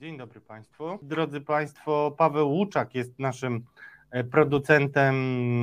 Dzień 0.00 0.18
dobry 0.18 0.40
Państwu. 0.40 0.98
Drodzy 1.02 1.40
Państwo, 1.40 2.14
Paweł 2.18 2.50
Łuczak 2.50 2.94
jest 2.94 3.18
naszym 3.18 3.64
e, 4.10 4.24
producentem 4.24 5.14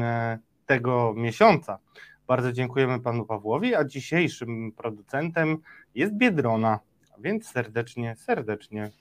e, 0.03 0.39
tego 0.65 1.13
miesiąca. 1.17 1.79
Bardzo 2.27 2.51
dziękujemy 2.51 2.99
Panu 2.99 3.25
Pawłowi, 3.25 3.75
a 3.75 3.83
dzisiejszym 3.83 4.71
producentem 4.71 5.57
jest 5.95 6.13
Biedrona, 6.13 6.79
więc 7.19 7.51
serdecznie, 7.51 8.15
serdecznie 8.15 8.91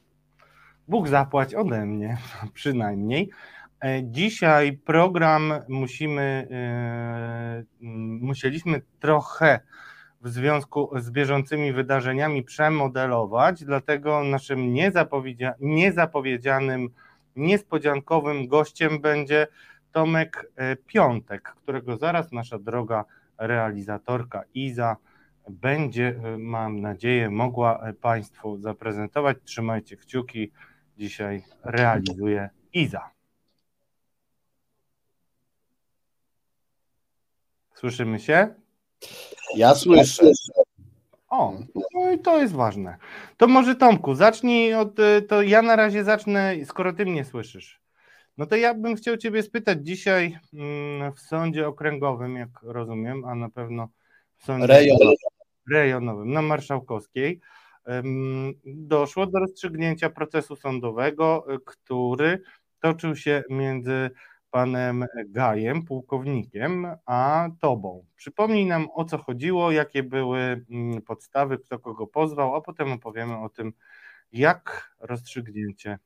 Bóg 0.88 1.08
zapłać 1.08 1.54
ode 1.54 1.86
mnie 1.86 2.16
przynajmniej. 2.54 3.30
E, 3.84 4.00
dzisiaj 4.04 4.72
program 4.72 5.52
musimy, 5.68 6.48
musieliśmy 8.20 8.82
trochę 9.00 9.60
w 10.22 10.28
związku 10.28 10.90
z 11.00 11.10
bieżącymi 11.10 11.72
wydarzeniami 11.72 12.42
przemodelować, 12.42 13.64
dlatego 13.64 14.24
naszym 14.24 14.74
niezapowiedzianym, 15.60 16.90
niespodziankowym 17.36 18.48
gościem 18.48 19.00
będzie 19.00 19.46
Tomek 19.92 20.50
e, 20.56 20.76
Piątek, 20.76 21.54
którego 21.62 21.96
zaraz 21.96 22.32
nasza 22.32 22.58
droga 22.58 23.04
realizatorka 23.38 24.42
Iza 24.54 24.96
będzie, 25.50 26.20
e, 26.24 26.38
mam 26.38 26.80
nadzieję, 26.80 27.30
mogła 27.30 27.80
e, 27.80 27.92
Państwu 27.92 28.58
zaprezentować. 28.58 29.36
Trzymajcie 29.44 29.96
kciuki, 29.96 30.52
dzisiaj 30.98 31.44
realizuje 31.64 32.50
Iza. 32.72 33.10
Słyszymy 37.74 38.20
się? 38.20 38.61
Ja 39.56 39.74
słyszę. 39.74 40.30
O, 41.30 41.58
no 41.94 42.12
i 42.12 42.18
to 42.18 42.38
jest 42.38 42.54
ważne. 42.54 42.96
To 43.36 43.46
może 43.48 43.74
Tomku, 43.74 44.14
zacznij 44.14 44.74
od, 44.74 44.98
y, 44.98 45.22
to 45.22 45.42
ja 45.42 45.62
na 45.62 45.76
razie 45.76 46.04
zacznę, 46.04 46.54
skoro 46.64 46.92
ty 46.92 47.06
mnie 47.06 47.24
słyszysz. 47.24 47.80
No 48.38 48.46
to 48.46 48.56
ja 48.56 48.74
bym 48.74 48.96
chciał 48.96 49.16
ciebie 49.16 49.42
spytać 49.42 49.78
dzisiaj 49.82 50.38
mm, 50.54 51.12
w 51.12 51.20
sądzie 51.20 51.68
okręgowym, 51.68 52.36
jak 52.36 52.48
rozumiem, 52.62 53.24
a 53.24 53.34
na 53.34 53.50
pewno 53.50 53.88
w 54.36 54.44
sądzie 54.44 54.66
rejonowym, 54.66 55.16
rejonowym 55.72 56.32
na 56.32 56.42
Marszałkowskiej 56.42 57.40
doszło 58.64 59.26
do 59.26 59.38
rozstrzygnięcia 59.38 60.10
procesu 60.10 60.56
sądowego, 60.56 61.54
y, 61.54 61.58
który 61.64 62.42
toczył 62.80 63.16
się 63.16 63.42
między 63.50 64.10
panem 64.52 65.06
Gajem, 65.26 65.82
pułkownikiem, 65.82 66.86
a 67.06 67.48
tobą. 67.60 68.04
Przypomnij 68.16 68.66
nam 68.66 68.88
o 68.94 69.04
co 69.04 69.18
chodziło, 69.18 69.70
jakie 69.70 70.02
były 70.02 70.64
mm, 70.70 71.02
podstawy, 71.02 71.58
kto 71.58 71.78
kogo 71.78 72.06
pozwał, 72.06 72.56
a 72.56 72.60
potem 72.60 72.92
opowiemy 72.92 73.38
o 73.38 73.48
tym, 73.48 73.72
jak 74.32 74.94
rozstrzygnięcie 75.00 75.98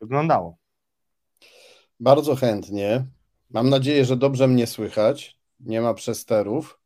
wyglądało. 0.00 0.56
Bardzo 2.00 2.36
chętnie. 2.36 3.04
Mam 3.50 3.70
nadzieję, 3.70 4.04
że 4.04 4.16
dobrze 4.16 4.48
mnie 4.48 4.66
słychać. 4.66 5.38
Nie 5.60 5.80
ma 5.80 5.94
przesterów. 5.94 6.78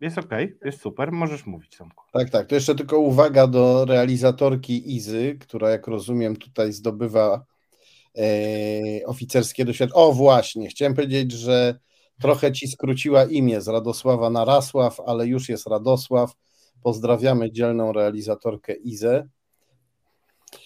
Jest 0.00 0.18
ok, 0.18 0.30
jest 0.64 0.80
super, 0.80 1.12
możesz 1.12 1.46
mówić, 1.46 1.76
Tomku. 1.76 2.04
Tak, 2.12 2.30
tak. 2.30 2.46
To 2.46 2.54
jeszcze 2.54 2.74
tylko 2.74 2.98
uwaga 2.98 3.46
do 3.46 3.84
realizatorki 3.84 4.96
Izy, 4.96 5.36
która, 5.40 5.70
jak 5.70 5.86
rozumiem, 5.86 6.36
tutaj 6.36 6.72
zdobywa 6.72 7.44
oficerskie 9.06 9.64
doświadczenie. 9.64 10.04
O 10.04 10.12
właśnie, 10.12 10.68
chciałem 10.68 10.94
powiedzieć, 10.94 11.32
że 11.32 11.78
trochę 12.20 12.52
ci 12.52 12.68
skróciła 12.68 13.24
imię 13.24 13.60
z 13.60 13.68
Radosława 13.68 14.30
na 14.30 14.44
Rasław, 14.44 15.00
ale 15.06 15.26
już 15.26 15.48
jest 15.48 15.66
Radosław. 15.66 16.32
Pozdrawiamy 16.82 17.52
dzielną 17.52 17.92
realizatorkę 17.92 18.74
Izę. 18.74 19.28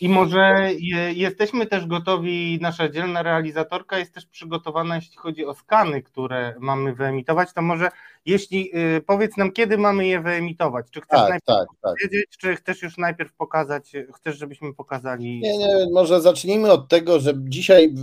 I 0.00 0.08
może 0.08 0.70
je, 0.78 1.12
jesteśmy 1.12 1.66
też 1.66 1.86
gotowi, 1.86 2.58
nasza 2.60 2.88
dzielna 2.88 3.22
realizatorka 3.22 3.98
jest 3.98 4.14
też 4.14 4.26
przygotowana, 4.26 4.96
jeśli 4.96 5.16
chodzi 5.16 5.46
o 5.46 5.54
skany, 5.54 6.02
które 6.02 6.54
mamy 6.58 6.94
wyemitować, 6.94 7.52
to 7.52 7.62
może 7.62 7.90
jeśli 8.26 8.76
y, 8.96 9.00
powiedz 9.06 9.36
nam, 9.36 9.52
kiedy 9.52 9.78
mamy 9.78 10.06
je 10.06 10.20
wyemitować? 10.20 10.86
Czy 10.90 11.00
chcesz 11.00 11.20
tak, 11.20 11.28
najpierw 11.28 11.58
tak, 11.58 11.68
tak. 11.82 11.94
powiedzieć, 11.94 12.26
czy 12.38 12.56
chcesz 12.56 12.82
już 12.82 12.98
najpierw 12.98 13.32
pokazać, 13.32 13.92
chcesz, 14.14 14.38
żebyśmy 14.38 14.74
pokazali. 14.74 15.40
Nie, 15.40 15.58
nie, 15.58 15.86
może 15.92 16.20
zacznijmy 16.20 16.72
od 16.72 16.88
tego, 16.88 17.20
że 17.20 17.32
dzisiaj 17.36 17.94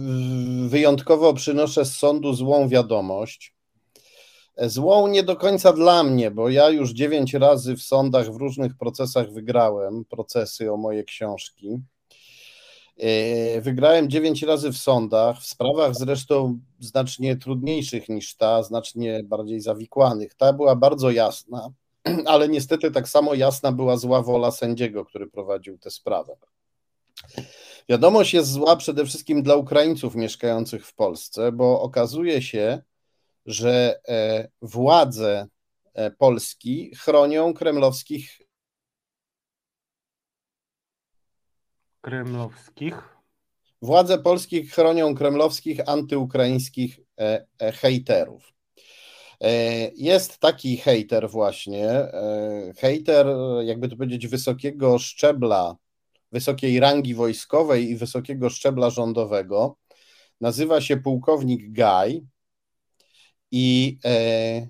wyjątkowo 0.67 1.33
przynoszę 1.33 1.85
z 1.85 1.97
sądu 1.97 2.33
złą 2.33 2.69
wiadomość. 2.69 3.58
Złą 4.61 5.07
nie 5.07 5.23
do 5.23 5.35
końca 5.35 5.73
dla 5.73 6.03
mnie, 6.03 6.31
bo 6.31 6.49
ja 6.49 6.69
już 6.69 6.91
dziewięć 6.91 7.33
razy 7.33 7.75
w 7.75 7.81
sądach 7.81 8.33
w 8.33 8.35
różnych 8.35 8.77
procesach 8.77 9.31
wygrałem 9.31 10.05
procesy 10.05 10.71
o 10.71 10.77
moje 10.77 11.03
książki. 11.03 11.79
E, 12.97 13.61
wygrałem 13.61 14.09
dziewięć 14.09 14.43
razy 14.43 14.71
w 14.71 14.77
sądach, 14.77 15.39
w 15.41 15.45
sprawach 15.45 15.95
zresztą 15.95 16.59
znacznie 16.79 17.37
trudniejszych 17.37 18.09
niż 18.09 18.35
ta, 18.35 18.63
znacznie 18.63 19.21
bardziej 19.23 19.61
zawikłanych. 19.61 20.35
Ta 20.35 20.53
była 20.53 20.75
bardzo 20.75 21.11
jasna, 21.11 21.69
ale 22.25 22.49
niestety 22.49 22.91
tak 22.91 23.09
samo 23.09 23.33
jasna 23.33 23.71
była 23.71 23.97
zła 23.97 24.21
wola 24.21 24.51
sędziego, 24.51 25.05
który 25.05 25.27
prowadził 25.27 25.77
tę 25.77 25.91
sprawę. 25.91 26.35
Wiadomość 27.89 28.33
jest 28.33 28.51
zła 28.51 28.75
przede 28.75 29.05
wszystkim 29.05 29.43
dla 29.43 29.55
Ukraińców 29.55 30.15
mieszkających 30.15 30.87
w 30.87 30.95
Polsce, 30.95 31.51
bo 31.51 31.81
okazuje 31.81 32.41
się, 32.41 32.81
że 33.49 33.99
e, 34.07 34.47
władze 34.61 35.47
e, 35.93 36.11
Polski 36.11 36.95
chronią 36.95 37.53
kremlowskich. 37.53 38.41
Kremlowskich. 42.01 42.95
Władze 43.81 44.17
polskich 44.17 44.71
chronią 44.71 45.15
kremlowskich 45.15 45.89
antyukraińskich 45.89 46.99
e, 47.19 47.71
hejterów. 47.71 48.53
Jest 49.95 50.39
taki 50.39 50.77
hejter 50.77 51.29
właśnie, 51.29 51.89
hejter, 52.77 53.27
jakby 53.63 53.89
to 53.89 53.95
powiedzieć, 53.95 54.27
wysokiego 54.27 54.99
szczebla, 54.99 55.75
wysokiej 56.31 56.79
rangi 56.79 57.15
wojskowej 57.15 57.89
i 57.89 57.95
wysokiego 57.95 58.49
szczebla 58.49 58.89
rządowego. 58.89 59.77
Nazywa 60.41 60.81
się 60.81 60.97
pułkownik 60.97 61.71
Gaj 61.71 62.25
i 63.51 63.97
e, 64.05 64.67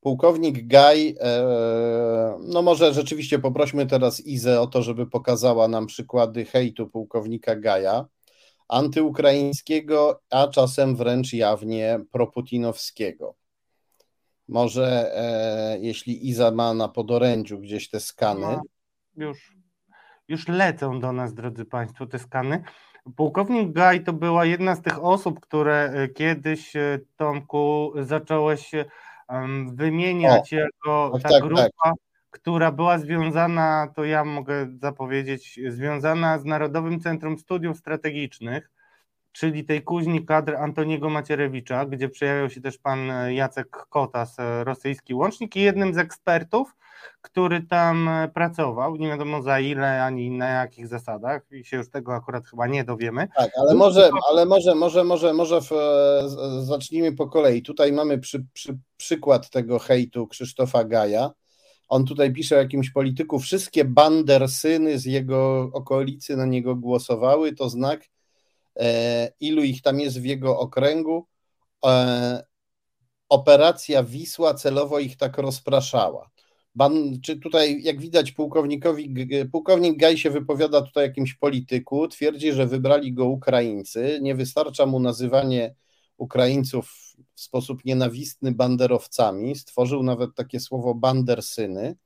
pułkownik 0.00 0.66
Gaj, 0.66 1.16
e, 1.20 2.38
no 2.40 2.62
może 2.62 2.94
rzeczywiście 2.94 3.38
poprośmy 3.38 3.86
teraz 3.86 4.20
Izę 4.20 4.60
o 4.60 4.66
to, 4.66 4.82
żeby 4.82 5.06
pokazała 5.06 5.68
nam 5.68 5.86
przykłady 5.86 6.44
hejtu 6.44 6.88
pułkownika 6.88 7.56
Gaja, 7.56 8.06
antyukraińskiego, 8.68 10.22
a 10.30 10.48
czasem 10.48 10.96
wręcz 10.96 11.32
jawnie 11.32 12.00
proputinowskiego. 12.10 13.34
Może 14.48 15.12
e, 15.16 15.78
jeśli 15.80 16.28
Iza 16.28 16.50
ma 16.50 16.74
na 16.74 16.88
podorędziu 16.88 17.58
gdzieś 17.58 17.90
te 17.90 18.00
skany. 18.00 18.40
No, 18.40 18.62
już, 19.16 19.56
już 20.28 20.48
lecą 20.48 21.00
do 21.00 21.12
nas, 21.12 21.34
drodzy 21.34 21.64
Państwo, 21.64 22.06
te 22.06 22.18
skany. 22.18 22.62
Pułkownik 23.16 23.72
Gaj 23.72 24.04
to 24.04 24.12
była 24.12 24.44
jedna 24.44 24.74
z 24.74 24.82
tych 24.82 25.04
osób, 25.04 25.40
które 25.40 25.92
e, 25.94 26.08
kiedyś, 26.08 26.76
e, 26.76 26.98
Tomku, 27.16 27.92
zacząłeś 27.96 28.70
wymieniać 29.72 30.52
o, 30.52 30.56
jako 30.56 31.10
tak, 31.12 31.22
ta 31.22 31.28
tak, 31.28 31.42
grupa, 31.42 31.68
tak. 31.84 31.94
która 32.30 32.72
była 32.72 32.98
związana, 32.98 33.92
to 33.96 34.04
ja 34.04 34.24
mogę 34.24 34.66
zapowiedzieć, 34.80 35.60
związana 35.68 36.38
z 36.38 36.44
Narodowym 36.44 37.00
Centrum 37.00 37.38
Studiów 37.38 37.78
Strategicznych, 37.78 38.70
czyli 39.32 39.64
tej 39.64 39.82
kuźni 39.82 40.24
kadr 40.24 40.54
Antoniego 40.56 41.10
Macierewicza, 41.10 41.86
gdzie 41.86 42.08
przejawiał 42.08 42.50
się 42.50 42.60
też 42.60 42.78
pan 42.78 43.10
e, 43.10 43.34
Jacek 43.34 43.70
Kotas, 43.70 44.36
rosyjski 44.64 45.14
łącznik 45.14 45.56
i 45.56 45.60
jednym 45.60 45.94
z 45.94 45.98
ekspertów, 45.98 46.74
który 47.22 47.62
tam 47.62 48.08
e, 48.08 48.28
pracował, 48.28 48.96
nie 48.96 49.08
wiadomo 49.08 49.42
za 49.42 49.60
ile 49.60 50.04
ani 50.04 50.30
na 50.30 50.48
jakich 50.48 50.88
zasadach 50.88 51.42
i 51.52 51.64
się 51.64 51.76
już 51.76 51.90
tego 51.90 52.14
akurat 52.14 52.46
chyba 52.46 52.66
nie 52.66 52.84
dowiemy. 52.84 53.28
Tak, 53.36 53.50
ale 53.60 53.74
może, 53.74 54.10
ale 54.30 54.46
może, 54.46 54.74
może, 54.74 55.04
może, 55.04 55.32
może 55.32 55.60
w, 55.60 55.72
e, 55.72 56.64
zacznijmy 56.64 57.12
po 57.12 57.28
kolei. 57.28 57.62
Tutaj 57.62 57.92
mamy 57.92 58.18
przy, 58.18 58.44
przy, 58.52 58.78
przykład 58.96 59.50
tego 59.50 59.78
hejtu 59.78 60.26
Krzysztofa 60.26 60.84
Gaja. 60.84 61.30
On 61.88 62.04
tutaj 62.04 62.32
pisze 62.32 62.56
o 62.56 62.58
jakimś 62.58 62.90
polityku, 62.90 63.38
wszystkie 63.38 63.84
bandersyny 63.84 64.98
z 64.98 65.04
jego 65.04 65.70
okolicy 65.72 66.36
na 66.36 66.46
niego 66.46 66.76
głosowały, 66.76 67.52
to 67.52 67.68
znak 67.68 68.00
e, 68.00 68.06
ilu 69.40 69.62
ich 69.62 69.82
tam 69.82 70.00
jest 70.00 70.20
w 70.20 70.24
jego 70.24 70.58
okręgu. 70.58 71.26
E, 71.86 72.44
operacja 73.28 74.04
Wisła 74.04 74.54
celowo 74.54 74.98
ich 74.98 75.16
tak 75.16 75.38
rozpraszała. 75.38 76.30
Ban, 76.74 77.20
czy 77.20 77.36
tutaj, 77.36 77.82
jak 77.82 78.00
widać, 78.00 78.32
pułkownikowi, 78.32 79.14
pułkownik 79.52 79.98
Gaj 79.98 80.18
się 80.18 80.30
wypowiada 80.30 80.82
tutaj 80.82 81.06
jakimś 81.06 81.34
polityku, 81.34 82.08
twierdzi, 82.08 82.52
że 82.52 82.66
wybrali 82.66 83.12
go 83.12 83.24
Ukraińcy, 83.24 84.18
nie 84.22 84.34
wystarcza 84.34 84.86
mu 84.86 85.00
nazywanie 85.00 85.74
Ukraińców 86.16 87.14
w 87.34 87.40
sposób 87.40 87.84
nienawistny 87.84 88.52
banderowcami, 88.52 89.56
stworzył 89.56 90.02
nawet 90.02 90.34
takie 90.34 90.60
słowo 90.60 90.94
bandersyny 90.94 91.96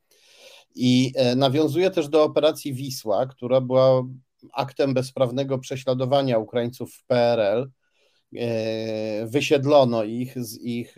i 0.75 1.13
e, 1.17 1.37
nawiązuje 1.37 1.91
też 1.91 2.09
do 2.09 2.25
operacji 2.25 2.75
Wisła, 2.75 3.27
która 3.27 3.61
była 3.61 4.03
aktem 4.53 4.95
bezprawnego 4.95 5.59
prześladowania 5.59 6.39
Ukraińców 6.39 6.95
w 6.95 7.05
PRL. 7.07 7.71
Wysiedlono 9.27 10.05
ich 10.05 10.45
z 10.45 10.61
ich 10.61 10.97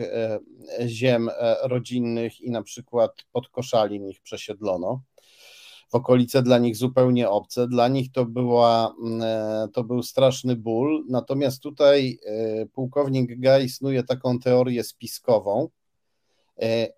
ziem 0.87 1.31
rodzinnych 1.63 2.41
i 2.41 2.51
na 2.51 2.63
przykład 2.63 3.13
pod 3.33 3.49
Koszalin 3.49 4.09
ich 4.09 4.21
przesiedlono 4.21 5.03
w 5.91 5.95
okolice 5.95 6.43
dla 6.43 6.59
nich 6.59 6.77
zupełnie 6.77 7.31
obce. 7.31 7.69
Dla 7.69 7.89
nich 7.89 8.13
to, 8.13 8.27
była, 8.27 8.95
to 9.73 9.85
był 9.85 10.03
straszny 10.03 10.57
ból. 10.57 11.05
Natomiast 11.09 11.63
tutaj 11.63 12.19
pułkownik 12.73 13.41
Gaj 13.41 13.69
snuje 13.69 14.03
taką 14.03 14.39
teorię 14.39 14.85
spiskową, 14.85 15.69
E, 15.69 15.78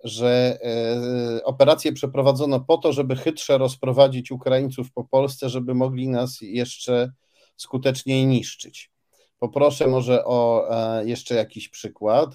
że 0.04 0.58
e, 0.64 1.44
operację 1.44 1.92
przeprowadzono 1.92 2.60
po 2.60 2.78
to, 2.78 2.92
żeby 2.92 3.16
chytrze 3.16 3.58
rozprowadzić 3.58 4.30
Ukraińców 4.30 4.92
po 4.92 5.04
Polsce, 5.04 5.48
żeby 5.48 5.74
mogli 5.74 6.08
nas 6.08 6.38
jeszcze 6.40 7.12
skuteczniej 7.56 8.26
niszczyć. 8.26 8.90
Poproszę 9.38 9.86
może 9.86 10.24
o 10.24 10.68
e, 10.70 11.08
jeszcze 11.08 11.34
jakiś 11.34 11.68
przykład. 11.68 12.30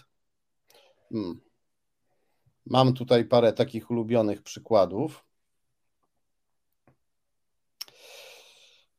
Hmm. 1.09 1.41
Mam 2.65 2.93
tutaj 2.93 3.25
parę 3.25 3.53
takich 3.53 3.91
ulubionych 3.91 4.41
przykładów. 4.41 5.25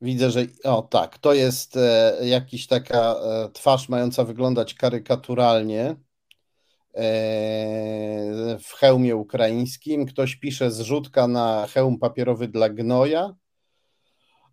Widzę, 0.00 0.31
że 0.31 0.46
o 0.64 0.82
tak, 0.82 1.19
to 1.19 1.34
jest 1.34 1.79
jakiś 2.22 2.67
taka 2.67 3.17
twarz 3.52 3.88
mająca 3.88 4.25
wyglądać 4.25 4.75
karykaturalnie 4.75 5.96
E, 5.96 6.06
w 8.60 8.72
hełmie 8.76 9.16
ukraińskim. 9.16 10.06
Ktoś 10.06 10.37
pisze 10.37 10.70
zrzutka 10.70 11.28
na 11.28 11.66
hełm 11.66 11.98
papierowy 11.98 12.48
dla 12.48 12.69
gnoja, 12.69 13.34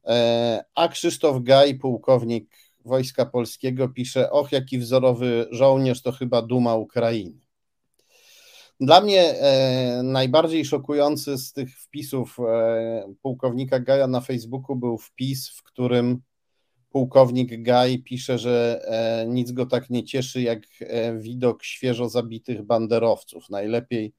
e, 0.05 0.63
a 0.75 0.87
Krzysztof 0.87 1.43
Gaj, 1.43 1.75
pułkownik 1.75 2.49
Wojska 2.85 3.25
Polskiego, 3.25 3.89
pisze: 3.89 4.31
Och, 4.31 4.51
jaki 4.51 4.79
wzorowy 4.79 5.47
żołnierz, 5.51 6.01
to 6.01 6.11
chyba 6.11 6.41
duma 6.41 6.75
Ukrainy. 6.75 7.39
Dla 8.79 9.01
mnie 9.01 9.21
e, 9.21 10.01
najbardziej 10.03 10.65
szokujący 10.65 11.37
z 11.37 11.53
tych 11.53 11.79
wpisów 11.79 12.37
e, 12.39 13.13
pułkownika 13.21 13.79
Gaja 13.79 14.07
na 14.07 14.21
Facebooku 14.21 14.75
był 14.75 14.97
wpis, 14.97 15.49
w 15.49 15.63
którym 15.63 16.21
pułkownik 16.93 17.61
Gaj 17.61 17.99
pisze, 17.99 18.37
że 18.37 18.81
e, 18.85 19.27
nic 19.27 19.51
go 19.51 19.65
tak 19.65 19.89
nie 19.89 20.03
cieszy 20.03 20.41
jak 20.41 20.59
e, 20.79 21.17
widok 21.17 21.63
świeżo 21.63 22.09
zabitych 22.09 22.61
banderowców. 22.61 23.49
Najlepiej 23.49 24.13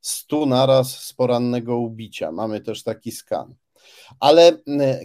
stu 0.00 0.46
naraz 0.46 0.98
z 1.04 1.12
porannego 1.12 1.78
ubicia. 1.78 2.32
Mamy 2.32 2.60
też 2.60 2.82
taki 2.82 3.12
skan. 3.12 3.54
Ale 4.20 4.58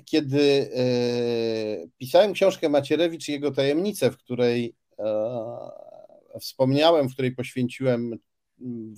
kiedy 0.06 0.70
e, 0.76 1.88
pisałem 1.98 2.34
książkę 2.34 2.70
Macierewicz 2.70 3.30
i 3.30 3.32
jego 3.32 3.52
tajemnice, 3.52 4.12
w 4.12 4.18
której 4.18 4.76
wspomniałem, 6.40 7.10
w 7.10 7.14
której 7.14 7.36
poświęciłem 7.36 8.20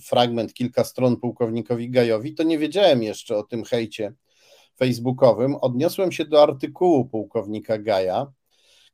fragment, 0.02 0.54
kilka 0.54 0.84
stron 0.84 1.16
pułkownikowi 1.16 1.90
Gajowi, 1.90 2.34
to 2.34 2.42
nie 2.42 2.58
wiedziałem 2.58 3.02
jeszcze 3.02 3.36
o 3.36 3.42
tym 3.42 3.64
hejcie 3.64 4.12
facebookowym 4.78 5.54
odniosłem 5.54 6.12
się 6.12 6.24
do 6.24 6.42
artykułu 6.42 7.04
pułkownika 7.04 7.78
Gaja, 7.78 8.32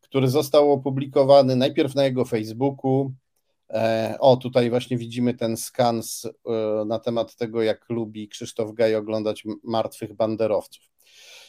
który 0.00 0.29
został 0.29 0.73
opublikowany 0.73 1.56
najpierw 1.56 1.94
na 1.94 2.05
jego 2.05 2.25
Facebooku. 2.25 3.12
E, 3.70 4.17
o, 4.20 4.37
tutaj 4.37 4.70
właśnie 4.70 4.96
widzimy 4.96 5.34
ten 5.34 5.56
skan 5.56 6.00
e, 6.00 6.84
na 6.84 6.99
temat 6.99 7.37
tego, 7.37 7.62
jak 7.62 7.90
lubi 7.90 8.29
Krzysztof 8.29 8.73
Gaj 8.73 8.94
oglądać 8.94 9.44
martwych 9.64 10.14
banderowców. 10.14 10.84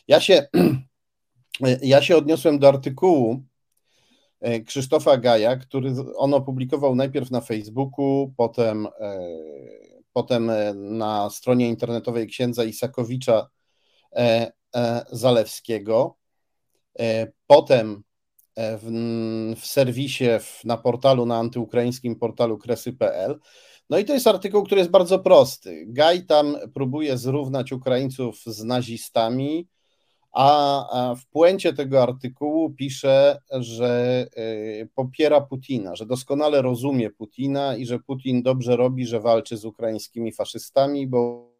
Ja 0.07 0.19
się, 0.19 0.47
ja 1.81 2.01
się 2.01 2.17
odniosłem 2.17 2.59
do 2.59 2.67
artykułu 2.67 3.43
e, 4.41 4.61
Krzysztofa 4.61 5.17
Gaja, 5.17 5.55
który 5.55 5.93
on 6.15 6.33
opublikował 6.33 6.95
najpierw 6.95 7.31
na 7.31 7.41
Facebooku, 7.41 8.33
potem, 8.37 8.87
potem 10.13 10.51
na 10.75 11.29
stronie 11.29 11.69
internetowej 11.69 12.27
księdza 12.27 12.63
Isakowicza 12.63 13.49
Zalewskiego. 15.11 16.17
E, 16.99 17.31
potem 17.47 18.03
w, 18.57 18.91
w 19.59 19.65
serwisie 19.65 20.25
w, 20.39 20.65
na 20.65 20.77
portalu, 20.77 21.25
na 21.25 21.37
antyukraińskim 21.37 22.15
portalu 22.15 22.57
kresy.pl. 22.57 23.39
No 23.89 23.97
i 23.97 24.05
to 24.05 24.13
jest 24.13 24.27
artykuł, 24.27 24.63
który 24.63 24.79
jest 24.79 24.91
bardzo 24.91 25.19
prosty. 25.19 25.85
Gaj 25.87 26.25
tam 26.25 26.57
próbuje 26.73 27.17
zrównać 27.17 27.71
Ukraińców 27.71 28.43
z 28.45 28.63
nazistami, 28.63 29.67
a 30.31 31.15
w 31.19 31.25
puencie 31.29 31.73
tego 31.73 32.03
artykułu 32.03 32.73
pisze, 32.73 33.39
że 33.51 34.25
popiera 34.95 35.41
Putina, 35.41 35.95
że 35.95 36.05
doskonale 36.05 36.61
rozumie 36.61 37.09
Putina 37.09 37.75
i 37.75 37.85
że 37.85 37.99
Putin 37.99 38.43
dobrze 38.43 38.75
robi, 38.75 39.05
że 39.05 39.19
walczy 39.19 39.57
z 39.57 39.65
ukraińskimi 39.65 40.31
faszystami, 40.31 41.07
bo 41.07 41.53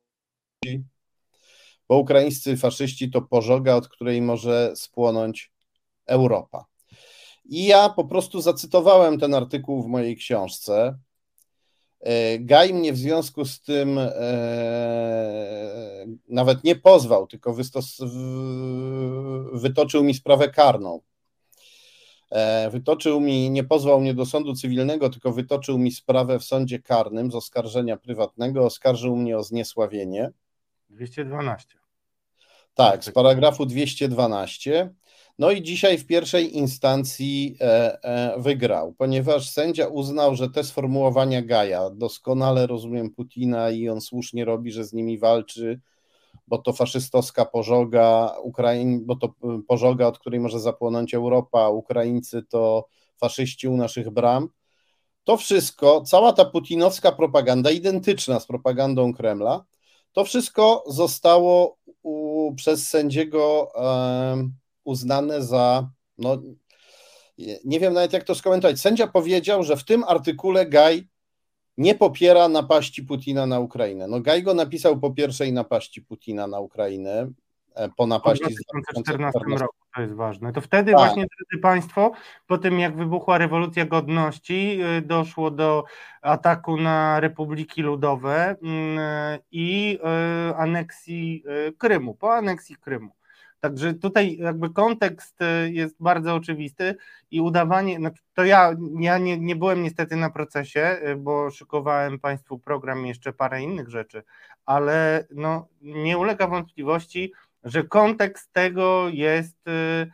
bo 1.87 1.97
ukraińscy 1.97 2.57
faszyści 2.57 3.11
to 3.11 3.21
pożoga, 3.21 3.75
od 3.75 3.87
której 3.87 4.21
może 4.21 4.71
spłonąć 4.75 5.51
Europa. 6.05 6.65
I 7.45 7.65
ja 7.65 7.89
po 7.89 8.05
prostu 8.05 8.41
zacytowałem 8.41 9.19
ten 9.19 9.33
artykuł 9.33 9.83
w 9.83 9.87
mojej 9.87 10.15
książce. 10.15 10.97
E, 11.99 12.39
Gaj 12.39 12.73
mnie 12.73 12.93
w 12.93 12.97
związku 12.97 13.45
z 13.45 13.61
tym 13.61 13.97
e, 13.99 14.11
nawet 16.29 16.63
nie 16.63 16.75
pozwał, 16.75 17.27
tylko 17.27 17.53
wystos, 17.53 17.97
wytoczył 19.53 20.03
mi 20.03 20.13
sprawę 20.13 20.49
karną. 20.49 21.01
E, 22.31 22.69
wytoczył 22.69 23.21
mi, 23.21 23.49
nie 23.49 23.63
pozwał 23.63 24.01
mnie 24.01 24.13
do 24.13 24.25
sądu 24.25 24.53
cywilnego, 24.53 25.09
tylko 25.09 25.31
wytoczył 25.31 25.77
mi 25.77 25.91
sprawę 25.91 26.39
w 26.39 26.43
sądzie 26.43 26.79
karnym 26.79 27.31
z 27.31 27.35
oskarżenia 27.35 27.97
prywatnego, 27.97 28.65
oskarżył 28.65 29.15
mnie 29.15 29.37
o 29.37 29.43
zniesławienie. 29.43 30.31
212. 30.93 31.77
Tak, 32.73 33.03
z 33.03 33.11
paragrafu 33.11 33.65
212. 33.65 34.93
No 35.39 35.51
i 35.51 35.63
dzisiaj 35.63 35.97
w 35.97 36.07
pierwszej 36.07 36.57
instancji 36.57 37.57
e, 37.61 38.03
e, 38.03 38.41
wygrał, 38.41 38.93
ponieważ 38.93 39.49
sędzia 39.49 39.87
uznał, 39.87 40.35
że 40.35 40.49
te 40.49 40.63
sformułowania 40.63 41.41
Gaja, 41.41 41.89
doskonale 41.89 42.67
rozumiem 42.67 43.09
Putina 43.09 43.69
i 43.69 43.89
on 43.89 44.01
słusznie 44.01 44.45
robi, 44.45 44.71
że 44.71 44.83
z 44.83 44.93
nimi 44.93 45.17
walczy, 45.17 45.79
bo 46.47 46.57
to 46.57 46.73
faszystowska 46.73 47.45
pożoga, 47.45 48.35
Ukraiń, 48.43 49.05
bo 49.05 49.15
to 49.15 49.27
e, 49.27 49.61
pożoga, 49.67 50.07
od 50.07 50.19
której 50.19 50.39
może 50.39 50.59
zapłonąć 50.59 51.13
Europa, 51.13 51.69
Ukraińcy 51.69 52.43
to 52.43 52.87
faszyści 53.17 53.67
u 53.67 53.77
naszych 53.77 54.09
bram. 54.09 54.49
To 55.23 55.37
wszystko, 55.37 56.01
cała 56.01 56.33
ta 56.33 56.45
putinowska 56.45 57.11
propaganda, 57.11 57.71
identyczna 57.71 58.39
z 58.39 58.47
propagandą 58.47 59.13
Kremla, 59.13 59.65
to 60.13 60.25
wszystko 60.25 60.83
zostało 60.87 61.77
u, 62.03 62.53
przez 62.55 62.89
sędziego 62.89 63.71
uznane 64.83 65.43
za, 65.43 65.89
no 66.17 66.41
nie 67.65 67.79
wiem 67.79 67.93
nawet 67.93 68.13
jak 68.13 68.23
to 68.23 68.35
skomentować. 68.35 68.79
Sędzia 68.79 69.07
powiedział, 69.07 69.63
że 69.63 69.77
w 69.77 69.83
tym 69.83 70.03
artykule 70.03 70.65
Gaj 70.65 71.07
nie 71.77 71.95
popiera 71.95 72.47
napaści 72.47 73.03
Putina 73.03 73.45
na 73.45 73.59
Ukrainę. 73.59 74.07
No 74.07 74.19
Gaj 74.19 74.43
go 74.43 74.53
napisał 74.53 74.99
po 74.99 75.11
pierwszej 75.11 75.53
napaści 75.53 76.01
Putina 76.01 76.47
na 76.47 76.59
Ukrainę, 76.59 77.31
po 77.97 78.07
napaści 78.07 78.45
w 78.45 78.73
2014 78.73 79.39
roku, 79.47 79.75
to 79.95 80.01
jest 80.01 80.13
ważne. 80.13 80.53
To 80.53 80.61
wtedy 80.61 80.91
tak. 80.91 81.01
właśnie, 81.01 81.25
drodzy 81.37 81.61
Państwo, 81.61 82.11
po 82.47 82.57
tym 82.57 82.79
jak 82.79 82.95
wybuchła 82.95 83.37
rewolucja 83.37 83.85
godności, 83.85 84.79
y, 84.97 85.01
doszło 85.01 85.51
do 85.51 85.83
ataku 86.21 86.77
na 86.77 87.19
Republiki 87.19 87.81
Ludowe 87.81 88.55
mm, 88.63 88.99
i 89.51 89.99
y, 90.51 90.55
aneksji 90.55 91.43
y, 91.67 91.73
Krymu, 91.77 92.13
po 92.13 92.33
aneksji 92.33 92.75
Krymu. 92.75 93.09
Także 93.59 93.93
tutaj 93.93 94.37
jakby 94.37 94.69
kontekst 94.69 95.39
jest 95.65 95.95
bardzo 95.99 96.35
oczywisty 96.35 96.95
i 97.31 97.41
udawanie, 97.41 97.99
no 97.99 98.09
to 98.33 98.43
ja, 98.43 98.75
ja 98.99 99.17
nie, 99.17 99.37
nie 99.37 99.55
byłem 99.55 99.83
niestety 99.83 100.15
na 100.15 100.29
procesie, 100.29 100.99
bo 101.17 101.51
szykowałem 101.51 102.19
Państwu 102.19 102.59
program 102.59 103.05
i 103.05 103.07
jeszcze 103.07 103.33
parę 103.33 103.61
innych 103.61 103.89
rzeczy, 103.89 104.23
ale 104.65 105.25
no, 105.31 105.67
nie 105.81 106.17
ulega 106.17 106.47
wątpliwości, 106.47 107.33
że 107.63 107.83
kontekst 107.83 108.53
tego 108.53 109.09
jest 109.09 109.67
y, 109.67 110.11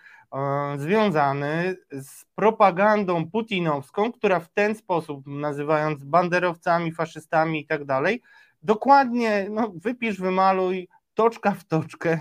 związany 0.78 1.76
z 1.92 2.26
propagandą 2.36 3.32
putinowską, 3.32 4.12
która 4.12 4.40
w 4.40 4.50
ten 4.50 4.76
sposób, 4.76 5.28
nazywając 5.28 6.04
banderowcami, 6.04 6.92
faszystami 6.92 7.62
i 7.62 7.66
tak 7.66 7.86
dalej, 7.86 8.22
dokładnie 8.64 9.48
no, 9.50 9.74
wypisz, 9.76 10.20
wymaluj 10.20 10.88
toczka 11.14 11.52
w 11.52 11.66
toczkę, 11.66 12.14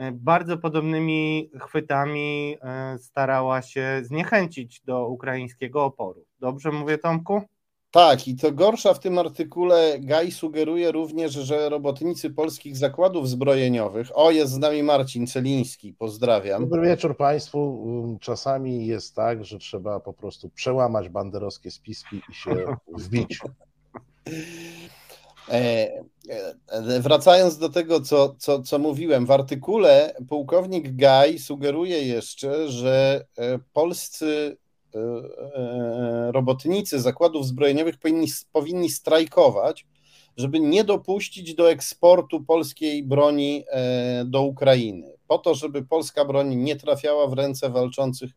y, 0.00 0.12
bardzo 0.12 0.58
podobnymi 0.58 1.50
chwytami 1.60 2.56
y, 2.94 2.98
starała 2.98 3.62
się 3.62 4.00
zniechęcić 4.02 4.80
do 4.80 5.08
ukraińskiego 5.08 5.84
oporu. 5.84 6.24
Dobrze 6.40 6.72
mówię, 6.72 6.98
Tomku? 6.98 7.42
Tak, 7.90 8.28
i 8.28 8.36
to 8.36 8.52
gorsza 8.52 8.94
w 8.94 9.00
tym 9.00 9.18
artykule 9.18 9.98
Gaj 10.00 10.32
sugeruje 10.32 10.92
również, 10.92 11.32
że 11.32 11.68
robotnicy 11.68 12.30
polskich 12.30 12.76
zakładów 12.76 13.28
zbrojeniowych. 13.28 14.10
O, 14.14 14.30
jest 14.30 14.52
z 14.52 14.58
nami 14.58 14.82
Marcin 14.82 15.26
Celiński, 15.26 15.92
pozdrawiam. 15.92 16.68
Dobry 16.68 16.88
wieczór 16.88 17.16
Państwu. 17.16 18.18
Czasami 18.20 18.86
jest 18.86 19.14
tak, 19.14 19.44
że 19.44 19.58
trzeba 19.58 20.00
po 20.00 20.12
prostu 20.12 20.48
przełamać 20.48 21.08
banderowskie 21.08 21.70
spiski 21.70 22.22
i 22.30 22.34
się 22.34 22.50
wbić. 22.98 23.40
E, 25.48 25.88
e, 26.68 27.00
wracając 27.00 27.58
do 27.58 27.68
tego, 27.68 28.00
co, 28.00 28.34
co, 28.38 28.62
co 28.62 28.78
mówiłem, 28.78 29.26
w 29.26 29.30
artykule 29.30 30.14
pułkownik 30.28 30.96
Gaj 30.96 31.38
sugeruje 31.38 32.02
jeszcze, 32.02 32.68
że 32.68 33.24
e, 33.38 33.58
polscy 33.72 34.56
robotnicy 36.30 37.00
zakładów 37.00 37.46
zbrojeniowych 37.46 37.98
powinni, 37.98 38.26
powinni 38.52 38.90
strajkować, 38.90 39.86
żeby 40.36 40.60
nie 40.60 40.84
dopuścić 40.84 41.54
do 41.54 41.70
eksportu 41.70 42.44
polskiej 42.44 43.04
broni 43.04 43.64
do 44.24 44.42
Ukrainy, 44.42 45.12
po 45.26 45.38
to, 45.38 45.54
żeby 45.54 45.86
polska 45.86 46.24
broń 46.24 46.54
nie 46.54 46.76
trafiała 46.76 47.26
w 47.26 47.32
ręce 47.32 47.70
walczących 47.70 48.30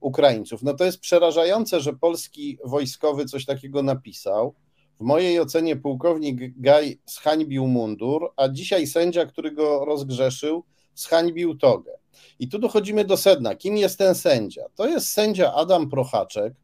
Ukraińców. 0.00 0.62
No 0.62 0.74
to 0.74 0.84
jest 0.84 1.00
przerażające, 1.00 1.80
że 1.80 1.92
polski 1.92 2.58
wojskowy 2.64 3.24
coś 3.24 3.44
takiego 3.44 3.82
napisał. 3.82 4.54
W 5.00 5.04
mojej 5.04 5.40
ocenie 5.40 5.76
pułkownik 5.76 6.60
Gaj 6.60 6.98
zhańbił 7.06 7.66
mundur, 7.66 8.32
a 8.36 8.48
dzisiaj 8.48 8.86
sędzia, 8.86 9.26
który 9.26 9.52
go 9.52 9.84
rozgrzeszył, 9.84 10.64
zhańbił 10.94 11.58
togę. 11.58 11.92
I 12.38 12.48
tu 12.48 12.58
dochodzimy 12.58 13.04
do 13.04 13.16
sedna. 13.16 13.54
Kim 13.54 13.76
jest 13.76 13.98
ten 13.98 14.14
sędzia? 14.14 14.62
To 14.74 14.86
jest 14.86 15.10
sędzia 15.10 15.54
Adam 15.54 15.90
Prochaczek, 15.90 16.54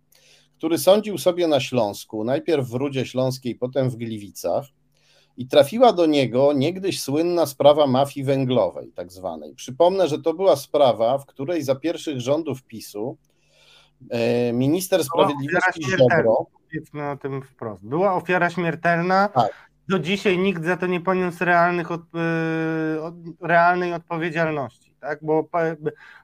który 0.59 0.79
sądził 0.79 1.19
sobie 1.19 1.49
na 1.49 1.61
Śląsku, 1.61 2.25
najpierw 2.25 2.69
w 2.69 2.75
Rudzie 2.75 3.07
Śląskiej, 3.07 3.55
potem 3.55 3.91
w 3.91 3.97
Gliwicach. 3.97 4.65
I 5.37 5.47
trafiła 5.47 5.93
do 5.93 6.07
niego 6.07 6.53
niegdyś 6.53 7.03
słynna 7.03 7.47
sprawa 7.47 7.87
mafii 7.87 8.25
węglowej, 8.25 8.93
tak 8.95 9.13
zwanej. 9.13 9.55
Przypomnę, 9.55 10.09
że 10.09 10.19
to 10.19 10.35
była 10.35 10.57
sprawa, 10.57 11.19
w 11.19 11.27
której 11.27 11.63
za 11.63 11.75
pierwszych 11.75 12.21
rządów 12.21 12.63
PiSu 12.63 13.17
e, 14.11 14.53
minister 14.53 15.05
sprawiedliwości 15.05 15.85
Ziobro 15.91 16.47
powiedzmy 16.73 17.11
o 17.11 17.17
tym 17.17 17.43
wprost. 17.43 17.85
Była 17.85 18.15
ofiara 18.15 18.51
śmiertelna. 18.51 19.29
Tak. 19.29 19.53
Do 19.89 19.99
dzisiaj 19.99 20.39
nikt 20.39 20.65
za 20.65 20.77
to 20.77 20.87
nie 20.87 21.01
poniósł 21.01 21.45
realnych, 21.45 21.91
od, 21.91 22.01
yy, 22.15 23.49
realnej 23.49 23.93
odpowiedzialności. 23.93 24.92
Tak? 25.03 25.19
Bo 25.23 25.49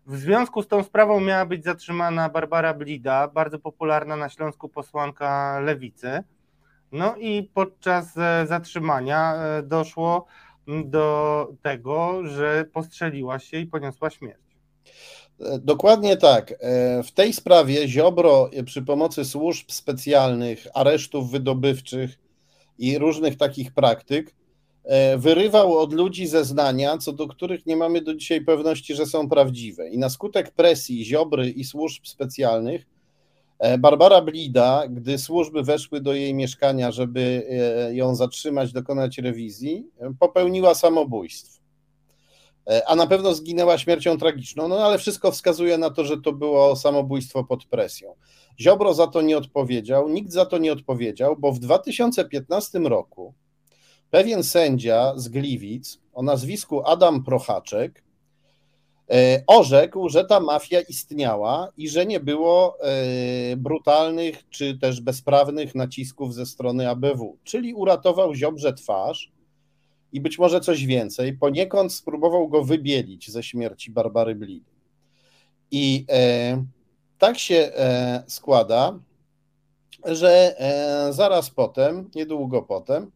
w 0.06 0.16
związku 0.16 0.62
z 0.62 0.68
tą 0.68 0.82
sprawą 0.82 1.20
miała 1.20 1.46
być 1.46 1.64
zatrzymana 1.64 2.28
Barbara 2.28 2.74
Blida, 2.74 3.28
bardzo 3.28 3.58
popularna 3.58 4.16
na 4.16 4.28
Śląsku 4.28 4.68
posłanka 4.68 5.60
lewicy. 5.60 6.22
No 6.92 7.16
i 7.16 7.50
podczas 7.54 8.16
e, 8.16 8.46
zatrzymania 8.46 9.34
e, 9.34 9.62
doszło 9.62 10.26
do 10.84 11.48
tego, 11.62 12.20
że 12.24 12.64
postrzeliła 12.72 13.38
się 13.38 13.58
i 13.58 13.66
poniosła 13.66 14.10
śmierć. 14.10 14.40
Dokładnie 15.60 16.16
tak. 16.16 16.54
E, 16.60 17.02
w 17.02 17.12
tej 17.12 17.32
sprawie 17.32 17.88
Ziobro 17.88 18.50
przy 18.66 18.82
pomocy 18.82 19.24
służb 19.24 19.70
specjalnych, 19.70 20.66
aresztów 20.74 21.30
wydobywczych 21.30 22.18
i 22.78 22.98
różnych 22.98 23.36
takich 23.36 23.72
praktyk 23.72 24.30
e, 24.30 24.37
wyrywał 25.18 25.78
od 25.78 25.92
ludzi 25.92 26.26
zeznania, 26.26 26.98
co 26.98 27.12
do 27.12 27.28
których 27.28 27.66
nie 27.66 27.76
mamy 27.76 28.00
do 28.00 28.14
dzisiaj 28.14 28.40
pewności, 28.40 28.94
że 28.94 29.06
są 29.06 29.28
prawdziwe. 29.28 29.88
I 29.88 29.98
na 29.98 30.10
skutek 30.10 30.50
presji 30.50 31.04
Ziobry 31.04 31.50
i 31.50 31.64
służb 31.64 32.06
specjalnych 32.06 32.86
e, 33.58 33.78
Barbara 33.78 34.22
Blida, 34.22 34.82
gdy 34.90 35.18
służby 35.18 35.62
weszły 35.62 36.00
do 36.00 36.14
jej 36.14 36.34
mieszkania, 36.34 36.92
żeby 36.92 37.46
ją 37.92 38.14
zatrzymać, 38.14 38.72
dokonać 38.72 39.18
rewizji, 39.18 39.86
popełniła 40.18 40.74
samobójstwo. 40.74 41.58
E, 42.68 42.88
a 42.88 42.96
na 42.96 43.06
pewno 43.06 43.34
zginęła 43.34 43.78
śmiercią 43.78 44.18
tragiczną, 44.18 44.68
no 44.68 44.78
ale 44.78 44.98
wszystko 44.98 45.32
wskazuje 45.32 45.78
na 45.78 45.90
to, 45.90 46.04
że 46.04 46.20
to 46.20 46.32
było 46.32 46.76
samobójstwo 46.76 47.44
pod 47.44 47.64
presją. 47.64 48.14
Ziobro 48.60 48.94
za 48.94 49.06
to 49.06 49.22
nie 49.22 49.38
odpowiedział, 49.38 50.08
nikt 50.08 50.32
za 50.32 50.46
to 50.46 50.58
nie 50.58 50.72
odpowiedział, 50.72 51.36
bo 51.38 51.52
w 51.52 51.58
2015 51.58 52.78
roku 52.78 53.34
pewien 54.10 54.42
sędzia 54.42 55.12
z 55.16 55.28
Gliwic 55.28 55.98
o 56.14 56.22
nazwisku 56.22 56.82
Adam 56.86 57.24
Prochaczek 57.24 58.02
e, 59.10 59.42
orzekł, 59.46 60.08
że 60.08 60.24
ta 60.24 60.40
mafia 60.40 60.80
istniała 60.80 61.72
i 61.76 61.88
że 61.88 62.06
nie 62.06 62.20
było 62.20 62.78
e, 62.80 63.56
brutalnych 63.56 64.48
czy 64.50 64.78
też 64.78 65.00
bezprawnych 65.00 65.74
nacisków 65.74 66.34
ze 66.34 66.46
strony 66.46 66.90
ABW, 66.90 67.36
czyli 67.44 67.74
uratował 67.74 68.34
Ziobrze 68.34 68.72
twarz 68.72 69.32
i 70.12 70.20
być 70.20 70.38
może 70.38 70.60
coś 70.60 70.86
więcej. 70.86 71.32
Poniekąd 71.32 71.92
spróbował 71.92 72.48
go 72.48 72.64
wybielić 72.64 73.30
ze 73.30 73.42
śmierci 73.42 73.90
Barbary 73.90 74.34
Blidy. 74.34 74.70
I 75.70 76.04
e, 76.10 76.64
tak 77.18 77.38
się 77.38 77.72
składa, 78.26 78.98
że 80.04 80.56
zaraz 81.10 81.50
potem, 81.50 82.10
niedługo 82.14 82.62
potem, 82.62 83.10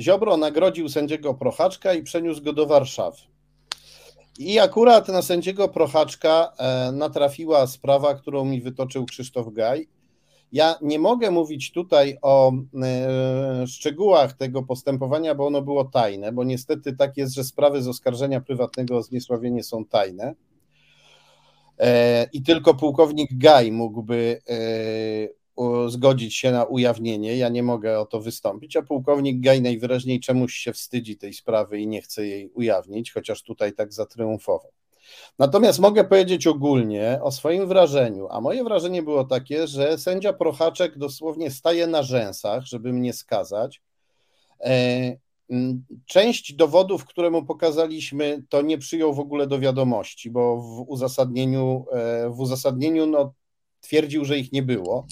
Ziobro 0.00 0.36
nagrodził 0.36 0.88
sędziego 0.88 1.34
Prochaczka 1.34 1.94
i 1.94 2.02
przeniósł 2.02 2.42
go 2.42 2.52
do 2.52 2.66
Warszawy. 2.66 3.18
I 4.38 4.58
akurat 4.58 5.08
na 5.08 5.22
sędziego 5.22 5.68
Prochaczka 5.68 6.52
e, 6.58 6.92
natrafiła 6.92 7.66
sprawa, 7.66 8.14
którą 8.14 8.44
mi 8.44 8.60
wytoczył 8.60 9.04
Krzysztof 9.06 9.52
Gaj, 9.52 9.88
ja 10.52 10.74
nie 10.82 10.98
mogę 10.98 11.30
mówić 11.30 11.72
tutaj 11.72 12.18
o 12.22 12.52
e, 12.82 13.66
szczegółach 13.66 14.32
tego 14.32 14.62
postępowania, 14.62 15.34
bo 15.34 15.46
ono 15.46 15.62
było 15.62 15.84
tajne, 15.84 16.32
bo 16.32 16.44
niestety 16.44 16.96
tak 16.96 17.16
jest, 17.16 17.34
że 17.34 17.44
sprawy 17.44 17.82
z 17.82 17.88
oskarżenia 17.88 18.40
prywatnego 18.40 18.96
o 18.96 19.02
zniesławienie 19.02 19.62
są 19.62 19.84
tajne. 19.84 20.34
E, 21.78 22.28
I 22.32 22.42
tylko 22.42 22.74
pułkownik 22.74 23.30
Gaj 23.32 23.72
mógłby 23.72 24.42
zgodzić 25.88 26.36
się 26.36 26.50
na 26.50 26.64
ujawnienie. 26.64 27.36
Ja 27.36 27.48
nie 27.48 27.62
mogę 27.62 28.00
o 28.00 28.06
to 28.06 28.20
wystąpić, 28.20 28.76
a 28.76 28.82
pułkownik 28.82 29.40
Gaj 29.40 29.62
najwyraźniej 29.62 30.20
czemuś 30.20 30.54
się 30.54 30.72
wstydzi 30.72 31.16
tej 31.16 31.32
sprawy 31.32 31.80
i 31.80 31.86
nie 31.86 32.02
chce 32.02 32.26
jej 32.26 32.50
ujawnić, 32.50 33.12
chociaż 33.12 33.42
tutaj 33.42 33.72
tak 33.72 33.92
zatriumfował. 33.92 34.72
Natomiast 35.38 35.78
mogę 35.78 36.04
powiedzieć 36.04 36.46
ogólnie 36.46 37.18
o 37.22 37.32
swoim 37.32 37.66
wrażeniu, 37.66 38.28
a 38.30 38.40
moje 38.40 38.64
wrażenie 38.64 39.02
było 39.02 39.24
takie, 39.24 39.66
że 39.66 39.98
sędzia 39.98 40.32
Prochaczek 40.32 40.98
dosłownie 40.98 41.50
staje 41.50 41.86
na 41.86 42.02
rzęsach, 42.02 42.64
żeby 42.64 42.92
mnie 42.92 43.12
skazać. 43.12 43.82
E, 44.60 45.16
część 46.06 46.54
dowodów, 46.54 47.04
które 47.04 47.30
mu 47.30 47.44
pokazaliśmy, 47.44 48.42
to 48.48 48.62
nie 48.62 48.78
przyjął 48.78 49.14
w 49.14 49.20
ogóle 49.20 49.46
do 49.46 49.58
wiadomości, 49.58 50.30
bo 50.30 50.56
w 50.56 50.84
uzasadnieniu, 50.88 51.84
e, 51.92 52.30
w 52.30 52.40
uzasadnieniu 52.40 53.06
no, 53.06 53.34
twierdził, 53.80 54.24
że 54.24 54.38
ich 54.38 54.52
nie 54.52 54.62
było. 54.62 55.06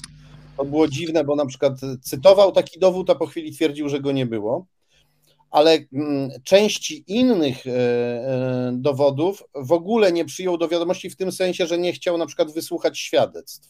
To 0.61 0.65
było 0.65 0.87
dziwne, 0.87 1.23
bo 1.23 1.35
na 1.35 1.45
przykład 1.45 1.73
cytował 2.01 2.51
taki 2.51 2.79
dowód, 2.79 3.09
a 3.09 3.15
po 3.15 3.27
chwili 3.27 3.51
twierdził, 3.51 3.89
że 3.89 3.99
go 3.99 4.11
nie 4.11 4.25
było 4.25 4.65
ale 5.51 5.79
mm, 5.93 6.29
części 6.43 7.03
innych 7.07 7.67
e, 7.67 7.71
e, 7.71 8.71
dowodów 8.73 9.43
w 9.55 9.71
ogóle 9.71 10.11
nie 10.11 10.25
przyjął 10.25 10.57
do 10.57 10.67
wiadomości 10.67 11.09
w 11.09 11.15
tym 11.15 11.31
sensie, 11.31 11.67
że 11.67 11.77
nie 11.77 11.93
chciał 11.93 12.17
na 12.17 12.25
przykład 12.25 12.53
wysłuchać 12.53 12.99
świadectw. 12.99 13.69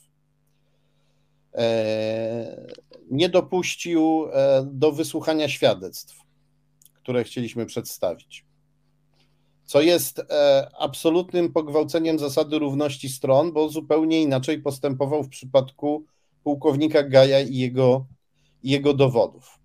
E, 1.54 2.72
nie 3.12 3.30
dopuścił 3.30 4.26
do 4.64 4.92
wysłuchania 4.92 5.50
świadectw, 5.50 6.16
które 6.94 7.24
chcieliśmy 7.24 7.66
przedstawić. 7.66 8.46
Co 9.66 9.82
jest 9.82 10.22
absolutnym 10.80 11.52
pogwałceniem 11.52 12.20
zasady 12.20 12.60
równości 12.60 13.10
stron, 13.10 13.52
bo 13.52 13.70
zupełnie 13.70 14.22
inaczej 14.22 14.62
postępował 14.62 15.24
w 15.24 15.30
przypadku 15.30 16.06
pułkownika 16.44 17.04
Gaja 17.04 17.40
i 17.40 17.56
jego, 17.56 18.06
jego 18.64 18.94
dowodów. 18.94 19.60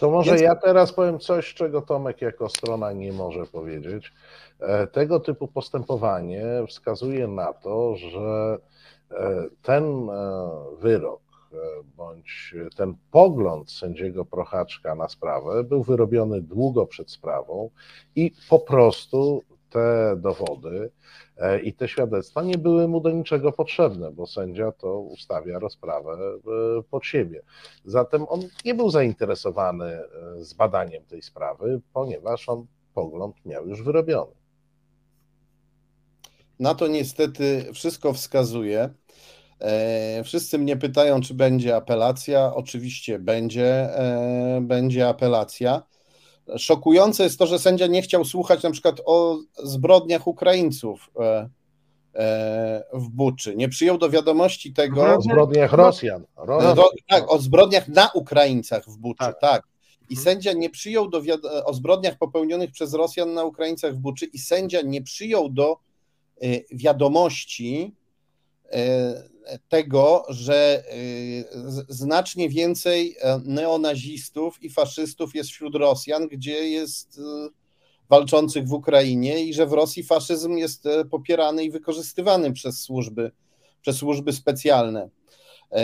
To 0.00 0.10
może 0.10 0.30
Więc... 0.30 0.42
ja 0.42 0.56
teraz 0.56 0.92
powiem 0.92 1.18
coś, 1.18 1.54
czego 1.54 1.82
Tomek 1.82 2.22
jako 2.22 2.48
strona 2.48 2.92
nie 2.92 3.12
może 3.12 3.46
powiedzieć. 3.46 4.12
E, 4.60 4.86
tego 4.86 5.20
typu 5.20 5.48
postępowanie 5.48 6.44
wskazuje 6.68 7.28
na 7.28 7.52
to, 7.52 7.96
że 7.96 8.58
e, 9.10 9.48
ten 9.62 10.10
e, 10.10 10.50
wyrok 10.80 11.20
bądź 11.96 12.54
ten 12.76 12.94
pogląd 13.10 13.70
sędziego 13.70 14.24
Prochaczka 14.24 14.94
na 14.94 15.08
sprawę 15.08 15.64
był 15.64 15.82
wyrobiony 15.82 16.42
długo 16.42 16.86
przed 16.86 17.10
sprawą 17.10 17.70
i 18.16 18.32
po 18.48 18.58
prostu 18.58 19.42
te 19.70 20.16
dowody 20.16 20.90
e, 21.36 21.60
i 21.60 21.72
te 21.72 21.88
świadectwa 21.88 22.42
nie 22.42 22.58
były 22.58 22.88
mu 22.88 23.00
do 23.00 23.10
niczego 23.10 23.52
potrzebne, 23.52 24.12
bo 24.12 24.26
sędzia 24.26 24.72
to 24.72 25.00
ustawia 25.00 25.58
rozprawę 25.58 26.12
e, 26.12 26.82
pod 26.90 27.06
siebie. 27.06 27.42
Zatem 27.84 28.26
on 28.28 28.40
nie 28.64 28.74
był 28.74 28.90
zainteresowany 28.90 29.86
e, 29.86 30.04
zbadaniem 30.38 31.04
tej 31.04 31.22
sprawy, 31.22 31.80
ponieważ 31.92 32.48
on 32.48 32.66
pogląd 32.94 33.46
miał 33.46 33.68
już 33.68 33.82
wyrobiony. 33.82 34.32
Na 36.58 36.74
to 36.74 36.88
niestety 36.88 37.64
wszystko 37.74 38.12
wskazuje. 38.12 38.90
Wszyscy 40.24 40.58
mnie 40.58 40.76
pytają, 40.76 41.20
czy 41.20 41.34
będzie 41.34 41.76
apelacja. 41.76 42.54
Oczywiście 42.54 43.18
będzie, 43.18 43.88
będzie 44.60 45.08
apelacja. 45.08 45.82
Szokujące 46.56 47.22
jest 47.22 47.38
to, 47.38 47.46
że 47.46 47.58
sędzia 47.58 47.86
nie 47.86 48.02
chciał 48.02 48.24
słuchać 48.24 48.62
na 48.62 48.70
przykład 48.70 49.00
o 49.04 49.38
zbrodniach 49.64 50.26
Ukraińców 50.26 51.10
E, 52.14 52.84
w 52.92 53.08
Buczy. 53.08 53.56
Nie 53.56 53.68
przyjął 53.68 53.98
do 53.98 54.10
wiadomości 54.10 54.72
tego. 54.72 55.16
O 55.16 55.20
zbrodniach 55.20 55.72
Rosjan. 55.72 56.24
Rosjan. 56.36 56.76
tak, 57.08 57.32
o 57.32 57.38
zbrodniach 57.38 57.88
na 57.88 58.10
Ukraińcach 58.14 58.84
w 58.84 58.96
Buczy, 58.96 59.18
tak. 59.18 59.40
tak. 59.40 59.62
I 60.10 60.16
sędzia 60.16 60.52
nie 60.52 60.70
przyjął 60.70 61.08
do 61.08 61.22
o 61.64 61.74
zbrodniach 61.74 62.18
popełnionych 62.18 62.70
przez 62.70 62.94
Rosjan 62.94 63.34
na 63.34 63.44
Ukraińcach 63.44 63.94
w 63.94 63.98
Buczy 63.98 64.24
i 64.24 64.38
sędzia 64.38 64.80
nie 64.82 65.02
przyjął 65.02 65.48
do 65.48 65.76
e, 66.42 66.46
wiadomości 66.72 67.94
e, 67.94 67.99
tego, 69.68 70.24
że 70.28 70.84
znacznie 71.88 72.48
więcej 72.48 73.16
neonazistów 73.44 74.62
i 74.62 74.70
faszystów 74.70 75.34
jest 75.34 75.50
wśród 75.50 75.74
Rosjan, 75.74 76.28
gdzie 76.28 76.68
jest 76.68 77.20
walczących 78.10 78.68
w 78.68 78.72
Ukrainie 78.72 79.44
i 79.44 79.54
że 79.54 79.66
w 79.66 79.72
Rosji 79.72 80.02
faszyzm 80.02 80.56
jest 80.56 80.86
e, 80.86 81.04
popierany 81.04 81.64
i 81.64 81.70
wykorzystywany 81.70 82.52
przez 82.52 82.80
służby, 82.80 83.32
przez 83.80 83.96
służby 83.96 84.32
specjalne. 84.32 85.08
E, 85.72 85.80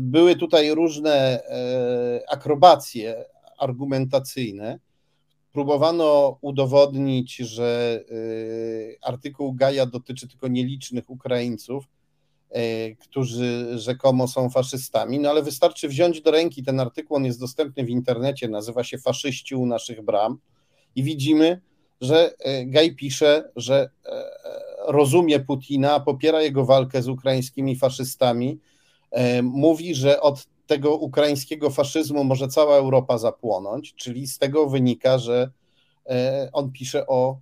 były 0.00 0.36
tutaj 0.36 0.74
różne 0.74 1.44
e, 1.44 2.22
akrobacje 2.30 3.24
argumentacyjne. 3.58 4.78
Próbowano 5.52 6.38
udowodnić, 6.40 7.36
że 7.36 8.00
artykuł 9.02 9.52
Gaja 9.52 9.86
dotyczy 9.86 10.28
tylko 10.28 10.48
nielicznych 10.48 11.10
Ukraińców, 11.10 11.88
E, 12.52 12.94
którzy 12.96 13.78
rzekomo 13.78 14.28
są 14.28 14.50
faszystami, 14.50 15.18
no 15.18 15.30
ale 15.30 15.42
wystarczy 15.42 15.88
wziąć 15.88 16.20
do 16.20 16.30
ręki 16.30 16.62
ten 16.62 16.80
artykuł, 16.80 17.16
on 17.16 17.24
jest 17.24 17.40
dostępny 17.40 17.84
w 17.84 17.90
internecie, 17.90 18.48
nazywa 18.48 18.84
się 18.84 18.98
Faszyści 18.98 19.54
u 19.54 19.66
naszych 19.66 20.04
bram 20.04 20.38
i 20.96 21.02
widzimy, 21.02 21.60
że 22.00 22.34
e, 22.38 22.66
Gaj 22.66 22.94
pisze, 22.94 23.50
że 23.56 23.90
e, 24.06 24.24
rozumie 24.86 25.40
Putina, 25.40 26.00
popiera 26.00 26.42
jego 26.42 26.64
walkę 26.64 27.02
z 27.02 27.08
ukraińskimi 27.08 27.76
faszystami, 27.76 28.58
mówi, 29.42 29.94
że 29.94 30.20
od 30.20 30.46
tego 30.72 30.96
ukraińskiego 30.96 31.70
faszyzmu 31.70 32.24
może 32.24 32.48
cała 32.48 32.76
Europa 32.76 33.18
zapłonąć, 33.18 33.94
czyli 33.94 34.26
z 34.26 34.38
tego 34.38 34.66
wynika, 34.66 35.18
że 35.18 35.50
on 36.52 36.72
pisze 36.72 37.06
o, 37.06 37.38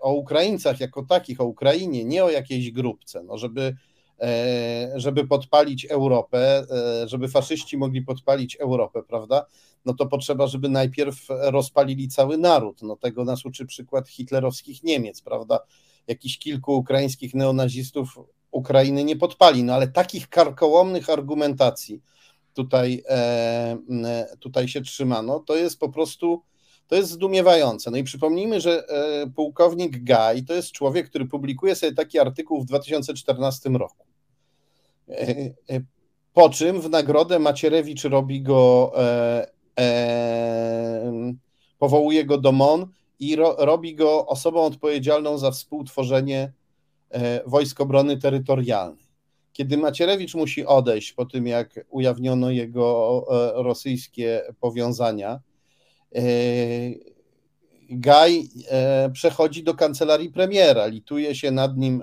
o 0.00 0.12
Ukraińcach 0.12 0.80
jako 0.80 1.02
takich, 1.02 1.40
o 1.40 1.44
Ukrainie, 1.44 2.04
nie 2.04 2.24
o 2.24 2.30
jakiejś 2.30 2.70
grupce, 2.70 3.22
no 3.22 3.38
żeby 3.38 3.76
E, 4.20 4.92
żeby 4.94 5.26
podpalić 5.26 5.84
Europę, 5.84 6.66
e, 7.02 7.08
żeby 7.08 7.28
faszyści 7.28 7.76
mogli 7.76 8.02
podpalić 8.02 8.56
Europę, 8.56 9.02
prawda? 9.02 9.46
No 9.84 9.94
to 9.94 10.06
potrzeba, 10.06 10.46
żeby 10.46 10.68
najpierw 10.68 11.26
rozpalili 11.28 12.08
cały 12.08 12.38
naród. 12.38 12.82
No 12.82 12.96
tego 12.96 13.24
nas 13.24 13.44
uczy 13.44 13.66
przykład 13.66 14.08
hitlerowskich 14.08 14.82
Niemiec, 14.82 15.22
prawda? 15.22 15.58
Jakiś 16.06 16.38
kilku 16.38 16.76
ukraińskich 16.76 17.34
neonazistów 17.34 18.18
Ukrainy 18.50 19.04
nie 19.04 19.16
podpali, 19.16 19.64
no 19.64 19.74
ale 19.74 19.88
takich 19.88 20.28
karkołomnych 20.28 21.10
argumentacji 21.10 22.02
tutaj, 22.62 23.02
e, 23.08 23.76
tutaj 24.40 24.68
się 24.68 24.80
trzymano, 24.80 25.40
to 25.40 25.56
jest 25.56 25.78
po 25.78 25.88
prostu 25.88 26.42
to 26.86 26.96
jest 26.96 27.10
zdumiewające. 27.10 27.90
No 27.90 27.96
i 27.96 28.04
przypomnijmy, 28.04 28.60
że 28.60 28.84
pułkownik 29.36 30.04
Gaj 30.04 30.44
to 30.44 30.54
jest 30.54 30.72
człowiek, 30.72 31.08
który 31.08 31.26
publikuje 31.26 31.74
sobie 31.74 31.92
taki 31.92 32.18
artykuł 32.18 32.62
w 32.62 32.66
2014 32.66 33.70
roku. 33.70 34.06
E, 35.08 35.28
e, 35.70 35.80
po 36.32 36.50
czym 36.50 36.80
w 36.80 36.90
nagrodę 36.90 37.38
Macierewicz 37.38 38.04
robi 38.04 38.42
go, 38.42 38.92
e, 38.96 39.50
e, 39.78 41.12
powołuje 41.78 42.24
go 42.24 42.38
do 42.38 42.52
MON 42.52 42.86
i 43.20 43.36
ro, 43.36 43.56
robi 43.58 43.94
go 43.94 44.26
osobą 44.26 44.60
odpowiedzialną 44.62 45.38
za 45.38 45.50
współtworzenie 45.50 46.52
e, 47.10 47.42
Wojsk 47.46 47.80
Obrony 47.80 48.18
Terytorialnej. 48.18 48.99
Kiedy 49.52 49.76
Macierewicz 49.76 50.34
musi 50.34 50.66
odejść 50.66 51.12
po 51.12 51.26
tym, 51.26 51.46
jak 51.46 51.80
ujawniono 51.88 52.50
jego 52.50 53.24
e, 53.30 53.62
rosyjskie 53.62 54.42
powiązania, 54.60 55.40
e, 56.14 56.20
Gaj 57.92 58.48
przechodzi 59.12 59.62
do 59.62 59.74
kancelarii 59.74 60.30
premiera, 60.30 60.86
lituje 60.86 61.34
się 61.34 61.50
nad 61.50 61.76
nim 61.76 62.02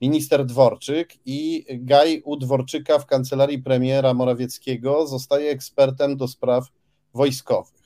minister 0.00 0.46
Dworczyk 0.46 1.14
i 1.26 1.66
Gaj 1.70 2.22
u 2.24 2.36
Dworczyka 2.36 2.98
w 2.98 3.06
kancelarii 3.06 3.58
premiera 3.58 4.14
Morawieckiego 4.14 5.06
zostaje 5.06 5.50
ekspertem 5.50 6.16
do 6.16 6.28
spraw 6.28 6.64
wojskowych. 7.14 7.80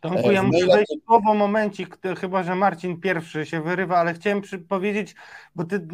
Tomku, 0.00 0.30
ja 0.30 0.40
e, 0.40 0.42
muszę 0.42 0.66
wejść 0.66 0.94
słowo 1.06 1.34
momencik, 1.34 1.98
chyba 2.18 2.42
że 2.42 2.54
Marcin 2.54 3.00
pierwszy 3.00 3.46
się 3.46 3.62
wyrywa, 3.62 3.96
ale 3.96 4.14
chciałem 4.14 4.42
powiedzieć, 4.68 5.14
bo 5.54 5.64
ty 5.64 5.80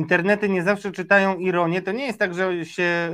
internety 0.00 0.48
nie 0.48 0.62
zawsze 0.62 0.92
czytają 0.92 1.38
ironię, 1.38 1.82
to 1.82 1.92
nie 1.92 2.06
jest 2.06 2.18
tak, 2.18 2.34
że 2.34 2.64
się 2.64 3.12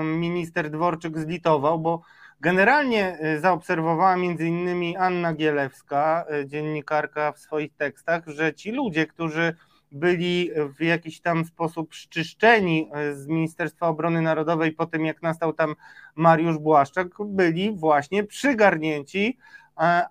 y, 0.00 0.04
minister 0.04 0.70
Dworczyk 0.70 1.18
zlitował, 1.18 1.78
bo 1.78 2.02
generalnie 2.40 3.18
y, 3.36 3.40
zaobserwowała 3.40 4.16
między 4.16 4.46
innymi 4.46 4.96
Anna 4.96 5.34
Gielewska, 5.34 6.24
y, 6.42 6.46
dziennikarka 6.46 7.32
w 7.32 7.38
swoich 7.38 7.74
tekstach, 7.76 8.22
że 8.26 8.54
ci 8.54 8.70
ludzie, 8.70 9.06
którzy 9.06 9.54
byli 9.92 10.50
w 10.78 10.82
jakiś 10.82 11.20
tam 11.20 11.44
sposób 11.44 11.94
szczyszczeni 11.94 12.90
z 13.12 13.26
Ministerstwa 13.26 13.88
Obrony 13.88 14.22
Narodowej 14.22 14.72
po 14.72 14.86
tym, 14.86 15.04
jak 15.04 15.22
nastał 15.22 15.52
tam 15.52 15.74
Mariusz 16.14 16.58
Błaszczak, 16.58 17.08
byli 17.20 17.72
właśnie 17.76 18.24
przygarnięci, 18.24 19.38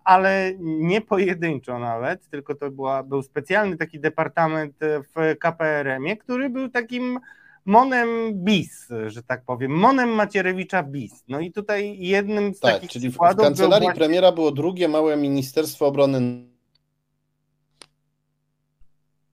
ale 0.04 0.54
nie 0.60 1.02
pojedynczo 1.02 1.80
nawet, 1.80 2.30
tylko 2.30 2.56
to 2.56 2.72
była, 2.72 3.04
był 3.04 3.24
specjalny 3.24 3.78
taki 3.78 4.00
departament 4.00 4.76
w 4.82 5.36
KPRM-ie, 5.40 6.18
który 6.18 6.50
był 6.50 6.70
takim 6.70 7.20
monem 7.66 8.08
bis, 8.34 8.88
że 9.08 9.24
tak 9.24 9.46
powiem, 9.46 9.72
monem 9.72 10.10
Macierewicza 10.10 10.84
bis. 10.84 11.24
No 11.28 11.40
i 11.40 11.52
tutaj 11.52 11.98
jednym 12.00 12.54
z 12.54 12.60
tak, 12.60 12.74
takich 12.74 12.90
czyli 12.90 13.10
w 13.10 13.18
kancelarii 13.18 13.86
właśnie... 13.86 14.00
premiera 14.00 14.32
było 14.32 14.52
drugie 14.52 14.88
małe 14.88 15.18
Ministerstwo 15.18 15.88
Obrony 15.88 16.48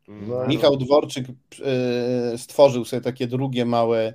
no, 0.09 0.47
Michał 0.47 0.77
Dworczyk 0.77 1.27
e, 1.65 2.39
stworzył 2.39 2.85
sobie 2.85 3.03
takie 3.03 3.27
drugie 3.27 3.65
małe 3.65 4.15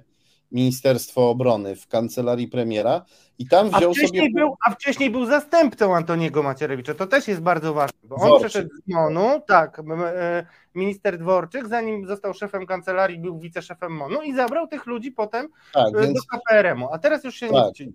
Ministerstwo 0.52 1.30
Obrony 1.30 1.76
w 1.76 1.88
kancelarii 1.88 2.48
premiera 2.48 3.06
i 3.40 3.48
tam 3.48 3.70
wziął 3.70 3.92
a 3.92 4.08
sobie. 4.08 4.30
Był, 4.36 4.56
a 4.66 4.72
wcześniej 4.72 5.10
był 5.10 5.26
zastępcą 5.26 5.96
Antoniego 5.96 6.44
Macierewicza. 6.44 6.94
To 6.94 7.08
też 7.08 7.28
jest 7.28 7.42
bardzo 7.42 7.74
ważne, 7.74 8.00
bo 8.04 8.16
on 8.16 8.28
Dworczyk. 8.28 8.50
przeszedł 8.50 8.70
z 8.76 8.94
MONU, 8.94 9.42
tak, 9.48 9.82
e, 10.06 10.46
minister 10.76 11.18
Dworczyk, 11.18 11.68
zanim 11.68 12.08
został 12.08 12.34
szefem 12.34 12.66
kancelarii, 12.66 13.20
był 13.20 13.40
wiceszefem 13.40 13.92
MONU 13.92 14.22
i 14.22 14.34
zabrał 14.36 14.68
tych 14.68 14.86
ludzi 14.86 15.12
potem 15.12 15.48
tak, 15.74 15.88
e, 15.88 15.92
do 15.92 16.00
więc... 16.00 16.20
KPRM-u. 16.26 16.88
A 16.92 17.00
teraz 17.00 17.24
już 17.24 17.36
się 17.36 17.50
tak. 17.50 17.80
nie 17.80 17.92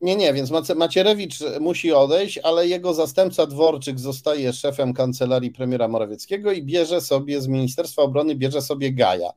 nie, 0.00 0.16
nie, 0.16 0.32
więc 0.32 0.50
Macierewicz 0.76 1.38
musi 1.60 1.92
odejść, 1.92 2.38
ale 2.38 2.68
jego 2.68 2.94
zastępca 2.94 3.46
Dworczyk 3.46 3.98
zostaje 3.98 4.52
szefem 4.52 4.94
kancelarii 4.94 5.50
premiera 5.50 5.88
Morawieckiego 5.88 6.52
i 6.52 6.62
bierze 6.62 7.00
sobie 7.00 7.40
z 7.40 7.48
Ministerstwa 7.48 8.02
Obrony, 8.02 8.34
bierze 8.34 8.62
sobie 8.62 8.92
Gaja 8.92 9.30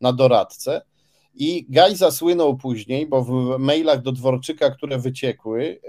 na 0.00 0.12
doradcę. 0.12 0.82
I 1.34 1.66
Gaj 1.68 1.96
zasłynął 1.96 2.56
później, 2.56 3.06
bo 3.06 3.24
w 3.24 3.58
mailach 3.58 4.02
do 4.02 4.12
Dworczyka, 4.12 4.70
które 4.70 4.98
wyciekły, 4.98 5.80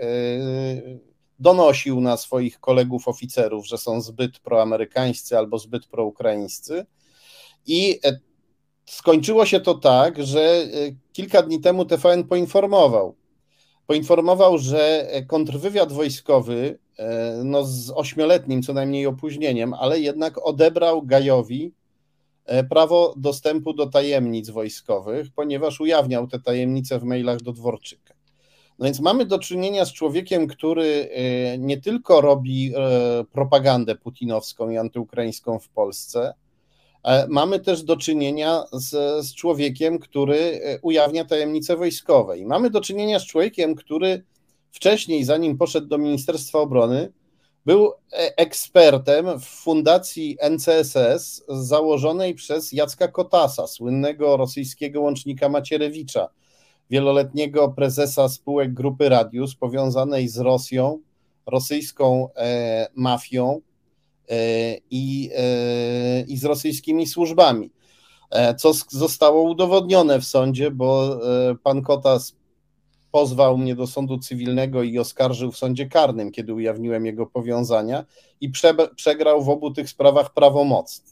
yy, 0.85 0.99
donosił 1.39 2.01
na 2.01 2.17
swoich 2.17 2.59
kolegów 2.59 3.07
oficerów, 3.07 3.67
że 3.67 3.77
są 3.77 4.01
zbyt 4.01 4.39
proamerykańscy 4.39 5.37
albo 5.37 5.59
zbyt 5.59 5.87
proukraińscy. 5.87 6.85
I 7.65 7.99
e, 8.05 8.19
skończyło 8.85 9.45
się 9.45 9.59
to 9.59 9.73
tak, 9.73 10.23
że 10.23 10.41
e, 10.41 10.67
kilka 11.13 11.41
dni 11.41 11.61
temu 11.61 11.85
TVN 11.85 12.23
poinformował, 12.23 13.15
poinformował, 13.87 14.57
że 14.57 15.11
kontrwywiad 15.27 15.91
wojskowy, 15.91 16.79
e, 16.97 17.41
no 17.43 17.63
z 17.63 17.91
ośmioletnim 17.91 18.63
co 18.63 18.73
najmniej 18.73 19.07
opóźnieniem, 19.07 19.73
ale 19.73 19.99
jednak 19.99 20.47
odebrał 20.47 21.01
Gajowi 21.01 21.65
e, 21.65 21.82
prawo 22.69 23.13
dostępu 23.17 23.73
do 23.73 23.87
tajemnic 23.87 24.49
wojskowych, 24.49 25.27
ponieważ 25.35 25.79
ujawniał 25.79 26.27
te 26.27 26.39
tajemnice 26.39 26.99
w 26.99 27.03
mailach 27.03 27.41
do 27.41 27.53
Dworczyka. 27.53 28.13
No 28.79 28.85
więc 28.85 28.99
mamy 28.99 29.25
do 29.25 29.39
czynienia 29.39 29.85
z 29.85 29.93
człowiekiem, 29.93 30.47
który 30.47 31.09
e, 31.11 31.57
nie 31.57 31.81
tylko 31.81 32.21
robi 32.21 32.73
propagandę 33.31 33.95
putinowską 33.95 34.69
i 34.69 34.77
antyukraińską 34.77 35.59
w 35.59 35.69
Polsce, 35.69 36.33
E, 37.03 37.27
mamy 37.27 37.59
też 37.59 37.83
do 37.83 37.97
czynienia 37.97 38.63
z, 38.71 39.25
z 39.25 39.35
człowiekiem, 39.35 39.99
który 39.99 40.37
e, 40.37 40.79
ujawnia 40.81 41.25
tajemnice 41.25 41.77
wojskowe. 41.77 42.37
I 42.37 42.45
mamy 42.45 42.69
do 42.69 42.81
czynienia 42.81 43.19
z 43.19 43.25
człowiekiem, 43.25 43.75
który 43.75 44.23
wcześniej, 44.71 45.23
zanim 45.23 45.57
poszedł 45.57 45.87
do 45.87 45.97
Ministerstwa 45.97 46.59
Obrony, 46.59 47.11
Był 47.65 47.87
e, 47.87 48.37
ekspertem 48.37 49.39
w 49.39 49.45
fundacji 49.45 50.37
NCSS 50.49 51.43
założonej 51.47 52.35
przez 52.35 52.71
Jacka 52.71 53.07
Kotasa, 53.07 53.67
słynnego 53.67 54.37
rosyjskiego 54.37 55.01
łącznika 55.01 55.49
Macierewicza, 55.49 56.29
wieloletniego 56.89 57.69
prezesa 57.69 58.29
spółek 58.29 58.73
grupy 58.73 59.09
Radius, 59.09 59.55
powiązanej 59.55 60.27
z 60.27 60.37
Rosją, 60.37 60.99
rosyjską 61.45 62.29
e, 62.35 62.87
mafią 62.95 63.61
e, 64.29 64.77
i, 64.91 65.29
e, 65.35 66.21
i 66.21 66.37
z 66.37 66.45
rosyjskimi 66.45 67.07
służbami. 67.07 67.71
E, 68.33 68.55
co 68.55 68.73
zostało 68.89 69.43
udowodnione 69.43 70.19
w 70.19 70.25
sądzie, 70.25 70.71
bo 70.71 71.19
e, 71.49 71.55
pan 71.55 71.81
Kotas 71.81 72.35
pozwał 73.13 73.57
mnie 73.57 73.75
do 73.75 73.87
sądu 73.87 74.17
cywilnego 74.17 74.83
i 74.83 74.99
oskarżył 74.99 75.51
w 75.51 75.57
sądzie 75.57 75.85
karnym, 75.85 76.31
kiedy 76.31 76.53
ujawniłem 76.53 77.05
jego 77.05 77.25
powiązania 77.25 78.05
i 78.41 78.49
prze, 78.49 78.73
przegrał 78.95 79.43
w 79.43 79.49
obu 79.49 79.71
tych 79.71 79.89
sprawach 79.89 80.33
prawomocnie. 80.33 81.11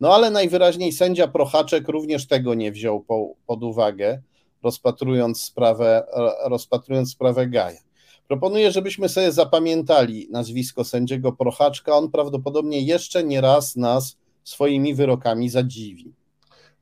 No 0.00 0.14
ale 0.14 0.30
najwyraźniej 0.30 0.92
sędzia 0.92 1.28
Prochaczek 1.28 1.88
również 1.88 2.26
tego 2.26 2.54
nie 2.54 2.72
wziął 2.72 3.00
po, 3.00 3.34
pod 3.46 3.62
uwagę, 3.62 4.22
rozpatrując 4.62 5.42
sprawę, 5.42 6.06
rozpatrując 6.44 7.10
sprawę 7.10 7.46
Gaja. 7.46 7.80
Proponuję, 8.28 8.70
żebyśmy 8.70 9.08
sobie 9.08 9.32
zapamiętali 9.32 10.28
nazwisko 10.30 10.84
sędziego 10.84 11.32
Prochaczka. 11.32 11.96
On 11.96 12.10
prawdopodobnie 12.10 12.80
jeszcze 12.80 13.24
nie 13.24 13.40
raz 13.40 13.76
nas 13.76 14.16
swoimi 14.44 14.94
wyrokami 14.94 15.48
zadziwi. 15.48 16.12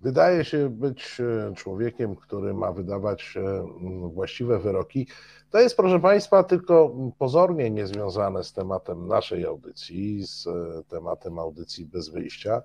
Wydaje 0.03 0.45
się 0.45 0.69
być 0.69 1.21
e, 1.21 1.55
człowiekiem, 1.55 2.17
który 2.17 2.55
ma 2.55 2.73
wydawać 2.73 3.35
e, 3.37 3.67
właściwe 4.13 4.59
wyroki. 4.59 5.07
To 5.51 5.61
jest, 5.61 5.77
proszę 5.77 6.01
Państwa, 6.01 6.45
tylko 6.45 6.97
pozornie 7.19 7.71
niezwiązane 7.71 8.45
z 8.45 8.53
tematem 8.53 9.09
naszej 9.09 9.45
audycji, 9.45 10.27
z 10.27 10.47
e, 10.47 10.83
tematem 10.89 11.39
audycji 11.39 11.87
bez 11.87 12.09
wyjścia, 12.09 12.63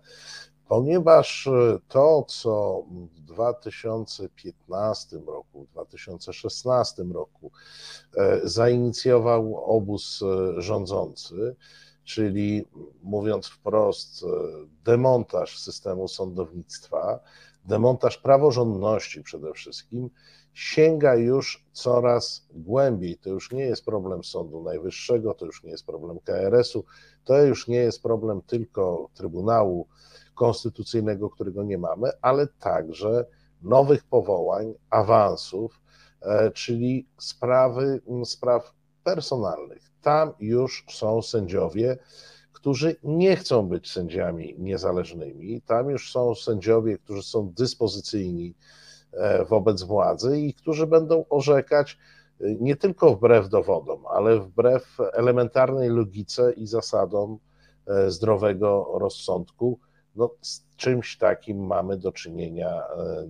ponieważ 0.68 1.50
to, 1.88 2.24
co 2.28 2.84
w 3.16 3.20
2015 3.20 5.18
roku, 5.28 5.66
w 5.66 5.72
2016 5.72 7.04
roku 7.04 7.52
zainicjował 8.44 9.56
obóz 9.66 10.24
rządzący, 10.58 11.56
czyli 12.06 12.68
mówiąc 13.04 13.48
wprost, 13.48 14.24
e, 14.24 14.28
demontaż 14.86 15.60
systemu 15.60 16.08
sądownictwa, 16.08 17.20
demontaż 17.66 18.18
praworządności 18.18 19.24
przede 19.24 19.54
wszystkim, 19.54 20.10
sięga 20.54 21.16
już 21.16 21.66
coraz 21.72 22.48
głębiej. 22.52 23.18
To 23.18 23.30
już 23.30 23.52
nie 23.52 23.64
jest 23.64 23.86
problem 23.86 24.24
Sądu 24.24 24.64
Najwyższego, 24.64 25.34
to 25.34 25.46
już 25.46 25.64
nie 25.64 25.72
jest 25.72 25.86
problem 25.86 26.20
KRS-u, 26.20 26.86
to 27.24 27.42
już 27.42 27.68
nie 27.68 27.78
jest 27.78 28.04
problem 28.04 28.42
tylko 28.42 29.10
Trybunału 29.14 29.88
Konstytucyjnego, 30.36 31.30
którego 31.30 31.64
nie 31.64 31.78
mamy, 31.78 32.10
ale 32.22 32.48
także 32.48 33.26
nowych 33.62 34.04
powołań, 34.04 34.74
awansów, 34.90 35.82
e, 36.22 36.52
czyli 36.52 37.08
sprawy, 37.18 38.02
spraw 38.26 38.74
personalnych. 39.06 39.92
Tam 40.02 40.34
już 40.40 40.86
są 40.90 41.22
sędziowie, 41.22 41.98
którzy 42.54 42.96
nie 43.04 43.36
chcą 43.36 43.68
być 43.68 43.92
sędziami 43.92 44.56
niezależnymi. 44.58 45.62
Tam 45.62 45.90
już 45.90 46.12
są 46.12 46.36
sędziowie, 46.36 46.98
którzy 46.98 47.24
są 47.24 47.54
dyspozycyjni 47.58 48.56
e, 49.14 49.46
wobec 49.46 49.84
władzy 49.84 50.40
i 50.40 50.54
którzy 50.54 50.88
będą 50.88 51.26
orzekać 51.30 51.98
e, 52.42 52.56
nie 52.56 52.76
tylko 52.76 53.16
wbrew 53.16 53.50
dowodom, 53.50 54.08
ale 54.08 54.40
wbrew 54.40 54.98
elementarnej 55.14 55.90
logice 55.90 56.54
i 56.54 56.68
zasadom 56.68 57.38
e, 57.88 58.12
zdrowego 58.12 58.92
rozsądku. 59.00 59.80
No, 60.16 60.30
z 60.42 60.66
czymś 60.76 61.18
takim 61.18 61.66
mamy 61.66 61.98
do 61.98 62.12
czynienia 62.12 62.82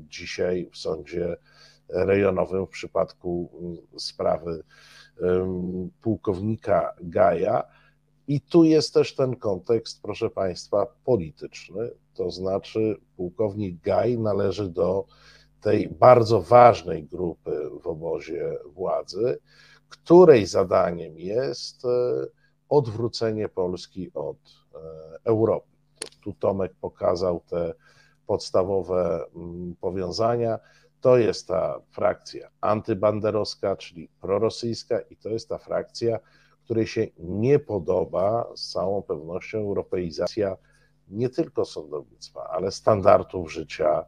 dzisiaj 0.09 0.69
w 0.73 0.77
sądzie 0.77 1.37
rejonowym 1.89 2.65
w 2.65 2.69
przypadku 2.69 3.49
mm, 3.61 3.77
sprawy 3.97 4.63
pułkownika 6.01 6.93
Gaja. 7.01 7.63
I 8.27 8.41
tu 8.41 8.63
jest 8.63 8.93
też 8.93 9.15
ten 9.15 9.35
kontekst, 9.35 10.01
proszę 10.01 10.29
Państwa, 10.29 10.87
polityczny. 11.05 11.91
To 12.13 12.31
znaczy, 12.31 12.95
pułkownik 13.17 13.81
Gaj 13.81 14.17
należy 14.17 14.69
do 14.69 15.05
tej 15.61 15.89
bardzo 15.89 16.41
ważnej 16.41 17.03
grupy 17.03 17.69
w 17.81 17.87
obozie 17.87 18.57
władzy, 18.65 19.39
której 19.89 20.45
zadaniem 20.45 21.19
jest 21.19 21.85
e, 21.85 21.87
odwrócenie 22.69 23.49
Polski 23.49 24.11
od 24.13 24.37
e, 24.37 24.77
Europy. 25.23 25.67
Tu 26.23 26.33
Tomek 26.33 26.73
pokazał 26.81 27.41
te 27.49 27.73
podstawowe 28.27 29.25
mm, 29.35 29.75
powiązania. 29.81 30.59
To 31.05 31.17
jest 31.17 31.47
ta 31.47 31.79
frakcja 31.91 32.49
antybanderowska, 32.61 33.75
czyli 33.75 34.09
prorosyjska, 34.21 34.99
i 34.99 35.17
to 35.17 35.29
jest 35.29 35.49
ta 35.49 35.57
frakcja, 35.57 36.19
której 36.63 36.87
się 36.87 37.07
nie 37.19 37.59
podoba 37.59 38.51
z 38.55 38.71
całą 38.71 39.01
pewnością 39.01 39.57
europeizacja 39.57 40.57
nie 41.07 41.29
tylko 41.29 41.65
sądownictwa, 41.65 42.49
ale 42.49 42.71
standardów 42.71 43.53
życia, 43.53 44.05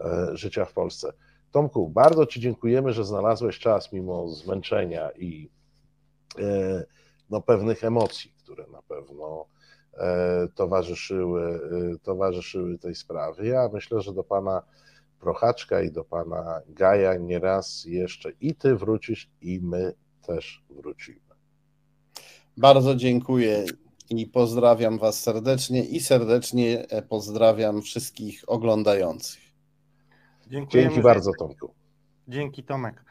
e, 0.00 0.36
życia 0.36 0.64
w 0.64 0.72
Polsce. 0.72 1.12
Tomku, 1.50 1.88
bardzo 1.88 2.26
Ci 2.26 2.40
dziękujemy, 2.40 2.92
że 2.92 3.04
znalazłeś 3.04 3.58
czas 3.58 3.92
mimo 3.92 4.28
zmęczenia 4.28 5.10
i 5.10 5.50
e, 6.38 6.84
no, 7.30 7.40
pewnych 7.40 7.84
emocji, 7.84 8.34
które 8.38 8.66
na 8.66 8.82
pewno 8.82 9.46
e, 9.94 10.48
towarzyszyły, 10.54 11.60
towarzyszyły 12.02 12.78
tej 12.78 12.94
sprawie. 12.94 13.48
Ja 13.48 13.68
myślę, 13.72 14.00
że 14.00 14.12
do 14.12 14.24
Pana 14.24 14.62
Prochaczka 15.22 15.82
i 15.82 15.90
do 15.90 16.04
pana 16.04 16.60
Gaja 16.68 17.16
nieraz 17.16 17.84
jeszcze 17.84 18.30
i 18.40 18.54
ty 18.54 18.76
wrócisz, 18.76 19.30
i 19.40 19.60
my 19.60 19.94
też 20.26 20.64
wrócimy. 20.70 21.20
Bardzo 22.56 22.94
dziękuję 22.94 23.64
i 24.10 24.26
pozdrawiam 24.26 24.98
Was 24.98 25.20
serdecznie 25.20 25.84
i 25.84 26.00
serdecznie 26.00 26.86
pozdrawiam 27.08 27.82
wszystkich 27.82 28.44
oglądających. 28.46 29.42
Dziękujemy 30.46 30.88
Dzięki 30.88 31.02
bardzo, 31.02 31.30
Tomku. 31.38 31.74
Dzięki, 32.28 32.64
Tomek. 32.64 33.04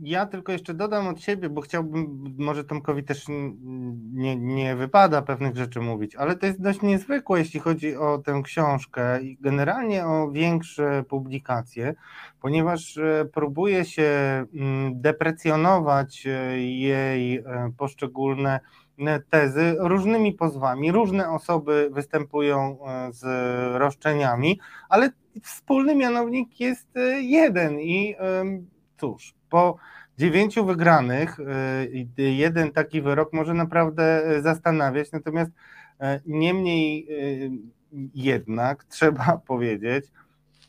Ja 0.00 0.26
tylko 0.26 0.52
jeszcze 0.52 0.74
dodam 0.74 1.08
od 1.08 1.20
siebie, 1.20 1.48
bo 1.48 1.60
chciałbym, 1.60 2.34
może 2.38 2.64
Tomkowi 2.64 3.04
też 3.04 3.26
nie, 4.12 4.36
nie 4.36 4.76
wypada 4.76 5.22
pewnych 5.22 5.56
rzeczy 5.56 5.80
mówić, 5.80 6.16
ale 6.16 6.36
to 6.36 6.46
jest 6.46 6.62
dość 6.62 6.82
niezwykłe, 6.82 7.38
jeśli 7.38 7.60
chodzi 7.60 7.96
o 7.96 8.18
tę 8.18 8.40
książkę 8.44 9.22
i 9.22 9.36
generalnie 9.40 10.06
o 10.06 10.30
większe 10.30 11.04
publikacje, 11.08 11.94
ponieważ 12.40 12.98
e, 12.98 13.24
próbuje 13.32 13.84
się 13.84 14.10
deprecjonować 14.92 16.26
e, 16.26 16.58
jej 16.58 17.36
e, 17.36 17.42
poszczególne 17.78 18.60
tezy 19.30 19.76
różnymi 19.78 20.32
pozwami. 20.32 20.92
Różne 20.92 21.30
osoby 21.30 21.90
występują 21.92 22.78
z 23.10 23.24
roszczeniami, 23.78 24.60
ale 24.88 25.10
wspólny 25.42 25.94
mianownik 25.94 26.60
jest 26.60 26.88
jeden 27.20 27.80
i 27.80 28.14
cóż, 28.96 29.35
po 29.56 29.76
dziewięciu 30.18 30.66
wygranych 30.66 31.40
y, 31.40 32.22
jeden 32.22 32.72
taki 32.72 33.02
wyrok 33.02 33.32
może 33.32 33.54
naprawdę 33.54 34.30
y, 34.36 34.42
zastanawiać, 34.42 35.12
natomiast 35.12 35.50
y, 35.50 36.04
niemniej 36.26 37.08
jednak 38.14 38.84
trzeba 38.84 39.38
powiedzieć, 39.52 40.12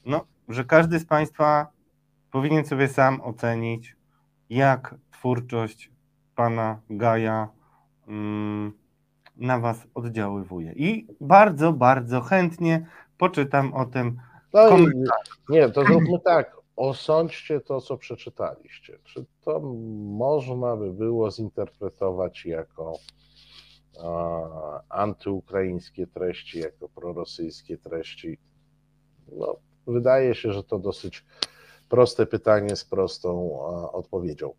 no, 0.06 0.26
że 0.50 0.64
każdy 0.66 1.00
z 1.00 1.06
Państwa 1.06 1.68
powinien 2.32 2.66
sobie 2.66 2.88
sam 2.88 3.22
ocenić, 3.22 3.96
jak 4.50 4.96
twórczość 5.12 5.92
pana 6.36 6.80
Gaja 6.90 7.48
mm, 8.08 8.74
na 9.38 9.60
Was 9.60 9.88
oddziaływuje. 9.94 10.74
I 10.76 11.08
bardzo, 11.22 11.74
bardzo 11.74 12.22
chętnie 12.22 12.86
poczytam 13.18 13.74
o 13.74 13.86
tym. 13.86 14.18
No 14.54 14.70
nie, 15.50 15.70
to 15.70 15.86
zróbmy 15.86 16.20
tak 16.26 16.58
osądźcie 16.78 17.60
to, 17.62 17.82
co 17.82 17.98
przeczytaliście. 17.98 19.00
Czy 19.04 19.26
to 19.42 19.60
można 20.18 20.76
by 20.76 20.94
było 20.94 21.32
zinterpretować 21.32 22.46
jako 22.46 22.94
antyukraińskie 24.90 26.08
treści, 26.08 26.60
jako 26.60 26.90
prorosyjskie 26.90 27.78
treści? 27.78 28.38
No, 29.32 29.56
wydaje 29.88 30.36
się, 30.36 30.54
że 30.54 30.64
to 30.64 30.80
dosyć 30.80 31.26
proste 31.90 32.26
pytanie 32.26 32.76
z 32.76 32.86
prostą 32.86 33.60
odpowiedzią. 33.92 34.54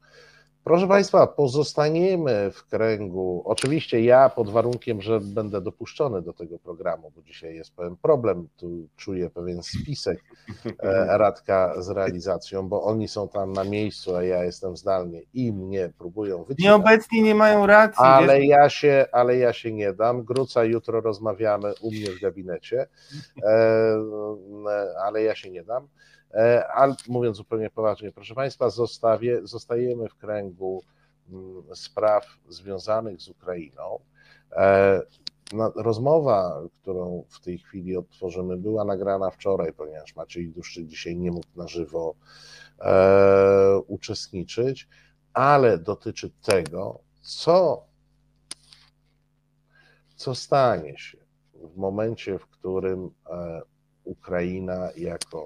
Proszę 0.64 0.88
Państwa, 0.88 1.26
pozostaniemy 1.26 2.50
w 2.50 2.66
kręgu. 2.66 3.42
Oczywiście 3.44 4.00
ja 4.00 4.28
pod 4.28 4.50
warunkiem, 4.50 5.02
że 5.02 5.20
będę 5.20 5.60
dopuszczony 5.60 6.22
do 6.22 6.32
tego 6.32 6.58
programu, 6.58 7.12
bo 7.16 7.22
dzisiaj 7.22 7.54
jest 7.54 7.74
pewien 7.76 7.96
problem, 7.96 8.48
tu 8.56 8.88
czuję 8.96 9.30
pewien 9.30 9.62
spisek 9.62 10.18
e, 10.82 11.18
Radka 11.18 11.82
z 11.82 11.88
realizacją, 11.88 12.68
bo 12.68 12.82
oni 12.82 13.08
są 13.08 13.28
tam 13.28 13.52
na 13.52 13.64
miejscu, 13.64 14.16
a 14.16 14.22
ja 14.22 14.44
jestem 14.44 14.76
zdalnie 14.76 15.22
i 15.34 15.52
mnie 15.52 15.92
próbują 15.98 16.44
wycinać. 16.44 16.64
Nieobecni 16.64 17.22
nie 17.22 17.34
mają 17.34 17.66
racji. 17.66 18.04
Ale 18.04 18.44
ja, 18.44 18.70
się, 18.70 19.06
ale 19.12 19.36
ja 19.36 19.52
się 19.52 19.72
nie 19.72 19.92
dam. 19.92 20.22
Gruca 20.22 20.64
jutro 20.64 21.00
rozmawiamy 21.00 21.72
u 21.80 21.90
mnie 21.90 22.10
w 22.10 22.20
gabinecie, 22.20 22.86
e, 23.44 23.96
ale 25.04 25.22
ja 25.22 25.34
się 25.34 25.50
nie 25.50 25.64
dam. 25.64 25.88
E, 26.34 26.68
ale 26.68 26.94
mówiąc 27.08 27.36
zupełnie 27.36 27.70
poważnie, 27.70 28.12
proszę 28.12 28.34
Państwa, 28.34 28.70
zostawię, 28.70 29.40
zostajemy 29.42 30.08
w 30.08 30.14
kręgu 30.14 30.82
mm, 31.30 31.62
spraw 31.74 32.26
związanych 32.48 33.20
z 33.20 33.28
Ukrainą. 33.28 34.00
E, 34.52 35.02
rozmowa, 35.74 36.62
którą 36.82 37.24
w 37.28 37.40
tej 37.40 37.58
chwili 37.58 37.96
odtworzymy, 37.96 38.56
była 38.56 38.84
nagrana 38.84 39.30
wczoraj, 39.30 39.72
ponieważ 39.72 40.16
Maciej 40.16 40.48
Duszczyk 40.48 40.86
dzisiaj 40.86 41.16
nie 41.16 41.30
mógł 41.30 41.48
na 41.56 41.68
żywo 41.68 42.14
e, 42.80 43.78
uczestniczyć, 43.86 44.88
ale 45.32 45.78
dotyczy 45.78 46.30
tego, 46.42 47.00
co, 47.20 47.86
co 50.16 50.34
stanie 50.34 50.98
się 50.98 51.18
w 51.54 51.76
momencie, 51.76 52.38
w 52.38 52.46
którym 52.46 53.10
Ukraina 54.04 54.88
jako 54.96 55.44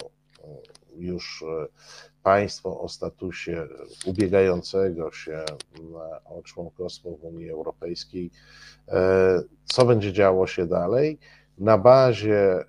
już 0.96 1.42
e, 1.42 1.66
państwo 2.22 2.81
o 2.81 2.88
statusie 2.88 3.68
ubiegającego 4.07 5.12
się 5.12 5.44
o 6.24 6.42
członkostwo 6.42 7.11
w 7.11 7.24
Unii 7.24 7.50
Europejskiej, 7.50 8.31
e, 8.88 9.42
co 9.64 9.87
będzie 9.87 10.12
działo 10.12 10.46
się 10.46 10.66
dalej 10.66 11.18
na 11.59 11.78
bazie 11.78 12.40
e, 12.50 12.64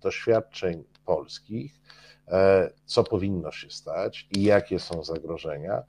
doświadczeń 0.00 0.84
polskich, 1.04 1.80
co 2.84 3.04
powinno 3.04 3.52
się 3.52 3.70
stać 3.70 4.28
i 4.36 4.42
jakie 4.42 4.78
są 4.78 5.04
zagrożenia. 5.04 5.82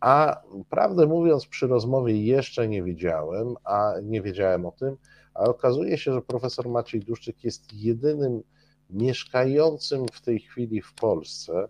A 0.00 0.42
prawdę 0.70 1.06
mówiąc, 1.06 1.46
przy 1.46 1.66
rozmowie 1.66 2.24
jeszcze 2.24 2.68
nie 2.68 2.82
wiedziałem, 2.82 3.54
a 3.64 3.92
nie 4.02 4.22
wiedziałem 4.22 4.66
o 4.66 4.72
tym, 4.72 4.96
a 5.34 5.40
okazuje 5.44 5.98
się, 5.98 6.12
że 6.12 6.22
profesor 6.22 6.68
Maciej 6.68 7.00
Duszczyk 7.00 7.44
jest 7.44 7.72
jedynym 7.72 8.42
mieszkającym 8.90 10.06
w 10.12 10.20
tej 10.20 10.40
chwili 10.40 10.82
w 10.82 10.92
Polsce 10.92 11.68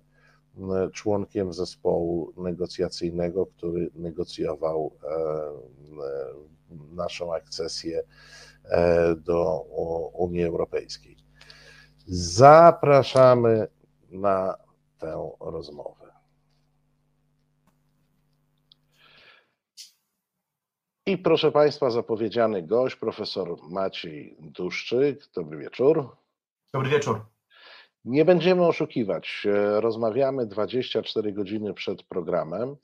członkiem 0.92 1.52
zespołu 1.52 2.32
negocjacyjnego, 2.36 3.46
który 3.46 3.90
negocjował 3.94 4.96
e, 5.02 5.14
naszą 6.94 7.34
akcesję 7.34 8.02
e, 8.64 9.14
do 9.16 9.60
Unii 10.12 10.44
Europejskiej. 10.44 11.16
Zapraszamy 12.06 13.66
na 14.10 14.54
tę 14.98 15.30
rozmowę. 15.40 16.04
I 21.06 21.18
proszę 21.18 21.52
Państwa, 21.52 21.90
zapowiedziany 21.90 22.62
gość, 22.62 22.96
profesor 22.96 23.56
Maciej 23.70 24.36
Duszczyk. 24.40 25.28
Dobry 25.34 25.58
wieczór. 25.58 26.23
Dobry 26.74 26.90
wieczór. 26.90 27.20
Nie 28.04 28.24
będziemy 28.24 28.66
oszukiwać. 28.66 29.46
Rozmawiamy 29.80 30.46
24 30.46 31.32
godziny 31.32 31.74
przed 31.74 32.02
programem 32.02 32.76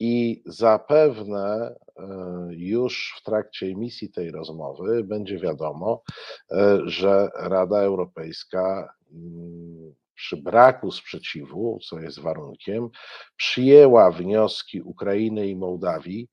i 0.00 0.42
zapewne 0.46 1.74
e, 1.96 2.06
już 2.50 3.14
w 3.18 3.22
trakcie 3.22 3.66
emisji 3.66 4.10
tej 4.10 4.30
rozmowy 4.30 5.04
będzie 5.04 5.38
wiadomo, 5.38 6.02
e, 6.50 6.78
że 6.84 7.30
Rada 7.36 7.78
Europejska 7.78 8.94
mm, 9.12 9.94
przy 10.14 10.36
braku 10.36 10.92
sprzeciwu, 10.92 11.78
co 11.88 12.00
jest 12.00 12.20
warunkiem, 12.20 12.88
przyjęła 13.36 14.10
wnioski 14.10 14.82
Ukrainy 14.82 15.48
i 15.48 15.56
Mołdawii 15.56 16.28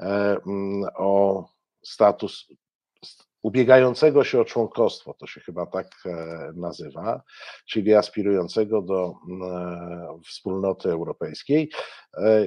e, 0.00 0.36
mm, 0.46 0.88
o 0.96 1.44
status 1.82 2.46
ubiegającego 3.42 4.24
się 4.24 4.40
o 4.40 4.44
członkostwo, 4.44 5.14
to 5.14 5.26
się 5.26 5.40
chyba 5.40 5.66
tak 5.66 5.86
e, 6.06 6.52
nazywa, 6.54 7.22
czyli 7.66 7.94
aspirującego 7.94 8.82
do 8.82 9.14
e, 9.14 10.20
wspólnoty 10.26 10.90
europejskiej. 10.90 11.70
E, 12.16 12.46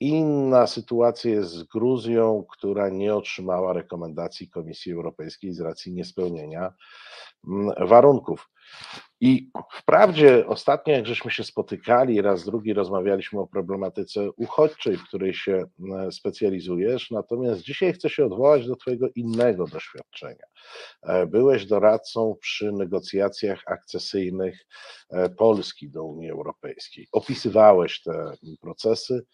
inna 0.00 0.66
sytuacja 0.66 1.30
jest 1.30 1.50
z 1.50 1.62
Gruzją, 1.62 2.44
która 2.50 2.88
nie 2.88 3.14
otrzymała 3.14 3.72
rekomendacji 3.72 4.50
Komisji 4.50 4.92
Europejskiej 4.92 5.52
z 5.52 5.60
racji 5.60 5.92
niespełnienia 5.92 6.72
warunków. 7.80 8.48
I 9.20 9.50
wprawdzie 9.72 10.46
ostatnio, 10.46 10.94
jak 10.94 11.06
żeśmy 11.06 11.30
się 11.30 11.44
spotykali, 11.44 12.22
raz 12.22 12.44
drugi 12.44 12.74
rozmawialiśmy 12.74 13.40
o 13.40 13.46
problematyce 13.46 14.30
uchodźczej, 14.36 14.96
w 14.96 15.04
której 15.04 15.34
się 15.34 15.64
e, 15.98 16.12
specjalizujesz, 16.12 17.10
natomiast 17.10 17.60
dzisiaj 17.60 17.92
chcę 17.92 18.10
się 18.10 18.26
odwołać 18.26 18.66
do 18.66 18.76
Twojego 18.76 19.08
innego 19.14 19.66
doświadczenia. 19.66 20.44
E, 21.02 21.26
byłeś 21.26 21.66
doradcą 21.66 22.36
przy 22.40 22.72
negocjacjach 22.72 23.62
akcesyjnych 23.66 24.66
e, 25.10 25.28
Polski 25.28 25.90
do 25.90 26.04
Unii 26.04 26.30
Europejskiej. 26.30 27.08
Opisywałeś 27.12 28.02
te 28.02 28.32
procesy. 28.60 29.26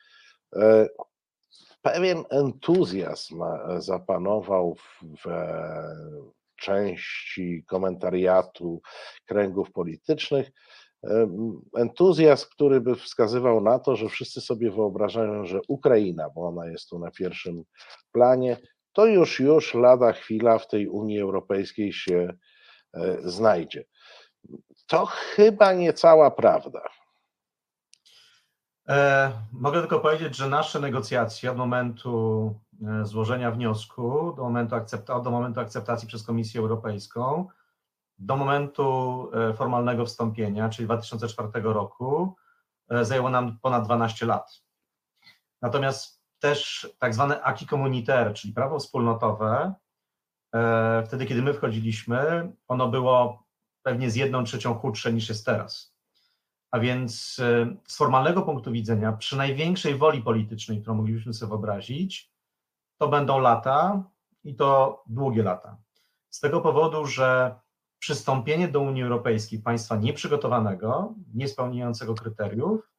Pewien 1.83 2.25
entuzjazm 2.31 3.43
zapanował 3.79 4.75
w 4.75 5.27
części 6.65 7.65
komentariatu 7.67 8.81
kręgów 9.27 9.73
politycznych. 9.73 10.51
Entuzjazm, 11.77 12.47
który 12.51 12.81
by 12.81 12.95
wskazywał 12.95 13.61
na 13.61 13.79
to, 13.79 13.97
że 13.97 14.09
wszyscy 14.09 14.41
sobie 14.41 14.71
wyobrażają, 14.71 15.45
że 15.45 15.61
Ukraina, 15.69 16.31
bo 16.31 16.49
ona 16.49 16.67
jest 16.67 16.89
tu 16.89 16.99
na 16.99 17.11
pierwszym 17.11 17.63
planie, 18.13 18.57
to 18.93 19.07
już, 19.07 19.41
już 19.41 19.75
lada 19.75 20.13
chwila 20.13 20.59
w 20.59 20.69
tej 20.69 20.89
Unii 20.89 21.21
Europejskiej 21.21 21.93
się 21.93 22.29
e, 22.95 23.17
znajdzie. 23.25 23.85
To 24.87 25.07
chyba 25.07 25.73
nie 25.73 25.93
cała 25.93 26.31
prawda. 26.31 26.81
E, 28.89 29.33
mogę 29.53 29.81
tylko 29.81 30.01
powiedzieć, 30.01 30.37
że 30.37 30.49
nasze 30.49 30.81
negocjacje 30.81 31.51
od 31.51 31.57
momentu 31.57 32.55
złożenia 33.03 33.51
wniosku 33.51 34.33
do 34.37 34.43
momentu, 34.43 34.75
akcepta- 34.77 35.23
do 35.23 35.31
momentu 35.31 35.61
akceptacji 35.61 36.09
przez 36.09 36.23
Komisję 36.23 36.61
Europejską, 36.61 37.49
do 38.19 38.37
momentu 38.37 39.31
e, 39.33 39.55
formalnego 39.55 40.07
wstąpienia, 40.07 40.69
czyli 40.69 40.87
2004 40.87 41.49
roku, 41.63 42.37
zajęło 43.03 43.31
nam 43.31 43.59
ponad 43.59 43.85
12 43.85 44.27
lat. 44.27 44.63
Natomiast 45.63 46.23
też 46.39 46.89
tak 46.99 47.15
zwane 47.15 47.43
acquis 47.43 47.69
communautaire, 47.69 48.35
czyli 48.35 48.53
prawo 48.53 48.79
wspólnotowe, 48.79 49.75
wtedy 51.07 51.27
kiedy 51.27 51.43
my 51.43 51.55
wchodziliśmy, 51.55 52.53
ono 52.69 52.89
było 52.89 53.45
pewnie 53.83 54.11
z 54.11 54.17
jedną 54.17 54.45
trzecią 54.45 54.75
chudsze 54.75 55.13
niż 55.13 55.29
jest 55.29 55.47
teraz. 55.47 55.95
A 56.71 56.79
więc 56.79 57.39
e, 57.39 57.77
z 57.87 57.97
formalnego 57.97 58.43
punktu 58.43 58.73
widzenia, 58.73 59.13
przy 59.13 59.37
największej 59.37 59.95
woli 59.99 60.23
politycznej, 60.23 60.81
którą 60.81 60.95
moglibyśmy 60.95 61.35
sobie 61.35 61.51
wyobrazić, 61.51 62.34
to 62.99 63.09
będą 63.09 63.39
lata 63.39 64.03
i 64.45 64.55
to 64.55 65.03
długie 65.07 65.43
lata. 65.43 65.77
Z 66.31 66.41
tego 66.41 66.61
powodu, 66.61 67.07
że 67.07 67.61
przystąpienie 67.99 68.69
do 68.69 68.81
Unii 68.81 69.03
Europejskiej 69.03 69.59
państwa 69.59 69.97
nieprzygotowanego, 69.97 71.15
niespełniającego 71.35 72.15
kryteriów, 72.15 72.91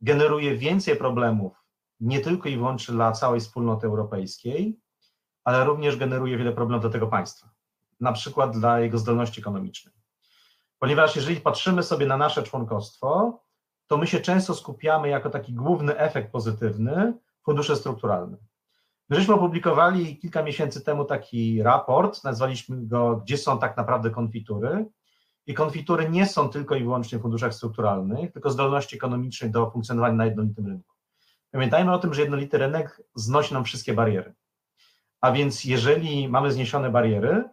generuje 0.00 0.56
więcej 0.56 0.96
problemów 0.96 1.64
nie 2.00 2.20
tylko 2.20 2.48
i 2.48 2.56
wyłącznie 2.56 2.94
dla 2.94 3.12
całej 3.12 3.40
wspólnoty 3.40 3.86
europejskiej, 3.86 4.80
ale 5.44 5.64
również 5.64 5.96
generuje 5.96 6.38
wiele 6.38 6.52
problemów 6.52 6.82
dla 6.82 6.90
tego 6.90 7.06
państwa, 7.06 7.50
na 8.00 8.12
przykład 8.12 8.58
dla 8.58 8.80
jego 8.80 8.98
zdolności 8.98 9.40
ekonomicznej. 9.40 9.94
Ponieważ 10.78 11.16
jeżeli 11.16 11.40
patrzymy 11.40 11.82
sobie 11.82 12.06
na 12.06 12.16
nasze 12.16 12.42
członkostwo, 12.42 13.40
to 13.86 13.96
my 13.96 14.06
się 14.06 14.20
często 14.20 14.54
skupiamy 14.54 15.08
jako 15.08 15.30
taki 15.30 15.52
główny 15.52 15.98
efekt 15.98 16.32
pozytywny 16.32 17.18
fundusze 17.42 17.76
strukturalne. 17.76 18.36
My 19.10 19.16
żeśmy 19.16 19.34
opublikowali 19.34 20.18
kilka 20.18 20.42
miesięcy 20.42 20.84
temu 20.84 21.04
taki 21.04 21.62
raport, 21.62 22.24
nazwaliśmy 22.24 22.86
go 22.86 23.16
Gdzie 23.16 23.38
są 23.38 23.58
tak 23.58 23.76
naprawdę 23.76 24.10
konfitury? 24.10 24.86
I 25.46 25.54
konfitury 25.54 26.10
nie 26.10 26.26
są 26.26 26.48
tylko 26.48 26.74
i 26.74 26.82
wyłącznie 26.82 27.18
w 27.18 27.22
funduszach 27.22 27.54
strukturalnych, 27.54 28.32
tylko 28.32 28.50
zdolności 28.50 28.96
ekonomicznej 28.96 29.50
do 29.50 29.70
funkcjonowania 29.70 30.14
na 30.14 30.24
jednolitym 30.24 30.66
rynku. 30.66 30.94
Pamiętajmy 31.50 31.92
o 31.92 31.98
tym, 31.98 32.14
że 32.14 32.20
jednolity 32.20 32.58
rynek 32.58 33.02
znosi 33.14 33.54
nam 33.54 33.64
wszystkie 33.64 33.94
bariery. 33.94 34.34
A 35.20 35.32
więc 35.32 35.64
jeżeli 35.64 36.28
mamy 36.28 36.52
zniesione 36.52 36.90
bariery, 36.90 37.44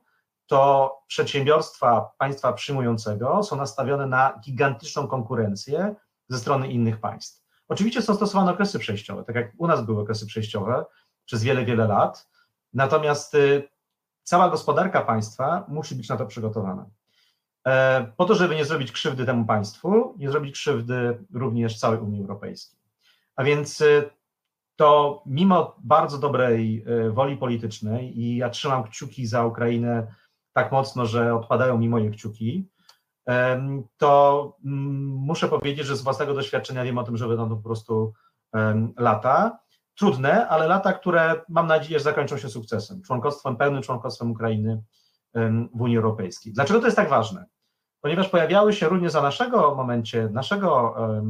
to 0.48 0.92
przedsiębiorstwa 1.08 2.12
państwa 2.18 2.54
przyjmującego 2.54 3.44
są 3.44 3.56
nastawione 3.56 4.08
na 4.08 4.40
gigantyczną 4.46 5.08
konkurencję 5.08 5.96
ze 6.28 6.40
strony 6.40 6.68
innych 6.72 7.00
państw. 7.00 7.44
Oczywiście 7.68 8.02
są 8.02 8.16
stosowane 8.16 8.52
okresy 8.52 8.80
przejściowe, 8.80 9.24
tak 9.24 9.36
jak 9.36 9.52
u 9.58 9.68
nas 9.68 9.86
były 9.86 10.02
okresy 10.02 10.26
przejściowe 10.26 10.86
przez 11.26 11.44
wiele, 11.44 11.66
wiele 11.66 11.88
lat, 11.88 12.30
natomiast 12.74 13.36
y, 13.36 13.70
cała 14.24 14.50
gospodarka 14.50 15.02
państwa 15.02 15.66
musi 15.68 15.96
być 15.96 16.10
na 16.10 16.18
to 16.18 16.26
przygotowana. 16.26 16.86
E, 17.68 18.06
po 18.18 18.26
to, 18.26 18.36
żeby 18.36 18.56
nie 18.56 18.66
zrobić 18.66 18.92
krzywdy 18.92 19.26
temu 19.26 19.46
państwu, 19.46 20.16
nie 20.18 20.32
zrobić 20.32 20.54
krzywdy 20.54 21.26
również 21.34 21.80
całej 21.80 22.00
Unii 22.00 22.22
Europejskiej. 22.22 22.80
A 23.36 23.44
więc 23.44 23.82
y, 23.82 24.10
to 24.76 25.24
mimo 25.26 25.76
bardzo 25.84 26.18
dobrej 26.18 26.86
y, 27.08 27.12
woli 27.12 27.38
politycznej 27.38 28.20
i 28.20 28.38
ja 28.38 28.50
trzymam 28.50 28.84
kciuki 28.84 29.28
za 29.28 29.46
Ukrainę 29.46 30.16
tak 30.54 30.72
mocno, 30.72 31.06
że 31.06 31.36
odpadają 31.36 31.78
mi 31.78 31.90
moje 31.90 32.10
kciuki, 32.10 32.68
to 33.98 34.58
mm, 34.66 35.06
muszę 35.06 35.48
powiedzieć, 35.48 35.86
że 35.86 35.98
z 35.98 36.02
własnego 36.02 36.34
doświadczenia 36.34 36.84
wiem 36.84 36.98
o 36.98 37.04
tym, 37.04 37.18
że 37.18 37.28
będą 37.28 37.50
to 37.50 37.56
po 37.56 37.62
prostu 37.62 38.14
lata. 38.98 39.60
Trudne, 39.98 40.48
ale 40.48 40.68
lata, 40.68 40.94
które 40.94 41.42
mam 41.50 41.68
nadzieję, 41.68 42.00
że 42.00 42.04
zakończą 42.04 42.38
się 42.38 42.50
sukcesem, 42.50 43.02
członkostwem, 43.02 43.58
pełnym 43.58 43.82
członkostwem 43.82 44.32
Ukrainy 44.32 44.84
w 45.76 45.82
Unii 45.82 45.98
Europejskiej. 45.98 46.54
Dlaczego 46.54 46.80
to 46.80 46.86
jest 46.86 46.98
tak 46.98 47.10
ważne? 47.10 47.46
Ponieważ 48.02 48.30
pojawiały 48.30 48.74
się 48.74 48.90
również 48.90 49.12
za 49.12 49.22
naszego 49.22 49.76
momencie, 49.76 50.30
naszego, 50.32 50.96
e, 50.98 51.24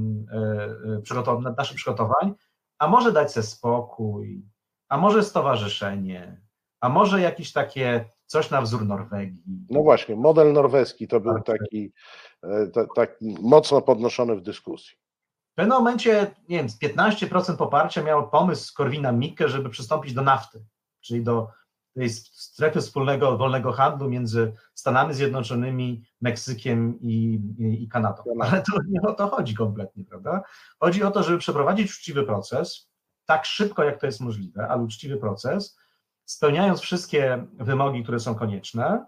e, 1.38 1.52
naszych 1.58 1.76
przygotowań, 1.76 2.34
a 2.80 2.88
może 2.88 3.12
dać 3.12 3.32
sobie 3.32 3.44
spokój, 3.44 4.46
a 4.90 4.98
może 4.98 5.24
stowarzyszenie, 5.24 6.42
a 6.80 6.90
może 6.90 7.22
jakieś 7.22 7.52
takie 7.52 8.06
coś 8.26 8.50
na 8.50 8.62
wzór 8.62 8.86
Norwegii. 8.86 9.66
No 9.70 9.84
właśnie, 9.84 10.16
model 10.16 10.54
norweski 10.54 11.08
to 11.08 11.20
był 11.20 11.34
tak. 11.34 11.46
taki, 11.46 11.94
e, 12.44 12.68
taki 12.96 13.36
mocno 13.42 13.82
podnoszony 13.82 14.36
w 14.36 14.42
dyskusji. 14.42 15.01
W 15.62 15.64
pewnym 15.64 15.78
momencie, 15.78 16.36
nie 16.50 16.58
wiem, 16.58 16.68
15% 16.68 17.58
poparcia 17.58 18.04
miał 18.04 18.30
pomysł 18.30 18.74
Korwina 18.76 19.12
Mikke, 19.12 19.50
żeby 19.50 19.70
przystąpić 19.70 20.14
do 20.14 20.22
nafty, 20.22 20.66
czyli 21.02 21.24
do 21.24 21.48
tej 21.96 22.10
strefy 22.10 22.82
wspólnego 22.82 23.38
wolnego 23.38 23.72
handlu 23.72 24.10
między 24.10 24.54
Stanami 24.74 25.14
Zjednoczonymi, 25.14 26.04
Meksykiem 26.22 27.00
i, 27.02 27.42
i, 27.58 27.84
i 27.84 27.90
Kanadą. 27.90 28.24
Ale 28.42 28.62
to 28.62 28.78
nie 28.90 29.02
o 29.02 29.14
to 29.14 29.28
chodzi 29.28 29.56
kompletnie, 29.56 30.04
prawda? 30.04 30.44
Chodzi 30.80 31.04
o 31.04 31.12
to, 31.12 31.24
żeby 31.24 31.38
przeprowadzić 31.38 31.92
uczciwy 31.92 32.24
proces, 32.24 32.92
tak 33.26 33.46
szybko 33.46 33.84
jak 33.84 34.00
to 34.00 34.06
jest 34.06 34.22
możliwe, 34.22 34.68
ale 34.68 34.82
uczciwy 34.82 35.18
proces, 35.18 35.80
spełniając 36.26 36.80
wszystkie 36.80 37.48
wymogi, 37.60 38.04
które 38.04 38.20
są 38.20 38.36
konieczne, 38.36 39.06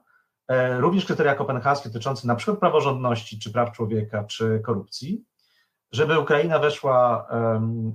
e, 0.47 0.81
również 0.81 1.05
kryteria 1.05 1.35
kopenhaskie 1.35 1.89
dotyczące 1.89 2.27
na 2.27 2.35
przykład 2.35 2.59
praworządności, 2.59 3.39
czy 3.39 3.51
praw 3.51 3.71
człowieka, 3.71 4.23
czy 4.23 4.61
korupcji, 4.65 5.25
żeby 5.93 6.19
Ukraina 6.19 6.59
weszła 6.59 7.27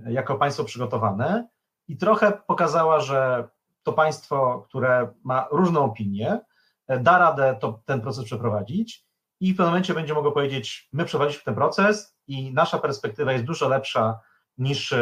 jako 0.08 0.37
państwo 0.37 0.64
przygotowane 0.64 1.48
i 1.88 1.96
trochę 1.96 2.32
pokazała, 2.46 3.00
że 3.00 3.48
to 3.82 3.92
państwo, 3.92 4.64
które 4.68 5.14
ma 5.24 5.48
różną 5.50 5.84
opinię, 5.84 6.40
e, 6.87 7.00
da 7.00 7.18
radę 7.18 7.56
to, 7.61 7.82
ten 7.84 8.00
proces 8.00 8.24
przeprowadzić 8.24 9.06
i 9.40 9.52
w 9.52 9.56
pewnym 9.56 9.70
momencie 9.70 9.94
będzie 9.94 10.14
mogło 10.14 10.32
powiedzieć, 10.32 10.88
my 10.92 11.04
przeprowadziliśmy 11.04 11.44
ten 11.44 11.54
proces 11.54 12.16
i 12.26 12.52
nasza 12.54 12.78
perspektywa 12.78 13.32
jest 13.32 13.44
dużo 13.44 13.68
lepsza 13.68 14.20
niż 14.58 14.94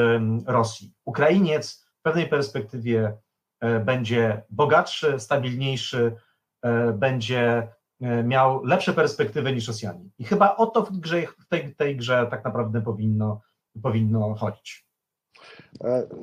Rosji. 0.46 0.94
Ukrainiec 1.04 1.86
w 1.98 2.02
pewnej 2.02 2.28
perspektywie 2.28 3.16
E, 3.60 3.80
będzie 3.80 4.42
bogatszy, 4.50 5.20
stabilniejszy, 5.20 6.16
e, 6.62 6.92
będzie 6.92 7.68
miał 8.00 8.64
lepsze 8.64 8.92
perspektywy 8.92 9.52
niż 9.52 9.68
Rosjanie. 9.68 10.08
I 10.18 10.24
chyba 10.24 10.56
o 10.56 10.66
to 10.66 10.82
w, 10.82 10.90
grze, 10.90 11.26
w 11.26 11.48
tej, 11.48 11.74
tej 11.74 11.96
grze 11.96 12.26
tak 12.30 12.44
naprawdę 12.44 12.82
powinno, 12.82 13.40
powinno 13.82 14.34
chodzić. 14.34 14.86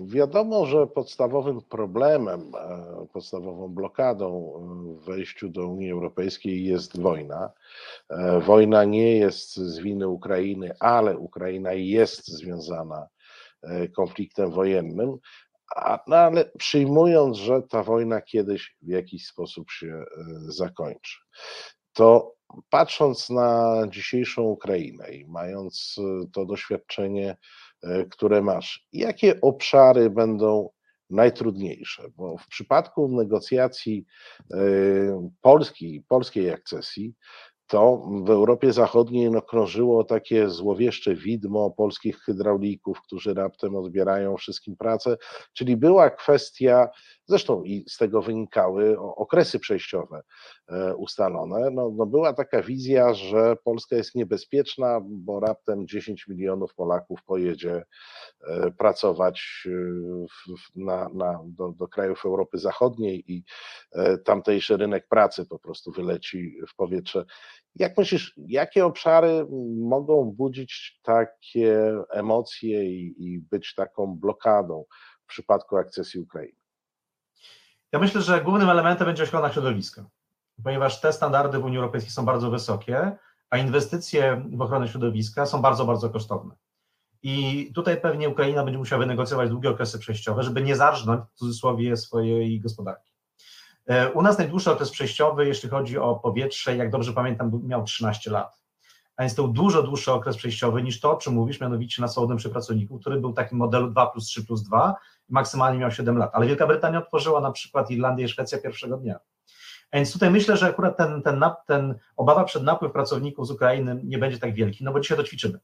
Wiadomo, 0.03 0.65
że 0.65 0.87
podstawowym 0.87 1.61
problemem, 1.61 2.51
podstawową 3.13 3.67
blokadą 3.67 4.53
w 5.01 5.05
wejściu 5.05 5.49
do 5.49 5.67
Unii 5.67 5.91
Europejskiej 5.91 6.65
jest 6.65 7.01
wojna. 7.01 7.51
Wojna 8.45 8.83
nie 8.83 9.17
jest 9.17 9.55
z 9.55 9.79
winy 9.79 10.07
Ukrainy, 10.07 10.71
ale 10.79 11.17
Ukraina 11.17 11.73
jest 11.73 12.27
związana 12.27 13.07
konfliktem 13.95 14.51
wojennym, 14.51 15.17
no 16.07 16.15
ale 16.15 16.51
przyjmując, 16.57 17.37
że 17.37 17.61
ta 17.61 17.83
wojna 17.83 18.21
kiedyś 18.21 18.75
w 18.81 18.87
jakiś 18.87 19.27
sposób 19.27 19.71
się 19.71 19.87
e, 19.87 20.05
zakończy, 20.47 21.17
to 21.93 22.35
patrząc 22.69 23.29
na 23.29 23.81
dzisiejszą 23.89 24.41
Ukrainę 24.41 25.11
i 25.11 25.25
mając 25.27 25.95
e, 25.97 26.27
to 26.33 26.45
doświadczenie, 26.45 27.37
e, 27.83 28.05
które 28.05 28.41
masz, 28.41 28.87
jakie 28.93 29.41
obszary 29.41 30.09
będą 30.09 30.69
najtrudniejsze? 31.09 32.03
Bo 32.15 32.37
w 32.37 32.47
przypadku 32.47 33.07
negocjacji 33.07 34.05
polskiej, 35.41 36.03
polskiej 36.07 36.51
akcesji, 36.51 37.15
to 37.67 38.07
w 38.25 38.29
Europie 38.29 38.73
Zachodniej 38.73 39.31
no, 39.31 39.41
krążyło 39.41 40.03
takie 40.03 40.49
złowieszcze 40.49 41.15
widmo 41.15 41.71
polskich 41.71 42.17
hydraulików, 42.19 43.01
którzy 43.01 43.33
raptem 43.33 43.75
odbierają 43.75 44.37
wszystkim 44.37 44.75
pracę, 44.75 45.17
czyli 45.53 45.77
była 45.77 46.09
kwestia, 46.09 46.89
zresztą 47.25 47.63
i 47.63 47.85
z 47.89 47.97
tego 47.97 48.21
wynikały 48.21 48.99
okresy 48.99 49.59
przejściowe 49.59 50.21
e, 50.67 50.95
ustalone, 50.95 51.69
no, 51.71 51.91
no 51.95 52.05
była 52.05 52.33
taka 52.33 52.61
wizja, 52.61 53.13
że 53.13 53.55
Polska 53.63 53.95
jest 53.95 54.15
niebezpieczna, 54.15 55.01
bo 55.03 55.39
raptem 55.39 55.87
10 55.87 56.27
milionów 56.27 56.75
Polaków 56.75 57.23
pojedzie 57.23 57.83
e, 58.47 58.71
pracować 58.71 59.63
e, 59.65 59.69
na, 60.75 61.09
na, 61.13 61.39
do, 61.45 61.71
do 61.71 61.87
krajów 61.87 62.25
Europy 62.25 62.57
Zachodniej 62.57 63.31
i 63.31 63.43
tamtejszy 64.25 64.77
rynek 64.77 65.07
pracy 65.07 65.45
po 65.45 65.59
prostu 65.59 65.91
wyleci 65.91 66.57
w 66.69 66.75
powietrze. 66.75 67.25
Jak 67.75 67.97
myślisz, 67.97 68.33
jakie 68.37 68.85
obszary 68.85 69.45
mogą 69.77 70.31
budzić 70.31 70.99
takie 71.03 71.97
emocje 72.09 72.85
i, 72.85 73.15
i 73.17 73.39
być 73.39 73.75
taką 73.75 74.15
blokadą 74.15 74.85
w 75.23 75.27
przypadku 75.27 75.77
akcesji 75.77 76.19
Ukrainy? 76.19 76.62
Ja 77.93 77.99
myślę, 77.99 78.21
że 78.21 78.41
głównym 78.41 78.69
elementem 78.69 79.07
będzie 79.07 79.23
ochrona 79.23 79.51
środowiska, 79.51 80.05
ponieważ 80.63 81.01
te 81.01 81.13
standardy 81.13 81.59
w 81.59 81.65
Unii 81.65 81.77
Europejskiej 81.77 82.13
są 82.13 82.25
bardzo 82.25 82.51
wysokie, 82.51 83.17
a 83.49 83.57
inwestycje 83.57 84.45
w 84.53 84.61
ochronę 84.61 84.87
środowiska 84.87 85.45
są 85.45 85.61
bardzo, 85.61 85.85
bardzo 85.85 86.09
kosztowne. 86.09 86.55
I 87.23 87.71
tutaj 87.75 88.01
pewnie 88.01 88.29
Ukraina 88.29 88.63
będzie 88.63 88.77
musiała 88.77 88.99
wynegocjować 88.99 89.49
długie 89.49 89.69
okresy 89.69 89.99
przejściowe, 89.99 90.43
żeby 90.43 90.61
nie 90.61 90.75
zarżnąć 90.75 91.21
w 91.29 91.33
cudzysłowie 91.33 91.97
swojej 91.97 92.59
gospodarki. 92.59 93.13
E, 93.85 94.11
u 94.11 94.21
nas 94.21 94.37
najdłuższy 94.37 94.71
okres 94.71 94.91
przejściowy, 94.91 95.47
jeśli 95.47 95.69
chodzi 95.69 95.97
o 95.97 96.15
powietrze, 96.15 96.77
jak 96.77 96.91
dobrze 96.91 97.13
pamiętam, 97.13 97.61
miał 97.63 97.83
13 97.83 98.31
lat. 98.31 98.62
A 99.17 99.23
więc 99.23 99.35
to 99.35 99.43
był 99.43 99.53
dużo 99.53 99.83
dłuższy 99.83 100.11
okres 100.11 100.37
przejściowy 100.37 100.83
niż 100.83 100.99
to, 100.99 101.11
o 101.11 101.17
czym 101.17 101.33
mówisz, 101.33 101.61
mianowicie 101.61 102.01
na 102.01 102.07
swobodnym 102.07 102.37
przepracowniku, 102.37 102.99
który 102.99 103.21
był 103.21 103.33
takim 103.33 103.57
modelu 103.57 103.89
2 103.89 104.07
plus 104.07 104.25
3 104.25 104.45
plus 104.45 104.63
2 104.63 104.95
i 105.29 105.33
maksymalnie 105.33 105.79
miał 105.79 105.91
7 105.91 106.17
lat. 106.17 106.31
Ale 106.33 106.47
Wielka 106.47 106.67
Brytania 106.67 106.99
otworzyła 106.99 107.41
na 107.41 107.51
przykład 107.51 107.91
Irlandię 107.91 108.25
i 108.25 108.29
Szwecja 108.29 108.57
pierwszego 108.57 108.97
dnia. 108.97 109.19
A 109.91 109.97
więc 109.97 110.13
tutaj 110.13 110.31
myślę, 110.31 110.57
że 110.57 110.65
akurat 110.65 110.97
ten, 110.97 111.21
ten, 111.21 111.43
ten 111.67 111.95
obawa 112.15 112.43
przed 112.43 112.63
napływ 112.63 112.91
pracowników 112.91 113.47
z 113.47 113.51
Ukrainy 113.51 114.01
nie 114.03 114.17
będzie 114.17 114.39
tak 114.39 114.53
wielki, 114.53 114.83
no 114.83 114.93
bo 114.93 114.99
dzisiaj 114.99 115.17
to 115.17 115.23
ćwiczymy. 115.23 115.59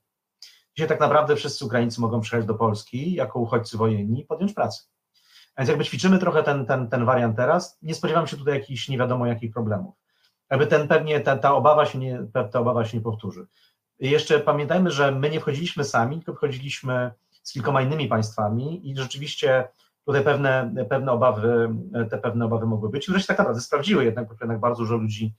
Dzisiaj 0.75 0.87
tak 0.89 0.99
naprawdę 0.99 1.35
wszyscy 1.35 1.65
Ukraińcy 1.65 2.01
mogą 2.01 2.21
przyjechać 2.21 2.47
do 2.47 2.55
Polski 2.55 3.13
jako 3.13 3.39
uchodźcy 3.39 3.77
wojenni 3.77 4.21
i 4.21 4.25
podjąć 4.25 4.53
pracę. 4.53 4.83
A 5.55 5.61
więc 5.61 5.69
jakby 5.69 5.85
ćwiczymy 5.85 6.19
trochę 6.19 6.43
ten, 6.43 6.65
ten, 6.65 6.89
ten 6.89 7.05
wariant 7.05 7.37
teraz, 7.37 7.77
nie 7.81 7.95
spodziewam 7.95 8.27
się 8.27 8.37
tutaj 8.37 8.53
jakichś 8.53 8.89
nie 8.89 8.97
wiadomo 8.97 9.25
jakich 9.25 9.53
problemów. 9.53 9.95
Jakby 10.49 10.67
ten 10.67 10.87
pewnie 10.87 11.19
ta, 11.19 11.37
ta, 11.37 11.53
obawa 11.53 11.85
się 11.85 11.99
nie, 11.99 12.25
ta 12.51 12.59
obawa 12.59 12.85
się 12.85 12.97
nie 12.97 13.03
powtórzy. 13.03 13.47
I 13.99 14.09
jeszcze 14.09 14.39
pamiętajmy, 14.39 14.91
że 14.91 15.11
my 15.11 15.29
nie 15.29 15.39
wchodziliśmy 15.39 15.83
sami, 15.83 16.15
tylko 16.15 16.33
wchodziliśmy 16.33 17.11
z 17.43 17.53
kilkoma 17.53 17.81
innymi 17.81 18.07
państwami 18.07 18.89
i 18.89 18.97
rzeczywiście 18.97 19.67
tutaj 20.05 20.23
pewne, 20.23 20.73
pewne 20.89 21.11
obawy, 21.11 21.75
te 22.09 22.17
pewne 22.17 22.45
obawy 22.45 22.65
mogły 22.65 22.89
być. 22.89 23.07
I 23.07 23.11
wreszcie 23.11 23.27
tak 23.27 23.37
naprawdę 23.37 23.61
sprawdziły 23.61 24.05
jednak, 24.05 24.29
jednak 24.41 24.59
bardzo 24.59 24.83
dużo 24.83 24.95
ludzi 24.95 25.33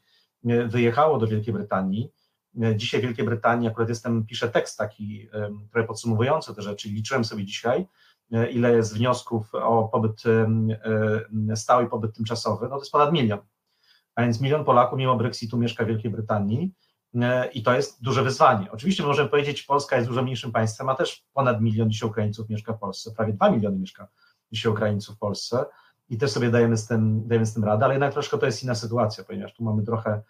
e, 0.47 0.67
wyjechało 0.67 1.19
do 1.19 1.27
Wielkiej 1.27 1.55
Brytanii. 1.55 2.11
E, 2.63 2.77
dzisiaj 2.77 3.01
w 3.01 3.05
Wielkiej 3.05 3.25
Brytanii 3.25 3.69
akurat 3.69 3.89
jestem, 3.89 4.27
piszę 4.27 4.49
tekst 4.49 4.79
taki 4.79 5.29
trochę 5.73 5.87
podsumowujący 5.87 6.55
te 6.55 6.63
rzeczy. 6.63 6.89
Liczyłem 6.89 7.25
sobie 7.25 7.45
dzisiaj, 7.45 7.87
E, 8.33 8.51
ile 8.51 8.73
jest 8.73 8.97
wniosków 8.97 9.55
o 9.55 9.89
pobyt 9.89 10.23
stały, 11.55 11.89
pobyt 11.89 12.15
tymczasowy, 12.15 12.69
no 12.69 12.77
to 12.77 12.79
jest 12.79 12.93
ponad 12.93 13.13
milion. 13.13 13.39
A 14.15 14.23
więc 14.23 14.41
milion 14.41 14.65
Polaków 14.65 14.99
mimo 14.99 15.17
Brexitu 15.17 15.59
mieszka 15.59 15.85
w 15.85 15.87
Wielkiej 15.87 16.11
Brytanii 16.11 16.73
e, 17.15 17.47
i 17.47 17.63
to 17.63 17.75
jest 17.75 18.03
duże 18.03 18.23
wyzwanie. 18.23 18.73
Oczywiście 18.73 19.03
możemy 19.03 19.29
powiedzieć, 19.29 19.63
Polska 19.63 19.97
jest 19.97 20.09
dużo 20.09 20.23
mniejszym 20.23 20.53
państwem, 20.53 20.89
a 20.89 20.95
też 20.95 21.25
ponad 21.33 21.61
milion 21.61 21.91
dzisiaj 21.91 22.09
Ukraińców 22.09 22.49
mieszka 22.49 22.73
w 22.73 22.79
Polsce, 22.79 23.11
prawie 23.17 23.33
dwa 23.33 23.51
miliony 23.51 23.79
mieszka 23.79 24.09
dzisiaj 24.53 24.73
Ukraińców 24.73 25.17
w 25.17 25.19
Polsce 25.19 25.65
i 26.09 26.19
też 26.19 26.31
sobie 26.31 26.51
dajemy 26.51 26.77
z 26.77 26.87
tym, 26.87 27.29
dajemy 27.29 27.47
z 27.47 27.55
tym 27.55 27.65
radę, 27.65 27.85
ale 27.85 27.95
jednak 27.95 28.13
troszkę 28.13 28.39
to 28.39 28.47
jest 28.47 28.63
inna 28.63 28.75
sytuacja, 28.75 29.25
ponieważ 29.25 29.55
tu 29.55 29.65
mamy 29.65 29.83
trochę 29.83 30.23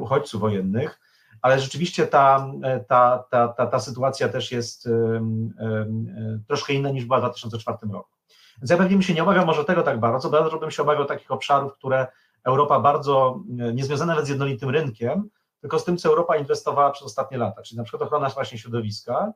uchodźców 0.00 0.40
wojennych, 0.40 1.00
ale 1.42 1.60
rzeczywiście 1.60 2.06
ta, 2.06 2.52
ta, 2.88 3.24
ta, 3.30 3.48
ta, 3.48 3.66
ta 3.66 3.80
sytuacja 3.80 4.28
też 4.28 4.52
jest 4.52 4.88
troszkę 6.48 6.72
inna 6.72 6.90
niż 6.90 7.04
była 7.04 7.18
w 7.18 7.20
2004 7.20 7.78
roku. 7.92 8.10
Więc 8.58 8.70
ja 8.70 8.76
pewnie 8.76 9.02
się 9.02 9.14
nie 9.14 9.22
obawiam 9.22 9.46
może 9.46 9.64
tego 9.64 9.82
tak 9.82 10.00
bardzo, 10.00 10.30
bardzo 10.30 10.58
bym 10.58 10.70
się 10.70 10.82
obawiał 10.82 11.04
takich 11.04 11.30
obszarów, 11.30 11.74
które 11.74 12.06
Europa 12.44 12.80
bardzo, 12.80 13.40
nie 13.74 13.84
związane 13.84 14.12
nawet 14.12 14.26
z 14.26 14.28
jednolitym 14.28 14.70
rynkiem, 14.70 15.30
tylko 15.64 15.78
z 15.78 15.84
tym, 15.84 15.96
co 15.96 16.08
Europa 16.08 16.36
inwestowała 16.36 16.90
przez 16.90 17.06
ostatnie 17.06 17.38
lata, 17.38 17.62
czyli 17.62 17.78
na 17.78 17.84
przykład 17.84 18.02
ochrona 18.02 18.28
właśnie 18.28 18.58
środowiska, 18.58 19.32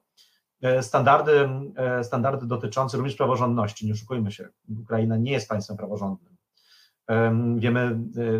e, 0.63 0.83
standardy, 0.83 1.49
e, 1.77 2.05
standardy 2.05 2.47
dotyczące 2.47 2.97
również 2.97 3.17
praworządności. 3.17 3.87
Nie 3.87 3.93
oszukujmy 3.93 4.33
się, 4.33 4.49
Ukraina 4.83 5.17
nie 5.17 5.33
jest 5.33 5.49
państwem 5.49 5.77
praworządnym. 5.77 6.37
Wiemy, 7.57 7.81
e, 7.81 7.99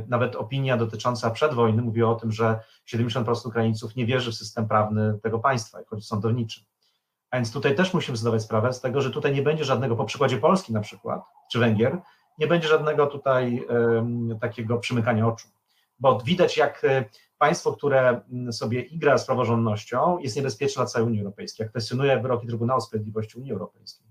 nawet 0.09 0.37
opinia 0.37 0.77
dotycząca 0.77 1.31
przedwojny 1.31 1.83
mówi 1.83 2.03
o 2.03 2.15
tym, 2.15 2.33
że 2.33 2.61
70% 2.85 3.47
Ukraińców 3.47 3.97
nie 3.97 4.07
wierzy 4.07 4.33
w 4.33 4.35
system 4.35 4.69
prawny 4.69 5.19
tego 5.23 5.39
państwa, 5.39 5.79
o 5.91 6.01
sądowniczy. 6.01 6.61
A 7.31 7.37
więc 7.37 7.53
tutaj 7.53 7.75
też 7.75 7.95
musimy 7.95 8.17
zdawać 8.17 8.43
sprawę 8.43 8.73
z 8.73 8.81
tego, 8.81 9.01
że 9.01 9.11
tutaj 9.11 9.35
nie 9.35 9.43
będzie 9.43 9.65
żadnego, 9.65 9.97
po 9.97 10.05
przykładzie 10.05 10.39
Polski 10.39 10.73
na 10.73 10.81
przykład, 10.81 11.23
czy 11.53 11.59
Węgier, 11.59 12.01
nie 12.39 12.47
będzie 12.47 12.69
żadnego 12.69 13.07
tutaj 13.07 13.67
takiego 14.41 14.79
przymykania 14.79 15.27
oczu. 15.27 15.49
Bo 15.99 16.21
widać, 16.21 16.57
jak 16.57 16.83
państwo, 17.39 17.73
które 17.73 18.21
mm, 18.33 18.53
sobie 18.53 18.83
igra 18.83 19.19
z 19.19 19.27
praworządnością, 19.27 20.19
jest 20.19 20.37
niebezpieczne 20.37 20.81
dla 20.81 20.87
całej 20.87 21.09
Unii 21.09 21.21
Europejskiej, 21.21 21.65
jak 21.65 21.71
kwestionuje 21.71 22.21
wyroki 22.21 22.47
Trybunału 22.47 22.81
Sprawiedliwości 22.81 23.39
Unii 23.39 23.53
Europejskiej. 23.53 24.07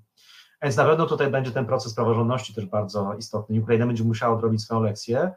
Więc 0.61 0.77
na 0.77 0.85
pewno 0.85 1.05
tutaj 1.05 1.31
będzie 1.31 1.51
ten 1.51 1.65
proces 1.65 1.93
praworządności 1.93 2.53
też 2.53 2.65
bardzo 2.65 3.13
istotny. 3.13 3.61
Ukraina 3.61 3.87
będzie 3.87 4.03
musiała 4.03 4.35
odrobić 4.35 4.61
swoją 4.61 4.81
lekcję, 4.81 5.31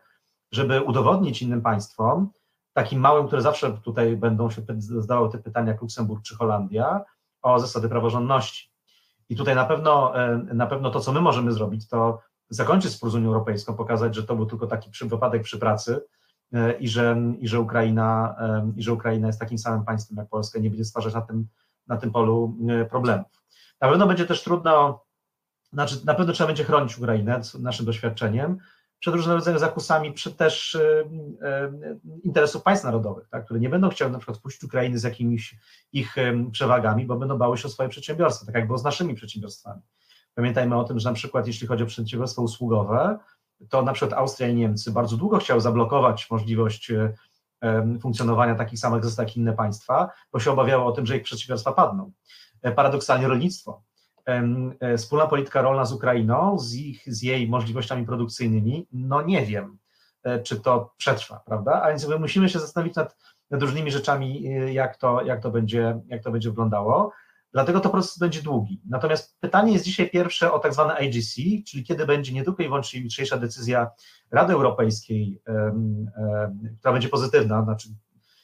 żeby 0.52 0.82
udowodnić 0.82 1.42
innym 1.42 1.62
państwom, 1.62 2.30
takim 2.72 3.00
małym, 3.00 3.26
które 3.26 3.42
zawsze 3.42 3.72
tutaj 3.72 4.16
będą 4.16 4.50
się 4.50 4.62
zadawały 4.78 5.30
te 5.30 5.38
pytania, 5.38 5.72
jak 5.72 5.82
Luksemburg 5.82 6.22
czy 6.22 6.36
Holandia, 6.36 7.04
o 7.42 7.60
zasady 7.60 7.88
praworządności. 7.88 8.70
I 9.28 9.36
tutaj 9.36 9.54
na 9.54 9.64
pewno, 9.64 10.16
e, 10.24 10.36
na 10.36 10.66
pewno 10.66 10.90
to, 10.90 11.00
co 11.00 11.12
my 11.12 11.20
możemy 11.20 11.52
zrobić, 11.52 11.88
to 11.88 12.18
zakończyć 12.50 12.92
spór 12.92 13.10
z 13.10 13.14
Unią 13.14 13.28
Europejską, 13.28 13.74
pokazać, 13.74 14.14
że 14.14 14.22
to 14.22 14.36
był 14.36 14.46
tylko 14.46 14.66
taki 14.66 14.90
przy, 14.90 15.06
wypadek 15.06 15.42
przy 15.42 15.58
pracy, 15.58 16.00
E, 16.52 16.72
i 16.72 16.88
że, 16.88 17.16
i, 17.40 17.48
że 17.48 17.60
Ukraina, 17.60 18.36
e, 18.40 18.72
i 18.76 18.82
że 18.82 18.92
Ukraina 18.92 19.26
jest 19.26 19.40
takim 19.40 19.58
samym 19.58 19.84
państwem 19.84 20.18
jak 20.18 20.28
Polska, 20.28 20.58
nie 20.58 20.70
będzie 20.70 20.84
stwarzać 20.84 21.14
na 21.14 21.20
tym, 21.20 21.46
na 21.86 21.96
tym 21.96 22.12
polu 22.12 22.56
e, 22.68 22.84
problemów. 22.84 23.42
Na 23.80 23.88
pewno 23.88 24.06
będzie 24.06 24.26
też 24.26 24.42
trudno, 24.42 25.04
znaczy 25.72 26.06
na 26.06 26.14
pewno 26.14 26.32
trzeba 26.32 26.46
będzie 26.46 26.64
chronić 26.64 26.98
Ukrainę, 26.98 27.40
naszym 27.58 27.86
doświadczeniem, 27.86 28.58
przed 28.98 29.14
różnego 29.14 29.36
rodzaju 29.36 29.58
zakusami, 29.58 30.12
przed 30.12 30.36
też 30.36 30.78
interesów 32.22 32.62
państw 32.62 32.84
narodowych, 32.84 33.28
tak, 33.28 33.44
które 33.44 33.60
nie 33.60 33.68
będą 33.68 33.88
chciały 33.88 34.10
na 34.10 34.18
przykład 34.18 34.38
wpuścić 34.38 34.64
Ukrainy 34.64 34.98
z 34.98 35.02
jakimiś 35.02 35.56
ich 35.92 36.16
przewagami, 36.52 37.06
bo 37.06 37.16
będą 37.16 37.38
bały 37.38 37.58
się 37.58 37.68
o 37.68 37.70
swoje 37.70 37.88
przedsiębiorstwa, 37.88 38.46
tak 38.46 38.54
jak 38.54 38.66
było 38.66 38.78
z 38.78 38.84
naszymi 38.84 39.14
przedsiębiorstwami. 39.14 39.82
Pamiętajmy 40.34 40.76
o 40.76 40.84
tym, 40.84 40.98
że 40.98 41.08
na 41.08 41.14
przykład 41.14 41.46
jeśli 41.46 41.66
chodzi 41.66 41.82
o 41.82 41.86
przedsiębiorstwa 41.86 42.42
usługowe, 42.42 43.18
to 43.68 43.82
na 43.82 43.92
przykład 43.92 44.20
Austria 44.20 44.48
i 44.48 44.54
Niemcy 44.54 44.92
bardzo 44.92 45.16
długo 45.16 45.38
chciały 45.38 45.60
zablokować 45.60 46.30
możliwość 46.30 46.90
e, 46.90 47.98
funkcjonowania 48.00 48.54
takich 48.54 48.78
samych 48.78 49.04
zasadach 49.04 49.28
jak 49.28 49.36
inne 49.36 49.52
państwa, 49.52 50.10
bo 50.32 50.40
się 50.40 50.50
obawiało 50.50 50.86
o 50.86 50.92
tym, 50.92 51.06
że 51.06 51.16
ich 51.16 51.22
przedsiębiorstwa 51.22 51.72
padną. 51.72 52.12
E, 52.62 52.72
paradoksalnie 52.72 53.28
rolnictwo. 53.28 53.82
E, 54.80 54.96
wspólna 54.96 55.26
polityka 55.26 55.62
rolna 55.62 55.84
z 55.84 55.92
Ukrainą, 55.92 56.58
z, 56.58 56.74
ich, 56.74 57.14
z 57.14 57.22
jej 57.22 57.48
możliwościami 57.48 58.06
produkcyjnymi, 58.06 58.86
no 58.92 59.22
nie 59.22 59.46
wiem, 59.46 59.78
czy 60.42 60.60
to 60.60 60.94
przetrwa, 60.96 61.42
prawda? 61.46 61.82
A 61.82 61.88
więc 61.88 62.08
musimy 62.08 62.48
się 62.48 62.58
zastanowić 62.58 62.96
nad, 62.96 63.16
nad 63.50 63.62
różnymi 63.62 63.90
rzeczami, 63.90 64.42
jak 64.74 64.96
to, 64.96 65.22
jak, 65.22 65.42
to 65.42 65.50
będzie, 65.50 66.00
jak 66.08 66.22
to 66.22 66.30
będzie 66.30 66.50
wyglądało. 66.50 67.12
Dlatego 67.52 67.80
to 67.80 67.90
proces 67.90 68.18
będzie 68.18 68.42
długi. 68.42 68.80
Natomiast 68.88 69.40
pytanie 69.40 69.72
jest 69.72 69.84
dzisiaj 69.84 70.10
pierwsze 70.10 70.52
o 70.52 70.58
tak 70.58 70.74
zwane 70.74 70.94
AGC, 70.94 71.34
czyli 71.66 71.84
kiedy 71.84 72.06
będzie 72.06 72.32
nie 72.32 72.44
tylko 72.44 72.62
i 72.62 72.66
wyłącznie 72.66 73.00
jutrzejsza 73.00 73.36
decyzja 73.36 73.90
Rady 74.30 74.52
Europejskiej, 74.52 75.42
która 76.78 76.92
będzie 76.92 77.08
pozytywna, 77.08 77.64
znaczy 77.64 77.88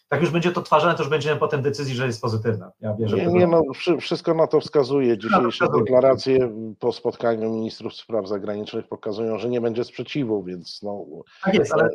tak 0.09 0.21
już 0.21 0.31
będzie 0.31 0.53
to 0.53 0.63
twarzane, 0.63 0.95
to 0.95 1.03
już 1.03 1.11
będziemy 1.11 1.41
potem 1.41 1.63
decyzji, 1.63 1.95
że 1.95 2.07
jest 2.07 2.23
pozytywna. 2.23 2.73
Ja 2.81 2.95
wierzę 2.95 3.17
nie, 3.17 3.27
nie, 3.27 3.47
no, 3.47 3.63
wszystko 4.01 4.35
na 4.35 4.47
to 4.47 4.61
wskazuje. 4.61 5.19
Dzisiejsze 5.19 5.65
no, 5.73 5.79
deklaracje 5.79 6.53
po 6.79 6.93
spotkaniu 6.93 7.51
ministrów 7.51 7.95
spraw 7.95 8.29
zagranicznych 8.29 8.89
pokazują, 8.89 9.39
że 9.39 9.49
nie 9.49 9.61
będzie 9.61 9.85
sprzeciwu, 9.85 10.45
więc 10.45 10.83
no... 10.83 11.05
Tak 11.45 11.55
jest, 11.55 11.73
ale 11.73 11.89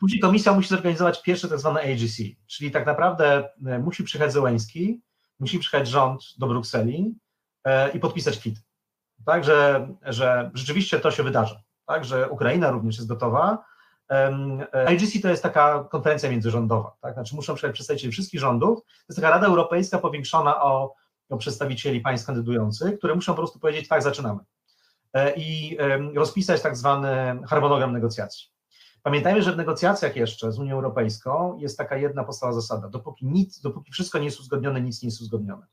później 0.00 0.20
komisja 0.20 0.52
musi 0.52 0.68
zorganizować 0.68 1.22
pierwsze 1.22 1.48
tak 1.48 1.58
zwane 1.58 1.80
AGC, 1.80 2.16
czyli 2.46 2.70
tak 2.70 2.86
naprawdę 2.86 3.48
e, 3.66 3.78
musi 3.78 4.04
przyjechać 4.04 4.32
Zełęński, 4.32 5.00
musi 5.40 5.58
przyjechać 5.58 5.88
rząd 5.88 6.22
do 6.38 6.46
Brukseli 6.46 7.14
e, 7.64 7.90
i 7.90 8.00
podpisać 8.00 8.38
kwit. 8.38 8.56
Tak, 9.24 9.44
że, 9.44 9.88
że 10.02 10.50
rzeczywiście 10.54 11.00
to 11.00 11.10
się 11.10 11.22
wydarzy. 11.22 11.60
Tak, 11.86 12.04
że 12.04 12.30
Ukraina 12.30 12.70
również 12.70 12.96
jest 12.96 13.08
gotowa. 13.08 13.64
IGC 14.92 15.22
to 15.22 15.28
jest 15.28 15.42
taka 15.42 15.84
konferencja 15.84 16.30
międzyrządowa, 16.30 16.96
tak? 17.00 17.14
Znaczy 17.14 17.36
muszą 17.36 17.54
przyjechać 17.54 17.74
przedstawiciele 17.74 18.12
wszystkich 18.12 18.40
rządów. 18.40 18.78
To 18.78 19.04
jest 19.08 19.16
taka 19.16 19.30
Rada 19.30 19.46
Europejska 19.46 19.98
powiększona 19.98 20.62
o, 20.62 20.94
o 21.28 21.36
przedstawicieli 21.36 22.00
państw 22.00 22.26
kandydujących, 22.26 22.98
które 22.98 23.14
muszą 23.14 23.32
po 23.32 23.36
prostu 23.36 23.58
powiedzieć, 23.58 23.88
tak, 23.88 24.02
zaczynamy. 24.02 24.40
E, 25.12 25.32
I 25.36 25.78
rozpisać 26.14 26.62
tak 26.62 26.76
zwany 26.76 27.40
harmonogram 27.46 27.92
negocjacji. 27.92 28.57
Pamiętajmy, 29.02 29.42
że 29.42 29.52
w 29.52 29.56
negocjacjach 29.56 30.16
jeszcze 30.16 30.52
z 30.52 30.58
Unią 30.58 30.74
Europejską 30.74 31.58
jest 31.58 31.78
taka 31.78 31.96
jedna 31.96 32.24
podstawowa 32.24 32.60
zasada. 32.60 32.88
Dopóki 32.88 33.26
nic, 33.26 33.60
dopóki 33.60 33.92
wszystko 33.92 34.18
nie 34.18 34.24
jest 34.24 34.40
uzgodnione, 34.40 34.80
nic 34.80 35.02
nie 35.02 35.06
jest 35.06 35.20
uzgodnione. 35.20 35.66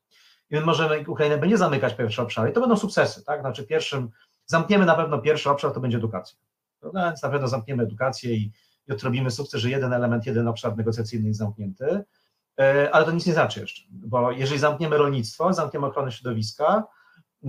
I 0.49 0.55
my 0.55 0.61
możemy, 0.61 1.03
Ukraina 1.07 1.37
będzie 1.37 1.57
zamykać 1.57 1.95
pierwsze 1.95 2.21
obszary 2.21 2.49
i 2.49 2.53
to 2.53 2.61
będą 2.61 2.77
sukcesy, 2.77 3.25
tak? 3.25 3.41
Znaczy 3.41 3.63
pierwszym, 3.63 4.09
zamkniemy 4.45 4.85
na 4.85 4.95
pewno 4.95 5.19
pierwszy 5.19 5.49
obszar, 5.49 5.71
to 5.71 5.79
będzie 5.79 5.97
edukacja. 5.97 6.37
Prawda? 6.79 7.05
Więc 7.05 7.23
na 7.23 7.29
pewno 7.29 7.47
zamkniemy 7.47 7.83
edukację 7.83 8.35
i, 8.35 8.51
i 8.87 8.91
odrobimy 8.91 9.31
sukces, 9.31 9.61
że 9.61 9.69
jeden 9.69 9.93
element, 9.93 10.25
jeden 10.25 10.47
obszar 10.47 10.77
negocjacyjny 10.77 11.27
jest 11.27 11.39
zamknięty, 11.39 12.03
e, 12.59 12.89
ale 12.91 13.05
to 13.05 13.11
nic 13.11 13.25
nie 13.25 13.33
znaczy 13.33 13.59
jeszcze, 13.59 13.83
bo 13.91 14.31
jeżeli 14.31 14.59
zamkniemy 14.59 14.97
rolnictwo, 14.97 15.53
zamkniemy 15.53 15.87
ochronę 15.87 16.11
środowiska, 16.11 16.83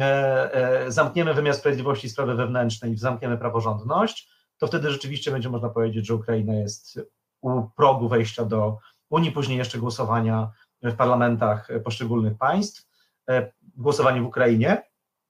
e, 0.00 0.54
e, 0.54 0.90
zamkniemy 0.92 1.34
wymiar 1.34 1.54
sprawiedliwości 1.54 2.06
i 2.06 2.10
sprawy 2.10 2.34
wewnętrzne 2.34 2.88
i 2.90 2.96
zamkniemy 2.96 3.38
praworządność, 3.38 4.35
to 4.58 4.66
wtedy 4.66 4.90
rzeczywiście 4.90 5.30
będzie 5.30 5.48
można 5.48 5.68
powiedzieć, 5.68 6.06
że 6.06 6.14
Ukraina 6.14 6.54
jest 6.54 7.00
u 7.40 7.62
progu 7.76 8.08
wejścia 8.08 8.44
do 8.44 8.78
Unii, 9.10 9.32
później 9.32 9.58
jeszcze 9.58 9.78
głosowania 9.78 10.50
w 10.82 10.94
parlamentach 10.94 11.68
poszczególnych 11.84 12.38
państw, 12.38 12.88
e, 13.30 13.52
głosowanie 13.76 14.22
w 14.22 14.26
Ukrainie, 14.26 14.82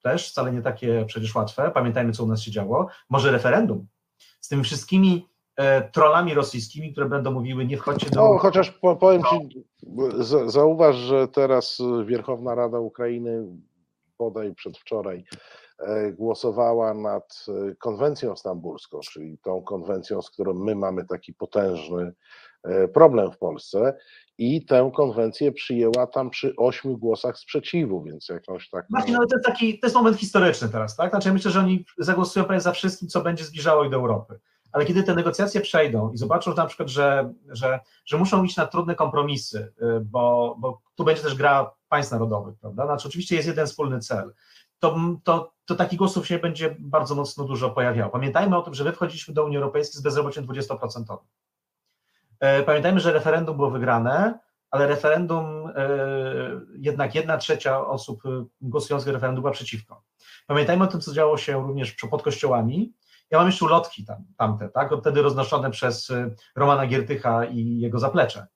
też 0.03 0.31
wcale 0.31 0.53
nie 0.53 0.63
takie 0.63 1.05
przecież 1.07 1.35
łatwe, 1.35 1.71
pamiętajmy 1.71 2.13
co 2.13 2.25
u 2.25 2.27
nas 2.27 2.43
się 2.43 2.51
działo, 2.51 2.89
może 3.11 3.31
referendum 3.31 3.87
z 4.41 4.49
tymi 4.49 4.65
wszystkimi 4.65 5.29
e, 5.57 5.91
trollami 5.91 6.35
rosyjskimi, 6.35 6.93
które 6.93 7.07
będą 7.07 7.31
mówiły 7.31 7.67
nie 7.67 7.77
wchodźcie 7.77 8.11
do... 8.11 8.21
No, 8.21 8.39
chociaż 8.39 8.71
powiem 9.01 9.23
Ci, 9.23 9.65
zauważ, 10.47 10.97
że 10.97 11.29
teraz 11.29 11.79
Wierchowna 12.07 12.55
Rada 12.55 12.79
Ukrainy 12.79 13.45
bodaj 14.19 14.55
przedwczoraj 14.55 15.25
głosowała 16.13 16.95
nad 16.95 17.47
e, 17.49 17.75
konwencją 17.75 18.37
stambulską, 18.37 19.01
czyli 19.01 19.39
tą 19.39 19.63
konwencją, 19.63 20.23
z 20.23 20.31
którą 20.31 20.55
my 20.55 20.75
mamy 20.75 21.05
taki 21.05 21.35
potężny 21.35 22.13
e, 22.65 22.89
problem 22.89 23.33
w 23.33 23.39
Polsce 23.39 23.97
i 24.39 24.67
tę 24.67 24.91
konwencję 24.97 25.53
przyjęła 25.53 26.07
tam 26.07 26.31
przy 26.31 26.57
ośmiu 26.57 26.99
głosach 26.99 27.39
sprzeciwu, 27.39 28.03
więc 28.03 28.29
jakąś 28.29 28.71
taką... 28.71 28.87
Właśnie, 28.91 29.13
no 29.13 29.19
to 29.19 29.37
jest 29.37 29.47
taki, 29.47 29.79
to 29.79 29.87
jest 29.87 29.97
moment 29.97 30.17
historyczny 30.17 30.69
teraz, 30.69 30.97
tak? 30.97 31.11
Znaczy 31.11 31.29
ja 31.29 31.35
myślę, 31.35 31.51
że 31.51 31.61
oni 31.61 31.85
zagłosują 31.99 32.45
prawie 32.45 32.61
za 32.61 32.73
wszystkim, 32.73 33.09
co 33.09 33.21
będzie 33.21 33.45
zbliżało 33.45 33.85
ich 33.85 33.91
do 33.91 33.97
Europy. 33.97 34.41
Ale 34.73 34.85
kiedy 34.85 35.03
te 35.03 35.15
negocjacje 35.15 35.61
przejdą 35.61 36.13
i 36.13 36.17
zobaczą 36.17 36.51
że 36.51 36.57
na 36.57 36.67
przykład, 36.67 36.89
że, 36.89 37.33
że, 37.49 37.81
że 38.05 38.19
muszą 38.19 38.45
iść 38.45 38.57
na 38.57 38.67
trudne 38.67 38.95
kompromisy, 38.95 39.73
bo, 40.05 40.57
bo 40.59 40.81
tu 40.95 41.05
będzie 41.05 41.23
też 41.23 41.35
gra 41.35 41.71
państw 41.89 42.13
narodowych, 42.13 42.55
prawda? 42.61 42.87
Znaczy 42.87 43.09
oczywiście 43.09 43.37
jest 43.37 43.49
jeden 43.49 43.67
wspólny 43.67 44.01
cel, 44.01 44.33
to, 44.79 44.97
to, 45.25 45.53
to 45.65 45.75
takich 45.75 45.99
głosów 45.99 46.27
się 46.27 46.39
będzie 46.39 46.77
bardzo 46.79 47.15
mocno 47.15 47.45
dużo 47.45 47.71
pojawiało. 47.71 48.11
Pamiętajmy 48.11 48.57
o 48.57 48.63
tym, 48.63 48.75
że 48.75 48.85
my 48.85 48.93
wchodziliśmy 48.93 49.35
do 49.35 49.45
Unii 49.45 49.57
Europejskiej 49.57 50.01
z 50.01 50.03
bezrobociem 50.03 50.47
20%. 50.47 51.17
E, 52.41 52.63
pamiętajmy, 52.63 53.01
że 53.01 53.13
referendum 53.13 53.57
było 53.57 53.71
wygrane, 53.71 54.39
ale 54.71 54.87
referendum, 54.87 55.67
e, 55.67 55.89
jednak 56.79 57.15
jedna 57.15 57.39
trzecia 57.39 57.87
osób 57.87 58.23
głosujących 58.61 59.13
referendum 59.13 59.43
była 59.43 59.53
przeciwko. 59.53 60.03
Pamiętajmy 60.47 60.85
o 60.85 60.87
tym, 60.87 61.01
co 61.01 61.13
działo 61.13 61.37
się 61.37 61.67
również 61.67 61.97
pod 62.11 62.23
kościołami. 62.23 62.93
Ja 63.31 63.39
mam 63.39 63.47
jeszcze 63.47 63.65
ulotki 63.65 64.05
tam, 64.05 64.25
tamte, 64.37 64.69
tak, 64.69 64.91
wtedy 65.01 65.23
roznoszone 65.23 65.71
przez 65.71 66.11
e, 66.11 66.31
Romana 66.57 66.87
Giertycha 66.87 67.45
i 67.45 67.79
jego 67.81 67.99
zaplecze. 67.99 68.47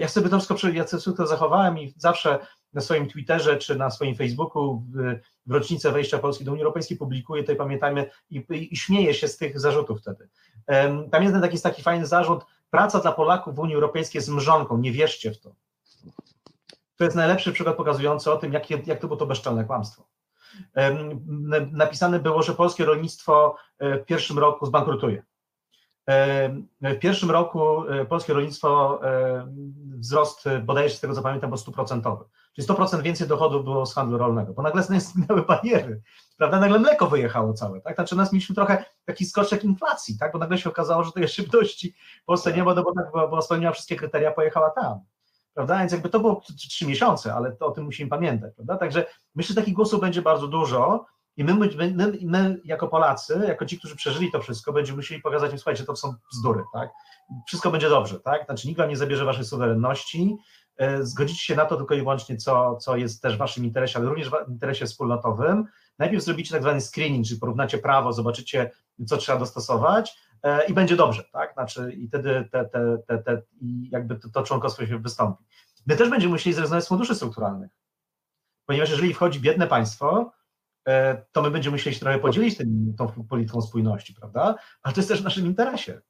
Ja 0.00 0.08
sobie 0.08 0.28
to 0.28 0.38
wszystko, 0.38 0.68
ja 0.68 0.86
sobie 0.86 1.16
to 1.16 1.26
zachowałem 1.26 1.78
i 1.78 1.94
zawsze 1.96 2.38
na 2.72 2.80
swoim 2.80 3.08
Twitterze 3.08 3.56
czy 3.56 3.76
na 3.76 3.90
swoim 3.90 4.16
Facebooku 4.16 4.82
w, 4.94 5.52
rocznicę 5.52 5.92
wejścia 5.92 6.18
Polski 6.18 6.44
do 6.44 6.52
Unii 6.52 6.62
Europejskiej 6.62 6.96
publikuje, 6.96 7.42
tutaj 7.42 7.56
pamiętajmy, 7.56 8.10
i, 8.30 8.36
i, 8.50 8.72
i 8.72 8.76
śmieje 8.76 9.14
się 9.14 9.28
z 9.28 9.36
tych 9.36 9.60
zarzutów 9.60 10.00
wtedy. 10.00 10.28
Tam 11.10 11.22
jeden 11.22 11.40
taki, 11.40 11.54
jest 11.54 11.64
taki 11.64 11.82
fajny 11.82 12.06
zarzut, 12.06 12.44
praca 12.70 13.00
dla 13.00 13.12
Polaków 13.12 13.54
w 13.54 13.58
Unii 13.58 13.74
Europejskiej 13.74 14.18
jest 14.18 14.28
mrzonką, 14.28 14.78
nie 14.78 14.92
wierzcie 14.92 15.32
w 15.32 15.40
to. 15.40 15.54
To 16.96 17.04
jest 17.04 17.16
najlepszy 17.16 17.52
przykład 17.52 17.76
pokazujący 17.76 18.32
o 18.32 18.36
tym, 18.36 18.52
jak, 18.52 18.70
jak 18.86 19.00
to 19.00 19.06
było 19.06 19.18
to 19.18 19.26
bezczelne 19.26 19.64
kłamstwo. 19.64 20.08
Napisane 21.72 22.18
było, 22.18 22.42
że 22.42 22.54
polskie 22.54 22.84
rolnictwo 22.84 23.56
e, 23.78 23.98
w 23.98 24.04
pierwszym 24.04 24.38
roku 24.38 24.66
zbankrutuje. 24.66 25.22
W 26.80 26.98
pierwszym 27.00 27.30
roku 27.30 27.88
e, 27.88 28.04
polskie 28.04 28.32
rolnictwo 28.32 29.00
e, 29.04 29.48
wzrost 29.98 30.44
bodajże 30.62 30.94
z 30.94 31.00
tego 31.00 31.14
co 31.14 31.22
pamiętam 31.22 31.50
był 31.50 31.56
stuprocentowy. 31.56 32.24
Czyli 32.58 32.68
100% 32.68 33.02
więcej 33.02 33.28
dochodów 33.28 33.64
było 33.64 33.86
z 33.86 33.94
handlu 33.94 34.18
rolnego, 34.18 34.52
bo 34.52 34.62
nagle 34.62 34.82
zniknęły 34.82 35.42
bariery, 35.42 36.02
prawda? 36.36 36.60
Nagle 36.60 36.78
mleko 36.78 37.06
wyjechało 37.06 37.52
całe, 37.52 37.80
tak? 37.80 37.94
Znaczy 37.94 38.16
nas 38.16 38.32
mieliśmy 38.32 38.54
trochę 38.54 38.84
taki 39.04 39.24
skoczek 39.24 39.64
inflacji, 39.64 40.18
tak? 40.18 40.32
Bo 40.32 40.38
nagle 40.38 40.58
się 40.58 40.70
okazało, 40.70 41.04
że 41.04 41.12
tej 41.12 41.28
żywności 41.28 41.94
w 42.22 42.24
Polsce 42.24 42.52
nie 42.52 42.64
ma, 42.64 42.74
no 42.74 42.82
bo, 42.82 42.92
tak, 42.94 43.30
bo 43.30 43.42
spełniała 43.42 43.72
wszystkie 43.72 43.96
kryteria, 43.96 44.30
pojechała 44.30 44.70
tam. 44.70 45.00
Prawda? 45.54 45.78
Więc 45.78 45.92
jakby 45.92 46.08
to 46.08 46.20
było 46.20 46.42
trzy 46.56 46.86
miesiące, 46.86 47.34
ale 47.34 47.52
to 47.52 47.66
o 47.66 47.70
tym 47.70 47.84
musimy 47.84 48.10
pamiętać, 48.10 48.54
prawda? 48.54 48.76
Także 48.76 49.06
myślę, 49.34 49.54
że 49.54 49.60
takich 49.60 49.74
głosów 49.74 50.00
będzie 50.00 50.22
bardzo 50.22 50.48
dużo 50.48 51.06
i 51.36 51.44
my, 51.44 51.54
my, 51.54 52.18
my, 52.22 52.60
jako 52.64 52.88
Polacy, 52.88 53.40
jako 53.48 53.66
ci, 53.66 53.78
którzy 53.78 53.96
przeżyli 53.96 54.32
to 54.32 54.40
wszystko, 54.40 54.72
będziemy 54.72 54.96
musieli 54.96 55.22
pokazać 55.22 55.52
im, 55.52 55.58
słuchajcie, 55.58 55.84
to 55.84 55.96
są 55.96 56.14
bzdury, 56.32 56.64
tak? 56.72 56.90
Wszystko 57.46 57.70
będzie 57.70 57.88
dobrze, 57.88 58.20
tak? 58.20 58.44
Znaczy 58.44 58.68
nikt 58.68 58.80
nie 58.88 58.96
zabierze 58.96 59.24
waszej 59.24 59.44
suwerenności, 59.44 60.36
E, 60.78 61.04
zgodzicie 61.04 61.40
się 61.44 61.56
na 61.56 61.64
to 61.64 61.76
tylko 61.76 61.94
i 61.94 61.98
wyłącznie, 61.98 62.36
co, 62.36 62.76
co 62.76 62.96
jest 62.96 63.22
też 63.22 63.34
w 63.34 63.38
waszym 63.38 63.64
interesie, 63.64 63.98
ale 63.98 64.08
również 64.08 64.30
w 64.30 64.48
interesie 64.48 64.86
wspólnotowym. 64.86 65.64
Najpierw 65.98 66.24
zrobicie 66.24 66.50
tak 66.50 66.62
zwany 66.62 66.80
screening, 66.80 67.26
czyli 67.26 67.40
porównacie 67.40 67.78
prawo, 67.78 68.12
zobaczycie, 68.12 68.70
co 69.06 69.16
trzeba 69.16 69.38
dostosować 69.38 70.18
e, 70.42 70.66
i 70.66 70.74
będzie 70.74 70.96
dobrze, 70.96 71.24
tak? 71.32 71.52
Znaczy, 71.52 71.92
i 71.92 72.08
wtedy 72.08 72.48
te, 72.52 72.64
te, 72.64 72.98
te, 73.06 73.18
te, 73.18 73.42
jakby 73.90 74.16
to, 74.16 74.28
to 74.28 74.42
członkostwo 74.42 74.86
się 74.86 74.98
wystąpi. 74.98 75.44
My 75.86 75.96
też 75.96 76.10
będziemy 76.10 76.32
musieli 76.32 76.54
zrezygnować 76.54 76.84
z 76.84 76.88
funduszy 76.88 77.14
strukturalnych, 77.14 77.70
ponieważ 78.66 78.90
jeżeli 78.90 79.14
wchodzi 79.14 79.40
biedne 79.40 79.66
państwo, 79.66 80.32
e, 80.88 81.22
to 81.32 81.42
my 81.42 81.50
będziemy 81.50 81.74
musieli 81.74 81.94
się 81.94 82.00
trochę 82.00 82.18
podzielić 82.18 82.56
tym, 82.56 82.94
tą 82.98 83.08
polityką 83.08 83.62
spójności, 83.62 84.14
prawda? 84.14 84.54
Ale 84.82 84.94
to 84.94 85.00
jest 85.00 85.08
też 85.08 85.20
w 85.20 85.24
naszym 85.24 85.46
interesie. 85.46 86.00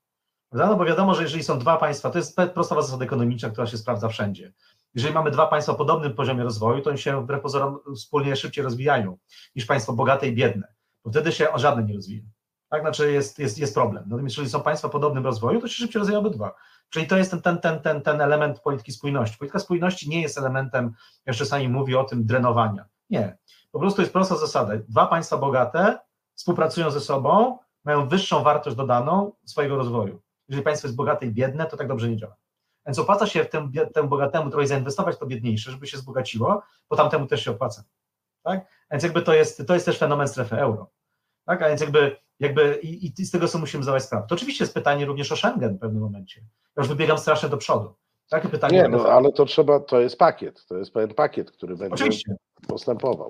No 0.52 0.76
bo 0.76 0.84
wiadomo, 0.84 1.14
że 1.14 1.22
jeżeli 1.22 1.42
są 1.42 1.58
dwa 1.58 1.76
państwa, 1.76 2.10
to 2.10 2.18
jest 2.18 2.36
prosta 2.54 2.82
zasada 2.82 3.04
ekonomiczna, 3.04 3.50
która 3.50 3.66
się 3.66 3.78
sprawdza 3.78 4.08
wszędzie. 4.08 4.52
Jeżeli 4.94 5.14
mamy 5.14 5.30
dwa 5.30 5.46
państwa 5.46 5.72
o 5.72 5.76
podobnym 5.76 6.14
poziomie 6.14 6.44
rozwoju, 6.44 6.82
to 6.82 6.90
oni 6.90 6.98
się 6.98 7.22
wbrew 7.22 7.42
pozorom 7.42 7.78
wspólnie 7.96 8.36
szybciej 8.36 8.64
rozwijają 8.64 9.18
niż 9.56 9.66
państwo 9.66 9.92
bogate 9.92 10.28
i 10.28 10.34
biedne, 10.34 10.74
bo 11.04 11.10
wtedy 11.10 11.32
się 11.32 11.48
żadne 11.54 11.84
nie 11.84 11.94
rozwija. 11.94 12.22
Tak, 12.68 12.80
znaczy 12.80 13.12
jest, 13.12 13.38
jest, 13.38 13.58
jest 13.58 13.74
problem. 13.74 14.04
Natomiast 14.06 14.36
jeżeli 14.36 14.50
są 14.50 14.62
państwa 14.62 14.88
o 14.88 14.90
podobnym 14.90 15.24
rozwoju, 15.24 15.60
to 15.60 15.68
się 15.68 15.74
szybciej 15.74 15.98
rozwijają 15.98 16.26
obydwa. 16.26 16.54
Czyli 16.90 17.06
to 17.06 17.16
jest 17.16 17.30
ten, 17.30 17.42
ten, 17.42 17.58
ten, 17.58 17.80
ten, 17.80 18.02
ten 18.02 18.20
element 18.20 18.60
polityki 18.60 18.92
spójności. 18.92 19.38
Polityka 19.38 19.58
spójności 19.58 20.08
nie 20.08 20.22
jest 20.22 20.38
elementem, 20.38 20.92
jak 21.26 21.36
czasami 21.36 21.68
mówi 21.68 21.96
o 21.96 22.04
tym, 22.04 22.26
drenowania. 22.26 22.84
Nie. 23.10 23.38
Po 23.72 23.78
prostu 23.78 24.00
jest 24.00 24.12
prosta 24.12 24.36
zasada. 24.36 24.72
Dwa 24.88 25.06
państwa 25.06 25.36
bogate 25.36 25.98
współpracują 26.34 26.90
ze 26.90 27.00
sobą, 27.00 27.58
mają 27.84 28.08
wyższą 28.08 28.42
wartość 28.42 28.76
dodaną 28.76 29.32
swojego 29.44 29.76
rozwoju 29.76 30.20
jeżeli 30.48 30.64
państwo 30.64 30.88
jest 30.88 30.96
bogate 30.96 31.26
i 31.26 31.30
biedne, 31.30 31.66
to 31.66 31.76
tak 31.76 31.88
dobrze 31.88 32.08
nie 32.08 32.16
działa. 32.16 32.36
Więc 32.86 32.98
opłaca 32.98 33.26
się 33.26 33.44
w 33.44 33.50
tym, 33.50 33.72
temu 33.94 34.08
bogatemu 34.08 34.50
trochę 34.50 34.66
zainwestować 34.66 35.16
w 35.16 35.18
to 35.18 35.26
biedniejsze, 35.26 35.70
żeby 35.70 35.86
się 35.86 35.96
wzbogaciło, 35.96 36.62
bo 36.90 36.96
tamtemu 36.96 37.26
też 37.26 37.44
się 37.44 37.50
opłaca. 37.50 37.84
Tak? 38.42 38.66
Więc 38.90 39.02
jakby 39.02 39.22
to 39.22 39.34
jest, 39.34 39.66
to 39.66 39.74
jest 39.74 39.86
też 39.86 39.98
fenomen 39.98 40.28
strefy 40.28 40.56
euro. 40.56 40.90
Tak? 41.44 41.62
A 41.62 41.68
więc 41.68 41.80
jakby, 41.80 42.16
jakby 42.40 42.78
i, 42.82 43.06
i 43.20 43.24
z 43.26 43.30
tego 43.30 43.48
sobie 43.48 43.60
musimy 43.60 43.82
zdawać 43.82 44.04
sprawę. 44.04 44.26
To 44.28 44.34
oczywiście 44.34 44.64
jest 44.64 44.74
pytanie 44.74 45.06
również 45.06 45.32
o 45.32 45.36
Schengen 45.36 45.76
w 45.76 45.80
pewnym 45.80 46.02
momencie. 46.02 46.40
Ja 46.40 46.82
już 46.82 46.88
wybiegam 46.88 47.18
strasznie 47.18 47.48
do 47.48 47.56
przodu. 47.56 47.94
Takie 48.30 48.48
pytanie. 48.48 48.82
Nie, 48.82 48.88
no, 48.88 49.08
ale 49.08 49.32
to 49.32 49.44
trzeba, 49.44 49.80
to 49.80 50.00
jest 50.00 50.18
pakiet, 50.18 50.66
to 50.66 50.76
jest 50.76 50.92
pewien 50.92 51.14
pakiet, 51.14 51.50
który 51.50 51.76
będzie 51.76 51.94
oczywiście. 51.94 52.36
postępował. 52.68 53.28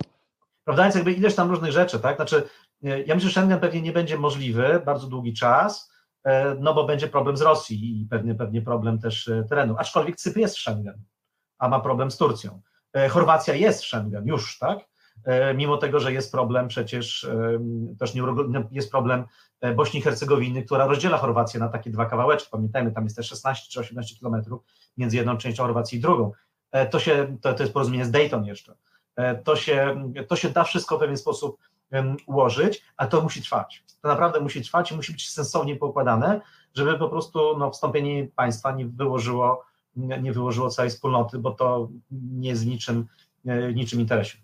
Prawda? 0.65 0.83
Więc 0.83 0.95
jakby 0.95 1.13
ileś 1.13 1.35
tam 1.35 1.51
różnych 1.51 1.73
rzeczy, 1.73 2.01
tak? 2.01 2.17
Znaczy, 2.17 2.49
ja 2.83 3.15
myślę, 3.15 3.21
że 3.21 3.31
Schengen 3.31 3.61
pewnie 3.61 3.83
nie 3.83 3.93
będzie 3.93 4.19
możliwy 4.19 4.83
bardzo 4.87 5.07
długi 5.07 5.35
czas, 5.35 5.93
no 6.61 6.75
bo 6.75 6.85
będzie 6.85 7.09
problem 7.09 7.37
z 7.37 7.43
Rosji 7.43 8.03
i 8.03 8.07
pewnie, 8.07 8.35
pewnie 8.35 8.63
problem 8.63 8.99
też 8.99 9.29
e, 9.29 9.45
terenu. 9.45 9.75
Aczkolwiek 9.79 10.17
Cypr 10.17 10.39
jest 10.39 10.57
w 10.57 10.61
Schengen, 10.61 11.03
a 11.59 11.69
ma 11.69 11.81
problem 11.81 12.11
z 12.11 12.17
Turcją. 12.17 12.61
E, 12.93 13.09
Chorwacja 13.09 13.55
jest 13.55 13.83
w 13.83 13.87
Schengen 13.87 14.27
już, 14.27 14.59
tak? 14.59 14.79
Mimo 15.55 15.77
tego, 15.77 16.01
że 16.01 16.13
jest 16.13 16.33
problem 16.33 16.69
przecież, 16.69 17.31
też 17.99 18.15
nie, 18.15 18.23
jest 18.71 18.91
problem 18.91 19.25
Bośni 19.77 20.01
i 20.01 20.03
Hercegowiny, 20.03 20.63
która 20.63 20.87
rozdziela 20.87 21.19
Chorwację 21.19 21.61
na 21.61 21.69
takie 21.69 21.91
dwa 21.91 22.07
kawałeczki. 22.07 22.49
Pamiętajmy, 22.51 22.93
tam 22.93 23.05
jest 23.05 23.17
też 23.17 23.27
16 23.29 23.67
czy 23.71 23.81
18 23.81 24.17
kilometrów 24.17 24.63
między 24.97 25.17
jedną 25.17 25.37
częścią 25.37 25.63
Chorwacji 25.63 25.99
i 25.99 26.01
drugą. 26.01 26.33
To, 26.91 27.01
się, 27.01 27.37
to, 27.41 27.55
to 27.55 27.63
jest 27.63 27.73
porozumienie 27.73 28.05
z 28.05 28.11
Dayton 28.11 28.45
jeszcze. 28.45 28.75
To 29.45 29.57
się, 29.57 30.11
to 30.29 30.37
się 30.37 30.51
da 30.51 30.65
wszystko 30.65 30.97
w 30.97 31.01
pewien 31.01 31.17
sposób 31.17 31.59
ułożyć, 32.27 32.85
a 32.97 33.07
to 33.07 33.21
musi 33.21 33.43
trwać. 33.43 33.85
To 34.03 34.09
naprawdę 34.09 34.41
musi 34.41 34.63
trwać 34.63 34.93
i 34.93 34.97
musi 34.97 35.13
być 35.13 35.31
sensownie 35.31 35.77
poukładane, 35.77 36.41
żeby 36.75 36.99
po 36.99 37.09
prostu 37.09 37.59
no, 37.59 37.71
wstąpienie 37.71 38.29
państwa 38.37 38.73
nie 38.73 38.87
wyłożyło, 38.87 39.65
nie 39.97 40.33
wyłożyło 40.33 40.71
całej 40.71 40.91
wspólnoty, 40.91 41.39
bo 41.39 41.51
to 41.51 41.89
nie 42.11 42.49
jest 42.49 42.65
w 42.65 42.67
niczym, 42.67 43.07
e, 43.47 43.73
niczym 43.73 44.01
interesie. 44.01 44.39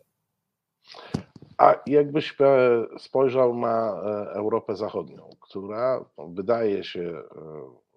A 1.59 1.75
jakbyś 1.87 2.37
e, 2.41 2.85
spojrzał 2.99 3.57
na 3.57 3.93
e, 3.93 4.31
Europę 4.33 4.77
Zachodnią, 4.77 5.31
która 5.41 6.05
wydaje 6.29 6.85
się, 6.85 7.23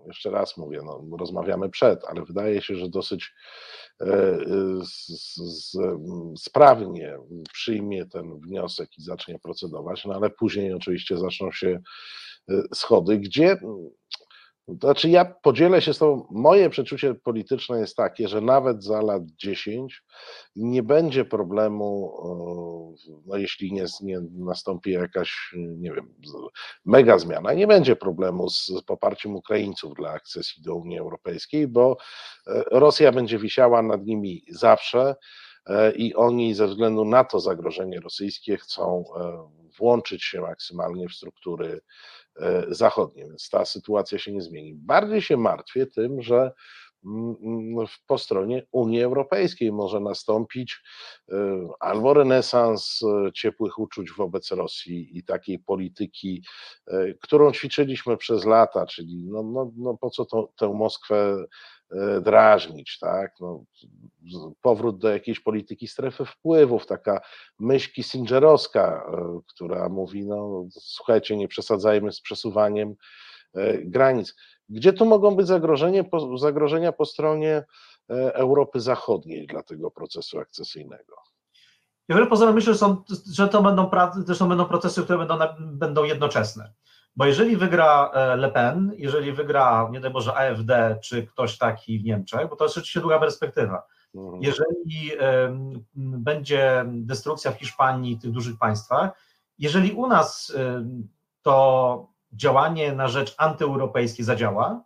jeszcze 0.07 0.29
raz 0.29 0.57
mówię, 0.57 0.81
no, 0.85 1.17
rozmawiamy 1.17 1.69
przed, 1.69 2.05
ale 2.05 2.21
wydaje 2.21 2.61
się, 2.61 2.75
że 2.75 2.89
dosyć 2.89 3.33
sprawnie 6.37 7.17
przyjmie 7.53 8.05
ten 8.05 8.39
wniosek 8.39 8.97
i 8.97 9.01
zacznie 9.01 9.39
procedować, 9.39 10.05
no 10.05 10.13
ale 10.13 10.29
później 10.29 10.73
oczywiście 10.73 11.17
zaczną 11.17 11.51
się 11.51 11.79
e, 12.49 12.61
schody, 12.73 13.17
gdzie 13.17 13.57
znaczy 14.68 15.09
ja 15.09 15.26
podzielę 15.26 15.82
się 15.82 15.93
z 15.93 15.97
tobą, 15.97 16.28
moje 16.32 16.70
przeczucie 16.70 17.13
polityczne 17.13 17.80
jest 17.80 17.95
takie, 17.95 18.28
że 18.28 18.41
nawet 18.41 18.84
za 18.84 19.01
lat 19.01 19.24
10 19.26 20.03
nie 20.55 20.84
będzie 20.84 21.26
problemu, 21.26 22.13
no 23.26 23.38
jeśli 23.38 23.74
nie, 23.74 23.86
nie 24.01 24.20
nastąpi 24.32 24.91
jakaś, 24.91 25.55
nie 25.55 25.91
wiem, 25.91 26.13
mega 26.86 27.18
zmiana, 27.18 27.53
nie 27.53 27.68
będzie 27.68 27.95
problemu 27.95 28.49
z 28.49 28.72
poparciem 28.88 29.36
Ukraińców 29.36 29.93
dla 29.93 30.09
akcesji 30.11 30.63
do 30.63 30.76
Unii 30.76 30.99
Europejskiej, 30.99 31.68
bo 31.68 31.97
e, 32.47 32.63
Rosja 32.72 33.11
będzie 33.11 33.39
wisiała 33.39 33.82
nad 33.82 34.05
nimi 34.05 34.43
zawsze 34.49 35.15
e, 35.65 35.91
i 35.91 36.15
oni 36.15 36.53
ze 36.53 36.68
względu 36.68 37.05
na 37.05 37.24
to 37.24 37.39
zagrożenie 37.39 37.99
rosyjskie 37.99 38.57
chcą 38.57 39.03
e, 39.20 39.47
włączyć 39.78 40.24
się 40.24 40.41
maksymalnie 40.41 41.07
w 41.09 41.13
struktury 41.13 41.82
E, 42.26 42.26
zachodnie, 42.69 43.23
więc 43.23 43.49
ta 43.49 43.65
sytuacja 43.65 44.19
się 44.19 44.33
nie 44.33 44.41
zmieni. 44.41 44.73
Bardziej 44.75 45.21
się 45.21 45.38
martwię 45.38 45.88
tym, 45.88 46.21
że 46.21 46.51
mm, 47.05 47.35
mm, 47.41 47.88
po 48.07 48.17
stronie 48.17 48.65
Unii 48.71 49.01
Europejskiej 49.01 49.71
może 49.71 49.99
nastąpić 49.99 50.81
e, 51.31 51.35
albo 51.79 52.13
renesans 52.13 52.99
e, 53.03 53.31
ciepłych 53.31 53.79
uczuć 53.79 54.11
wobec 54.11 54.51
Rosji 54.51 55.17
i 55.17 55.23
takiej 55.23 55.59
polityki, 55.59 56.43
którą 57.21 57.51
ćwiczyliśmy 57.51 58.17
przez 58.17 58.45
lata, 58.45 58.85
czyli 58.85 59.25
no, 59.25 59.43
no, 59.43 59.71
no 59.77 59.97
po 59.97 60.09
co 60.09 60.25
to, 60.25 60.53
tę 60.57 60.73
Moskwę 60.73 61.38
E, 61.38 61.45
drażnić, 62.21 62.99
tak? 62.99 63.35
No, 63.39 63.63
powrót 64.61 64.97
do 64.97 65.09
jakiejś 65.09 65.39
polityki 65.39 65.88
strefy 65.88 66.25
wpływów, 66.25 66.85
taka 66.85 67.21
myśl 67.59 67.91
kissingerowska, 67.93 69.11
e, 69.13 69.39
która 69.47 69.89
mówi, 69.89 70.25
no 70.25 70.65
słuchajcie, 70.71 71.38
nie 71.38 71.47
przesadzajmy 71.47 72.11
z 72.11 72.21
przesuwaniem 72.21 72.95
e, 73.53 73.77
granic. 73.77 74.35
Gdzie 74.69 74.93
tu 74.93 75.05
mogą 75.05 75.35
być 75.35 75.47
zagrożenie, 75.47 76.09
zagrożenia 76.38 76.91
po 76.91 77.05
stronie 77.05 77.63
Europy 78.33 78.79
Zachodniej 78.79 79.47
dla 79.47 79.63
tego 79.63 79.91
procesu 79.91 80.39
akcesyjnego? 80.39 81.15
Ja 82.07 82.15
wbrew 82.15 82.29
pozorom 82.29 82.55
myślę, 82.55 82.73
że, 82.73 82.79
są, 82.79 83.03
że 83.31 83.47
to 83.47 83.63
będą, 83.63 83.89
zresztą 84.25 84.49
będą 84.49 84.65
procesy, 84.65 85.03
które 85.03 85.17
będą, 85.17 85.38
będą 85.59 86.03
jednoczesne. 86.03 86.73
Bo 87.18 87.26
jeżeli 87.26 87.57
wygra 87.57 88.11
e, 88.13 88.36
Le 88.36 88.51
Pen, 88.51 88.91
jeżeli 88.97 89.34
wygra, 89.34 89.89
nie 89.91 89.99
daj 89.99 90.11
Boże, 90.11 90.36
AfD 90.36 90.97
czy 91.03 91.28
ktoś 91.28 91.57
taki 91.57 91.99
w 91.99 92.03
Niemczech, 92.03 92.49
bo 92.49 92.55
to 92.55 92.65
jest 92.65 92.76
rzeczywiście 92.76 92.99
długa 92.99 93.20
perspektywa, 93.20 93.84
mhm. 94.15 94.43
jeżeli 94.43 95.11
będzie 95.95 96.86
destrukcja 96.88 97.51
w 97.51 97.59
Hiszpanii 97.59 98.13
i 98.13 98.20
tych 98.20 98.32
dużych 98.32 98.57
państwach, 98.57 99.11
jeżeli 99.59 99.91
u 99.91 100.07
nas 100.07 100.53
to 101.41 102.07
działanie 102.32 102.93
na 102.93 103.07
rzecz 103.07 103.36
antyeuropejskiej 103.38 104.26
zadziała, 104.26 104.84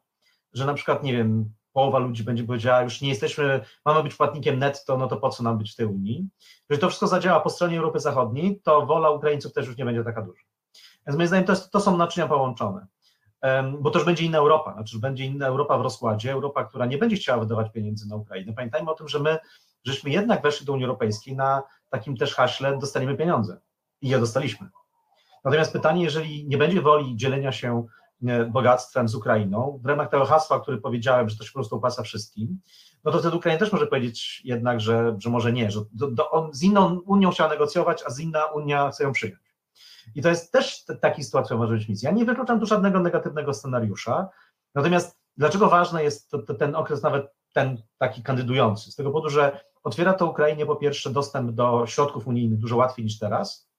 że 0.53 0.65
na 0.65 0.73
przykład, 0.73 1.03
nie 1.03 1.13
wiem, 1.13 1.53
połowa 1.73 1.99
ludzi 1.99 2.23
będzie 2.23 2.43
powiedziała, 2.43 2.81
już 2.81 3.01
nie 3.01 3.09
jesteśmy, 3.09 3.59
mamy 3.85 4.03
być 4.03 4.15
płatnikiem 4.15 4.59
netto, 4.59 4.97
no 4.97 5.07
to 5.07 5.17
po 5.17 5.29
co 5.29 5.43
nam 5.43 5.57
być 5.57 5.73
w 5.73 5.75
tej 5.75 5.85
Unii? 5.85 6.27
Jeżeli 6.69 6.81
to 6.81 6.87
wszystko 6.87 7.07
zadziała 7.07 7.39
po 7.39 7.49
stronie 7.49 7.77
Europy 7.77 7.99
Zachodniej, 7.99 8.61
to 8.63 8.85
wola 8.85 9.09
Ukraińców 9.09 9.53
też 9.53 9.67
już 9.67 9.77
nie 9.77 9.85
będzie 9.85 10.03
taka 10.03 10.21
duża. 10.21 10.50
Więc 11.07 11.17
moim 11.17 11.27
zdaniem 11.27 11.45
to, 11.45 11.51
jest, 11.51 11.71
to 11.71 11.79
są 11.79 11.97
naczynia 11.97 12.27
połączone. 12.27 12.87
bo 13.79 13.91
już 13.93 14.05
będzie 14.05 14.25
inna 14.25 14.37
Europa, 14.37 14.73
znaczy 14.73 14.99
będzie 14.99 15.25
inna 15.25 15.47
Europa 15.47 15.77
w 15.77 15.81
rozkładzie, 15.81 16.31
Europa, 16.31 16.63
która 16.63 16.85
nie 16.85 16.97
będzie 16.97 17.15
chciała 17.15 17.39
wydawać 17.39 17.71
pieniędzy 17.71 18.09
na 18.09 18.15
Ukrainę. 18.15 18.53
Pamiętajmy 18.53 18.91
o 18.91 18.95
tym, 18.95 19.07
że 19.07 19.19
my 19.19 19.37
żeśmy 19.83 20.09
jednak 20.09 20.41
weszli 20.41 20.65
do 20.65 20.73
Unii 20.73 20.85
Europejskiej 20.85 21.35
na 21.35 21.63
takim 21.89 22.17
też 22.17 22.35
haśle 22.35 22.77
dostaniemy 22.77 23.17
pieniądze 23.17 23.59
i 24.01 24.09
je 24.09 24.19
dostaliśmy. 24.19 24.69
Natomiast 25.43 25.73
pytanie, 25.73 26.03
jeżeli 26.03 26.47
nie 26.47 26.57
będzie 26.57 26.81
woli 26.81 27.17
dzielenia 27.17 27.51
się 27.51 27.85
e, 28.27 28.45
bogactwem 28.45 29.07
z 29.07 29.15
Ukrainą, 29.15 29.79
w 29.83 29.85
ramach 29.85 30.09
tego 30.09 30.25
hasła, 30.25 30.59
który 30.59 30.77
powiedziałem, 30.77 31.29
że 31.29 31.37
to 31.37 31.43
się 31.43 31.49
po 31.49 31.59
prostu 31.59 31.75
opłaca 31.75 32.03
wszystkim, 32.03 32.59
no 33.03 33.11
to 33.11 33.19
wtedy 33.19 33.35
Ukraina 33.35 33.59
też 33.59 33.71
może 33.71 33.87
powiedzieć 33.87 34.41
jednak, 34.45 34.81
że, 34.81 35.15
że 35.19 35.29
może 35.29 35.53
nie, 35.53 35.71
że 35.71 35.79
do, 35.93 36.11
do, 36.11 36.31
on 36.31 36.53
z 36.53 36.63
inną 36.63 36.99
Unią 36.99 37.31
chciała 37.31 37.49
negocjować, 37.49 38.03
a 38.05 38.09
z 38.09 38.19
inna 38.19 38.45
Unia 38.45 38.91
chce 38.91 39.03
ją 39.03 39.11
przyjąć. 39.11 39.50
I 40.15 40.21
to 40.21 40.29
jest 40.29 40.51
też 40.51 40.85
taki 41.01 41.23
sytuacja 41.23 41.57
może 41.57 41.73
być 41.73 41.89
misja. 41.89 42.09
Ja 42.09 42.15
nie 42.15 42.25
wykluczam 42.25 42.59
tu 42.59 42.65
żadnego 42.65 42.99
negatywnego 42.99 43.53
scenariusza, 43.53 44.29
natomiast 44.75 45.19
dlaczego 45.37 45.69
ważny 45.69 46.03
jest 46.03 46.31
ten 46.59 46.75
okres 46.75 47.03
nawet 47.03 47.33
ten 47.53 47.81
taki 47.97 48.23
kandydujący? 48.23 48.91
Z 48.91 48.95
tego 48.95 49.09
powodu, 49.09 49.29
że 49.29 49.59
otwiera 49.83 50.13
to 50.13 50.25
Ukrainie 50.25 50.65
po 50.65 50.75
pierwsze 50.75 51.09
dostęp 51.09 51.51
do 51.51 51.87
środków 51.87 52.27
unijnych 52.27 52.59
dużo 52.59 52.77
łatwiej 52.77 53.05
niż 53.05 53.19
teraz, 53.19 53.71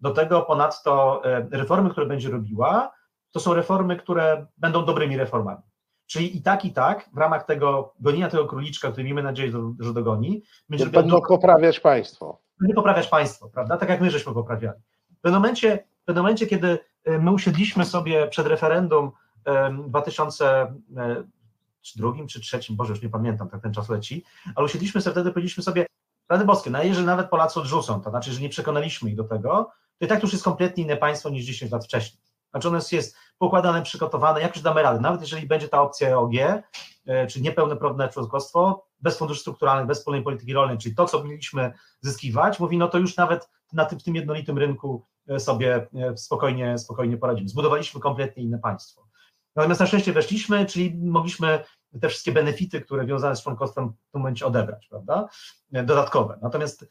do 0.00 0.10
tego 0.10 0.42
ponadto 0.42 1.22
e, 1.24 1.46
reformy, 1.50 1.90
które 1.90 2.06
będzie 2.06 2.30
robiła, 2.30 2.92
to 3.30 3.40
są 3.40 3.54
reformy, 3.54 3.96
które 3.96 4.46
będą 4.56 4.84
dobrymi 4.84 5.16
reformami. 5.16 5.62
Czyli 6.06 6.36
i 6.36 6.42
tak, 6.42 6.64
i 6.64 6.72
tak, 6.72 7.10
w 7.12 7.18
ramach 7.18 7.46
tego 7.46 7.94
gonienia 8.00 8.28
tego 8.28 8.46
króliczka, 8.46 8.90
który 8.90 9.04
miejmy 9.04 9.22
nadzieję, 9.22 9.52
że 9.80 9.92
dogoni, 9.92 10.42
będzie 10.68 10.86
będą 10.86 11.20
poprawiać 11.20 11.80
państwo. 11.80 12.40
Będzie 12.60 12.74
poprawiać 12.74 13.08
państwo, 13.08 13.48
prawda? 13.48 13.76
Tak 13.76 13.88
jak 13.88 14.00
my 14.00 14.10
żeśmy 14.10 14.34
poprawiali. 14.34 14.78
W 15.24 15.30
momencie, 15.30 15.84
w 16.08 16.14
momencie 16.14 16.46
kiedy 16.46 16.78
e, 17.04 17.18
my 17.18 17.32
usiedliśmy 17.32 17.84
sobie 17.84 18.28
przed 18.28 18.46
referendum 18.46 19.10
w 19.46 19.88
2002 19.88 20.72
czy 21.82 21.98
2003, 21.98 22.60
Boże, 22.70 22.92
już 22.92 23.02
nie 23.02 23.08
pamiętam, 23.08 23.48
tak 23.48 23.62
ten 23.62 23.72
czas 23.72 23.88
leci, 23.88 24.24
ale 24.54 24.64
usiedliśmy 24.64 25.00
sobie 25.00 25.12
wtedy, 25.12 25.30
powiedzieliśmy 25.30 25.62
sobie, 25.62 25.86
Rady 26.28 26.44
Boskie, 26.44 26.70
no 26.70 26.82
jeżeli 26.82 27.06
nawet 27.06 27.30
Polacy 27.30 27.60
odrzucą, 27.60 28.00
to 28.00 28.10
znaczy, 28.10 28.32
że 28.32 28.40
nie 28.40 28.48
przekonaliśmy 28.48 29.10
ich 29.10 29.16
do 29.16 29.24
tego, 29.24 29.72
to 29.98 30.04
i 30.04 30.08
tak 30.08 30.22
już 30.22 30.32
jest 30.32 30.44
kompletnie 30.44 30.84
inne 30.84 30.96
państwo 30.96 31.30
niż 31.30 31.44
10 31.44 31.72
lat 31.72 31.84
wcześniej. 31.84 32.22
Znaczy 32.50 32.68
ono 32.68 32.78
jest 32.92 33.16
pokładane, 33.38 33.82
przygotowane, 33.82 34.40
jak 34.40 34.54
już 34.54 34.62
damy 34.62 34.82
radę, 34.82 35.00
nawet 35.00 35.20
jeżeli 35.20 35.46
będzie 35.46 35.68
ta 35.68 35.82
opcja 35.82 36.08
EOG, 36.08 36.34
e, 37.06 37.26
czyli 37.26 37.44
niepełnoprawne 37.44 38.08
członkostwo, 38.08 38.84
bez 39.00 39.18
funduszy 39.18 39.40
strukturalnych, 39.40 39.86
bez 39.86 39.98
wspólnej 39.98 40.22
polityki 40.22 40.52
rolnej, 40.52 40.78
czyli 40.78 40.94
to, 40.94 41.06
co 41.06 41.24
mieliśmy 41.24 41.72
zyskiwać, 42.00 42.60
mówi, 42.60 42.78
no 42.78 42.88
to 42.88 42.98
już 42.98 43.16
nawet 43.16 43.48
na 43.72 43.84
tym, 43.84 44.00
tym 44.00 44.14
jednolitym 44.14 44.58
rynku 44.58 45.04
e, 45.04 45.11
sobie 45.38 45.86
e, 45.94 46.16
spokojnie, 46.16 46.78
spokojnie 46.78 47.16
poradzimy. 47.16 47.48
Zbudowaliśmy 47.48 48.00
kompletnie 48.00 48.42
inne 48.42 48.58
państwo. 48.58 49.08
Natomiast 49.56 49.80
na 49.80 49.86
szczęście 49.86 50.12
weszliśmy, 50.12 50.66
czyli 50.66 50.94
mogliśmy 50.94 51.64
te 52.00 52.08
wszystkie 52.08 52.32
benefity, 52.32 52.80
które 52.80 53.06
wiązane 53.06 53.36
z 53.36 53.42
członkostwem 53.42 53.88
w 53.88 54.12
tym 54.12 54.20
momencie 54.20 54.46
odebrać, 54.46 54.86
prawda? 54.86 55.28
Dodatkowe. 55.70 56.38
Natomiast 56.42 56.86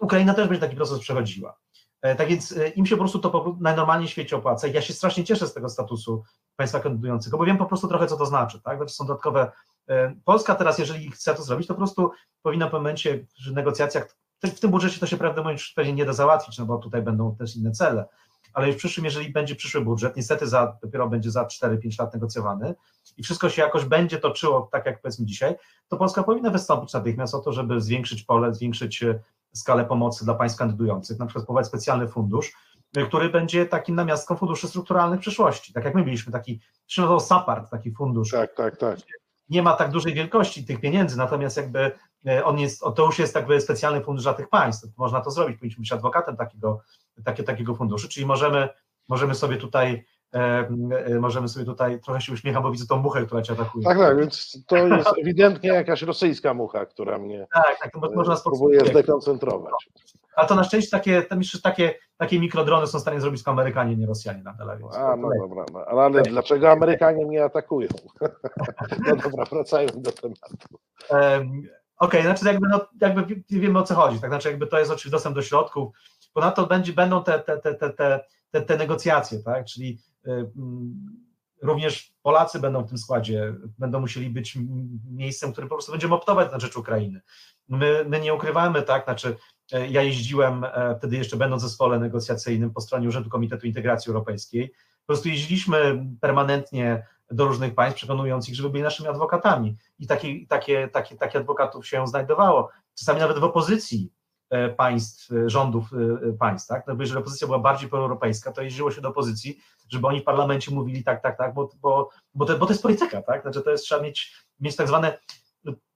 Ukraina 0.00 0.34
też 0.34 0.48
będzie 0.48 0.60
taki 0.60 0.76
proces 0.76 0.98
przechodziła. 0.98 1.58
E, 2.02 2.16
tak 2.16 2.28
więc 2.28 2.52
e, 2.52 2.68
im 2.68 2.86
się 2.86 2.96
po 2.96 3.02
prostu 3.02 3.18
to 3.18 3.56
najnormalniej 3.60 4.08
w 4.08 4.10
świecie 4.10 4.36
opłaca. 4.36 4.66
Ja 4.66 4.82
się 4.82 4.92
strasznie 4.92 5.24
cieszę 5.24 5.46
z 5.46 5.54
tego 5.54 5.68
statusu 5.68 6.22
państwa 6.56 6.80
kandydującego, 6.80 7.38
bo 7.38 7.44
wiem 7.44 7.58
po 7.58 7.66
prostu 7.66 7.88
trochę, 7.88 8.06
co 8.06 8.16
to 8.16 8.26
znaczy. 8.26 8.60
Tak? 8.60 8.78
To 8.78 8.88
są 8.88 9.06
dodatkowe. 9.06 9.52
E, 9.88 10.14
Polska 10.24 10.54
teraz, 10.54 10.78
jeżeli 10.78 11.10
chce 11.10 11.34
to 11.34 11.42
zrobić, 11.42 11.66
to 11.66 11.74
po 11.74 11.78
prostu 11.78 12.10
powinna 12.42 12.68
w 12.68 12.72
momencie, 12.72 13.26
w 13.46 13.52
negocjacjach, 13.52 14.16
w 14.50 14.60
tym 14.60 14.70
budżecie 14.70 15.00
to 15.00 15.06
się 15.06 15.16
prawdę 15.16 15.42
mówiąc 15.42 15.72
pewnie 15.76 15.92
nie 15.92 16.04
da 16.04 16.12
załatwić, 16.12 16.58
no 16.58 16.66
bo 16.66 16.78
tutaj 16.78 17.02
będą 17.02 17.36
też 17.36 17.56
inne 17.56 17.72
cele, 17.72 18.04
ale 18.52 18.66
już 18.66 18.76
w 18.76 18.78
przyszłym, 18.78 19.04
jeżeli 19.04 19.32
będzie 19.32 19.56
przyszły 19.56 19.80
budżet, 19.80 20.16
niestety 20.16 20.46
za, 20.46 20.78
dopiero 20.82 21.08
będzie 21.08 21.30
za 21.30 21.44
4-5 21.44 22.00
lat 22.00 22.14
negocjowany 22.14 22.74
i 23.16 23.22
wszystko 23.22 23.48
się 23.48 23.62
jakoś 23.62 23.84
będzie 23.84 24.18
toczyło 24.18 24.68
tak, 24.72 24.86
jak 24.86 25.02
powiedzmy 25.02 25.26
dzisiaj, 25.26 25.54
to 25.88 25.96
Polska 25.96 26.22
powinna 26.22 26.50
wystąpić 26.50 26.92
natychmiast 26.92 27.34
o 27.34 27.38
to, 27.38 27.52
żeby 27.52 27.80
zwiększyć 27.80 28.22
pole, 28.22 28.54
zwiększyć 28.54 29.04
skalę 29.52 29.84
pomocy 29.84 30.24
dla 30.24 30.34
państw 30.34 30.58
kandydujących, 30.58 31.18
na 31.18 31.26
przykład 31.26 31.46
powołać 31.46 31.66
specjalny 31.66 32.08
fundusz, 32.08 32.52
y, 32.96 33.06
który 33.06 33.28
będzie 33.28 33.66
takim 33.66 33.94
namiastką 33.94 34.36
funduszy 34.36 34.68
strukturalnych 34.68 35.18
w 35.18 35.22
przyszłości. 35.22 35.72
Tak 35.72 35.84
jak 35.84 35.94
my 35.94 36.04
mieliśmy 36.04 36.32
taki, 36.32 36.60
to 36.96 37.20
SAPART, 37.20 37.70
taki 37.70 37.92
fundusz. 37.92 38.30
Tak, 38.30 38.54
tak, 38.54 38.76
tak. 38.76 38.98
Nie 39.48 39.62
ma 39.62 39.72
tak 39.72 39.90
dużej 39.90 40.14
wielkości 40.14 40.64
tych 40.64 40.80
pieniędzy, 40.80 41.18
natomiast 41.18 41.56
jakby 41.56 41.92
on 42.44 42.58
jest, 42.58 42.82
to 42.96 43.06
już 43.06 43.18
jest 43.18 43.34
jakby 43.34 43.60
specjalny 43.60 44.00
fundusz 44.00 44.24
dla 44.24 44.34
tych 44.34 44.48
państw. 44.48 44.88
Można 44.96 45.20
to 45.20 45.30
zrobić, 45.30 45.56
powinniśmy 45.56 45.80
być 45.80 45.92
adwokatem 45.92 46.36
takiego, 46.36 46.80
takie, 47.24 47.42
takiego 47.42 47.74
funduszu, 47.74 48.08
czyli 48.08 48.26
możemy, 48.26 48.68
możemy 49.08 49.34
sobie 49.34 49.56
tutaj 49.56 50.04
E, 50.34 50.68
e, 51.06 51.20
możemy 51.20 51.48
sobie 51.48 51.64
tutaj 51.64 52.00
trochę 52.00 52.20
się 52.20 52.32
uśmiechać, 52.32 52.62
bo 52.62 52.70
widzę 52.70 52.86
tą 52.86 52.96
muchę, 52.96 53.26
która 53.26 53.42
cię 53.42 53.52
atakuje. 53.52 53.84
Tak, 53.84 53.98
tak, 53.98 54.18
więc 54.18 54.64
to 54.66 54.76
jest 54.76 55.08
ewidentnie 55.22 55.70
jakaś 55.70 56.02
rosyjska 56.02 56.54
mucha, 56.54 56.86
która 56.86 57.18
mnie 57.18 57.46
tak, 57.54 57.78
tak, 57.82 57.92
to 57.92 58.10
można 58.14 58.36
spróbuje 58.36 58.80
zdekoncentrować. 58.80 59.72
A 60.36 60.46
to 60.46 60.54
na 60.54 60.64
szczęście 60.64 60.90
takie, 60.90 61.26
takie, 61.62 61.94
takie 62.16 62.40
mikrodrony 62.40 62.86
są 62.86 62.98
w 62.98 63.00
stanie 63.00 63.20
zrobić 63.20 63.40
tylko 63.40 63.50
Amerykanie, 63.50 63.96
nie 63.96 64.06
Rosjanie 64.06 64.42
na. 64.42 64.54
A, 64.96 65.16
no 65.16 65.28
dobra, 65.40 65.64
no, 65.72 65.84
ale 65.86 66.22
tak. 66.22 66.32
dlaczego 66.32 66.70
Amerykanie 66.70 67.26
mnie 67.26 67.44
atakują? 67.44 67.88
no 69.06 69.16
dobra, 69.16 69.44
wracając 69.44 70.00
do 70.00 70.12
tematu. 70.12 70.78
Um, 71.10 71.62
Okej, 72.02 72.20
okay, 72.20 72.22
znaczy 72.22 72.46
jakby, 72.46 72.68
no, 72.68 72.88
jakby 73.00 73.42
wiemy 73.50 73.78
o 73.78 73.82
co 73.82 73.94
chodzi, 73.94 74.20
tak? 74.20 74.30
Znaczy 74.30 74.48
jakby 74.48 74.66
to 74.66 74.78
jest 74.78 74.90
oczywiście 74.90 75.10
dostęp 75.10 75.34
do 75.34 75.42
środków, 75.42 75.96
ponadto 76.32 76.66
będzie, 76.66 76.92
będą 76.92 77.24
te, 77.24 77.38
te, 77.38 77.58
te, 77.58 77.74
te, 77.74 78.20
te, 78.50 78.62
te 78.62 78.76
negocjacje, 78.76 79.38
tak, 79.42 79.64
czyli 79.66 79.98
Y, 80.26 80.30
mm, 80.30 81.22
również 81.62 82.14
Polacy 82.22 82.60
będą 82.60 82.82
w 82.82 82.88
tym 82.88 82.98
składzie, 82.98 83.54
będą 83.78 84.00
musieli 84.00 84.30
być 84.30 84.58
miejscem, 85.10 85.52
którym 85.52 85.68
po 85.68 85.74
prostu 85.74 85.92
będziemy 85.92 86.14
optować 86.14 86.52
na 86.52 86.60
rzecz 86.60 86.76
Ukrainy. 86.76 87.20
My, 87.68 88.04
my 88.08 88.20
nie 88.20 88.34
ukrywamy, 88.34 88.82
tak, 88.82 89.04
znaczy 89.04 89.36
e, 89.72 89.88
ja 89.88 90.02
jeździłem 90.02 90.64
e, 90.64 90.96
wtedy 90.98 91.16
jeszcze 91.16 91.36
będąc 91.36 91.62
w 91.62 91.66
zespole 91.66 91.98
negocjacyjnym 91.98 92.70
po 92.70 92.80
stronie 92.80 93.08
Urzędu 93.08 93.30
Komitetu 93.30 93.66
Integracji 93.66 94.10
Europejskiej, 94.10 94.68
po 95.00 95.06
prostu 95.06 95.28
jeździliśmy 95.28 96.06
permanentnie 96.20 97.06
do 97.32 97.44
różnych 97.44 97.74
państw, 97.74 97.96
przekonując 97.96 98.48
ich, 98.48 98.54
żeby 98.54 98.70
byli 98.70 98.84
naszymi 98.84 99.08
adwokatami. 99.08 99.76
I 99.98 100.06
takie, 100.06 100.46
takie, 100.46 100.88
takie, 100.88 101.16
takie 101.16 101.38
adwokatów 101.38 101.86
się 101.86 102.06
znajdowało. 102.06 102.70
Czasami 102.94 103.20
nawet 103.20 103.38
w 103.38 103.44
opozycji 103.44 104.12
E, 104.52 104.68
państw, 104.68 105.32
e, 105.32 105.50
rządów 105.50 105.84
e, 105.92 106.32
państw, 106.32 106.68
tak? 106.68 106.86
No, 106.86 106.96
jeżeli 107.00 107.20
opozycja 107.20 107.46
była 107.46 107.58
bardziej 107.58 107.88
proeuropejska, 107.88 108.52
to 108.52 108.62
jeździło 108.62 108.90
się 108.90 109.00
do 109.00 109.08
opozycji, 109.08 109.58
żeby 109.88 110.06
oni 110.06 110.20
w 110.20 110.24
parlamencie 110.24 110.74
mówili 110.74 111.04
tak, 111.04 111.22
tak, 111.22 111.38
tak, 111.38 111.54
bo, 111.54 111.70
bo, 111.80 112.10
bo, 112.34 112.44
to, 112.44 112.58
bo 112.58 112.66
to 112.66 112.72
jest 112.72 112.82
polityka, 112.82 113.22
tak? 113.22 113.42
Znaczy 113.42 113.62
to 113.62 113.70
jest, 113.70 113.84
trzeba 113.84 114.02
mieć, 114.02 114.36
mieć 114.60 114.76
tak 114.76 114.88
zwane, 114.88 115.18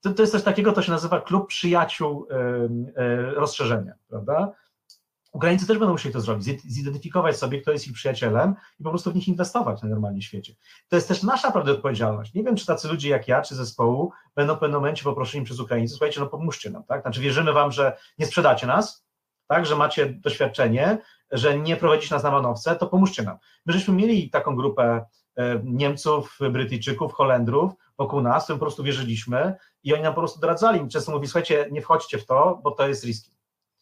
to, 0.01 0.13
to 0.13 0.23
jest 0.23 0.31
coś 0.31 0.43
takiego, 0.43 0.71
to 0.71 0.81
się 0.81 0.91
nazywa 0.91 1.21
klub 1.21 1.47
przyjaciół 1.47 2.27
rozszerzenia, 3.35 3.93
prawda? 4.07 4.51
Ukraińcy 5.33 5.67
też 5.67 5.77
będą 5.77 5.91
musieli 5.91 6.13
to 6.13 6.21
zrobić, 6.21 6.61
zidentyfikować 6.61 7.37
sobie, 7.37 7.61
kto 7.61 7.71
jest 7.71 7.87
ich 7.87 7.93
przyjacielem 7.93 8.55
i 8.79 8.83
po 8.83 8.89
prostu 8.89 9.11
w 9.11 9.15
nich 9.15 9.27
inwestować 9.27 9.81
na 9.81 9.89
normalnie 9.89 10.21
świecie. 10.21 10.53
To 10.89 10.95
jest 10.95 11.07
też 11.07 11.23
nasza 11.23 11.51
prawda 11.51 11.71
odpowiedzialność. 11.71 12.33
Nie 12.33 12.43
wiem, 12.43 12.55
czy 12.55 12.65
tacy 12.65 12.87
ludzie 12.87 13.09
jak 13.09 13.27
ja, 13.27 13.41
czy 13.41 13.55
zespołu 13.55 14.11
będą 14.35 14.55
w 14.55 14.59
pewnym 14.59 14.81
momencie 14.81 15.03
poproszeni 15.03 15.45
przez 15.45 15.59
Ukraińców, 15.59 15.97
słuchajcie, 15.97 16.19
no 16.19 16.27
pomóżcie 16.27 16.69
nam, 16.69 16.83
tak? 16.83 17.01
Znaczy 17.01 17.21
wierzymy 17.21 17.53
wam, 17.53 17.71
że 17.71 17.97
nie 18.17 18.25
sprzedacie 18.25 18.67
nas, 18.67 19.07
tak, 19.47 19.65
że 19.65 19.75
macie 19.75 20.05
doświadczenie, 20.05 20.97
że 21.31 21.59
nie 21.59 21.75
prowadzicie 21.75 22.15
nas 22.15 22.23
na 22.23 22.31
manowce, 22.31 22.75
to 22.75 22.87
pomóżcie 22.87 23.23
nam. 23.23 23.37
My 23.65 23.73
żeśmy 23.73 23.93
mieli 23.93 24.29
taką 24.29 24.55
grupę 24.55 25.05
e, 25.37 25.61
Niemców, 25.63 26.39
Brytyjczyków, 26.51 27.13
Holendrów 27.13 27.71
wokół 27.97 28.21
nas, 28.21 28.43
którym 28.43 28.59
po 28.59 28.65
prostu 28.65 28.83
wierzyliśmy 28.83 29.55
i 29.83 29.93
oni 29.93 30.03
nam 30.03 30.13
po 30.13 30.21
prostu 30.21 30.39
doradzali. 30.39 30.87
Często 30.87 31.11
mówi, 31.11 31.27
słuchajcie, 31.27 31.67
nie 31.71 31.81
wchodźcie 31.81 32.17
w 32.17 32.25
to, 32.25 32.59
bo 32.63 32.71
to 32.71 32.87
jest 32.87 33.03
risky 33.03 33.36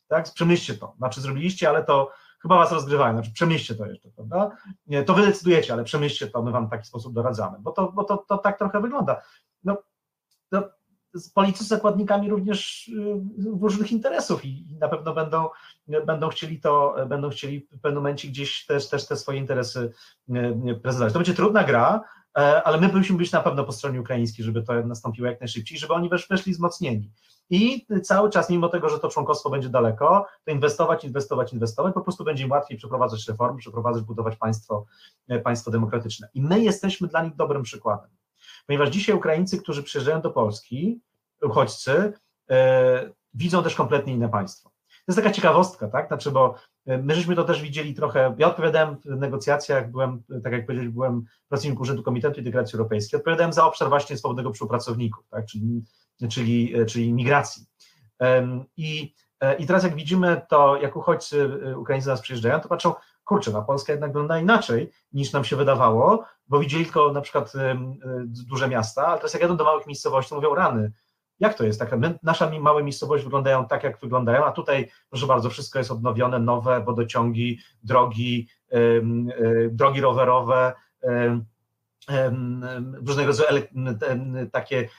tak? 0.08 0.34
Przemyślcie 0.34 0.74
to. 0.74 0.94
Znaczy 0.98 1.22
zrobiliście, 1.22 1.70
ale 1.70 1.84
to 1.84 2.12
chyba 2.42 2.56
was 2.56 2.72
rozgrywają, 2.72 3.14
znaczy 3.14 3.32
przemyślcie 3.32 3.76
to 3.76 3.86
jeszcze, 3.86 4.10
prawda? 4.10 4.58
Nie, 4.88 5.04
to 5.04 5.14
wy 5.14 5.26
decydujecie, 5.26 5.74
ale 5.74 5.84
przemyślcie 5.84 6.28
to, 6.28 6.44
my 6.44 6.52
wam 6.52 6.68
w 6.68 6.70
taki 6.70 6.88
sposób 6.88 7.14
doradzamy, 7.14 7.58
bo 7.60 7.72
to, 7.72 7.92
bo 7.92 8.04
to, 8.04 8.18
to 8.18 8.38
tak 8.38 8.58
trochę 8.58 8.82
wygląda. 8.82 9.22
No, 9.64 9.78
no, 10.52 10.64
politycy 11.34 11.64
z 11.64 11.68
zakładnikami 11.68 12.30
również 12.30 12.88
y, 12.88 13.22
różnych 13.62 13.92
interesów 13.92 14.46
i, 14.46 14.72
i 14.72 14.78
na 14.78 14.90
pewno 14.90 15.14
będą, 15.14 15.50
będą 16.06 16.30
chcieli 16.30 16.60
to, 16.60 16.96
będą 17.08 17.30
chcieli 17.30 17.60
w 17.60 17.82
pewnym 17.82 18.04
momencie 18.04 18.28
gdzieś 18.28 18.66
też, 18.66 18.90
też 18.90 19.08
te 19.08 19.16
swoje 19.16 19.40
interesy 19.40 19.92
y, 20.30 20.80
prezentować. 20.84 21.14
To 21.14 21.20
będzie 21.20 21.34
trudna 21.34 21.64
gra, 21.64 22.02
ale 22.36 22.78
my 22.78 22.88
powinniśmy 22.88 23.18
być 23.18 23.32
na 23.32 23.42
pewno 23.42 23.64
po 23.64 23.72
stronie 23.72 24.02
ukraińskiej, 24.02 24.46
żeby 24.46 24.64
to 24.64 24.74
nastąpiło 24.74 25.28
jak 25.28 25.40
najszybciej, 25.40 25.78
żeby 25.78 25.94
oni 25.94 26.10
weszli 26.30 26.54
wzmocnieni 26.54 27.12
i 27.50 27.86
cały 28.04 28.30
czas, 28.30 28.50
mimo 28.50 28.70
tego, 28.70 28.90
że 28.90 29.00
to 29.00 29.10
członkostwo 29.10 29.50
będzie 29.50 29.70
daleko, 29.70 30.28
to 30.46 30.52
inwestować, 30.52 31.04
inwestować, 31.04 31.54
inwestować, 31.54 31.94
po 31.94 32.02
prostu 32.02 32.24
będzie 32.24 32.44
im 32.44 32.52
łatwiej 32.52 32.78
przeprowadzać 32.78 33.28
reformy, 33.28 33.60
przeprowadzać, 33.60 34.04
budować 34.04 34.36
państwo, 34.36 34.86
e, 35.28 35.40
państwo 35.40 35.72
demokratyczne. 35.72 36.30
I 36.34 36.42
my 36.42 36.60
jesteśmy 36.60 37.08
dla 37.08 37.24
nich 37.24 37.36
dobrym 37.36 37.64
przykładem. 37.64 38.10
Ponieważ 38.68 38.90
dzisiaj 38.90 39.16
Ukraińcy, 39.16 39.58
którzy 39.58 39.84
przyjeżdżają 39.84 40.22
do 40.22 40.32
Polski, 40.32 41.02
uchodźcy, 41.42 42.14
e, 42.50 43.10
widzą 43.34 43.64
też 43.64 43.76
kompletnie 43.76 44.14
inne 44.14 44.30
państwo. 44.30 44.70
To 44.70 45.12
jest 45.12 45.18
taka 45.18 45.32
ciekawostka, 45.32 45.88
tak? 45.88 46.08
Znaczy, 46.08 46.32
bo 46.32 46.56
My 47.04 47.16
żeśmy 47.16 47.36
to 47.36 47.44
też 47.44 47.62
widzieli 47.62 47.94
trochę. 47.94 48.36
Ja 48.38 48.48
odpowiadałem 48.48 48.98
w 48.98 49.06
negocjacjach, 49.06 49.92
byłem, 49.92 50.24
tak 50.44 50.54
jak 50.54 50.66
powiedziałeś, 50.66 50.92
byłem 50.92 51.26
pracownikiem 51.50 51.82
Urzędu 51.82 52.04
Komitetu 52.04 52.40
Integracji 52.40 52.78
Europejskiej. 52.78 53.18
Odpowiadałem 53.18 53.54
za 53.54 53.66
obszar 53.66 53.90
właśnie 53.90 54.18
swobodnego 54.18 54.52
przepływu 54.52 54.70
pracowników, 54.70 55.28
tak, 55.30 55.46
czyli, 55.46 55.84
czyli, 56.32 56.74
czyli 56.88 57.14
migracji. 57.14 57.66
I, 58.78 59.14
I 59.60 59.66
teraz, 59.66 59.84
jak 59.84 59.96
widzimy 59.96 60.42
to, 60.50 60.78
jak 60.82 60.96
uchodźcy 60.96 61.50
Ukraińcy 61.78 62.08
nas 62.08 62.22
przyjeżdżają, 62.22 62.60
to 62.60 62.70
patrzą, 62.70 62.94
kurczę, 63.24 63.52
na 63.52 63.62
Polskę 63.62 63.94
jednak 63.94 64.10
wygląda 64.10 64.40
inaczej 64.40 64.92
niż 65.14 65.34
nam 65.34 65.44
się 65.44 65.56
wydawało, 65.56 66.26
bo 66.48 66.60
widzieli 66.60 66.84
tylko 66.84 67.12
na 67.12 67.22
przykład 67.22 67.54
duże 68.26 68.68
miasta, 68.70 69.08
a 69.08 69.16
teraz 69.18 69.34
jak 69.34 69.42
jadą 69.42 69.58
do 69.58 69.64
małych 69.64 69.88
miejscowości, 69.88 70.36
mówią 70.36 70.56
rany, 70.56 70.92
jak 71.40 71.54
to 71.54 71.64
jest? 71.64 71.80
Taka, 71.80 71.98
nasze 72.24 72.60
małe 72.60 72.84
miejscowości 72.84 73.24
wyglądają 73.24 73.68
tak, 73.68 73.84
jak 73.84 74.00
wyglądają, 74.00 74.46
a 74.46 74.52
tutaj, 74.52 74.92
proszę 75.10 75.28
bardzo, 75.28 75.50
wszystko 75.50 75.80
jest 75.80 75.92
odnowione, 75.92 76.40
nowe 76.40 76.84
wodociągi, 76.84 77.60
drogi, 77.84 78.50
drogi 79.70 80.02
rowerowe, 80.02 80.74
różnego 83.06 83.28
rodzaju 83.28 83.62
takie 84.52 84.90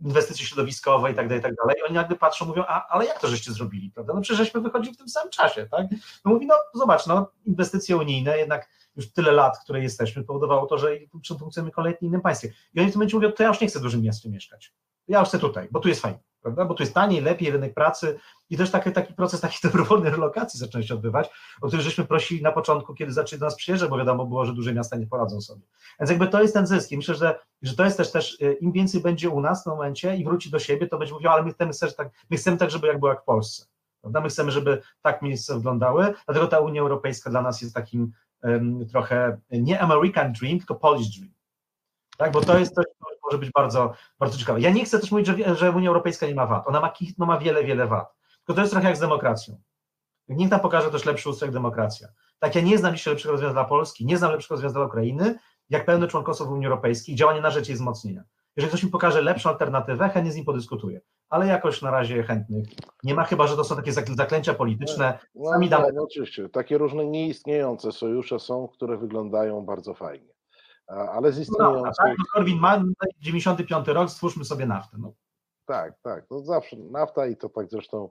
inwestycje 0.00 0.46
środowiskowe 0.46 1.12
i 1.12 1.14
tak 1.14 1.28
dalej, 1.28 1.40
i 1.40 1.42
tak 1.42 1.54
dalej. 1.54 1.76
I 1.80 1.82
oni 1.82 1.96
jakby 1.96 2.16
patrzą, 2.16 2.46
mówią, 2.46 2.64
a, 2.68 2.88
ale 2.88 3.06
jak 3.06 3.20
to 3.20 3.28
żeście 3.28 3.52
zrobili, 3.52 3.90
prawda? 3.90 4.14
No 4.14 4.20
przecież 4.20 4.38
żeśmy 4.38 4.60
wychodzili 4.60 4.94
w 4.94 4.98
tym 4.98 5.08
samym 5.08 5.30
czasie, 5.30 5.66
tak? 5.70 5.86
No 6.24 6.32
mówi, 6.32 6.46
no 6.46 6.54
zobacz, 6.74 7.06
no 7.06 7.30
inwestycje 7.44 7.96
unijne, 7.96 8.38
jednak 8.38 8.68
już 8.96 9.12
tyle 9.12 9.32
lat, 9.32 9.58
które 9.64 9.82
jesteśmy, 9.82 10.24
powodowało 10.24 10.66
to, 10.66 10.78
że 10.78 10.88
funkcjonujemy 11.12 11.70
kolejnym 11.70 12.00
innym 12.02 12.20
państwie. 12.20 12.52
I 12.74 12.80
oni 12.80 12.88
w 12.88 12.92
tym 12.92 12.98
momencie 12.98 13.16
mówią, 13.16 13.32
to 13.32 13.42
ja 13.42 13.48
już 13.48 13.60
nie 13.60 13.66
chcę 13.66 13.78
w 13.78 13.82
dużym 13.82 14.00
mieście 14.02 14.30
mieszkać 14.30 14.72
ja 15.10 15.24
chcę 15.24 15.38
tutaj, 15.38 15.68
bo 15.70 15.80
tu 15.80 15.88
jest 15.88 16.00
fajnie, 16.00 16.18
prawda? 16.42 16.64
Bo 16.64 16.74
tu 16.74 16.82
jest 16.82 16.94
taniej, 16.94 17.20
lepiej, 17.20 17.50
rynek 17.50 17.74
pracy 17.74 18.18
i 18.50 18.56
też 18.56 18.70
taki, 18.70 18.92
taki 18.92 19.14
proces 19.14 19.40
takiej 19.40 19.58
dobrowolnej 19.70 20.10
relokacji 20.10 20.60
zaczyna 20.60 20.82
się 20.82 20.94
odbywać, 20.94 21.30
o 21.62 21.66
który 21.66 21.82
żeśmy 21.82 22.04
prosili 22.04 22.42
na 22.42 22.52
początku, 22.52 22.94
kiedy 22.94 23.12
zaczęli 23.12 23.40
do 23.40 23.46
nas 23.46 23.56
przyjeżdżać, 23.56 23.90
bo 23.90 23.98
wiadomo 23.98 24.26
było, 24.26 24.44
że 24.44 24.52
duże 24.52 24.74
miasta 24.74 24.96
nie 24.96 25.06
poradzą 25.06 25.40
sobie. 25.40 25.62
Więc 26.00 26.10
jakby 26.10 26.28
to 26.28 26.42
jest 26.42 26.54
ten 26.54 26.66
zysk 26.66 26.92
i 26.92 26.96
myślę, 26.96 27.14
że, 27.14 27.38
że 27.62 27.76
to 27.76 27.84
jest 27.84 27.96
też, 27.96 28.12
też 28.12 28.40
y, 28.40 28.52
im 28.52 28.72
więcej 28.72 29.00
będzie 29.00 29.30
u 29.30 29.40
nas 29.40 29.62
w 29.62 29.66
momencie 29.66 30.16
i 30.16 30.24
wróci 30.24 30.50
do 30.50 30.58
siebie, 30.58 30.86
to 30.86 30.98
będzie 30.98 31.14
mówił, 31.14 31.30
ale 31.30 31.42
my 31.42 31.52
chcemy, 31.52 31.72
tak, 31.96 32.10
my 32.30 32.36
chcemy 32.36 32.56
tak, 32.56 32.70
żeby 32.70 32.86
jak 32.86 32.98
było 32.98 33.10
jak 33.10 33.22
w 33.22 33.24
Polsce. 33.24 33.66
My 34.04 34.28
chcemy, 34.28 34.50
żeby 34.50 34.82
tak 35.02 35.22
miejsca 35.22 35.54
wyglądały, 35.54 36.14
dlatego 36.26 36.46
ta 36.46 36.60
Unia 36.60 36.80
Europejska 36.80 37.30
dla 37.30 37.42
nas 37.42 37.62
jest 37.62 37.74
takim 37.74 38.12
um, 38.42 38.86
trochę 38.88 39.38
nie 39.50 39.80
American 39.80 40.32
Dream, 40.32 40.58
tylko 40.58 40.74
Polish 40.74 41.08
Dream. 41.08 41.32
Tak, 42.16 42.32
bo 42.32 42.40
to 42.40 42.58
jest 42.58 42.74
coś, 42.74 42.84
może 43.30 43.38
być 43.38 43.50
bardzo, 43.50 43.92
bardzo 44.18 44.38
ciekawe. 44.38 44.60
Ja 44.60 44.70
nie 44.70 44.84
chcę 44.84 45.00
też 45.00 45.10
mówić, 45.10 45.26
że, 45.26 45.56
że 45.56 45.70
Unia 45.70 45.88
Europejska 45.88 46.26
nie 46.26 46.34
ma 46.34 46.46
wad. 46.46 46.68
Ona 46.68 46.80
ma, 46.80 46.92
no 47.18 47.26
ma 47.26 47.38
wiele, 47.38 47.64
wiele 47.64 47.86
wad. 47.86 48.14
Tylko 48.36 48.54
to 48.54 48.60
jest 48.60 48.72
trochę 48.72 48.86
jak 48.88 48.96
z 48.96 49.00
demokracją. 49.00 49.60
Niech 50.28 50.50
nam 50.50 50.60
pokaże 50.60 50.90
też 50.90 51.04
lepszy 51.04 51.28
ustrój 51.28 51.46
jak 51.46 51.54
demokracja. 51.54 52.08
Tak, 52.38 52.54
ja 52.54 52.60
nie 52.60 52.78
znam 52.78 52.96
dzisiaj 52.96 53.14
lepszego 53.14 53.32
rozwiązania 53.32 53.54
dla 53.54 53.64
Polski, 53.64 54.06
nie 54.06 54.18
znam 54.18 54.32
lepszego 54.32 54.54
rozwiązania 54.54 54.84
dla 54.84 54.86
Ukrainy, 54.86 55.38
jak 55.70 55.84
pełne 55.84 56.08
członkostwo 56.08 56.44
w 56.44 56.50
Unii 56.52 56.66
Europejskiej, 56.66 57.14
działanie 57.14 57.40
na 57.40 57.50
rzecz 57.50 57.68
jej 57.68 57.74
wzmocnienia. 57.74 58.24
Jeżeli 58.56 58.68
ktoś 58.68 58.84
mi 58.84 58.90
pokaże 58.90 59.22
lepszą 59.22 59.50
alternatywę, 59.50 60.08
chętnie 60.08 60.32
z 60.32 60.36
nim 60.36 60.44
podyskutuję. 60.44 61.00
Ale 61.28 61.46
jakoś 61.46 61.82
na 61.82 61.90
razie 61.90 62.22
chętnych 62.22 62.66
nie 63.04 63.14
ma, 63.14 63.24
chyba 63.24 63.46
że 63.46 63.56
to 63.56 63.64
są 63.64 63.76
takie 63.76 63.92
zaklęcia 63.92 64.54
polityczne. 64.54 65.18
No, 65.34 65.50
no, 65.70 66.02
oczywiście, 66.02 66.48
takie 66.48 66.78
różne 66.78 67.06
nieistniejące 67.06 67.92
sojusze 67.92 68.38
są, 68.38 68.68
które 68.68 68.96
wyglądają 68.96 69.64
bardzo 69.64 69.94
fajnie 69.94 70.39
ale 70.90 71.32
z 71.32 71.36
no 71.36 71.42
istniejących... 71.42 72.04
No, 72.04 72.06
tak, 72.06 72.16
Korwin 72.32 72.58
ma 72.58 72.82
95 73.20 73.88
rok, 73.88 74.10
stwórzmy 74.10 74.44
sobie 74.44 74.66
naftę. 74.66 74.96
No. 75.00 75.12
Tak, 75.70 75.94
tak, 76.02 76.26
to 76.26 76.40
zawsze 76.40 76.76
nafta 76.76 77.26
i 77.26 77.36
to 77.36 77.48
tak 77.48 77.70
zresztą 77.70 78.08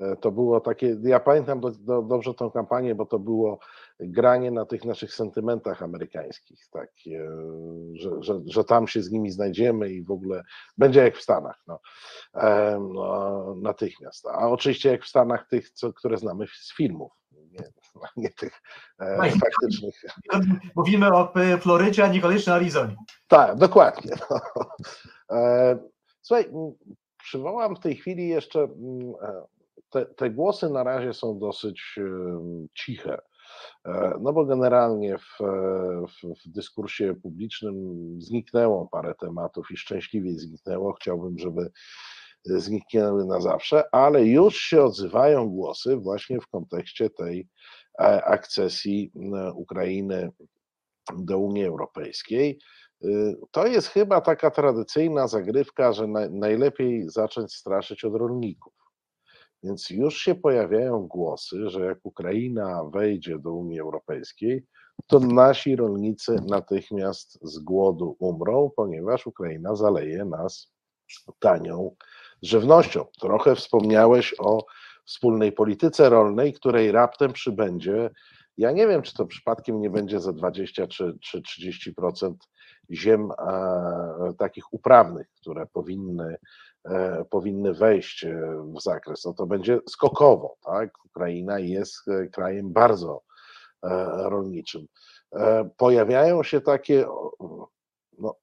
e, 0.00 0.16
to 0.16 0.30
było 0.30 0.60
takie, 0.60 0.96
ja 1.02 1.20
pamiętam 1.20 1.60
do, 1.60 1.70
do, 1.70 2.02
dobrze 2.02 2.34
tą 2.34 2.50
kampanię, 2.50 2.94
bo 2.94 3.06
to 3.06 3.18
było 3.18 3.58
granie 4.00 4.50
na 4.50 4.64
tych 4.64 4.84
naszych 4.84 5.14
sentymentach 5.14 5.82
amerykańskich, 5.82 6.68
tak, 6.70 6.90
że, 7.92 8.10
że, 8.22 8.40
że 8.46 8.64
tam 8.64 8.88
się 8.88 9.02
z 9.02 9.10
nimi 9.10 9.30
znajdziemy 9.30 9.90
i 9.90 10.02
w 10.02 10.10
ogóle 10.10 10.42
będzie 10.78 11.00
jak 11.00 11.16
w 11.16 11.22
Stanach, 11.22 11.62
no, 11.66 11.80
no 12.94 13.54
natychmiast, 13.54 14.26
a 14.26 14.50
oczywiście 14.50 14.90
jak 14.90 15.04
w 15.04 15.08
Stanach 15.08 15.48
tych, 15.48 15.70
co, 15.70 15.92
które 15.92 16.16
znamy 16.16 16.46
z 16.46 16.76
filmów, 16.76 17.12
nie, 17.94 18.08
nie 18.16 18.30
tych 18.30 18.62
e, 19.00 19.30
faktycznych. 19.30 19.94
Mówimy 20.76 21.14
o 21.14 21.32
Florydzie, 21.60 22.04
a 22.04 22.08
niekoniecznie 22.08 22.52
Arizonie. 22.52 22.96
Tak, 23.28 23.56
dokładnie. 23.56 24.12
No. 24.30 25.38
E, 25.38 25.78
słuchaj, 26.22 26.46
przywołam 27.22 27.76
w 27.76 27.80
tej 27.80 27.96
chwili 27.96 28.28
jeszcze, 28.28 28.60
e, 28.62 29.46
te, 29.90 30.06
te 30.06 30.30
głosy 30.30 30.70
na 30.70 30.84
razie 30.84 31.14
są 31.14 31.38
dosyć 31.38 31.98
ciche. 32.74 33.18
No 34.20 34.32
bo 34.32 34.44
generalnie 34.44 35.18
w, 35.18 35.38
w, 36.08 36.44
w, 36.44 36.48
dyskursie 36.48 37.14
publicznym 37.22 37.74
zniknęło 38.20 38.88
parę 38.92 39.14
tematów 39.14 39.70
i 39.70 39.76
szczęśliwie 39.76 40.38
zniknęło. 40.38 40.92
Chciałbym, 40.92 41.38
żeby 41.38 41.70
zniknęły 42.44 43.24
na 43.24 43.40
zawsze, 43.40 43.84
ale 43.92 44.24
już 44.24 44.56
się 44.56 44.82
odzywają 44.82 45.48
głosy 45.48 45.96
właśnie 45.96 46.40
w 46.40 46.48
kontekście 46.48 47.10
tej 47.10 47.40
e, 47.40 47.46
akcesji 47.98 49.12
Ukrainy 49.54 50.30
do 51.18 51.38
Unii 51.38 51.64
Europejskiej. 51.64 52.58
Y, 53.04 53.36
to 53.50 53.66
jest 53.66 53.88
chyba 53.88 54.20
taka 54.20 54.50
tradycyjna 54.50 55.28
zagrywka, 55.28 55.92
że 55.92 56.06
najlepiej 56.30 57.08
zacząć 57.08 57.54
straszyć 57.54 58.04
od 58.04 58.14
rolników. 58.14 58.72
Więc 59.62 59.90
już 59.90 60.18
się 60.18 60.34
pojawiają 60.34 61.06
głosy, 61.06 61.68
że 61.68 61.80
jak 61.80 61.98
Ukraina 62.02 62.84
wejdzie 62.84 63.38
do 63.38 63.52
Unii 63.52 63.80
Europejskiej, 63.80 64.66
to 65.06 65.20
nasi 65.20 65.76
rolnicy 65.76 66.36
natychmiast 66.48 67.38
z 67.42 67.58
głodu 67.58 68.16
umrą, 68.18 68.70
ponieważ 68.76 69.26
Ukraina 69.26 69.74
zaleje 69.76 70.24
nas 70.24 70.72
tanią 71.38 71.96
żywnością. 72.42 73.04
Trochę 73.20 73.56
wspomniałeś 73.56 74.34
o 74.38 74.64
wspólnej 75.04 75.52
polityce 75.52 76.08
rolnej, 76.08 76.52
której 76.52 76.92
raptem 76.92 77.32
przybędzie. 77.32 78.10
Ja 78.56 78.72
nie 78.72 78.86
wiem, 78.86 79.02
czy 79.02 79.14
to 79.14 79.26
przypadkiem 79.26 79.80
nie 79.80 79.90
będzie 79.90 80.20
za 80.20 80.32
20 80.32 80.86
czy, 80.86 81.18
czy 81.20 81.42
30% 81.42 82.34
ziem 82.90 83.28
takich 84.38 84.72
uprawnych, 84.72 85.26
które 85.40 85.66
powinny, 85.66 86.36
e, 86.84 87.24
powinny 87.30 87.74
wejść 87.74 88.24
e, 88.24 88.36
w 88.76 88.82
zakres. 88.82 89.24
No 89.24 89.34
to 89.34 89.46
będzie 89.46 89.78
skokowo, 89.88 90.56
tak? 90.64 91.04
Ukraina 91.04 91.58
jest 91.58 92.08
e, 92.08 92.26
krajem 92.26 92.72
bardzo 92.72 93.22
rolniczym. 94.14 94.86
Pojawiają 95.76 96.42
się 96.42 96.60
takie 96.60 97.06
no, 98.18 98.36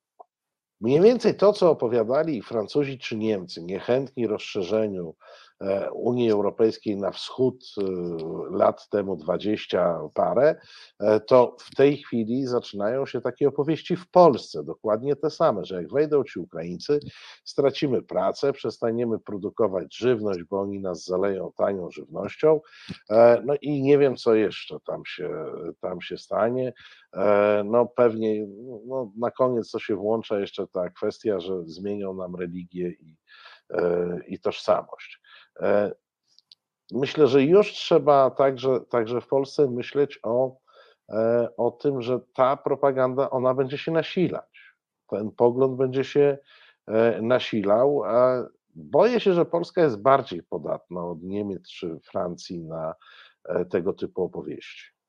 Mniej 0.82 1.02
więcej 1.02 1.36
to, 1.36 1.54
co 1.54 1.72
opowiadali 1.72 2.42
Francuzi 2.42 3.00
czy 3.00 3.18
Niemcy, 3.18 3.62
niechętni 3.64 4.28
rozszerzeniu 4.28 5.16
Unii 5.94 6.32
Europejskiej 6.32 6.98
na 6.98 7.12
wschód 7.12 7.66
e, 7.78 7.84
lat 8.52 8.90
temu 8.90 9.16
dwadzieścia 9.16 10.00
parę, 10.14 10.56
e, 11.00 11.20
to 11.20 11.56
w 11.60 11.76
tej 11.76 11.98
chwili 11.98 12.46
zaczynają 12.46 13.06
się 13.06 13.22
takie 13.22 13.48
opowieści 13.48 13.96
w 13.96 14.10
Polsce, 14.10 14.64
dokładnie 14.64 15.16
te 15.16 15.30
same, 15.30 15.66
że 15.66 15.76
jak 15.76 15.92
wejdą 15.92 16.24
ci 16.24 16.40
Ukraińcy, 16.40 17.00
stracimy 17.44 18.02
pracę, 18.02 18.54
przestaniemy 18.54 19.20
produkować 19.20 19.98
żywność, 19.98 20.44
bo 20.44 20.62
oni 20.62 20.80
nas 20.80 21.06
zaleją 21.06 21.52
tanią 21.58 21.92
żywnością, 21.92 22.62
no 23.46 23.54
i 23.62 23.82
nie 23.82 23.98
wiem, 23.98 24.16
co 24.16 24.36
jeszcze 24.36 24.80
tam 24.80 25.02
się, 25.06 25.30
tam 25.82 26.02
się 26.02 26.18
stanie. 26.18 26.74
No 27.66 27.86
pewnie 27.86 28.48
no, 28.86 29.12
na 29.18 29.32
koniec 29.32 29.72
to 29.72 29.80
się 29.80 29.96
włącza 29.96 30.40
jeszcze 30.40 30.68
ta 30.68 30.90
kwestia, 30.90 31.40
że 31.40 31.64
zmienią 31.66 32.14
nam 32.14 32.36
religię 32.36 32.90
i, 32.90 33.16
i 34.28 34.40
tożsamość. 34.40 35.19
E, 35.62 35.92
myślę, 36.92 37.28
że 37.28 37.44
już 37.44 37.74
trzeba 37.74 38.32
także, 38.32 38.80
także 38.80 39.22
w 39.22 39.28
Polsce 39.28 39.68
myśleć 39.68 40.20
o, 40.24 40.58
e, 41.10 41.50
o 41.58 41.72
tym, 41.72 42.02
że 42.02 42.20
ta 42.34 42.58
propaganda 42.58 43.30
ona 43.30 43.54
będzie 43.54 43.78
się 43.78 43.92
nasilać. 43.92 44.76
Ten 45.08 45.32
pogląd 45.32 45.78
będzie 45.78 46.04
się 46.04 46.38
e, 46.88 47.22
nasilał. 47.22 48.02
Boję 48.76 49.20
się, 49.20 49.34
że 49.34 49.46
Polska 49.46 49.82
jest 49.82 50.02
bardziej 50.02 50.44
podatna 50.44 51.06
od 51.06 51.24
Niemiec 51.24 51.70
czy 51.70 52.00
Francji 52.00 52.60
na 52.60 52.96
tego 53.70 53.94
typu 53.94 54.24
opowieści. 54.24 55.00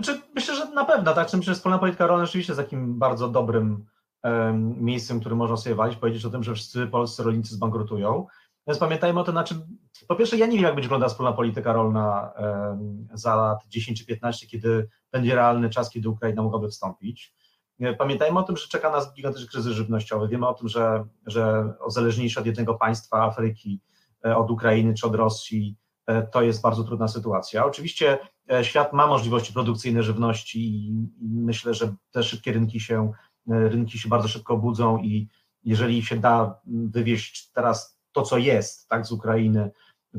Znaczy, 0.00 0.20
myślę, 0.34 0.54
że 0.54 0.70
na 0.70 0.84
pewno, 0.84 1.14
tak. 1.14 1.32
Myślę, 1.32 1.42
że 1.42 1.54
wspólna 1.54 1.78
polityka 1.78 2.06
rolna 2.06 2.26
rzeczywiście 2.26 2.52
jest 2.52 2.62
takim 2.62 2.98
bardzo 2.98 3.28
dobrym 3.28 3.86
um, 4.24 4.84
miejscem, 4.84 5.20
który 5.20 5.34
można 5.34 5.56
sobie 5.56 5.74
walić, 5.74 5.96
powiedzieć 5.96 6.24
o 6.24 6.30
tym, 6.30 6.42
że 6.42 6.54
wszyscy 6.54 6.86
polscy 6.86 7.22
rolnicy 7.22 7.54
zbankrutują. 7.54 8.26
Więc 8.66 8.78
pamiętajmy 8.78 9.20
o 9.20 9.24
tym, 9.24 9.34
na 9.34 9.44
czym. 9.44 9.78
Po 10.08 10.16
pierwsze, 10.16 10.36
ja 10.36 10.46
nie 10.46 10.56
wiem, 10.56 10.64
jak 10.64 10.74
będzie 10.74 10.88
wyglądała 10.88 11.10
wspólna 11.10 11.32
polityka 11.32 11.72
rolna 11.72 12.32
za 13.14 13.36
lat 13.36 13.58
10 13.68 13.98
czy 13.98 14.06
15, 14.06 14.46
kiedy 14.46 14.88
będzie 15.12 15.34
realny 15.34 15.70
czas, 15.70 15.90
kiedy 15.90 16.08
Ukraina 16.08 16.42
mogłaby 16.42 16.68
wstąpić. 16.68 17.34
E, 17.80 17.94
pamiętajmy 17.94 18.38
o 18.38 18.42
tym, 18.42 18.56
że 18.56 18.68
czeka 18.68 18.90
nas 18.90 19.14
gigantyczny 19.14 19.48
kryzys 19.48 19.72
żywnościowy. 19.72 20.28
Wiemy 20.28 20.48
o 20.48 20.54
tym, 20.54 20.68
że, 20.68 21.04
że 21.26 21.72
uzależnieni 21.86 22.30
od 22.38 22.46
jednego 22.46 22.74
państwa 22.74 23.22
Afryki, 23.22 23.80
e, 24.24 24.36
od 24.36 24.50
Ukrainy 24.50 24.94
czy 24.94 25.06
od 25.06 25.14
Rosji, 25.14 25.76
to 26.32 26.42
jest 26.42 26.62
bardzo 26.62 26.84
trudna 26.84 27.08
sytuacja. 27.08 27.64
Oczywiście 27.64 28.18
świat 28.62 28.92
ma 28.92 29.06
możliwości 29.06 29.52
produkcyjne 29.52 30.02
żywności 30.02 30.86
i 30.86 30.92
myślę, 31.20 31.74
że 31.74 31.94
te 32.10 32.22
szybkie 32.22 32.52
rynki 32.52 32.80
się, 32.80 33.12
rynki 33.48 33.98
się 33.98 34.08
bardzo 34.08 34.28
szybko 34.28 34.56
budzą 34.56 34.98
i 34.98 35.28
jeżeli 35.64 36.02
się 36.02 36.16
da 36.16 36.60
wywieźć 36.66 37.52
teraz 37.52 37.91
to, 38.12 38.22
co 38.22 38.38
jest 38.38 38.88
tak, 38.88 39.06
z 39.06 39.12
Ukrainy, 39.12 39.70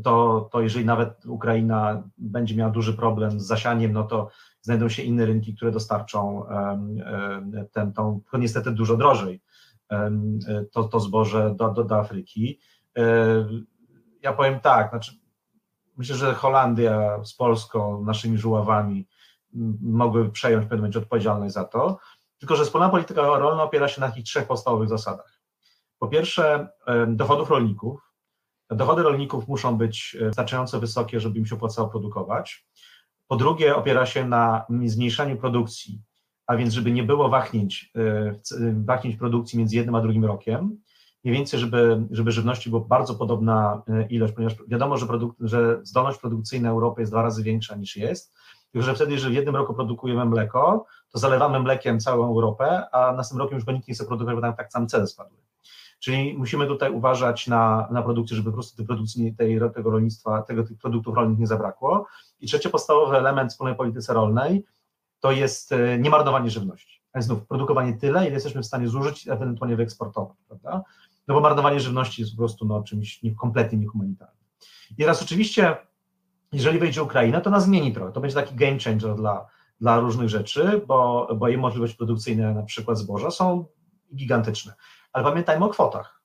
to, 0.04 0.50
to 0.52 0.62
jeżeli 0.62 0.86
nawet 0.86 1.26
Ukraina 1.26 2.04
będzie 2.18 2.56
miała 2.56 2.72
duży 2.72 2.94
problem 2.94 3.40
z 3.40 3.46
zasianiem, 3.46 3.94
no 3.94 4.04
to 4.04 4.30
znajdą 4.62 4.90
się 4.90 5.04
inne 5.04 5.26
rynki, 5.26 5.56
które 5.56 5.72
dostarczą 5.72 6.46
ten, 7.72 7.94
tą, 7.94 8.22
niestety 8.34 8.72
dużo 8.72 8.98
drożej, 8.98 9.42
to, 10.72 10.84
to 10.84 11.00
zboże 11.00 11.56
do, 11.58 11.70
do, 11.70 11.84
do 11.84 11.98
Afryki. 11.98 12.60
Ja 14.22 14.34
powiem 14.34 14.60
tak, 14.60 14.90
znaczy 14.90 15.12
myślę, 15.98 16.16
że 16.16 16.34
Holandia 16.34 17.24
z 17.24 17.34
Polską, 17.34 18.06
naszymi 18.06 18.38
żuławami 18.38 19.08
mogłyby 19.82 20.30
przejąć 20.30 20.66
w 20.66 20.70
pewnym 20.70 20.92
odpowiedzialność 20.98 21.54
za 21.54 21.64
to, 21.64 21.98
tylko 22.40 22.56
że 22.56 22.64
wspólna 22.64 22.90
polityka 22.90 23.22
rolna 23.22 23.64
opiera 23.64 23.88
się 23.88 24.02
na 24.02 24.08
takich 24.08 24.26
trzech 24.26 24.48
podstawowych 24.48 24.90
zasadach. 24.90 25.33
Po 26.04 26.08
pierwsze, 26.08 26.68
dochodów 27.08 27.50
rolników. 27.50 28.12
Dochody 28.70 29.04
rolników 29.04 29.48
muszą 29.48 29.78
być 29.78 30.18
wystarczająco 30.22 30.80
wysokie, 30.80 31.20
żeby 31.20 31.40
im 31.40 31.46
się 31.46 31.56
opłacało 31.56 31.90
produkować. 31.90 32.68
Po 33.28 33.36
drugie, 33.36 33.76
opiera 33.76 34.06
się 34.06 34.28
na 34.28 34.66
zmniejszaniu 34.86 35.38
produkcji, 35.38 36.02
a 36.48 36.56
więc 36.56 36.74
żeby 36.74 36.92
nie 36.92 37.04
było 37.04 37.30
wahnięć, 37.30 37.92
wahnięć 38.86 39.16
produkcji 39.18 39.60
między 39.60 39.76
jednym 39.76 39.96
a 39.96 40.02
drugim 40.02 40.26
rokiem. 40.26 40.78
Mniej 41.24 41.38
więcej, 41.38 41.60
żeby, 41.60 42.08
żeby 42.12 42.32
żywności 42.32 42.70
była 42.70 42.82
bardzo 42.82 43.16
podobna 43.16 43.82
ilość, 44.10 44.34
ponieważ 44.34 44.56
wiadomo, 44.68 44.98
że, 44.98 45.06
produk, 45.06 45.36
że 45.40 45.80
zdolność 45.84 46.20
produkcyjna 46.20 46.70
Europy 46.70 47.02
jest 47.02 47.12
dwa 47.12 47.22
razy 47.22 47.44
większa 47.44 47.76
niż 47.76 47.96
jest. 47.96 48.34
Tylko, 48.72 48.86
że 48.86 48.96
wtedy, 48.96 49.12
jeżeli 49.12 49.34
w 49.34 49.36
jednym 49.36 49.56
roku 49.56 49.74
produkujemy 49.74 50.26
mleko, 50.26 50.86
to 51.12 51.20
zalewamy 51.20 51.60
mlekiem 51.60 52.00
całą 52.00 52.28
Europę, 52.28 52.90
a 52.92 53.14
następnym 53.14 53.42
rokiem 53.46 53.56
już 53.56 53.66
go 53.66 53.72
nikt 53.72 53.88
nie 53.88 53.94
chce 53.94 54.06
produkować, 54.06 54.36
bo 54.36 54.42
tam 54.42 54.56
tak 54.56 54.72
samo 54.72 54.86
ceny 54.86 55.08
spadły. 55.08 55.43
Czyli 56.04 56.34
musimy 56.38 56.68
tutaj 56.68 56.92
uważać 56.92 57.48
na, 57.48 57.88
na 57.92 58.02
produkcję, 58.02 58.38
żeby 58.38 58.50
po 58.50 58.54
prostu 58.54 58.78
tej 58.78 58.86
produkcji, 58.86 59.36
tej, 59.36 59.60
tego 59.76 59.92
rolnictwa, 59.92 60.42
tego, 60.42 60.64
tych 60.64 60.78
produktów 60.78 61.16
rolnych 61.16 61.40
nie 61.40 61.48
zabrakło. 61.48 62.08
I 62.40 62.48
trzeci 62.48 62.70
podstawowy 62.70 63.18
element 63.18 63.52
wspólnej 63.52 63.76
polityce 63.76 64.14
rolnej 64.14 64.66
to 65.20 65.32
jest 65.32 65.72
e, 65.72 66.00
niemarnowanie 66.00 66.50
żywności. 66.50 67.02
A 67.14 67.22
znów 67.22 67.48
produkowanie 67.48 67.94
tyle, 67.94 68.26
ile 68.26 68.34
jesteśmy 68.34 68.62
w 68.62 68.66
stanie 68.66 68.88
zużyć, 68.88 69.28
ewentualnie 69.28 69.76
wyeksportować, 69.76 70.38
prawda? 70.48 70.84
No 71.28 71.34
bo 71.34 71.42
marnowanie 71.42 71.80
żywności 71.80 72.22
jest 72.22 72.34
po 72.34 72.38
prostu 72.38 72.66
no, 72.66 72.84
czymś 72.84 73.24
nie, 73.24 73.36
kompletnie 73.36 73.78
niehumanitarnym. 73.78 74.46
I 74.92 74.96
teraz 74.96 75.22
oczywiście, 75.22 75.78
jeżeli 76.52 76.80
wejdzie 76.80 77.04
Ukraina, 77.04 77.42
to 77.42 77.50
nas 77.50 77.66
zmieni 77.66 77.94
trochę. 77.94 78.12
To 78.12 78.22
będzie 78.22 78.36
taki 78.36 78.56
game 78.56 78.80
changer 78.80 79.16
dla, 79.16 79.48
dla 79.82 80.00
różnych 80.00 80.30
rzeczy, 80.30 80.82
bo, 80.88 81.30
bo 81.36 81.48
jej 81.48 81.58
możliwości 81.58 81.98
produkcyjne, 81.98 82.54
na 82.54 82.64
przykład 82.64 82.98
zboża, 82.98 83.32
są 83.32 83.66
gigantyczne 84.16 84.74
ale 85.14 85.24
pamiętajmy 85.24 85.66
o 85.66 85.70
kwotach. 85.70 86.22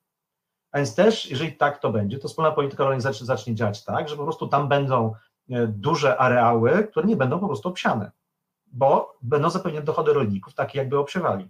A 0.72 0.78
więc 0.78 0.94
też, 0.94 1.30
jeżeli 1.30 1.52
tak 1.52 1.78
to 1.78 1.92
będzie, 1.92 2.18
to 2.18 2.28
wspólna 2.28 2.50
polityka 2.52 2.84
rolna 2.84 3.12
zacznie, 3.12 3.54
działać 3.54 3.84
tak, 3.84 4.08
że 4.08 4.16
po 4.16 4.24
prostu 4.24 4.48
tam 4.48 4.68
będą 4.68 5.14
e, 5.50 5.66
duże 5.66 6.18
areały, 6.18 6.88
które 6.90 7.06
nie 7.06 7.16
będą 7.16 7.38
po 7.38 7.46
prostu 7.46 7.68
obsiane, 7.68 8.10
bo 8.66 9.18
będą 9.22 9.50
zapewnione 9.50 9.84
dochody 9.84 10.12
rolników, 10.12 10.54
takie 10.54 10.78
jakby 10.78 10.98
obsiewali. 10.98 11.48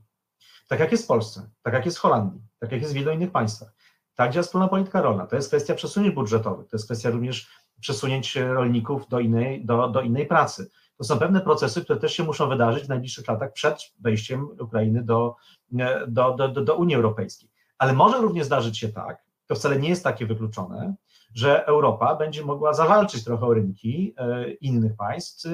Tak 0.69 0.81
jak 0.81 0.93
jest 0.93 1.05
w 1.05 1.07
Polsce, 1.07 1.49
tak 1.63 1.75
jak 1.75 1.85
jest 1.85 1.99
w 1.99 2.01
Holandii, 2.01 2.41
tak 2.59 2.73
jak 2.73 2.81
jest 2.81 2.93
w 2.93 2.97
wielu 2.97 3.13
innych 3.13 3.33
państwach. 3.33 3.73
Tak 4.15 4.33
działa 4.33 4.43
wspólna 4.43 4.69
polityka 4.69 5.03
rolna. 5.03 5.27
To 5.27 5.37
jest 5.37 5.49
kwestia 5.49 5.75
przesunięć 5.75 6.15
budżetowych, 6.15 6.69
to 6.69 6.77
jest 6.77 6.87
kwestia 6.87 7.11
również 7.11 7.49
przesunięć 7.81 8.37
rolników 8.37 9.09
do 9.09 9.21
innej, 9.21 9.65
do, 9.65 9.89
do 9.89 10.01
innej 10.01 10.27
pracy. 10.27 10.71
To 10.99 11.05
są 11.05 11.19
pewne 11.19 11.41
procesy, 11.41 11.85
które 11.85 11.99
też 11.99 12.13
się 12.13 12.25
muszą 12.25 12.49
wydarzyć 12.49 12.85
w 12.85 12.89
najbliższych 12.89 13.29
latach 13.29 13.53
przed 13.53 13.79
wejściem 14.01 14.49
Ukrainy 14.61 15.03
do, 15.03 15.37
do, 16.09 16.35
do, 16.35 16.49
do 16.49 16.77
Unii 16.77 16.97
Europejskiej. 16.97 17.51
Ale 17.79 17.93
może 17.93 18.19
również 18.19 18.47
zdarzyć 18.47 18.79
się 18.79 18.89
tak, 18.89 19.23
to 19.47 19.55
wcale 19.55 19.79
nie 19.79 19.89
jest 19.89 20.05
takie 20.05 20.27
wykluczone, 20.27 20.95
że 21.35 21.67
Europa 21.67 22.15
będzie 22.15 22.45
mogła 22.45 22.75
zawalczyć 22.75 23.25
trochę 23.25 23.47
o 23.47 23.55
rynki 23.55 24.15
e, 24.17 24.51
innych 24.51 24.97
państw 24.97 25.49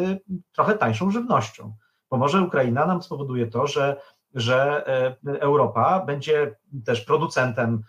trochę 0.53 0.75
tańszą 0.75 1.11
żywnością. 1.11 1.75
Bo 2.11 2.17
może 2.17 2.43
Ukraina 2.43 2.87
nam 2.87 3.03
spowoduje 3.03 3.47
to, 3.47 3.67
że, 3.67 4.01
że 4.35 4.87
e, 5.27 5.41
Europa 5.41 6.05
będzie 6.07 6.57
też 6.85 7.01
producentem 7.01 7.83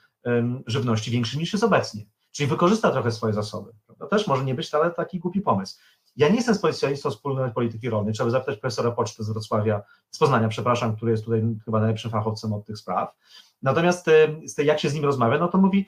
żywności 0.67 1.11
większym 1.11 1.39
niż 1.39 1.53
jest 1.53 1.63
obecnie. 1.63 2.05
Czyli 2.31 2.49
wykorzysta 2.49 2.91
trochę 2.91 3.11
swoje 3.11 3.33
zasoby. 3.33 3.71
To 3.99 4.07
też 4.07 4.27
może 4.27 4.45
nie 4.45 4.55
być 4.55 4.67
wcale 4.67 4.91
taki 4.91 5.19
głupi 5.19 5.41
pomysł. 5.41 5.79
Ja 6.15 6.29
nie 6.29 6.35
jestem 6.35 6.55
specjalistą 6.55 7.09
wspólnej 7.09 7.51
polityki 7.51 7.89
rolnej, 7.89 8.13
trzeba 8.13 8.29
zapytać 8.29 8.59
profesora 8.59 8.91
Poczty 8.91 9.23
z 9.23 9.29
Wrocławia, 9.29 9.81
z 10.11 10.17
Poznania, 10.17 10.47
przepraszam, 10.47 10.95
który 10.95 11.11
jest 11.11 11.25
tutaj 11.25 11.43
chyba 11.65 11.79
najlepszym 11.79 12.11
fachowcem 12.11 12.53
od 12.53 12.65
tych 12.65 12.77
spraw. 12.77 13.15
Natomiast 13.61 14.05
jak 14.57 14.79
się 14.79 14.89
z 14.89 14.93
nim 14.93 15.05
rozmawia, 15.05 15.37
no 15.37 15.47
to 15.47 15.57
mówi, 15.57 15.87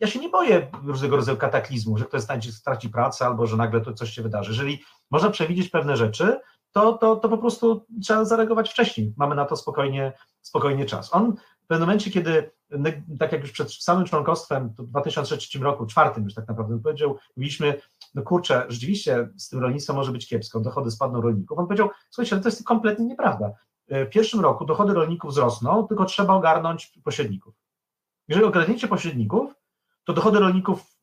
ja 0.00 0.06
się 0.06 0.18
nie 0.18 0.28
boję 0.28 0.70
różnego 0.84 1.16
rodzaju 1.16 1.38
kataklizmu, 1.38 1.98
że 1.98 2.04
ktoś 2.04 2.22
straci 2.50 2.88
pracę 2.88 3.26
albo 3.26 3.46
że 3.46 3.56
nagle 3.56 3.80
to 3.80 3.92
coś 3.92 4.10
się 4.10 4.22
wydarzy. 4.22 4.50
Jeżeli 4.50 4.82
można 5.10 5.30
przewidzieć 5.30 5.68
pewne 5.68 5.96
rzeczy, 5.96 6.40
to, 6.72 6.92
to, 6.92 7.16
to 7.16 7.28
po 7.28 7.38
prostu 7.38 7.86
trzeba 8.02 8.24
zareagować 8.24 8.70
wcześniej. 8.70 9.14
Mamy 9.16 9.34
na 9.34 9.44
to 9.44 9.56
spokojnie, 9.56 10.12
spokojnie 10.40 10.86
czas. 10.86 11.14
On 11.14 11.36
w 11.62 11.66
pewnym 11.66 11.88
momencie, 11.88 12.10
kiedy, 12.10 12.50
tak 13.18 13.32
jak 13.32 13.40
już 13.40 13.52
przed 13.52 13.72
samym 13.72 14.04
członkostwem, 14.04 14.68
w 14.78 14.86
2003 14.86 15.58
roku, 15.58 15.86
czwartym 15.86 16.24
już 16.24 16.34
tak 16.34 16.48
naprawdę 16.48 16.80
powiedział, 16.82 17.16
mówiliśmy, 17.36 17.80
no 18.14 18.22
kurczę, 18.22 18.66
rzeczywiście 18.68 19.28
z 19.36 19.48
tym 19.48 19.60
rolnictwem 19.60 19.96
może 19.96 20.12
być 20.12 20.28
kiepsko, 20.28 20.60
dochody 20.60 20.90
spadną 20.90 21.20
rolników. 21.20 21.58
On 21.58 21.66
powiedział, 21.66 21.88
słuchajcie, 22.10 22.42
to 22.42 22.48
jest 22.48 22.64
kompletnie 22.64 23.06
nieprawda. 23.06 23.52
W 23.88 24.08
pierwszym 24.10 24.40
roku 24.40 24.64
dochody 24.64 24.94
rolników 24.94 25.30
wzrosną, 25.30 25.86
tylko 25.86 26.04
trzeba 26.04 26.34
ogarnąć 26.34 26.98
pośredników. 27.04 27.54
Jeżeli 28.28 28.46
ogarniecie 28.46 28.88
pośredników, 28.88 29.54
to 30.04 30.12
dochody 30.12 30.38
rolników 30.38 30.96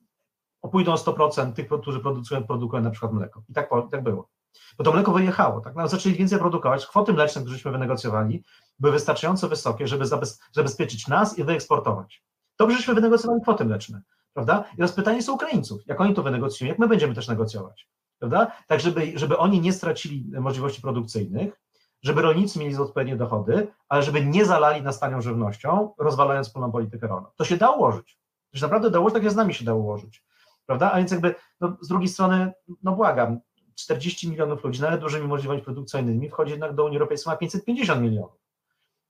opójdą 0.61 0.95
100% 0.95 1.53
tych, 1.53 1.67
którzy 1.81 1.99
produkują, 1.99 2.43
produkują 2.43 2.83
na 2.83 2.91
przykład 2.91 3.13
mleko. 3.13 3.43
I 3.49 3.53
tak, 3.53 3.69
tak 3.91 4.03
było. 4.03 4.29
Bo 4.77 4.83
to 4.83 4.91
mleko 4.91 5.11
wyjechało, 5.11 5.61
tak? 5.61 5.75
No, 5.75 5.87
zaczęli 5.87 6.15
więcej 6.15 6.39
produkować. 6.39 6.85
Kwoty 6.85 7.13
mleczne, 7.13 7.41
któreśmy 7.41 7.71
wynegocjowali, 7.71 8.43
były 8.79 8.93
wystarczająco 8.93 9.49
wysokie, 9.49 9.87
żeby 9.87 10.05
zabezpieczyć 10.51 11.07
nas 11.07 11.37
i 11.37 11.43
wyeksportować. 11.43 12.23
Dobrze, 12.59 12.77
żeśmy 12.77 12.93
wynegocjowali 12.93 13.41
kwoty 13.41 13.65
mleczne 13.65 14.01
prawda? 14.37 14.63
I 14.73 14.75
teraz 14.75 14.91
pytanie 14.91 15.17
jest 15.17 15.29
Ukraińców, 15.29 15.81
jak 15.87 16.01
oni 16.01 16.13
to 16.13 16.23
wynegocjują, 16.23 16.69
jak 16.69 16.79
my 16.79 16.87
będziemy 16.87 17.15
też 17.15 17.27
negocjować, 17.27 17.89
prawda? 18.19 18.51
Tak, 18.67 18.79
żeby, 18.79 19.11
żeby 19.15 19.37
oni 19.37 19.61
nie 19.61 19.73
stracili 19.73 20.31
możliwości 20.39 20.81
produkcyjnych, 20.81 21.61
żeby 22.03 22.21
rolnicy 22.21 22.59
mieli 22.59 22.75
odpowiednie 22.75 23.15
dochody, 23.15 23.67
ale 23.89 24.03
żeby 24.03 24.25
nie 24.25 24.45
zalali 24.45 24.81
nas 24.81 24.99
tanią 24.99 25.21
żywnością, 25.21 25.93
rozwalając 25.97 26.47
wspólną 26.47 26.71
politykę 26.71 27.07
rolną. 27.07 27.29
To 27.35 27.45
się 27.45 27.57
da 27.57 27.69
ułożyć. 27.69 28.19
To 28.51 28.57
się 28.57 28.65
naprawdę 28.65 28.89
da 28.89 28.99
ułożyć, 28.99 29.13
tak 29.13 29.23
jak 29.23 29.33
z 29.33 29.35
nami 29.35 29.53
się 29.53 29.65
da 29.65 29.73
ułożyć, 29.73 30.23
prawda? 30.65 30.91
A 30.91 30.97
więc 30.97 31.11
jakby, 31.11 31.35
no, 31.61 31.77
z 31.81 31.87
drugiej 31.87 32.09
strony, 32.09 32.51
no 32.83 32.91
błagam, 32.91 33.39
40 33.77 34.29
milionów 34.29 34.63
ludzi, 34.63 34.81
nawet 34.81 35.01
dużymi 35.01 35.27
możliwościami 35.27 35.65
produkcyjnymi, 35.65 36.29
wchodzi 36.29 36.51
jednak 36.51 36.75
do 36.75 36.85
Unii 36.85 36.97
Europejskiej, 36.97 37.31
ma 37.31 37.37
550 37.37 38.01
milionów. 38.01 38.31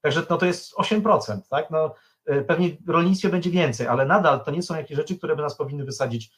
Także 0.01 0.24
no, 0.30 0.38
to 0.38 0.45
jest 0.45 0.74
8%, 0.76 1.41
tak? 1.49 1.72
No, 1.72 1.95
E, 2.28 2.41
pewnie 2.41 2.78
rolnictwie 2.88 3.30
będzie 3.30 3.49
więcej, 3.49 3.88
ale 3.88 4.05
nadal 4.05 4.43
to 4.43 4.51
nie 4.51 4.61
są 4.61 4.76
jakieś 4.76 4.97
rzeczy, 4.97 5.18
które 5.18 5.36
by 5.36 5.41
nas 5.41 5.57
powinny 5.57 5.86
wysadzić 5.86 6.32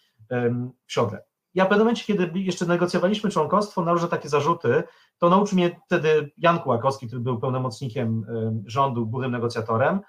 w 0.88 0.92
siodle. 0.94 1.24
Ja 1.54 1.66
w 1.66 1.68
pewnym 1.68 1.86
momencie, 1.86 2.04
kiedy 2.06 2.40
jeszcze 2.40 2.66
negocjowaliśmy 2.66 3.30
członkostwo, 3.30 3.82
na 3.82 4.08
takie 4.08 4.30
zarzuty, 4.30 4.84
to 5.18 5.30
nauczył 5.30 5.58
mnie 5.58 5.80
wtedy 5.86 6.32
Jan 6.38 6.60
Kułakowski, 6.60 7.08
który 7.08 7.22
był 7.22 7.40
pełnomocnikiem 7.40 8.26
rządu, 8.66 9.08
głównym 9.08 9.32
negocjatorem, 9.32 10.00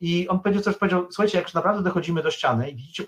i 0.00 0.28
on 0.28 0.40
powiedział 0.40 0.62
coś, 0.62 0.76
powiedział, 0.76 1.06
słuchajcie, 1.10 1.38
jak 1.38 1.46
już 1.46 1.54
naprawdę 1.54 1.82
dochodzimy 1.82 2.22
do 2.22 2.30
ściany 2.30 2.70
i 2.70 2.76
widzicie 2.76 3.04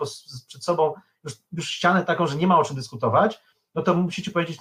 przed 0.49 0.64
sobą 0.64 0.95
już, 1.24 1.32
już 1.53 1.68
ścianę 1.68 2.05
taką, 2.05 2.26
że 2.26 2.36
nie 2.36 2.47
ma 2.47 2.59
o 2.59 2.64
czym 2.64 2.76
dyskutować, 2.76 3.41
no 3.74 3.82
to 3.82 3.94
musicie 3.94 4.30
powiedzieć 4.30 4.58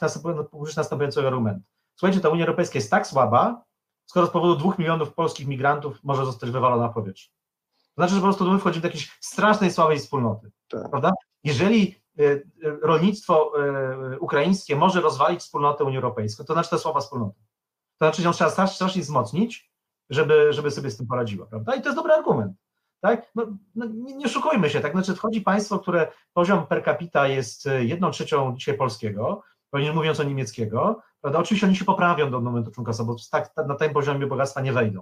użyć 0.51 0.75
następującego 0.75 1.27
argumentu. 1.27 1.61
Słuchajcie, 1.95 2.21
ta 2.21 2.29
Unia 2.29 2.45
Europejska 2.45 2.77
jest 2.79 2.91
tak 2.91 3.07
słaba, 3.07 3.63
skoro 4.05 4.27
z 4.27 4.29
powodu 4.29 4.55
dwóch 4.55 4.79
milionów 4.79 5.13
polskich 5.13 5.47
migrantów 5.47 6.03
może 6.03 6.25
zostać 6.25 6.51
wywalona 6.51 6.83
na 6.83 6.93
powietrze. 6.93 7.29
To 7.77 8.01
znaczy, 8.01 8.13
że 8.13 8.19
po 8.19 8.25
prostu 8.25 8.51
my 8.51 8.59
wchodzimy 8.59 8.81
do 8.81 8.87
jakiejś 8.87 9.17
strasznej, 9.21 9.71
słabej 9.71 9.99
wspólnoty. 9.99 10.51
Tak. 10.67 10.89
Prawda? 10.89 11.11
Jeżeli 11.43 11.95
e, 12.19 12.23
e, 12.23 12.41
rolnictwo 12.81 13.51
e, 13.63 14.19
ukraińskie 14.19 14.75
może 14.75 15.01
rozwalić 15.01 15.39
wspólnotę 15.39 15.83
Unii 15.83 15.97
Europejskiej, 15.97 16.45
to 16.45 16.53
znaczy 16.53 16.69
to 16.69 16.79
słaba 16.79 16.99
wspólnota. 16.99 17.39
To 17.99 18.05
znaczy, 18.05 18.21
że 18.21 18.27
ją 18.27 18.33
trzeba 18.33 18.67
strasznie 18.67 19.01
wzmocnić, 19.01 19.71
żeby, 20.09 20.53
żeby 20.53 20.71
sobie 20.71 20.91
z 20.91 20.97
tym 20.97 21.07
poradziła, 21.07 21.45
prawda? 21.45 21.75
I 21.75 21.81
to 21.81 21.87
jest 21.87 21.97
dobry 21.97 22.13
argument. 22.13 22.53
Tak? 23.01 23.31
No, 23.35 23.47
no 23.75 23.85
nie, 23.85 24.15
nie 24.15 24.29
szukujmy 24.29 24.69
się, 24.69 24.79
tak? 24.79 24.91
Znaczy 24.91 25.15
wchodzi 25.15 25.41
państwo, 25.41 25.79
które 25.79 26.11
poziom 26.33 26.67
per 26.67 26.83
capita 26.85 27.27
jest 27.27 27.69
jedną 27.79 28.11
trzecią 28.11 28.55
dzisiaj 28.57 28.77
polskiego, 28.77 29.43
nie 29.73 29.93
mówiąc 29.93 30.19
o 30.19 30.23
niemieckiego, 30.23 31.01
prawda? 31.21 31.39
Oczywiście 31.39 31.67
oni 31.67 31.75
się 31.75 31.85
poprawią 31.85 32.31
do 32.31 32.41
momentu 32.41 32.71
członkostwa, 32.71 33.05
bo 33.05 33.15
tak, 33.31 33.51
na 33.67 33.75
tym 33.75 33.93
poziomie 33.93 34.27
bogactwa 34.27 34.61
nie 34.61 34.73
wejdą. 34.73 35.01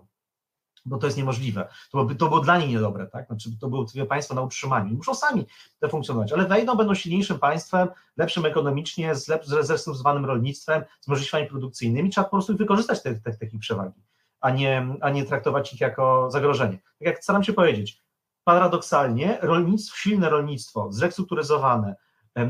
bo 0.86 0.98
to 0.98 1.08
jest 1.08 1.18
niemożliwe. 1.18 1.68
To, 1.92 2.06
by, 2.06 2.16
to 2.16 2.28
było 2.28 2.40
dla 2.40 2.58
nich 2.58 2.70
niedobre, 2.70 3.08
tak? 3.08 3.28
Znaczy, 3.28 3.50
to 3.60 3.70
było 3.70 3.86
państwo 4.10 4.36
na 4.36 4.42
utrzymaniu. 4.42 4.96
Muszą 4.96 5.16
sami 5.16 5.46
te 5.80 5.90
funkcjonować, 5.90 6.34
ale 6.34 6.46
wejdą, 6.46 6.76
będą 6.76 6.94
silniejszym 6.94 7.40
państwem, 7.40 7.88
lepszym 8.18 8.46
ekonomicznie, 8.46 9.16
z, 9.16 9.28
lep, 9.28 9.46
z 9.46 9.50
zrestrukturyzowanym 9.50 10.26
rolnictwem, 10.26 10.84
z 11.02 11.08
możliwościami 11.08 11.48
produkcyjnymi. 11.48 12.10
Trzeba 12.10 12.26
po 12.26 12.32
prostu 12.32 12.58
wykorzystać 12.58 13.04
te, 13.04 13.16
te, 13.16 13.34
te 13.34 13.46
ich 13.46 13.60
przewagi, 13.60 14.04
a 14.42 14.50
nie, 14.50 14.98
a 15.02 15.10
nie 15.10 15.26
traktować 15.26 15.74
ich 15.74 15.82
jako 15.82 16.32
zagrożenie. 16.32 16.78
Tak 16.78 17.08
jak 17.08 17.24
staram 17.24 17.44
się 17.44 17.54
powiedzieć, 17.54 18.04
paradoksalnie 18.44 19.38
rolnictwo, 19.42 19.98
silne 19.98 20.30
rolnictwo, 20.30 20.92
zrestrukturyzowane, 20.92 21.96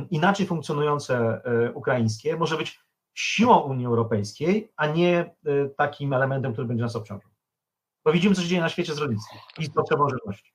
inaczej 0.10 0.46
funkcjonujące 0.46 1.42
e, 1.46 1.72
ukraińskie 1.72 2.38
może 2.38 2.58
być 2.58 2.80
siłą 3.14 3.60
Unii 3.60 3.86
Europejskiej, 3.86 4.72
a 4.76 4.88
nie 4.88 5.20
e, 5.20 5.70
takim 5.78 6.14
elementem, 6.14 6.54
który 6.54 6.68
będzie 6.68 6.84
nas 6.84 6.96
obciążał. 6.96 7.32
Bo 8.06 8.12
widzimy, 8.12 8.36
co 8.36 8.42
się 8.42 8.48
dzieje 8.48 8.62
na 8.62 8.70
świecie 8.70 8.94
z 8.94 8.98
rolnictwem 8.98 9.40
i 9.60 9.66
z 9.66 9.70
potrzebą 9.70 10.10
żywności. 10.10 10.54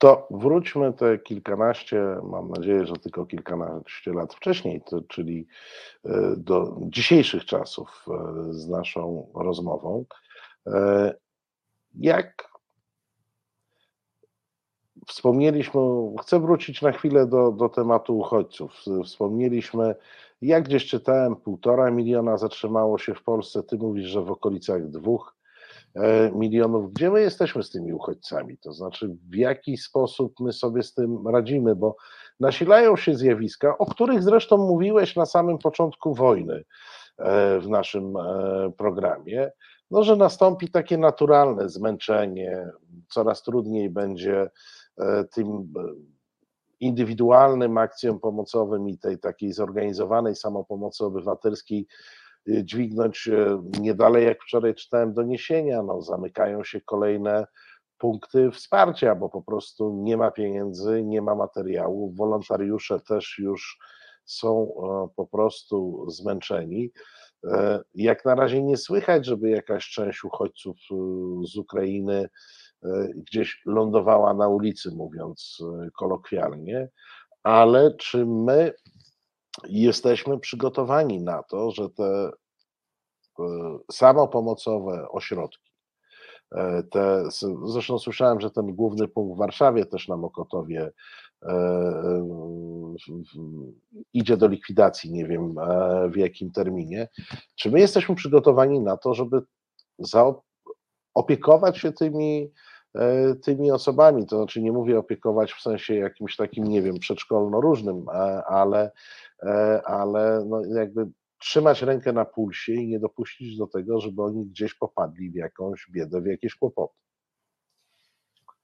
To 0.00 0.26
wróćmy 0.30 0.92
te 0.92 1.18
kilkanaście, 1.18 2.16
mam 2.22 2.48
nadzieję, 2.48 2.86
że 2.86 2.92
tylko 2.92 3.26
kilkanaście 3.26 4.12
lat 4.12 4.34
wcześniej, 4.34 4.82
to, 4.86 5.00
czyli 5.00 5.46
e, 6.04 6.34
do 6.36 6.76
dzisiejszych 6.80 7.44
czasów 7.44 8.06
z 8.50 8.68
naszą 8.68 9.30
rozmową. 9.34 10.04
Jak 11.94 12.50
Wspomnieliśmy, 15.06 15.80
chcę 16.20 16.40
wrócić 16.40 16.82
na 16.82 16.92
chwilę 16.92 17.26
do, 17.26 17.52
do 17.52 17.68
tematu 17.68 18.18
uchodźców. 18.18 18.84
Wspomnieliśmy, 19.04 19.94
jak 20.42 20.64
gdzieś 20.64 20.86
czytałem, 20.86 21.36
półtora 21.36 21.90
miliona 21.90 22.36
zatrzymało 22.36 22.98
się 22.98 23.14
w 23.14 23.22
Polsce. 23.22 23.62
Ty 23.62 23.76
mówisz, 23.76 24.06
że 24.08 24.22
w 24.22 24.30
okolicach 24.30 24.88
dwóch 24.88 25.36
e, 25.36 25.39
milionów. 26.34 26.92
Gdzie 26.92 27.10
my 27.10 27.20
jesteśmy 27.20 27.62
z 27.62 27.70
tymi 27.70 27.92
uchodźcami? 27.92 28.58
To 28.58 28.72
znaczy, 28.72 29.16
w 29.30 29.34
jaki 29.34 29.76
sposób 29.76 30.34
my 30.40 30.52
sobie 30.52 30.82
z 30.82 30.94
tym 30.94 31.28
radzimy? 31.28 31.76
Bo 31.76 31.96
nasilają 32.40 32.96
się 32.96 33.14
zjawiska, 33.14 33.78
o 33.78 33.86
których 33.86 34.22
zresztą 34.22 34.56
mówiłeś 34.56 35.16
na 35.16 35.26
samym 35.26 35.58
początku 35.58 36.14
wojny 36.14 36.64
e, 37.18 37.60
w 37.60 37.68
naszym 37.68 38.16
e, 38.16 38.72
programie, 38.78 39.50
no, 39.90 40.04
że 40.04 40.16
nastąpi 40.16 40.70
takie 40.70 40.98
naturalne 40.98 41.68
zmęczenie, 41.68 42.70
coraz 43.08 43.42
trudniej 43.42 43.90
będzie 43.90 44.50
E, 45.00 45.24
tym 45.24 45.46
e, 45.48 45.82
indywidualnym 46.80 47.78
akcjom 47.78 48.20
pomocowym 48.20 48.88
i 48.88 48.98
tej 48.98 49.18
takiej 49.18 49.52
zorganizowanej 49.52 50.36
samopomocy 50.36 51.04
obywatelskiej 51.04 51.80
e, 51.80 51.86
dźwignąć 52.46 53.28
nie 53.80 53.94
dalej 53.94 54.24
jak 54.24 54.42
wczoraj 54.42 54.74
czytałem 54.74 55.12
doniesienia, 55.12 55.82
no 55.82 56.02
zamykają 56.02 56.64
się 56.64 56.80
kolejne 56.80 57.46
punkty 57.98 58.50
wsparcia, 58.50 59.14
bo 59.14 59.28
po 59.28 59.42
prostu 59.42 60.02
nie 60.02 60.16
ma 60.16 60.30
pieniędzy, 60.30 61.02
nie 61.04 61.22
ma 61.22 61.34
materiału, 61.34 62.14
wolontariusze 62.16 63.00
też 63.00 63.38
już 63.38 63.78
są 64.24 64.72
po 65.16 65.26
prostu 65.26 66.06
zmęczeni. 66.10 66.90
Jak 67.94 68.24
na 68.24 68.34
razie 68.34 68.62
nie 68.62 68.76
słychać, 68.76 69.26
żeby 69.26 69.50
jakaś 69.50 69.90
część 69.90 70.24
uchodźców 70.24 70.76
z 71.52 71.56
Ukrainy 71.56 72.28
E, 72.84 73.08
gdzieś 73.14 73.62
lądowała 73.66 74.34
na 74.34 74.48
ulicy, 74.48 74.90
mówiąc 74.90 75.58
e, 75.62 75.90
kolokwialnie, 75.90 76.88
ale 77.42 77.94
czy 77.94 78.26
my 78.26 78.72
jesteśmy 79.68 80.38
przygotowani 80.38 81.20
na 81.20 81.42
to, 81.42 81.70
że 81.70 81.90
te 81.90 82.30
e, 83.38 83.42
samopomocowe 83.92 85.08
ośrodki, 85.10 85.70
te, 86.90 87.24
zresztą 87.64 87.98
słyszałem, 87.98 88.40
że 88.40 88.50
ten 88.50 88.74
główny 88.74 89.08
punkt 89.08 89.36
w 89.36 89.38
Warszawie 89.38 89.86
też 89.86 90.08
na 90.08 90.16
Mokotowie 90.16 90.90
idzie 94.12 94.36
do 94.36 94.48
likwidacji, 94.48 95.12
nie 95.12 95.26
wiem 95.26 95.54
w 96.12 96.16
jakim 96.16 96.52
terminie. 96.52 97.08
Czy 97.56 97.70
my 97.70 97.80
jesteśmy 97.80 98.14
przygotowani 98.14 98.80
na 98.80 98.96
to, 98.96 99.14
żeby 99.14 99.42
zaopiekować 101.14 101.78
się 101.78 101.92
tymi 101.92 102.52
E, 102.94 103.34
tymi 103.34 103.70
osobami. 103.70 104.26
To 104.26 104.36
znaczy, 104.36 104.62
nie 104.62 104.72
mówię 104.72 104.98
opiekować 104.98 105.52
w 105.52 105.60
sensie 105.60 105.94
jakimś 105.94 106.36
takim, 106.36 106.64
nie 106.64 106.82
wiem, 106.82 106.98
przedszkolno-różnym, 106.98 108.06
e, 108.08 108.44
ale, 108.44 108.82
e, 108.82 108.90
ale 109.84 110.44
no 110.48 110.62
jakby 110.64 111.08
trzymać 111.38 111.82
rękę 111.82 112.12
na 112.12 112.24
pulsie 112.24 112.72
i 112.72 112.88
nie 112.88 113.00
dopuścić 113.00 113.56
do 113.56 113.66
tego, 113.66 114.00
żeby 114.00 114.22
oni 114.22 114.46
gdzieś 114.46 114.74
popadli 114.74 115.30
w 115.30 115.34
jakąś 115.34 115.86
biedę, 115.90 116.20
w 116.20 116.26
jakieś 116.26 116.54
kłopoty. 116.54 116.94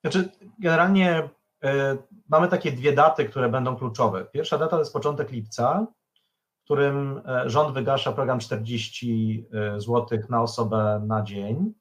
Znaczy, 0.00 0.28
generalnie 0.58 1.28
mamy 2.28 2.48
takie 2.48 2.72
dwie 2.72 2.92
daty, 2.92 3.24
które 3.24 3.48
będą 3.48 3.76
kluczowe. 3.76 4.24
Pierwsza 4.24 4.58
data 4.58 4.70
to 4.70 4.78
jest 4.78 4.92
początek 4.92 5.30
lipca, 5.30 5.86
w 6.60 6.64
którym 6.64 7.20
rząd 7.46 7.74
wygasza 7.74 8.12
program 8.12 8.38
40 8.38 9.46
zł 9.76 10.18
na 10.28 10.42
osobę 10.42 11.02
na 11.06 11.22
dzień. 11.22 11.72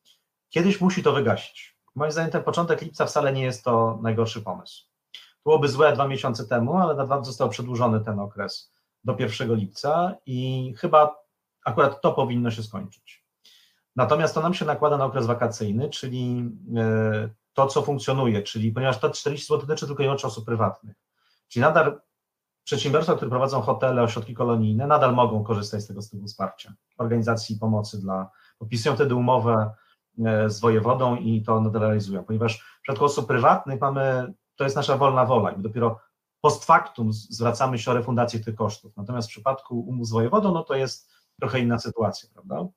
Kiedyś 0.50 0.82
musi 0.82 1.04
to 1.04 1.14
wygasić 1.14 1.76
Moim 1.96 2.12
zdaniem 2.12 2.32
ten 2.32 2.43
początek 2.43 2.82
lipca 2.82 3.06
wcale 3.06 3.34
nie 3.34 3.43
jest 3.43 3.64
to 3.64 4.00
najgorszy 4.02 4.41
pomysł. 4.41 4.84
Byłoby 5.46 5.68
złe 5.68 5.93
dwa 5.93 6.08
miesiące 6.08 6.48
temu, 6.48 6.78
ale 6.78 6.96
na 6.96 7.06
dwa 7.06 7.24
został 7.24 7.50
przedłużony 7.50 8.02
ten 8.02 8.20
okres 8.20 8.74
do 9.06 9.16
1 9.20 9.56
lipca 9.56 10.16
i 10.26 10.74
chyba 10.78 11.16
akurat 11.66 12.01
to 12.01 12.14
powinno 12.14 12.51
się 12.51 12.64
skończyć. 12.64 13.26
Natomiast 13.95 14.36
to 14.36 14.41
nam 14.41 14.53
się 14.53 14.66
nakłada 14.66 14.97
na 14.97 15.06
okres 15.06 15.26
wakacyjny, 15.26 15.89
czyli 15.89 16.51
e, 16.78 17.30
to, 17.53 17.68
co 17.68 17.82
funkcjonuje, 17.82 18.43
czyli 18.43 18.72
ponieważ 18.72 18.99
to 18.99 19.10
40 19.10 19.47
zł 19.47 19.68
dotyczy 19.68 19.88
tylko 19.88 20.03
i 20.03 20.06
wyłącznie 20.06 20.28
osób 20.28 20.45
prywatnych, 20.45 20.95
czyli 21.47 21.62
nadal 21.62 22.01
przedsiębiorstwa, 22.64 23.16
które 23.16 23.30
prowadzą 23.30 23.62
hotele, 23.62 24.03
ośrodki 24.03 24.34
kolonijne, 24.34 24.88
nadal 24.88 25.14
mogą 25.14 25.43
korzystać 25.43 25.84
z 25.84 25.88
tego 25.88 26.01
typu 26.12 26.26
wsparcia, 26.26 26.74
organizacji 26.97 27.56
pomocy 27.56 28.01
dla, 28.01 28.30
podpisują 28.60 28.95
wtedy 28.95 29.16
umowę 29.16 29.72
E, 30.26 30.49
z 30.49 30.60
wojewodą 30.60 31.16
i 31.16 31.41
to 31.41 31.62
nadal 31.62 31.82
realizują, 31.82 32.24
ponieważ 32.24 32.58
w 32.58 32.82
przypadku 32.82 33.06
osób 33.06 33.28
prywatnych 33.28 33.82
mamy, 33.82 34.34
to 34.56 34.64
jest 34.64 34.76
nasza 34.76 34.97
wolna 34.97 35.26
wola. 35.26 35.51
I 35.51 35.62
dopiero 35.62 35.99
post 36.46 36.66
factum 36.66 37.14
zwracamy 37.14 37.80
się 37.80 37.91
o 37.91 37.93
refundację 37.93 38.39
tych 38.39 38.56
kosztów. 38.56 38.98
Natomiast 38.98 39.28
w 39.28 39.32
przypadku 39.32 39.80
umów 39.80 40.08
z 40.08 40.12
wojewodą, 40.12 40.54
no 40.54 40.64
to 40.64 40.76
jest 40.76 41.12
trochę 41.39 41.60
inna 41.60 41.80
sytuacja, 41.80 42.30
prawda? 42.34 42.68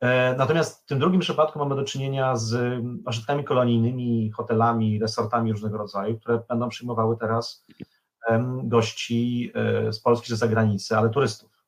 E, 0.00 0.36
natomiast 0.36 0.82
w 0.82 0.86
tym 0.86 0.98
drugim 0.98 1.20
przypadku 1.20 1.58
mamy 1.58 1.76
do 1.76 1.84
czynienia 1.84 2.36
z 2.36 2.82
ośrodkami 3.04 3.44
kolonijnymi, 3.44 4.30
hotelami, 4.30 4.98
resortami 4.98 5.52
różnego 5.52 5.78
rodzaju, 5.78 6.18
które 6.18 6.40
będą 6.48 6.68
przyjmowały 6.68 7.16
teraz 7.16 7.66
gości 8.62 9.52
e, 9.54 9.92
z 9.92 10.00
Polski 10.00 10.26
czy 10.26 10.36
zagranicy, 10.36 10.96
ale 10.96 11.10
turystów. 11.10 11.64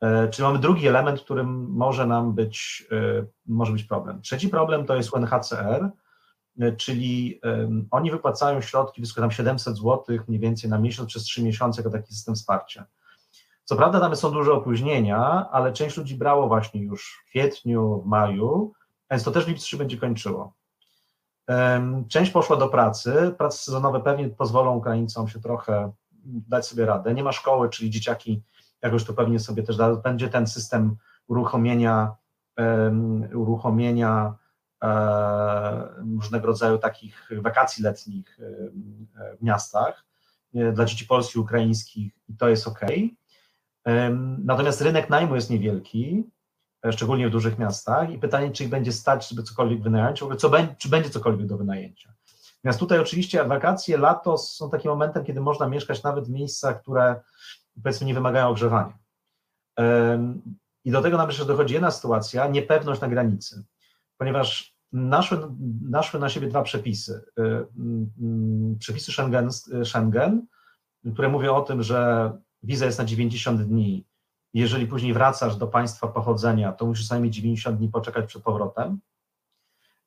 E, 0.00 0.28
czyli 0.28 0.46
mamy 0.46 0.58
drugi 0.58 0.88
element, 0.88 1.20
którym 1.20 1.66
może 1.70 2.06
nam 2.06 2.34
być, 2.34 2.88
może 3.46 3.72
być 3.72 3.84
problem. 3.84 4.22
Trzeci 4.22 4.48
problem 4.48 4.86
to 4.86 4.96
jest 4.96 5.12
UNHCR, 5.12 5.90
czyli 6.76 7.40
oni 7.90 8.10
wypłacają 8.10 8.60
środki, 8.60 9.00
wysoko 9.00 9.20
tam 9.20 9.30
700 9.30 9.76
zł 9.76 10.04
mniej 10.28 10.40
więcej 10.40 10.70
na 10.70 10.78
miesiąc 10.78 11.08
przez 11.08 11.22
3 11.22 11.42
miesiące 11.42 11.80
jako 11.80 11.90
taki 11.90 12.14
system 12.14 12.34
wsparcia. 12.34 12.86
Co 13.64 13.76
prawda 13.76 14.00
tam 14.00 14.16
są 14.16 14.30
duże 14.30 14.52
opóźnienia, 14.52 15.48
ale 15.52 15.72
część 15.72 15.96
ludzi 15.96 16.14
brało 16.14 16.48
właśnie 16.48 16.82
już 16.82 17.22
w 17.22 17.30
kwietniu, 17.30 18.02
w 18.04 18.06
maju, 18.06 18.72
więc 19.10 19.24
to 19.24 19.30
też 19.30 19.44
w 19.44 19.48
lipcu 19.48 19.66
się 19.66 19.76
będzie 19.76 19.96
kończyło. 19.96 20.52
Część 22.08 22.30
poszła 22.30 22.56
do 22.56 22.68
pracy, 22.68 23.34
prace 23.38 23.58
sezonowe 23.58 24.00
pewnie 24.00 24.28
pozwolą 24.28 24.76
Ukraińcom 24.76 25.28
się 25.28 25.40
trochę 25.40 25.92
dać 26.24 26.66
sobie 26.66 26.86
radę. 26.86 27.14
Nie 27.14 27.24
ma 27.24 27.32
szkoły, 27.32 27.68
czyli 27.68 27.90
dzieciaki 27.90 28.42
jakoś 28.82 29.04
to 29.04 29.12
pewnie 29.12 29.38
sobie 29.38 29.62
też 29.62 29.76
da, 29.76 29.96
będzie 29.96 30.28
ten 30.28 30.46
system 30.46 30.96
uruchomienia, 31.26 32.14
um, 32.58 33.28
uruchomienia 33.34 34.34
różnego 36.20 36.46
rodzaju 36.46 36.78
takich 36.78 37.28
wakacji 37.42 37.84
letnich 37.84 38.38
w 39.38 39.42
miastach 39.42 40.04
e, 40.54 40.72
dla 40.72 40.84
dzieci 40.84 41.06
polskich, 41.06 41.42
ukraińskich 41.42 42.12
i 42.28 42.36
to 42.36 42.48
jest 42.48 42.68
ok. 42.68 42.80
Natomiast 44.38 44.80
rynek 44.80 45.10
najmu 45.10 45.34
jest 45.34 45.50
niewielki, 45.50 46.24
e, 46.84 46.92
szczególnie 46.92 47.28
w 47.28 47.32
dużych 47.32 47.58
miastach 47.58 48.10
i 48.10 48.18
pytanie, 48.18 48.50
czy 48.50 48.64
ich 48.64 48.70
będzie 48.70 48.92
stać, 48.92 49.28
żeby 49.28 49.42
cokolwiek 49.42 49.82
wynająć, 49.82 50.18
co, 50.38 50.50
czy 50.78 50.88
będzie 50.88 51.10
cokolwiek 51.10 51.46
do 51.46 51.56
wynajęcia. 51.56 52.14
Natomiast 52.56 52.80
tutaj 52.80 52.98
oczywiście 52.98 53.44
wakacje, 53.44 53.98
lato 53.98 54.38
są 54.38 54.70
takim 54.70 54.90
momentem, 54.90 55.24
kiedy 55.24 55.40
można 55.40 55.68
mieszkać 55.68 56.02
nawet 56.02 56.24
w 56.24 56.30
miejscach, 56.30 56.82
które 56.82 57.20
powiedzmy 57.82 58.06
nie 58.06 58.14
wymagają 58.14 58.48
ogrzewania. 58.48 58.98
I 60.84 60.90
do 60.90 61.02
tego 61.02 61.16
nam 61.16 61.28
jeszcze 61.28 61.44
dochodzi 61.44 61.74
jedna 61.74 61.90
sytuacja, 61.90 62.46
niepewność 62.46 63.00
na 63.00 63.08
granicy, 63.08 63.64
ponieważ 64.18 64.74
naszły, 64.92 65.38
naszły 65.82 66.20
na 66.20 66.28
siebie 66.28 66.48
dwa 66.48 66.62
przepisy. 66.62 67.24
Przepisy 68.78 69.12
Schengen, 69.12 69.48
Schengen, 69.84 70.46
które 71.12 71.28
mówią 71.28 71.54
o 71.54 71.60
tym, 71.60 71.82
że 71.82 72.32
wiza 72.62 72.86
jest 72.86 72.98
na 72.98 73.04
90 73.04 73.62
dni, 73.62 74.06
jeżeli 74.54 74.86
później 74.86 75.12
wracasz 75.12 75.56
do 75.56 75.66
państwa 75.66 76.08
pochodzenia, 76.08 76.72
to 76.72 76.86
musisz 76.86 77.10
najmniej 77.10 77.30
90 77.30 77.78
dni 77.78 77.88
poczekać 77.88 78.26
przed 78.26 78.42
powrotem. 78.42 79.00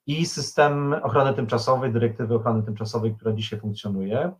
I 0.08 0.26
system 0.26 0.96
ochrony 1.04 1.34
tymczasowej, 1.34 1.94
dyrektywy 1.94 2.36
ochrony 2.36 2.64
tymczasowej, 2.64 3.16
która 3.16 3.34
dzisiaj 3.34 3.60
funkcjonuje, 3.60 4.32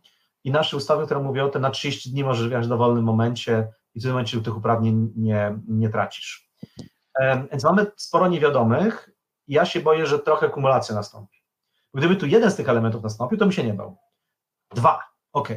i 0.44 0.50
nasze 0.50 0.76
ustawy, 0.76 1.04
które 1.04 1.20
mówią 1.20 1.46
o 1.46 1.48
tym, 1.48 1.62
na 1.62 1.70
30 1.70 2.10
dni 2.10 2.24
możesz 2.24 2.48
wjechać 2.48 2.66
w 2.66 2.68
dowolnym 2.68 3.04
momencie 3.04 3.68
i 3.94 4.00
w 4.00 4.02
tym 4.02 4.12
momencie 4.12 4.40
tych 4.40 4.56
uprawnień 4.56 5.12
nie, 5.16 5.58
nie 5.68 5.88
tracisz. 5.88 6.50
Więc 7.50 7.64
mamy 7.64 7.86
sporo 7.96 8.28
niewiadomych. 8.28 9.10
Ja 9.48 9.64
się 9.64 9.80
boję, 9.80 10.06
że 10.06 10.18
trochę 10.18 10.48
kumulacja 10.48 10.94
nastąpi. 10.94 11.38
Gdyby 11.94 12.16
tu 12.16 12.26
jeden 12.26 12.50
z 12.50 12.56
tych 12.56 12.68
elementów 12.68 13.02
nastąpił, 13.02 13.38
to 13.38 13.44
bym 13.44 13.52
się 13.52 13.64
nie 13.64 13.74
bał. 13.74 13.96
Dwa, 14.74 15.00
ok. 15.32 15.48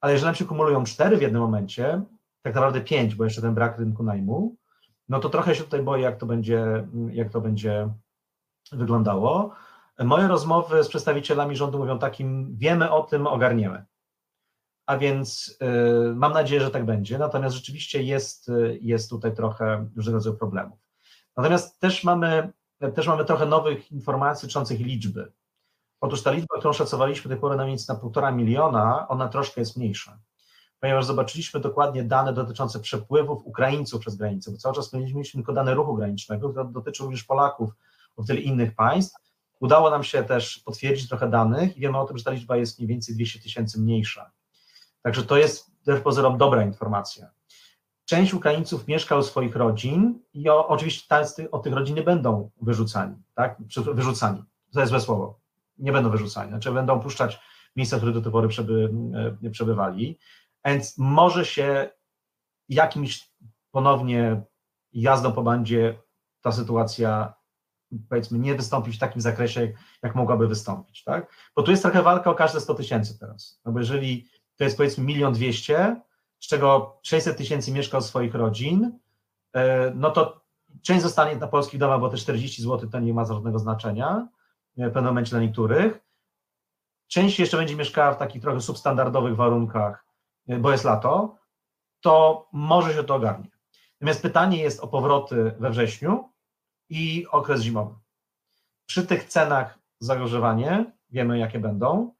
Ale 0.00 0.12
jeżeli 0.12 0.26
nam 0.26 0.34
się 0.34 0.44
kumulują 0.44 0.84
cztery 0.84 1.16
w 1.16 1.22
jednym 1.22 1.42
momencie, 1.42 2.02
tak 2.42 2.54
naprawdę 2.54 2.80
pięć, 2.80 3.14
bo 3.14 3.24
jeszcze 3.24 3.42
ten 3.42 3.54
brak 3.54 3.78
rynku 3.78 4.02
najmu, 4.02 4.56
no 5.08 5.20
to 5.20 5.30
trochę 5.30 5.54
się 5.54 5.64
tutaj 5.64 5.82
boję, 5.82 6.02
jak 6.02 6.16
to 6.16 6.26
będzie, 6.26 6.86
jak 7.10 7.30
to 7.30 7.40
będzie 7.40 7.88
wyglądało. 8.72 9.54
Moje 9.98 10.28
rozmowy 10.28 10.84
z 10.84 10.88
przedstawicielami 10.88 11.56
rządu 11.56 11.78
mówią 11.78 11.98
takim, 11.98 12.56
wiemy 12.56 12.90
o 12.90 13.02
tym, 13.02 13.26
ogarniemy. 13.26 13.84
A 14.86 14.98
więc 14.98 15.58
y, 15.62 16.14
mam 16.14 16.32
nadzieję, 16.32 16.60
że 16.60 16.70
tak 16.70 16.84
będzie. 16.84 17.18
Natomiast 17.18 17.56
rzeczywiście 17.56 18.02
jest, 18.02 18.48
y, 18.48 18.78
jest 18.80 19.10
tutaj 19.10 19.34
trochę 19.34 19.88
różnego 19.96 20.16
rodzaju 20.16 20.36
problemów. 20.36 20.78
Natomiast 21.36 21.80
też 21.80 22.04
mamy, 22.04 22.52
też 22.94 23.06
mamy 23.06 23.24
trochę 23.24 23.46
nowych 23.46 23.92
informacji 23.92 24.46
dotyczących 24.46 24.80
liczby. 24.80 25.32
Otóż 26.00 26.22
ta 26.22 26.30
liczba, 26.30 26.58
którą 26.58 26.72
szacowaliśmy 26.72 27.28
do 27.28 27.34
tej 27.34 27.40
pory 27.40 27.56
na 27.56 27.64
mniej 27.64 27.78
na 27.88 27.94
półtora 27.94 28.30
miliona, 28.30 29.08
ona 29.08 29.28
troszkę 29.28 29.60
jest 29.60 29.76
mniejsza. 29.76 30.18
Ponieważ 30.80 31.04
zobaczyliśmy 31.04 31.60
dokładnie 31.60 32.04
dane 32.04 32.32
dotyczące 32.32 32.80
przepływów 32.80 33.46
Ukraińców 33.46 34.00
przez 34.00 34.16
granicę, 34.16 34.50
bo 34.50 34.58
cały 34.58 34.74
czas 34.74 34.92
mieliśmy 34.92 35.32
tylko 35.32 35.52
dane 35.52 35.74
ruchu 35.74 35.94
granicznego, 35.94 36.50
które 36.50 36.64
dotyczą 36.64 37.04
również 37.04 37.24
Polaków, 37.24 37.70
o 38.16 38.24
tyle 38.24 38.40
innych 38.40 38.74
państw. 38.74 39.16
Udało 39.60 39.90
nam 39.90 40.04
się 40.04 40.24
też 40.24 40.58
potwierdzić 40.58 41.08
trochę 41.08 41.30
danych 41.30 41.76
i 41.76 41.80
wiemy 41.80 41.98
o 41.98 42.04
tym, 42.04 42.18
że 42.18 42.24
ta 42.24 42.30
liczba 42.30 42.56
jest 42.56 42.78
mniej 42.78 42.88
więcej 42.88 43.14
200 43.14 43.40
tysięcy 43.40 43.80
mniejsza. 43.80 44.30
Także 45.02 45.22
to 45.22 45.36
jest 45.36 45.70
też 45.84 46.00
pozorom 46.00 46.38
dobra 46.38 46.62
informacja. 46.62 47.30
Część 48.04 48.34
Ukraińców 48.34 48.88
mieszka 48.88 49.16
u 49.16 49.22
swoich 49.22 49.56
rodzin 49.56 50.20
i 50.34 50.48
o, 50.48 50.68
oczywiście 50.68 51.08
tacy 51.08 51.50
od 51.50 51.62
tych 51.62 51.72
rodzin 51.72 51.96
nie 51.96 52.02
będą 52.02 52.50
wyrzucani, 52.62 53.16
tak? 53.34 53.56
Wyrzucani. 53.94 54.44
To 54.72 54.80
jest 54.80 54.90
złe 54.90 55.00
słowo. 55.00 55.40
Nie 55.78 55.92
będą 55.92 56.10
wyrzucani, 56.10 56.50
znaczy 56.50 56.72
będą 56.72 57.00
puszczać 57.00 57.40
miejsca, 57.76 57.96
w 57.96 57.98
których 57.98 58.14
do 58.14 58.22
tej 58.22 58.32
pory 58.32 58.48
przeby, 58.48 58.92
e, 59.44 59.50
przebywali. 59.50 60.18
Więc 60.64 60.98
może 60.98 61.44
się 61.44 61.90
jakimś 62.68 63.30
ponownie 63.70 64.42
jazdą 64.92 65.32
po 65.32 65.42
bandzie 65.42 65.98
ta 66.40 66.52
sytuacja 66.52 67.34
powiedzmy 68.08 68.38
nie 68.38 68.54
wystąpić 68.54 68.96
w 68.96 68.98
takim 68.98 69.20
zakresie, 69.20 69.72
jak 70.02 70.14
mogłaby 70.14 70.48
wystąpić, 70.48 71.04
tak? 71.04 71.32
Bo 71.56 71.62
tu 71.62 71.70
jest 71.70 71.82
trochę 71.82 72.02
walka 72.02 72.30
o 72.30 72.34
każde 72.34 72.60
100 72.60 72.74
tysięcy 72.74 73.18
teraz, 73.18 73.60
no 73.64 73.72
bo 73.72 73.78
jeżeli 73.78 74.28
to 74.56 74.64
jest 74.64 74.76
powiedzmy 74.76 75.04
milion 75.04 75.32
dwieście, 75.32 76.00
z 76.44 76.46
czego 76.46 76.98
600 77.02 77.36
tysięcy 77.36 77.72
mieszka 77.72 77.98
u 77.98 78.00
swoich 78.00 78.34
rodzin, 78.34 78.98
e, 79.54 79.92
no 79.94 80.10
to 80.10 80.44
część 80.82 81.02
zostanie 81.02 81.36
na 81.36 81.46
polskich 81.46 81.80
domach, 81.80 82.00
bo 82.00 82.08
te 82.08 82.16
40 82.16 82.62
zł 82.62 82.90
to 82.90 83.00
nie 83.00 83.14
ma 83.14 83.24
żadnego 83.24 83.58
znaczenia 83.58 84.28
e, 84.78 84.90
w 84.90 84.92
pewnym 84.92 85.04
momencie 85.04 85.30
dla 85.30 85.40
niektórych. 85.40 86.00
Część 87.08 87.38
jeszcze 87.38 87.56
będzie 87.56 87.76
mieszkała 87.76 88.14
w 88.14 88.18
takich 88.18 88.42
trochę 88.42 88.60
substandardowych 88.60 89.36
warunkach, 89.36 90.06
e, 90.48 90.58
bo 90.58 90.72
jest 90.72 90.84
lato, 90.84 91.38
to 92.00 92.46
może 92.52 92.94
się 92.94 93.04
to 93.04 93.14
ogarnie. 93.14 93.50
Natomiast 94.00 94.22
pytanie 94.22 94.62
jest 94.62 94.80
o 94.80 94.88
powroty 94.88 95.54
we 95.58 95.70
wrześniu 95.70 96.32
i 96.88 97.26
okres 97.30 97.60
zimowy. 97.60 97.94
Przy 98.86 99.06
tych 99.06 99.24
cenach 99.24 99.78
zagrzewanie, 100.00 100.92
wiemy 101.10 101.38
jakie 101.38 101.58
będą, 101.58 102.14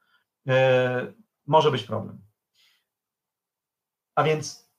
może 1.46 1.70
być 1.70 1.82
problem. 1.82 2.23
A 4.14 4.22
więc 4.22 4.70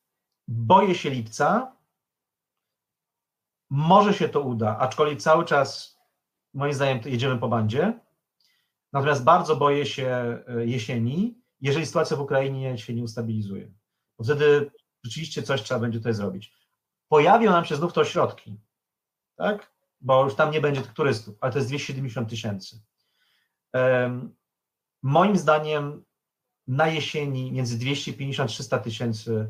boję 0.47 0.95
się 0.95 1.09
lipca. 1.09 1.75
Może 3.69 4.13
się 4.13 4.29
to 4.29 4.41
uda, 4.41 4.77
aczkolwiek 4.77 5.21
cały 5.21 5.45
czas, 5.45 5.99
moim 6.53 6.73
zdaniem, 6.73 6.99
jedziemy 7.05 7.37
po 7.37 7.47
bandzie. 7.47 7.99
Natomiast 8.93 9.23
bardzo 9.23 9.55
boję 9.55 9.85
się 9.85 10.07
e, 10.47 10.65
jesieni, 10.65 11.41
jeżeli 11.61 11.85
sytuacja 11.85 12.17
w 12.17 12.21
Ukrainie 12.21 12.77
się 12.77 12.93
nie 12.93 13.03
ustabilizuje. 13.03 13.71
Bo 14.17 14.23
wtedy 14.23 14.71
rzeczywiście 15.03 15.43
coś 15.43 15.63
trzeba 15.63 15.79
będzie 15.79 15.99
tutaj 15.99 16.13
zrobić. 16.13 16.53
Pojawią 17.07 17.51
nam 17.51 17.65
się 17.65 17.75
znów 17.75 17.93
te 17.93 18.01
ośrodki, 18.01 18.59
tak? 19.35 19.71
Bo 20.01 20.23
już 20.23 20.35
tam 20.35 20.51
nie 20.51 20.61
będzie 20.61 20.81
tych 20.81 20.93
turystów, 20.93 21.37
ale 21.41 21.51
to 21.51 21.57
jest 21.57 21.69
270 21.69 22.29
tysięcy. 22.29 22.81
Moim 25.03 25.37
zdaniem 25.37 26.04
na 26.67 26.87
jesieni 26.87 27.51
między 27.51 27.77
250-300 27.77 28.79
tysięcy 28.79 29.47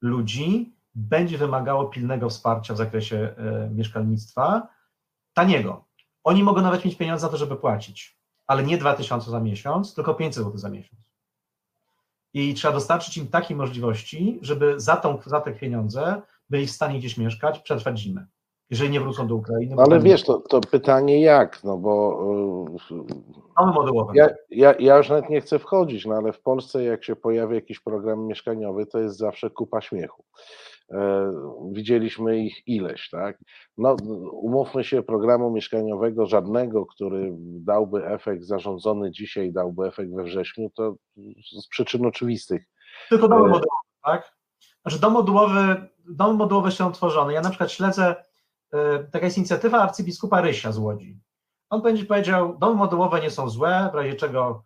ludzi 0.00 0.74
będzie 0.94 1.38
wymagało 1.38 1.84
pilnego 1.84 2.30
wsparcia 2.30 2.74
w 2.74 2.76
zakresie 2.76 3.34
e, 3.36 3.70
mieszkalnictwa, 3.70 4.68
taniego. 5.34 5.84
Oni 6.24 6.42
mogą 6.42 6.62
nawet 6.62 6.84
mieć 6.84 6.96
pieniądze 6.96 7.26
na 7.26 7.32
to, 7.32 7.36
żeby 7.36 7.56
płacić, 7.56 8.18
ale 8.46 8.62
nie 8.62 8.78
2000 8.78 9.30
za 9.30 9.40
miesiąc, 9.40 9.94
tylko 9.94 10.14
500 10.14 10.44
zł 10.44 10.58
za 10.58 10.70
miesiąc. 10.70 11.02
I 12.34 12.54
trzeba 12.54 12.74
dostarczyć 12.74 13.16
im 13.16 13.28
takiej 13.28 13.56
możliwości, 13.56 14.38
żeby 14.42 14.80
za, 14.80 14.96
tą, 14.96 15.18
za 15.26 15.40
te 15.40 15.52
pieniądze 15.52 16.22
byli 16.50 16.66
w 16.66 16.70
stanie 16.70 16.98
gdzieś 16.98 17.16
mieszkać, 17.16 17.58
przetrwać 17.58 17.98
zimę 17.98 18.26
jeżeli 18.70 18.90
nie 18.90 19.00
wrócą 19.00 19.26
do 19.26 19.34
Ukrainy. 19.34 19.76
Ale 19.78 20.00
wiesz, 20.00 20.24
to, 20.24 20.38
to 20.38 20.60
pytanie 20.60 21.20
jak, 21.20 21.64
no 21.64 21.76
bo... 21.76 22.24
Modułowe. 23.74 24.12
Ja, 24.16 24.28
ja, 24.50 24.74
ja 24.78 24.96
już 24.96 25.08
nawet 25.08 25.30
nie 25.30 25.40
chcę 25.40 25.58
wchodzić, 25.58 26.06
no 26.06 26.14
ale 26.14 26.32
w 26.32 26.40
Polsce 26.40 26.84
jak 26.84 27.04
się 27.04 27.16
pojawia 27.16 27.54
jakiś 27.54 27.80
program 27.80 28.26
mieszkaniowy, 28.26 28.86
to 28.86 28.98
jest 28.98 29.16
zawsze 29.16 29.50
kupa 29.50 29.80
śmiechu. 29.80 30.24
E, 30.90 31.32
widzieliśmy 31.72 32.38
ich 32.38 32.68
ileś, 32.68 33.10
tak? 33.10 33.38
No, 33.78 33.96
umówmy 34.32 34.84
się, 34.84 35.02
programu 35.02 35.50
mieszkaniowego 35.50 36.26
żadnego, 36.26 36.86
który 36.86 37.32
dałby 37.38 38.06
efekt 38.06 38.44
zarządzony 38.44 39.10
dzisiaj, 39.10 39.52
dałby 39.52 39.86
efekt 39.86 40.14
we 40.14 40.22
wrześniu, 40.22 40.70
to 40.70 40.94
z 41.58 41.68
przyczyn 41.68 42.06
oczywistych. 42.06 42.64
Tylko 43.08 43.28
domy 43.28 43.40
e, 43.40 43.48
modułowe, 43.48 43.66
tak? 44.04 44.32
Znaczy 44.82 45.00
dom 45.00 45.12
modułowy, 45.12 45.76
domy 46.08 46.34
modułowe 46.34 46.70
są 46.70 46.92
tworzone. 46.92 47.32
Ja 47.32 47.40
na 47.40 47.48
przykład 47.48 47.72
śledzę 47.72 48.14
taka 49.10 49.24
jest 49.24 49.38
inicjatywa 49.38 49.82
arcybiskupa 49.82 50.40
Rysia 50.40 50.72
z 50.72 50.78
Łodzi. 50.78 51.20
On 51.70 51.82
będzie 51.82 52.04
powiedział, 52.04 52.58
domy 52.58 52.74
modułowe 52.74 53.20
nie 53.20 53.30
są 53.30 53.48
złe, 53.48 53.88
w 53.92 53.94
razie 53.94 54.14
czego 54.14 54.64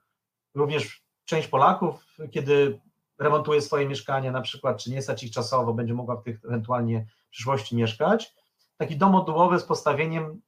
również 0.54 1.02
część 1.24 1.48
Polaków, 1.48 2.04
kiedy 2.30 2.80
remontuje 3.18 3.62
swoje 3.62 3.88
mieszkanie 3.88 4.32
na 4.32 4.40
przykład, 4.40 4.82
czy 4.82 4.90
nie 4.90 5.02
stać 5.02 5.24
ich 5.24 5.30
czasowo, 5.32 5.74
będzie 5.74 5.94
mogła 5.94 6.16
w 6.16 6.22
tych 6.22 6.44
ewentualnie 6.44 7.06
w 7.26 7.30
przyszłości 7.30 7.76
mieszkać. 7.76 8.34
Taki 8.76 8.96
dom 8.96 9.12
modułowy 9.12 9.60
z 9.60 9.64
postawieniem 9.64 10.40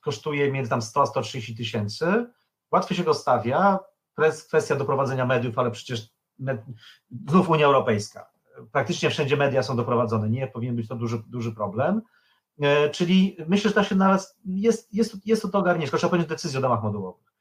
kosztuje 0.00 0.52
między 0.52 0.70
tam 0.70 0.82
100 0.82 1.02
a 1.02 1.06
130 1.06 1.56
tysięcy. 1.56 2.26
Łatwo 2.72 2.94
się 2.94 3.04
go 3.04 3.14
stawia. 3.14 3.78
To 4.14 4.24
jest 4.24 4.48
kwestia 4.48 4.76
doprowadzenia 4.76 5.26
mediów, 5.26 5.58
ale 5.58 5.70
przecież 5.70 6.08
med... 6.38 6.62
znów 7.28 7.48
Unia 7.48 7.66
Europejska. 7.66 8.30
Praktycznie 8.72 9.10
wszędzie 9.10 9.36
media 9.36 9.62
są 9.62 9.76
doprowadzone. 9.76 10.30
Nie 10.30 10.46
powinien 10.46 10.76
być 10.76 10.88
to 10.88 10.94
duży, 10.94 11.22
duży 11.26 11.52
problem. 11.52 12.02
E, 12.60 12.90
czyli 12.90 13.36
myślę, 13.48 13.70
że 13.70 13.74
to 13.74 13.84
się 13.84 13.94
nawet 13.94 14.36
jest, 14.44 14.94
jest, 14.94 15.26
jest 15.26 15.42
to 15.42 15.48
do 15.48 15.58
ogarnięcia, 15.58 15.96
trzeba 15.96 16.10
podjąć 16.10 16.28
decyzję 16.28 16.58
o 16.58 16.62
domach 16.62 16.82
modułowych. 16.82 17.32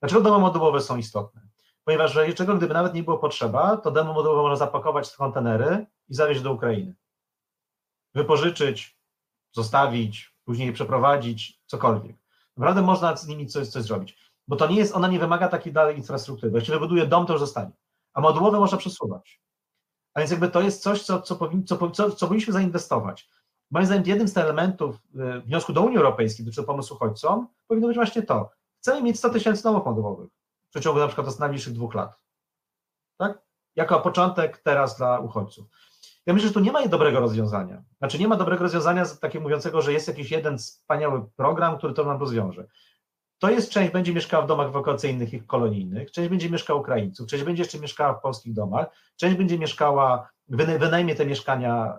Dlaczego 0.00 0.20
domy 0.20 0.38
modułowe 0.38 0.80
są 0.80 0.96
istotne? 0.96 1.40
Ponieważ 1.84 2.18
czego 2.34 2.54
gdyby 2.54 2.74
nawet 2.74 2.94
nie 2.94 3.02
było 3.02 3.18
potrzeba, 3.18 3.76
to 3.76 3.90
domy 3.90 4.12
modułowe 4.12 4.42
można 4.42 4.56
zapakować 4.56 5.08
w 5.08 5.16
kontenery 5.16 5.86
i 6.08 6.14
zawieźć 6.14 6.40
do 6.40 6.52
Ukrainy. 6.52 6.94
Wypożyczyć, 8.14 8.98
zostawić, 9.52 10.34
później 10.44 10.72
przeprowadzić, 10.72 11.60
cokolwiek. 11.66 12.16
Naprawdę 12.56 12.82
można 12.82 13.16
z 13.16 13.26
nimi 13.26 13.46
coś, 13.46 13.68
coś 13.68 13.82
zrobić. 13.82 14.18
Bo 14.48 14.56
to 14.56 14.66
nie 14.66 14.76
jest, 14.76 14.94
ona 14.94 15.08
nie 15.08 15.18
wymaga 15.18 15.48
takiej 15.48 15.72
dalej 15.72 15.96
infrastruktury. 15.96 16.52
Bo 16.52 16.58
jeśli 16.58 16.74
wybuduje 16.74 17.06
dom, 17.06 17.26
to 17.26 17.32
już 17.32 17.40
zostanie. 17.40 17.72
A 18.14 18.20
modułowe 18.20 18.58
można 18.58 18.78
przesuwać. 18.78 19.40
A 20.14 20.20
więc 20.20 20.30
jakby 20.30 20.48
to 20.48 20.60
jest 20.60 20.82
coś, 20.82 21.02
co, 21.02 21.22
co, 21.22 21.36
powin, 21.36 21.66
co, 21.66 21.90
co, 21.90 22.10
co 22.10 22.26
powinniśmy 22.26 22.52
zainwestować. 22.52 23.28
Moim 23.74 23.86
zdaniem 23.86 24.04
jednym 24.06 24.28
z 24.28 24.36
elementów 24.36 24.96
e, 25.18 25.40
wniosku 25.40 25.72
do 25.72 25.82
Unii 25.82 25.98
Europejskiej 25.98 26.44
dotyczącego 26.44 26.72
pomocy 26.72 26.94
uchodźcom 26.94 27.48
powinno 27.68 27.88
być 27.88 27.96
właśnie 27.96 28.22
to. 28.22 28.50
Chcemy 28.80 29.02
mieć 29.02 29.18
100 29.18 29.30
tysięcy 29.30 29.62
domów 29.62 29.86
modułowych 29.86 30.30
w 30.66 30.70
przeciągu 30.70 31.00
na 31.00 31.06
przykład 31.06 31.38
najbliższych 31.38 31.72
dwóch 31.72 31.94
lat. 31.94 32.20
Tak? 33.16 33.42
Jako 33.76 34.00
początek 34.00 34.58
teraz 34.58 34.96
dla 34.96 35.18
uchodźców. 35.18 35.66
Ja 36.26 36.34
myślę, 36.34 36.48
że 36.48 36.54
tu 36.54 36.60
nie 36.60 36.72
ma 36.72 36.86
dobrego 36.86 37.20
rozwiązania. 37.20 37.82
Znaczy 37.98 38.18
nie 38.18 38.28
ma 38.28 38.36
dobrego 38.36 38.62
rozwiązania 38.62 39.04
takiego 39.20 39.42
mówiącego, 39.42 39.82
że 39.82 39.92
jest 39.92 40.08
jakiś 40.08 40.30
jeden 40.30 40.58
wspaniały 40.58 41.26
program, 41.36 41.78
który 41.78 41.94
to 41.94 42.04
nam 42.04 42.20
rozwiąże. 42.20 42.66
To 43.38 43.50
jest 43.50 43.70
część 43.70 43.92
będzie 43.92 44.14
mieszkała 44.14 44.44
w 44.44 44.48
domach 44.48 44.68
ewakuacyjnych 44.68 45.34
i 45.34 45.42
kolonijnych, 45.42 46.10
część 46.10 46.28
będzie 46.28 46.50
mieszkała 46.50 46.80
Ukraińców, 46.80 47.28
część 47.28 47.44
będzie 47.44 47.62
jeszcze 47.62 47.78
mieszkała 47.78 48.14
w 48.14 48.20
polskich 48.20 48.54
domach, 48.54 48.86
część 49.16 49.36
będzie 49.36 49.58
mieszkała 49.58 50.28
wynajmie 50.48 51.14
te 51.14 51.26
mieszkania 51.26 51.98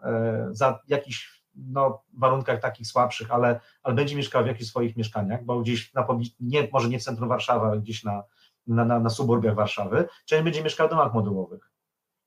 za 0.51 0.79
jakichś 0.87 1.34
no, 1.55 2.03
warunkach 2.13 2.61
takich 2.61 2.87
słabszych, 2.87 3.31
ale, 3.31 3.59
ale 3.83 3.95
będzie 3.95 4.15
mieszkał 4.15 4.43
w 4.43 4.47
jakichś 4.47 4.69
swoich 4.69 4.97
mieszkaniach, 4.97 5.45
bo 5.45 5.59
gdzieś 5.59 5.93
na 5.93 6.07
nie, 6.39 6.67
może 6.73 6.89
nie 6.89 6.99
w 6.99 7.03
centrum 7.03 7.29
Warszawy, 7.29 7.65
ale 7.65 7.79
gdzieś 7.79 8.03
na, 8.03 8.23
na, 8.67 8.85
na, 8.85 8.99
na 8.99 9.09
suburbiach 9.09 9.55
Warszawy, 9.55 10.07
część 10.25 10.43
będzie 10.43 10.63
mieszkał 10.63 10.87
w 10.87 10.89
domach 10.89 11.13
modułowych. 11.13 11.71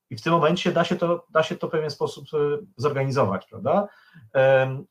I 0.09 0.17
w 0.17 0.21
tym 0.21 0.33
momencie 0.33 0.71
da 0.71 0.83
się 0.83 0.95
to, 0.95 1.25
da 1.29 1.43
się 1.43 1.55
to 1.55 1.67
w 1.67 1.71
pewien 1.71 1.89
sposób 1.89 2.25
e, 2.33 2.37
zorganizować, 2.77 3.45
prawda? 3.45 3.87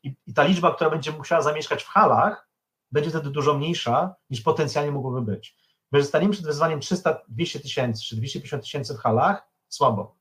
I, 0.03 0.15
I, 0.27 0.33
ta 0.33 0.43
liczba, 0.43 0.75
która 0.75 0.89
będzie 0.89 1.11
musiała 1.11 1.41
zamieszkać 1.41 1.83
w 1.83 1.87
halach, 1.87 2.49
będzie 2.91 3.09
wtedy 3.09 3.29
dużo 3.29 3.53
mniejsza 3.53 4.15
niż 4.29 4.41
potencjalnie 4.41 4.91
mogłoby 4.91 5.21
być. 5.21 5.55
Bo 5.91 6.03
staniemy 6.03 6.33
przed 6.33 6.45
wyzwaniem 6.45 6.79
300, 6.79 7.21
200 7.27 7.59
tysięcy 7.59 8.03
czy 8.03 8.15
250 8.15 8.63
tysięcy 8.63 8.93
w 8.93 8.97
halach, 8.97 9.47
słabo. 9.67 10.15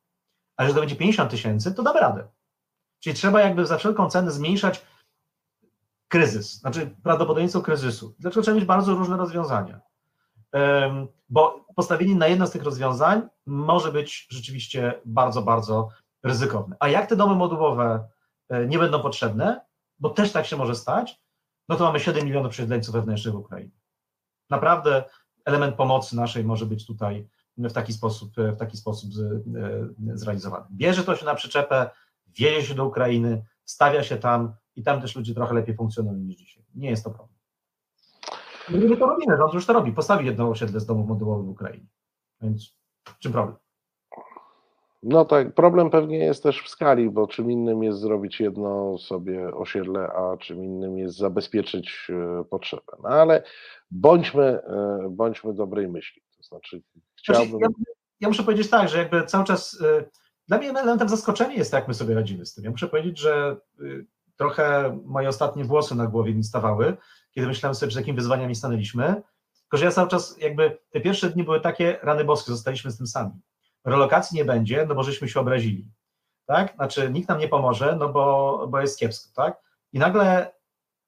A 0.57 0.67
że 0.67 0.75
to 0.75 0.81
będzie 0.81 0.97
50 0.97 1.31
tysięcy, 1.31 1.75
to 1.75 1.83
damy 1.83 2.01
radę. 2.01 2.29
Czyli 3.01 3.17
trzeba 3.17 3.41
jakby 3.41 3.67
za 3.67 3.79
wszelką 3.79 4.11
cenę 4.11 4.31
zmniejszać 4.31 4.87
kryzys, 6.09 6.61
znaczy 6.61 6.97
prawdopodobieństwo 7.03 7.63
kryzysu. 7.63 8.15
Dlaczego 8.19 8.43
trzeba 8.43 8.55
mieć 8.55 8.65
bardzo 8.65 8.95
różne 8.95 9.17
rozwiązania? 9.17 9.81
Bo 11.29 11.67
postawienie 11.77 12.15
na 12.15 12.27
jedno 12.27 12.47
z 12.47 12.51
tych 12.51 12.63
rozwiązań 12.63 13.23
może 13.47 13.93
być 13.93 14.27
rzeczywiście 14.31 15.01
bardzo, 15.05 15.43
bardzo 15.43 15.89
ryzykowne. 16.23 16.77
A 16.81 16.89
jak 16.89 17.09
te 17.09 17.17
domy 17.17 17.35
modułowe 17.35 18.09
e, 18.49 18.67
nie 18.67 18.79
będą 18.79 19.03
potrzebne, 19.03 19.61
bo 19.99 20.11
też 20.11 20.33
tak 20.33 20.47
się 20.47 20.57
może 20.57 20.75
stać, 20.75 21.21
no 21.69 21.77
to 21.77 21.85
mamy 21.85 22.01
7 22.01 22.25
milionów 22.25 22.51
przesiedleńców 22.51 22.95
wewnętrznych 22.95 23.35
w 23.35 23.39
Ukrainie. 23.39 23.71
Naprawdę 24.51 25.05
element 25.45 25.77
pomocy 25.77 26.17
naszej 26.17 26.45
może 26.45 26.67
być 26.67 26.87
tutaj 26.87 27.29
w 27.59 27.73
taki 27.73 27.93
sposób, 27.93 28.33
w 28.37 28.57
taki 28.57 28.77
sposób 28.77 29.11
e, 29.11 30.17
zrealizowany. 30.19 30.67
Bierze 30.71 31.05
to 31.05 31.17
się 31.17 31.27
na 31.27 31.35
przyczepę, 31.35 31.91
wieje 32.39 32.63
się 32.63 32.75
do 32.75 32.87
Ukrainy, 32.87 33.45
stawia 33.65 34.03
się 34.03 34.17
tam 34.17 34.55
i 34.77 34.83
tam 34.83 35.01
też 35.01 35.17
ludzie 35.17 35.35
trochę 35.35 35.55
lepiej 35.55 35.77
funkcjonują 35.77 36.19
niż 36.19 36.37
dzisiaj. 36.37 36.65
Nie 36.75 36.91
jest 36.91 37.05
to 37.05 37.11
problem. 37.11 37.39
My 38.71 38.97
to 38.97 39.07
robimy, 39.07 39.37
rząd 39.37 39.55
już 39.55 39.67
to 39.67 39.73
robi. 39.73 39.93
Postawi 39.93 40.27
jedno 40.27 40.49
osiedle 40.49 40.81
z 40.81 40.87
domów 40.87 41.09
modułowych 41.09 41.47
w 41.47 41.51
Ukrainie. 41.51 41.87
Więc 42.41 42.75
czym 43.21 43.33
problem? 43.33 43.57
No 45.03 45.25
tak, 45.25 45.55
problem 45.55 45.91
pewnie 45.91 46.19
jest 46.19 46.43
też 46.43 46.63
w 46.63 46.69
skali, 46.69 47.11
bo 47.11 47.27
czym 47.27 47.51
innym 47.51 47.83
jest 47.83 47.99
zrobić 47.99 48.41
jedno 48.41 48.99
sobie 48.99 49.55
osiedle, 49.55 50.01
a 50.01 50.37
czym 50.37 50.65
innym 50.65 50.99
jest 50.99 51.17
zabezpieczyć 51.17 52.09
e, 52.11 52.45
potrzebę. 52.45 52.93
No 53.03 53.09
ale 53.09 53.43
bądźmy, 53.91 54.45
e, 54.45 55.09
bądźmy 55.11 55.55
dobrej 55.55 55.89
myśli. 55.89 56.23
To 56.37 56.43
znaczy, 56.43 56.83
chciałbym. 57.19 57.61
Ja, 57.61 57.69
ja, 58.21 58.29
muszę 58.29 58.43
powiedzieć 58.43 58.71
tak, 58.71 58.89
że 58.89 58.99
jakby 58.99 59.25
cały 59.25 59.45
czas. 59.45 59.83
Dla 60.49 60.59
mnie 60.59 60.71
elementem 60.71 61.09
zaskoczenia 61.09 61.55
jest, 61.55 61.73
jak 61.73 61.89
my 61.89 61.95
sobie 61.95 62.15
radzimy 62.15 62.47
z 62.47 62.55
tym. 62.55 62.65
Ja 62.65 62.71
muszę 62.71 62.89
powiedzieć, 62.89 63.19
że 63.19 63.57
trochę 64.37 64.99
moje 65.05 65.29
ostatnie 65.29 65.65
włosy 65.65 65.95
na 65.95 66.07
głowie 66.07 66.35
mi 66.35 66.45
stawały, 66.45 66.97
kiedy 67.31 67.47
myślałem 67.47 67.75
sobie, 67.75 67.89
przed 67.91 68.01
jakimi 68.01 68.17
wyzwaniami 68.17 68.55
stanęliśmy. 68.55 69.23
Tylko, 69.61 69.77
że 69.77 69.85
ja 69.85 69.91
cały 69.91 70.09
czas, 70.09 70.39
jakby 70.39 70.79
te 70.91 71.01
pierwsze 71.01 71.31
dni 71.31 71.45
były 71.45 71.61
takie, 71.61 71.99
rany 72.03 72.25
boskie, 72.25 72.53
zostaliśmy 72.53 72.91
z 72.91 72.97
tym 72.97 73.07
sami. 73.07 73.33
Relokacji 73.85 74.37
nie 74.37 74.45
będzie, 74.45 74.87
no 74.89 74.95
bo 74.95 75.03
żeśmy 75.03 75.29
się 75.29 75.41
obrazili. 75.41 75.91
Tak? 76.47 76.75
Znaczy, 76.75 77.11
nikt 77.11 77.29
nam 77.29 77.39
nie 77.39 77.49
pomoże, 77.49 77.97
no 77.99 78.09
bo, 78.09 78.67
bo 78.71 78.81
jest 78.81 78.99
kiepsko, 78.99 79.31
tak? 79.35 79.63
I 79.93 79.99
nagle 79.99 80.55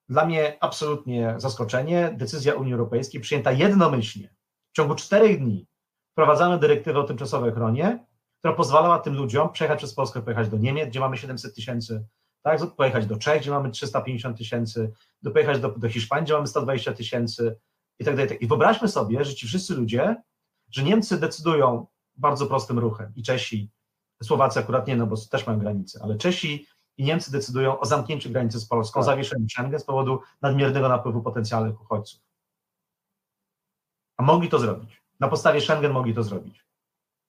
dla 0.09 0.25
mnie 0.25 0.57
absolutnie 0.61 1.35
zaskoczenie, 1.37 2.15
decyzja 2.17 2.55
Unii 2.55 2.73
Europejskiej 2.73 3.21
przyjęta 3.21 3.53
jednomyślnie. 3.53 4.35
W 4.73 4.77
ciągu 4.77 4.95
czterech 4.95 5.39
dni 5.39 5.67
wprowadzamy 6.12 6.59
dyrektywę 6.59 7.01
o 7.01 7.05
tymczasowej 7.05 7.51
ochronie, 7.51 8.07
która 8.41 8.55
pozwalała 8.55 8.99
tym 8.99 9.15
ludziom 9.15 9.53
przejechać 9.53 9.79
przez 9.79 9.95
Polskę, 9.95 10.23
pojechać 10.23 10.49
do 10.49 10.59
Niemiec, 10.59 10.89
gdzie 10.89 11.01
mamy 11.01 11.17
700 11.17 11.55
tysięcy 11.55 12.05
tak? 12.43 12.61
Pojechać 12.77 13.07
do 13.07 13.17
Czech, 13.17 13.41
gdzie 13.41 13.51
mamy 13.51 13.71
350 13.71 14.39
tysięcy, 14.39 14.93
pojechać 15.33 15.61
do, 15.61 15.69
do 15.69 15.89
Hiszpanii, 15.89 16.25
gdzie 16.25 16.35
mamy 16.35 16.47
120 16.47 16.93
tysięcy 16.93 17.57
i 17.99 18.05
tak 18.05 18.17
dalej. 18.17 18.45
I 18.45 18.47
wyobraźmy 18.47 18.89
sobie, 18.89 19.25
że 19.25 19.35
ci 19.35 19.47
wszyscy 19.47 19.75
ludzie, 19.75 20.17
że 20.71 20.83
Niemcy 20.83 21.21
decydują 21.21 21.87
bardzo 22.17 22.47
prostym 22.47 22.79
ruchem 22.79 23.12
i 23.17 23.23
Czesi, 23.23 23.71
Słowacy 24.23 24.61
akurat 24.61 24.87
nie, 24.87 24.97
no 24.97 25.07
bo 25.07 25.17
też 25.31 25.47
mają 25.47 25.59
granice, 25.59 26.01
ale 26.03 26.17
Czesi 26.17 26.67
i 26.97 27.05
Niemcy 27.05 27.33
decydują 27.33 27.81
o 27.81 27.87
zamknięciu 27.87 28.31
granicy 28.31 28.61
z 28.61 28.67
Polską, 28.67 29.01
tak. 29.01 29.05
zawieszeniu 29.05 29.49
Schengen 29.49 29.81
z 29.81 29.85
powodu 29.85 30.21
nadmiernego 30.43 30.89
napływu 30.89 31.23
potencjalnych 31.23 31.83
uchodźców. 31.83 32.21
A 34.17 34.23
mogli 34.23 34.49
to 34.49 34.59
zrobić. 34.59 35.03
Na 35.21 35.29
podstawie 35.29 35.61
Schengen 35.61 35.93
mogli 35.93 36.15
to 36.15 36.23
zrobić 36.23 36.70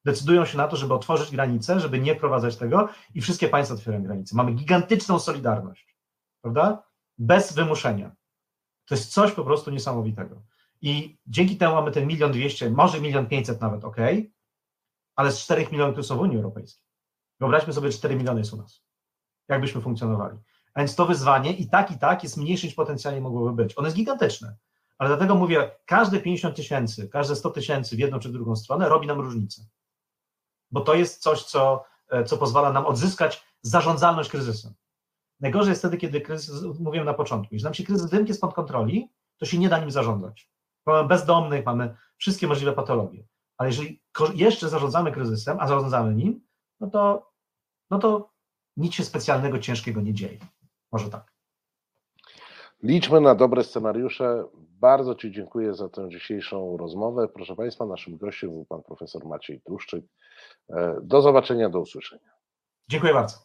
decydują 0.05 0.45
się 0.45 0.57
na 0.57 0.67
to, 0.67 0.75
żeby 0.75 0.93
otworzyć 0.93 1.31
granice, 1.31 1.79
żeby 1.79 1.99
nie 1.99 2.15
wprowadzać 2.15 2.57
tego 2.57 2.89
i 3.15 3.21
wszystkie 3.21 3.47
państwa 3.47 3.75
otwierają 3.75 4.03
granice. 4.03 4.35
Mamy 4.35 4.51
gigantyczną 4.51 5.19
solidarność, 5.19 5.97
prawda? 6.41 6.83
Bez 7.17 7.53
wymuszenia. 7.53 8.15
To 8.85 8.95
jest 8.95 9.13
coś 9.13 9.31
po 9.31 9.43
prostu 9.43 9.71
niesamowitego. 9.71 10.41
I 10.81 11.17
dzięki 11.27 11.57
temu 11.57 11.75
mamy 11.75 11.91
ten 11.91 12.07
milion 12.07 12.31
dwieście, 12.31 12.69
może 12.69 13.01
milion 13.01 13.27
pięćset 13.27 13.61
nawet, 13.61 13.85
ok, 13.85 13.97
ale 15.15 15.31
z 15.31 15.39
czterech 15.39 15.71
milionów, 15.71 15.93
które 15.93 16.03
są 16.03 16.17
w 16.17 16.21
Unii 16.21 16.37
Europejskiej. 16.37 16.85
Wyobraźmy 17.39 17.73
sobie, 17.73 17.89
4 17.89 18.15
miliony 18.15 18.39
jest 18.39 18.53
u 18.53 18.57
nas. 18.57 18.81
Jakbyśmy 19.49 19.81
funkcjonowali. 19.81 20.37
A 20.73 20.79
więc 20.79 20.95
to 20.95 21.05
wyzwanie 21.05 21.53
i 21.53 21.69
tak, 21.69 21.91
i 21.91 21.97
tak 21.99 22.23
jest 22.23 22.37
mniejsze 22.37 22.67
niż 22.67 22.75
potencjalnie 22.75 23.21
mogłoby 23.21 23.63
być. 23.63 23.77
Ono 23.77 23.87
jest 23.87 23.97
gigantyczne. 23.97 24.55
Ale 24.97 25.09
dlatego 25.09 25.35
mówię, 25.35 25.71
każde 25.85 26.19
50 26.19 26.55
tysięcy, 26.55 27.09
każde 27.09 27.35
100 27.35 27.49
tysięcy 27.49 27.95
w 27.95 27.99
jedną 27.99 28.19
czy 28.19 28.29
drugą 28.29 28.55
stronę 28.55 28.89
robi 28.89 29.07
nam 29.07 29.19
różnicę 29.19 29.61
bo 30.71 30.81
to 30.81 30.93
jest 30.93 31.21
coś, 31.21 31.43
co, 31.43 31.83
e, 32.09 32.23
co 32.23 32.37
pozwala 32.37 32.71
nam 32.73 32.85
odzyskać 32.85 33.45
zarządzalność 33.61 34.29
kryzysem. 34.29 34.73
Najgorzej 35.39 35.69
jest 35.69 35.81
wtedy, 35.81 35.97
kiedy 35.97 36.21
kryzys, 36.21 36.79
mówiłem 36.79 37.05
na 37.05 37.13
początku, 37.13 37.55
jeśli 37.55 37.63
nam 37.63 37.73
się 37.73 37.83
kryzys 37.83 38.09
wymknie 38.09 38.33
spod 38.33 38.53
kontroli, 38.53 39.11
to 39.37 39.45
się 39.45 39.57
nie 39.57 39.69
da 39.69 39.79
nim 39.79 39.91
zarządzać. 39.91 40.51
Mamy 40.85 41.07
bezdomnych, 41.07 41.65
mamy 41.65 41.95
wszystkie 42.17 42.47
możliwe 42.47 42.73
patologie. 42.73 43.23
Ale 43.57 43.69
jeżeli 43.69 44.01
jeszcze 44.35 44.69
zarządzamy 44.69 45.11
kryzysem, 45.11 45.57
a 45.59 45.67
zarządzamy 45.67 46.15
nim, 46.15 46.41
no 46.79 46.89
to, 46.89 47.31
no 47.89 47.99
to 47.99 48.31
nic 48.77 48.93
się 48.93 49.03
specjalnego, 49.03 49.59
ciężkiego 49.59 50.01
nie 50.01 50.13
dzieje. 50.13 50.39
Może 50.91 51.09
tak. 51.09 51.33
Liczmy 52.83 53.21
na 53.21 53.35
dobre 53.35 53.63
scenariusze. 53.63 54.45
Bardzo 54.57 55.15
Ci 55.15 55.31
dziękuję 55.31 55.73
za 55.73 55.89
tę 55.89 56.09
dzisiejszą 56.09 56.77
rozmowę. 56.77 57.27
Proszę 57.27 57.55
Państwa, 57.55 57.85
naszym 57.85 58.17
gościem 58.17 58.49
był 58.49 58.65
Pan 58.65 58.83
Profesor 58.83 59.25
Maciej 59.25 59.61
Truszczyk. 59.61 60.05
E, 60.69 60.95
do 61.03 61.21
zobaczenia, 61.21 61.69
do 61.69 61.79
usłyszenia. 61.79 62.31
Dziękuję 62.89 63.13
bardzo. 63.13 63.37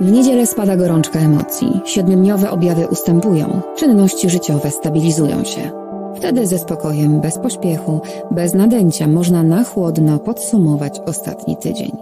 W 0.00 0.12
niedzielę 0.12 0.46
spada 0.46 0.76
gorączka 0.76 1.18
emocji, 1.18 1.80
siedmiodniowe 1.84 2.50
objawy 2.50 2.88
ustępują, 2.88 3.60
czynności 3.76 4.30
życiowe 4.30 4.70
stabilizują 4.70 5.44
się. 5.44 5.70
Wtedy 6.16 6.46
ze 6.46 6.58
spokojem, 6.58 7.20
bez 7.20 7.38
pośpiechu, 7.38 8.00
bez 8.30 8.54
nadęcia 8.54 9.06
można 9.08 9.42
na 9.42 9.64
chłodno 9.64 10.18
podsumować 10.18 11.00
ostatni 11.06 11.56
tydzień. 11.56 11.92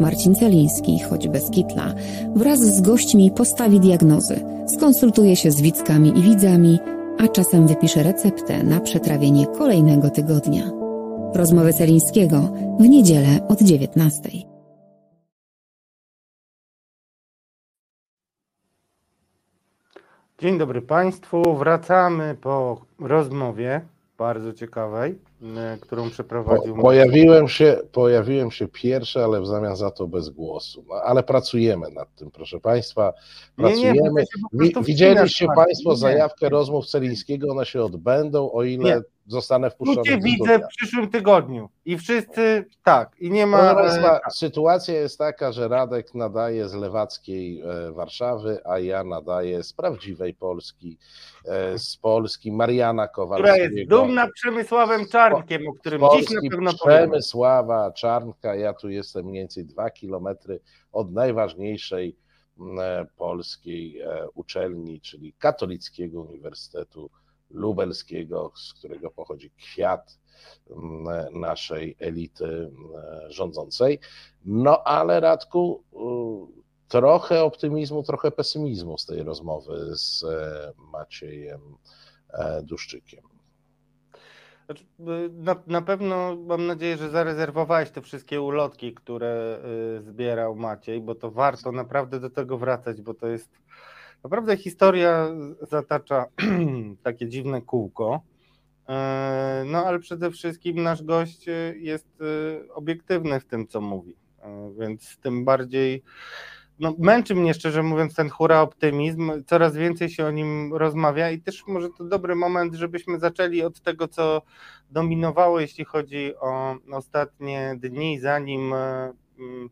Marcin 0.00 0.34
Celiński, 0.34 0.98
choć 0.98 1.28
bez 1.28 1.50
kitla, 1.50 1.94
wraz 2.34 2.58
z 2.60 2.80
gośćmi 2.80 3.30
postawi 3.30 3.80
diagnozy, 3.80 4.40
skonsultuje 4.66 5.36
się 5.36 5.50
z 5.50 5.60
widzkami 5.60 6.18
i 6.18 6.22
widzami, 6.22 6.78
a 7.18 7.28
czasem 7.28 7.66
wypisze 7.66 8.02
receptę 8.02 8.62
na 8.62 8.80
przetrawienie 8.80 9.46
kolejnego 9.46 10.10
tygodnia. 10.10 10.70
Rozmowy 11.34 11.72
Celińskiego 11.72 12.40
w 12.80 12.88
niedzielę 12.88 13.48
od 13.48 13.62
19. 13.62 14.30
Dzień 20.38 20.58
dobry 20.58 20.82
Państwu. 20.82 21.56
Wracamy 21.56 22.36
po 22.40 22.80
rozmowie 22.98 23.80
bardzo 24.18 24.52
ciekawej, 24.52 25.18
którą 25.80 26.10
przeprowadził. 26.10 26.76
Po, 26.76 26.82
pojawiłem, 26.82 27.48
się, 27.48 27.78
pojawiłem 27.92 28.50
się 28.50 28.68
pierwszy, 28.68 29.24
ale 29.24 29.40
w 29.40 29.46
zamian 29.46 29.76
za 29.76 29.90
to 29.90 30.06
bez 30.06 30.28
głosu. 30.28 30.84
No, 30.88 30.94
ale 30.94 31.22
pracujemy 31.22 31.90
nad 31.90 32.14
tym, 32.14 32.30
proszę 32.30 32.60
Państwa. 32.60 33.12
Pracujemy. 33.56 34.24
Nie, 34.52 34.68
nie, 34.68 34.82
Widzieliście 34.82 35.46
Państwo 35.56 35.96
zajawkę 35.96 36.48
rozmów 36.48 36.86
Celińskiego, 36.86 37.52
one 37.52 37.66
się 37.66 37.82
odbędą, 37.82 38.52
o 38.52 38.62
ile 38.62 38.84
nie 38.84 39.13
zostanę 39.26 39.70
wpuszczony. 39.70 40.10
Tu 40.10 40.22
widzę 40.22 40.58
w 40.58 40.66
przyszłym 40.66 41.10
tygodniu 41.10 41.68
i 41.84 41.98
wszyscy 41.98 42.64
tak, 42.82 43.16
i 43.20 43.30
nie 43.30 43.46
ma... 43.46 43.74
Państwa, 43.74 44.20
sytuacja 44.30 44.94
jest 44.94 45.18
taka, 45.18 45.52
że 45.52 45.68
Radek 45.68 46.14
nadaje 46.14 46.68
z 46.68 46.74
lewackiej 46.74 47.60
e, 47.60 47.92
Warszawy, 47.92 48.60
a 48.64 48.78
ja 48.78 49.04
nadaję 49.04 49.62
z 49.62 49.72
prawdziwej 49.72 50.34
Polski, 50.34 50.98
e, 51.44 51.78
z 51.78 51.96
Polski, 51.96 52.52
Mariana 52.52 53.08
Kowalskiego. 53.08 53.54
Która 53.54 53.64
jest 53.64 53.88
dumna 53.90 54.28
Przemysławem 54.34 55.08
Czarnkiem, 55.08 55.68
o 55.68 55.72
którym 55.72 56.00
Polski, 56.00 56.20
dziś 56.20 56.42
na 56.42 56.50
pewno 56.50 56.72
powiem. 56.82 56.96
Przemysława 56.96 57.92
Czarnka, 57.92 58.54
ja 58.54 58.74
tu 58.74 58.88
jestem 58.88 59.26
mniej 59.26 59.42
więcej 59.42 59.64
dwa 59.64 59.90
kilometry 59.90 60.60
od 60.92 61.12
najważniejszej 61.12 62.16
e, 62.78 63.06
polskiej 63.16 64.02
uczelni, 64.34 65.00
czyli 65.00 65.32
Katolickiego 65.38 66.20
Uniwersytetu 66.20 67.10
lubelskiego, 67.54 68.52
z 68.56 68.74
którego 68.74 69.10
pochodzi 69.10 69.50
kwiat 69.50 70.18
mm, 70.70 71.40
naszej 71.40 71.96
elity 71.98 72.44
mm, 72.46 72.72
rządzącej. 73.30 73.98
No 74.44 74.84
ale 74.84 75.20
Radku, 75.20 75.84
trochę 76.88 77.44
optymizmu, 77.44 78.02
trochę 78.02 78.30
pesymizmu 78.30 78.98
z 78.98 79.06
tej 79.06 79.22
rozmowy 79.22 79.96
z 79.96 80.24
e, 80.24 80.72
Maciejem 80.92 81.76
e, 82.32 82.62
Duszczykiem. 82.62 83.34
Znaczy, 84.66 84.84
na, 85.32 85.56
na 85.66 85.82
pewno 85.82 86.36
mam 86.36 86.66
nadzieję, 86.66 86.96
że 86.96 87.10
zarezerwowałeś 87.10 87.90
te 87.90 88.02
wszystkie 88.02 88.40
ulotki, 88.40 88.94
które 88.94 89.58
y, 89.98 90.02
zbierał 90.02 90.56
Maciej, 90.56 91.00
bo 91.00 91.14
to 91.14 91.30
warto 91.30 91.72
naprawdę 91.72 92.20
do 92.20 92.30
tego 92.30 92.58
wracać, 92.58 93.02
bo 93.02 93.14
to 93.14 93.26
jest 93.26 93.50
naprawdę 94.24 94.56
historia 94.56 95.28
zatacza 95.62 96.24
takie 97.04 97.28
dziwne 97.28 97.62
kółko. 97.62 98.20
E, 98.88 99.64
no 99.66 99.86
ale 99.86 99.98
przede 99.98 100.30
wszystkim 100.30 100.82
nasz 100.82 101.02
gość 101.02 101.46
jest 101.76 102.20
y, 102.20 102.72
obiektywny 102.72 103.40
w 103.40 103.44
tym, 103.44 103.66
co 103.66 103.80
mówi, 103.80 104.16
więc 104.78 105.18
tym 105.18 105.44
bardziej 105.44 106.02
no, 106.78 106.94
męczy 106.98 107.34
mnie 107.34 107.54
szczerze 107.54 107.82
mówiąc 107.82 108.14
ten 108.14 108.28
hura 108.28 108.60
optymizm, 108.60 109.32
coraz 109.46 109.76
więcej 109.76 110.08
się 110.08 110.26
o 110.26 110.30
nim 110.30 110.74
rozmawia 110.74 111.30
i 111.30 111.40
też 111.40 111.66
może 111.66 111.88
to 111.98 112.04
dobry 112.04 112.34
moment, 112.34 112.74
żebyśmy 112.74 113.18
zaczęli 113.18 113.62
od 113.62 113.80
tego, 113.80 114.08
co 114.08 114.42
dominowało, 114.90 115.60
jeśli 115.60 115.84
chodzi 115.84 116.36
o 116.36 116.76
ostatnie 116.92 117.74
dni, 117.78 118.20
zanim, 118.20 118.72
e, 118.72 119.12
mm, 119.38 119.70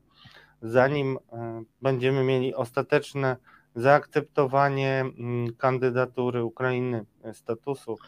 zanim 0.62 1.18
e, 1.32 1.62
będziemy 1.82 2.24
mieli 2.24 2.54
ostateczne 2.54 3.36
zaakceptowanie 3.74 5.00
mm, 5.00 5.54
kandydatury 5.54 6.44
Ukrainy, 6.44 7.04
e, 7.24 7.34
statusu 7.34 7.98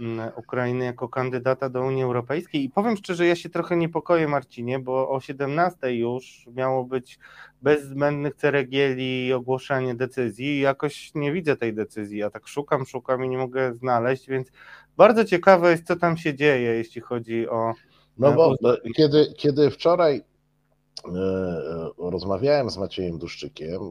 Mm, 0.00 0.30
Ukrainy 0.36 0.84
jako 0.84 1.08
kandydata 1.08 1.68
do 1.68 1.82
Unii 1.82 2.02
Europejskiej. 2.02 2.64
I 2.64 2.70
powiem 2.70 2.96
szczerze, 2.96 3.26
ja 3.26 3.36
się 3.36 3.48
trochę 3.48 3.76
niepokoję, 3.76 4.28
Marcinie, 4.28 4.78
bo 4.78 5.10
o 5.10 5.20
17 5.20 5.94
już 5.94 6.46
miało 6.54 6.84
być 6.84 7.18
bez 7.62 7.84
zbędnych 7.84 8.34
ceregieli 8.34 9.32
ogłoszenie 9.32 9.94
decyzji 9.94 10.46
i 10.46 10.60
jakoś 10.60 11.12
nie 11.14 11.32
widzę 11.32 11.56
tej 11.56 11.74
decyzji. 11.74 12.18
Ja 12.18 12.30
tak 12.30 12.48
szukam, 12.48 12.86
szukam 12.86 13.24
i 13.24 13.28
nie 13.28 13.38
mogę 13.38 13.74
znaleźć, 13.74 14.28
więc 14.28 14.48
bardzo 14.96 15.24
ciekawe 15.24 15.70
jest, 15.70 15.86
co 15.86 15.96
tam 15.96 16.16
się 16.16 16.34
dzieje, 16.34 16.74
jeśli 16.74 17.00
chodzi 17.00 17.48
o. 17.48 17.72
No 18.18 18.32
bo 18.32 18.54
kiedy, 18.96 19.26
kiedy 19.36 19.70
wczoraj 19.70 20.16
e, 20.16 20.22
rozmawiałem 21.98 22.70
z 22.70 22.76
Maciejem 22.76 23.18
Duszczykiem, 23.18 23.82
e, 23.82 23.88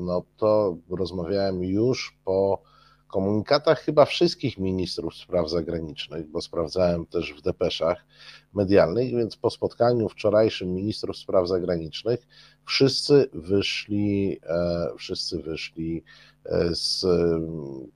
no 0.00 0.22
to 0.36 0.76
rozmawiałem 0.90 1.62
już 1.62 2.16
po 2.24 2.62
komunikatach 3.08 3.80
chyba 3.80 4.04
wszystkich 4.04 4.58
ministrów 4.58 5.14
spraw 5.14 5.50
zagranicznych, 5.50 6.30
bo 6.30 6.40
sprawdzałem 6.40 7.06
też 7.06 7.34
w 7.34 7.42
depeszach 7.42 8.04
medialnych, 8.54 9.10
więc 9.10 9.36
po 9.36 9.50
spotkaniu 9.50 10.08
wczorajszym 10.08 10.74
ministrów 10.74 11.16
spraw 11.16 11.48
zagranicznych 11.48 12.26
wszyscy 12.66 13.30
wyszli, 13.32 14.40
e, 14.42 14.88
wszyscy 14.98 15.38
wyszli 15.42 16.04
e, 16.44 16.74
z 16.74 17.06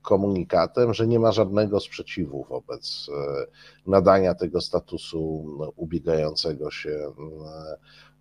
komunikatem, 0.03 0.95
że 0.95 1.07
nie 1.07 1.19
ma 1.19 1.33
żadnego 1.33 1.81
sprzeciwu 1.81 2.47
wobec 2.49 3.07
e, 3.09 3.47
nadania 3.87 4.35
tego 4.35 4.61
statusu 4.61 5.47
ubiegającego 5.77 6.71
się 6.71 7.13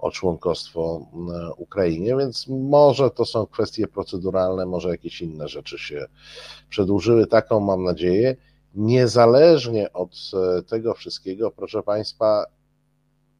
o 0.01 0.11
członkostwo 0.11 1.05
Ukrainie, 1.57 2.17
więc 2.17 2.47
może 2.47 3.11
to 3.11 3.25
są 3.25 3.45
kwestie 3.45 3.87
proceduralne, 3.87 4.65
może 4.65 4.89
jakieś 4.89 5.21
inne 5.21 5.47
rzeczy 5.47 5.77
się 5.77 6.05
przedłużyły. 6.69 7.27
Taką 7.27 7.59
mam 7.59 7.83
nadzieję. 7.83 8.35
Niezależnie 8.75 9.93
od 9.93 10.11
e, 10.33 10.63
tego 10.63 10.93
wszystkiego, 10.93 11.51
proszę 11.51 11.83
Państwa, 11.83 12.45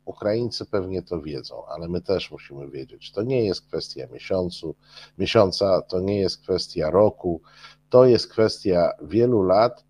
Ukraińcy 0.06 0.66
pewnie 0.66 1.02
to 1.02 1.22
wiedzą, 1.22 1.66
ale 1.66 1.88
my 1.88 2.02
też 2.02 2.32
musimy 2.32 2.70
wiedzieć. 2.70 3.12
To 3.12 3.24
nie 3.24 3.46
jest 3.46 3.62
kwestia 3.62 4.08
miesiącu, 4.08 4.76
miesiąca, 5.18 5.82
to 5.82 6.00
nie 6.00 6.20
jest 6.20 6.42
kwestia 6.42 6.90
roku, 6.90 7.42
to 7.90 8.06
jest 8.06 8.28
kwestia 8.28 8.92
wielu 9.02 9.44
lat. 9.44 9.86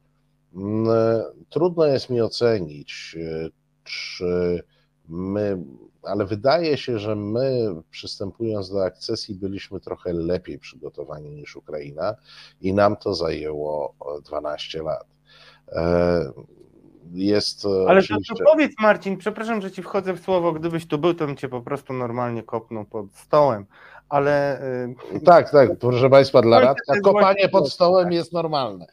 Trudno 1.50 1.86
jest 1.86 2.10
mi 2.10 2.22
ocenić, 2.22 3.16
e, 3.20 3.50
czy 3.84 4.64
my 5.08 5.58
ale 6.04 6.26
wydaje 6.26 6.78
się, 6.78 7.00
że 7.00 7.16
my 7.16 7.76
przystępując 7.92 8.72
do 8.72 8.86
akcesji 8.86 9.36
byliśmy 9.36 9.80
trochę 9.80 10.14
lepiej 10.14 10.60
przygotowani 10.60 11.30
niż 11.30 11.56
Ukraina 11.56 12.16
i 12.62 12.74
nam 12.74 12.96
to 12.96 13.14
zajęło 13.14 13.96
12 14.26 14.84
lat. 14.84 15.06
E, 15.68 16.32
jest 17.14 17.66
Ale 17.88 18.00
oczywiście... 18.00 18.34
to, 18.34 18.44
to 18.44 18.52
powiedz 18.52 18.72
Marcin, 18.80 19.18
przepraszam, 19.18 19.62
że 19.62 19.72
ci 19.72 19.84
wchodzę 19.84 20.14
w 20.14 20.20
słowo, 20.20 20.52
gdybyś 20.52 20.88
tu 20.88 20.98
był, 20.98 21.14
to 21.14 21.26
bym 21.26 21.36
cię 21.36 21.50
po 21.50 21.62
prostu 21.62 21.94
normalnie 21.94 22.44
kopnął 22.44 22.86
pod 22.86 23.16
stołem, 23.16 23.66
ale... 24.10 24.62
E, 24.62 25.20
tak, 25.26 25.52
tak, 25.52 25.70
proszę 25.80 26.10
Państwa, 26.10 26.42
dla 26.42 26.60
Radka 26.60 27.00
kopanie 27.04 27.50
pod 27.50 27.72
stołem 27.72 28.12
jest 28.12 28.34
normalne. 28.34 28.88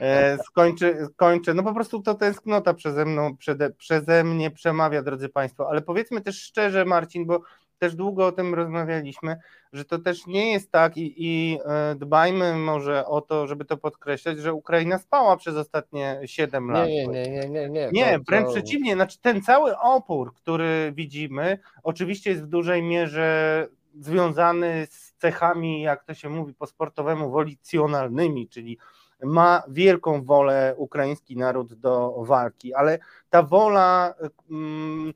E, 0.00 0.38
skończy, 0.38 1.06
skończę. 1.12 1.54
No 1.54 1.62
po 1.62 1.74
prostu 1.74 2.02
to 2.02 2.14
tęsknota 2.14 2.74
przeze 2.74 3.04
mną, 3.04 3.36
przede, 3.36 3.70
przeze 3.70 4.24
mnie 4.24 4.50
przemawia, 4.50 5.02
drodzy 5.02 5.28
Państwo, 5.28 5.68
ale 5.68 5.82
powiedzmy 5.82 6.20
też 6.20 6.42
szczerze, 6.42 6.84
Marcin, 6.84 7.26
bo 7.26 7.42
też 7.82 7.94
długo 7.94 8.26
o 8.26 8.32
tym 8.32 8.54
rozmawialiśmy, 8.54 9.36
że 9.72 9.84
to 9.84 9.98
też 9.98 10.26
nie 10.26 10.52
jest 10.52 10.70
tak 10.70 10.96
i, 10.96 11.14
i 11.16 11.58
e, 11.64 11.94
dbajmy 11.94 12.56
może 12.56 13.06
o 13.06 13.20
to, 13.20 13.46
żeby 13.46 13.64
to 13.64 13.76
podkreślać, 13.76 14.38
że 14.38 14.54
Ukraina 14.54 14.98
spała 14.98 15.36
przez 15.36 15.56
ostatnie 15.56 16.20
7 16.24 16.70
lat. 16.70 16.88
Nie, 16.88 17.06
nie, 17.06 17.28
nie, 17.28 17.48
nie. 17.48 17.68
Nie, 17.68 17.90
nie 17.92 18.18
to, 18.18 18.24
wręcz 18.28 18.46
to... 18.46 18.52
przeciwnie, 18.52 18.94
znaczy 18.94 19.18
ten 19.20 19.42
cały 19.42 19.78
opór, 19.78 20.34
który 20.34 20.92
widzimy, 20.94 21.58
oczywiście 21.82 22.30
jest 22.30 22.42
w 22.42 22.46
dużej 22.46 22.82
mierze 22.82 23.68
związany 24.00 24.86
z 24.90 25.14
cechami, 25.14 25.82
jak 25.82 26.04
to 26.04 26.14
się 26.14 26.28
mówi 26.28 26.54
po 26.54 26.66
sportowemu, 26.66 27.30
wolicjonalnymi, 27.30 28.48
czyli 28.48 28.78
ma 29.24 29.62
wielką 29.68 30.24
wolę 30.24 30.74
ukraiński 30.76 31.36
naród 31.36 31.74
do 31.74 32.24
walki, 32.24 32.74
ale 32.74 32.98
ta 33.30 33.42
wola 33.42 34.14
mm, 34.50 35.12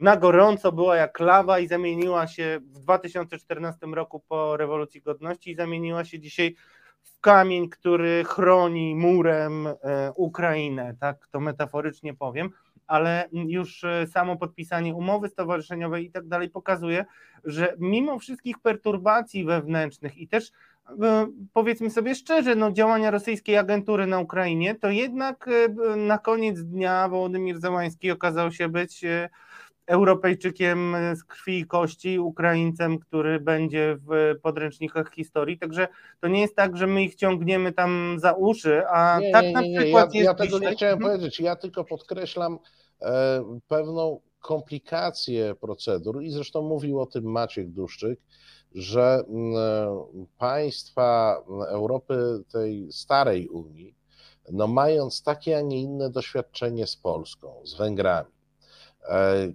na 0.00 0.16
gorąco 0.16 0.72
była 0.72 0.96
jak 0.96 1.20
lawa 1.20 1.58
i 1.58 1.66
zamieniła 1.66 2.26
się 2.26 2.60
w 2.62 2.78
2014 2.78 3.86
roku 3.86 4.20
po 4.28 4.56
rewolucji 4.56 5.02
godności 5.02 5.50
i 5.50 5.54
zamieniła 5.54 6.04
się 6.04 6.20
dzisiaj 6.20 6.54
w 7.02 7.20
kamień, 7.20 7.68
który 7.68 8.24
chroni 8.24 8.94
murem 8.94 9.66
e, 9.66 9.74
Ukrainę, 10.16 10.94
tak 11.00 11.26
to 11.26 11.40
metaforycznie 11.40 12.14
powiem, 12.14 12.50
ale 12.86 13.28
już 13.32 13.84
e, 13.84 14.06
samo 14.06 14.36
podpisanie 14.36 14.94
umowy 14.94 15.28
stowarzyszeniowej 15.28 16.04
i 16.04 16.10
tak 16.10 16.28
dalej 16.28 16.50
pokazuje, 16.50 17.04
że 17.44 17.74
mimo 17.78 18.18
wszystkich 18.18 18.58
perturbacji 18.58 19.44
wewnętrznych 19.44 20.18
i 20.18 20.28
też 20.28 20.52
powiedzmy 21.52 21.90
sobie 21.90 22.14
szczerze, 22.14 22.54
no, 22.54 22.72
działania 22.72 23.10
rosyjskiej 23.10 23.56
agentury 23.56 24.06
na 24.06 24.18
Ukrainie, 24.18 24.74
to 24.74 24.90
jednak 24.90 25.48
e, 25.48 25.96
na 25.96 26.18
koniec 26.18 26.62
dnia 26.62 27.08
Wołodymir 27.08 27.60
Załański 27.60 28.10
okazał 28.10 28.52
się 28.52 28.68
być 28.68 29.04
e, 29.04 29.28
Europejczykiem 29.86 30.96
z 31.14 31.24
krwi 31.24 31.58
i 31.58 31.66
kości, 31.66 32.18
Ukraińcem, 32.18 32.98
który 32.98 33.40
będzie 33.40 33.96
w 34.08 34.34
podręcznikach 34.42 35.12
historii. 35.14 35.58
Także 35.58 35.88
to 36.20 36.28
nie 36.28 36.40
jest 36.40 36.56
tak, 36.56 36.76
że 36.76 36.86
my 36.86 37.02
ich 37.02 37.14
ciągniemy 37.14 37.72
tam 37.72 38.16
za 38.18 38.32
uszy, 38.32 38.86
a 38.86 39.18
nie, 39.20 39.32
tak 39.32 39.44
nie, 39.44 39.52
na 39.52 39.60
nie, 39.60 39.78
przykład 39.78 40.14
ja. 40.14 40.22
Ja 40.22 40.34
tego 40.34 40.58
dzisiaj... 40.58 40.70
nie 40.70 40.76
chciałem 40.76 40.94
mhm. 40.94 41.12
powiedzieć. 41.12 41.40
Ja 41.40 41.56
tylko 41.56 41.84
podkreślam 41.84 42.58
e, 43.02 43.58
pewną 43.68 44.20
komplikację 44.40 45.54
procedur 45.60 46.22
i 46.22 46.30
zresztą 46.30 46.62
mówił 46.62 47.00
o 47.00 47.06
tym 47.06 47.24
Maciek 47.24 47.70
Duszczyk 47.70 48.20
że 48.74 49.24
mm, 49.28 49.54
państwa 50.38 51.42
Europy, 51.68 52.44
tej 52.52 52.92
starej 52.92 53.48
Unii, 53.48 53.94
no 54.52 54.66
mając 54.66 55.22
takie, 55.22 55.58
a 55.58 55.60
nie 55.60 55.82
inne 55.82 56.10
doświadczenie 56.10 56.86
z 56.86 56.96
Polską, 56.96 57.60
z 57.64 57.74
Węgrami, 57.74 58.37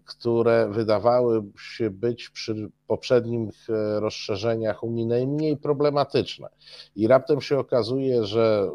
które 0.06 0.70
wydawały 0.70 1.44
się 1.60 1.90
być 1.90 2.30
przy 2.30 2.70
poprzednich 2.88 3.70
e, 3.70 4.00
rozszerzeniach 4.00 4.84
Unii 4.84 5.06
najmniej 5.06 5.58
problematyczne. 5.58 6.50
I 6.96 7.08
raptem 7.08 7.42
się 7.42 7.60
okazuje, 7.60 8.26
że 8.26 8.70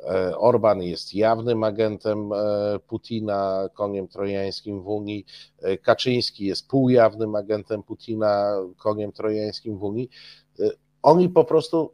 e, 0.00 0.38
Orban 0.38 0.82
jest 0.82 1.14
jawnym 1.14 1.64
agentem 1.64 2.30
Putina, 2.86 3.68
koniem 3.74 4.08
trojańskim 4.08 4.82
w 4.82 4.88
Unii, 4.88 5.26
Kaczyński 5.82 6.44
jest 6.46 6.68
półjawnym 6.68 7.34
agentem 7.34 7.82
Putina, 7.82 8.56
koniem 8.76 9.12
trojańskim 9.12 9.78
w 9.78 9.82
Unii. 9.82 10.10
Oni 11.02 11.28
po 11.28 11.44
prostu 11.44 11.92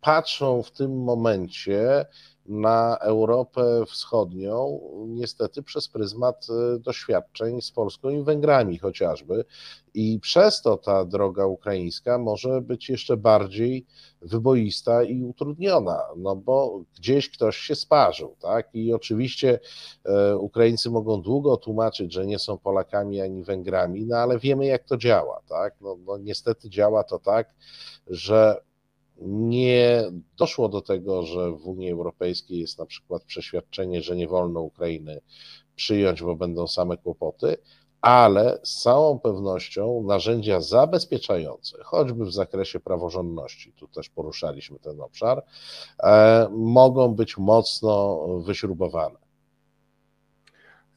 patrzą 0.00 0.62
w 0.62 0.70
tym 0.70 1.04
momencie 1.04 2.06
na 2.46 2.98
Europę 2.98 3.84
Wschodnią, 3.86 4.80
niestety 5.06 5.62
przez 5.62 5.88
pryzmat 5.88 6.46
e, 6.50 6.78
doświadczeń 6.78 7.60
z 7.60 7.70
Polską 7.70 8.10
i 8.10 8.22
Węgrami 8.22 8.78
chociażby. 8.78 9.44
I 9.94 10.20
przez 10.20 10.62
to 10.62 10.76
ta 10.76 11.04
droga 11.04 11.46
ukraińska 11.46 12.18
może 12.18 12.60
być 12.60 12.88
jeszcze 12.88 13.16
bardziej 13.16 13.86
wyboista 14.22 15.02
i 15.02 15.22
utrudniona, 15.22 16.02
no 16.16 16.36
bo 16.36 16.82
gdzieś 16.98 17.30
ktoś 17.30 17.56
się 17.56 17.74
sparzył, 17.74 18.36
tak? 18.40 18.68
I 18.74 18.92
oczywiście 18.92 19.60
e, 20.04 20.36
Ukraińcy 20.36 20.90
mogą 20.90 21.22
długo 21.22 21.56
tłumaczyć, 21.56 22.12
że 22.12 22.26
nie 22.26 22.38
są 22.38 22.58
Polakami 22.58 23.20
ani 23.20 23.42
Węgrami, 23.42 24.06
no 24.06 24.16
ale 24.16 24.38
wiemy, 24.38 24.66
jak 24.66 24.84
to 24.84 24.96
działa, 24.96 25.40
tak? 25.48 25.74
No, 25.80 25.96
no 26.06 26.18
niestety 26.18 26.70
działa 26.70 27.04
to 27.04 27.18
tak, 27.18 27.54
że 28.06 28.62
nie 29.26 30.04
doszło 30.38 30.68
do 30.68 30.80
tego, 30.80 31.22
że 31.22 31.52
w 31.52 31.68
Unii 31.68 31.90
Europejskiej 31.90 32.60
jest 32.60 32.78
na 32.78 32.86
przykład 32.86 33.24
przeświadczenie, 33.24 34.02
że 34.02 34.16
nie 34.16 34.28
wolno 34.28 34.60
Ukrainy 34.60 35.20
przyjąć, 35.76 36.22
bo 36.22 36.36
będą 36.36 36.66
same 36.66 36.96
kłopoty, 36.96 37.56
ale 38.00 38.58
z 38.62 38.82
całą 38.82 39.18
pewnością 39.18 40.02
narzędzia 40.06 40.60
zabezpieczające, 40.60 41.78
choćby 41.84 42.24
w 42.24 42.32
zakresie 42.32 42.80
praworządności, 42.80 43.72
tu 43.72 43.88
też 43.88 44.08
poruszaliśmy 44.08 44.78
ten 44.78 45.00
obszar, 45.00 45.44
e, 46.02 46.48
mogą 46.50 47.14
być 47.14 47.38
mocno 47.38 48.26
wyśrubowane. 48.38 49.21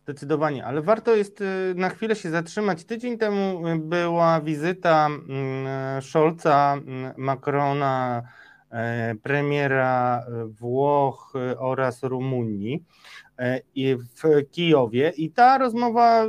Zdecydowanie, 0.05 0.65
ale 0.65 0.81
warto 0.81 1.15
jest 1.15 1.41
y, 1.41 1.73
na 1.75 1.89
chwilę 1.89 2.15
się 2.15 2.29
zatrzymać. 2.29 2.85
Tydzień 2.85 3.17
temu 3.17 3.67
y, 3.67 3.79
była 3.79 4.41
wizyta 4.41 5.07
mm, 5.07 6.01
Scholza, 6.01 6.73
mm, 6.73 7.13
Macrona, 7.17 8.21
premiera 9.23 10.25
y, 10.27 10.45
Włoch 10.47 11.33
oraz 11.57 12.03
Rumunii 12.03 12.83
w 13.89 14.49
Kijowie 14.51 15.13
i 15.17 15.31
ta 15.31 15.57
rozmowa 15.57 16.25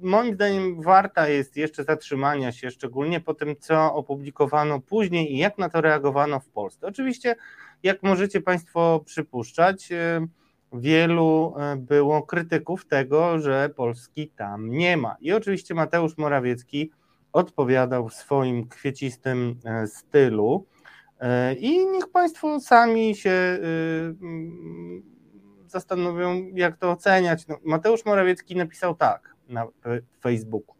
moim 0.00 0.34
zdaniem 0.34 0.82
warta 0.82 1.28
jest 1.28 1.56
jeszcze 1.56 1.84
zatrzymania 1.84 2.52
się, 2.52 2.70
szczególnie 2.70 3.20
po 3.20 3.34
tym, 3.34 3.56
co 3.60 3.94
opublikowano 3.94 4.80
później 4.80 5.34
i 5.34 5.38
jak 5.38 5.58
na 5.58 5.68
to 5.68 5.80
reagowano 5.80 6.40
w 6.40 6.48
Polsce. 6.48 6.86
Oczywiście, 6.86 7.36
jak 7.82 8.02
możecie 8.02 8.40
Państwo 8.40 9.00
przypuszczać, 9.06 9.88
wielu 10.72 11.54
e, 11.58 11.76
było 11.76 12.22
krytyków 12.22 12.86
tego, 12.86 13.38
że 13.38 13.70
Polski 13.76 14.28
tam 14.28 14.70
nie 14.70 14.96
ma. 14.96 15.16
I 15.20 15.32
oczywiście 15.32 15.74
Mateusz 15.74 16.18
Morawiecki 16.18 16.90
odpowiadał 17.32 18.08
w 18.08 18.14
swoim 18.14 18.68
kwiecistym 18.68 19.56
e, 19.64 19.86
stylu. 19.86 20.66
E, 21.20 21.54
I 21.54 21.86
niech 21.86 22.08
Państwo 22.08 22.60
sami 22.60 23.16
się 23.16 23.58
mm, 23.60 25.02
zastanowią, 25.66 26.50
jak 26.54 26.76
to 26.76 26.90
oceniać. 26.90 27.46
No, 27.46 27.58
Mateusz 27.64 28.04
Morawiecki 28.04 28.56
napisał 28.56 28.94
tak 28.94 29.34
na 29.48 29.66
Facebooku. 30.20 30.74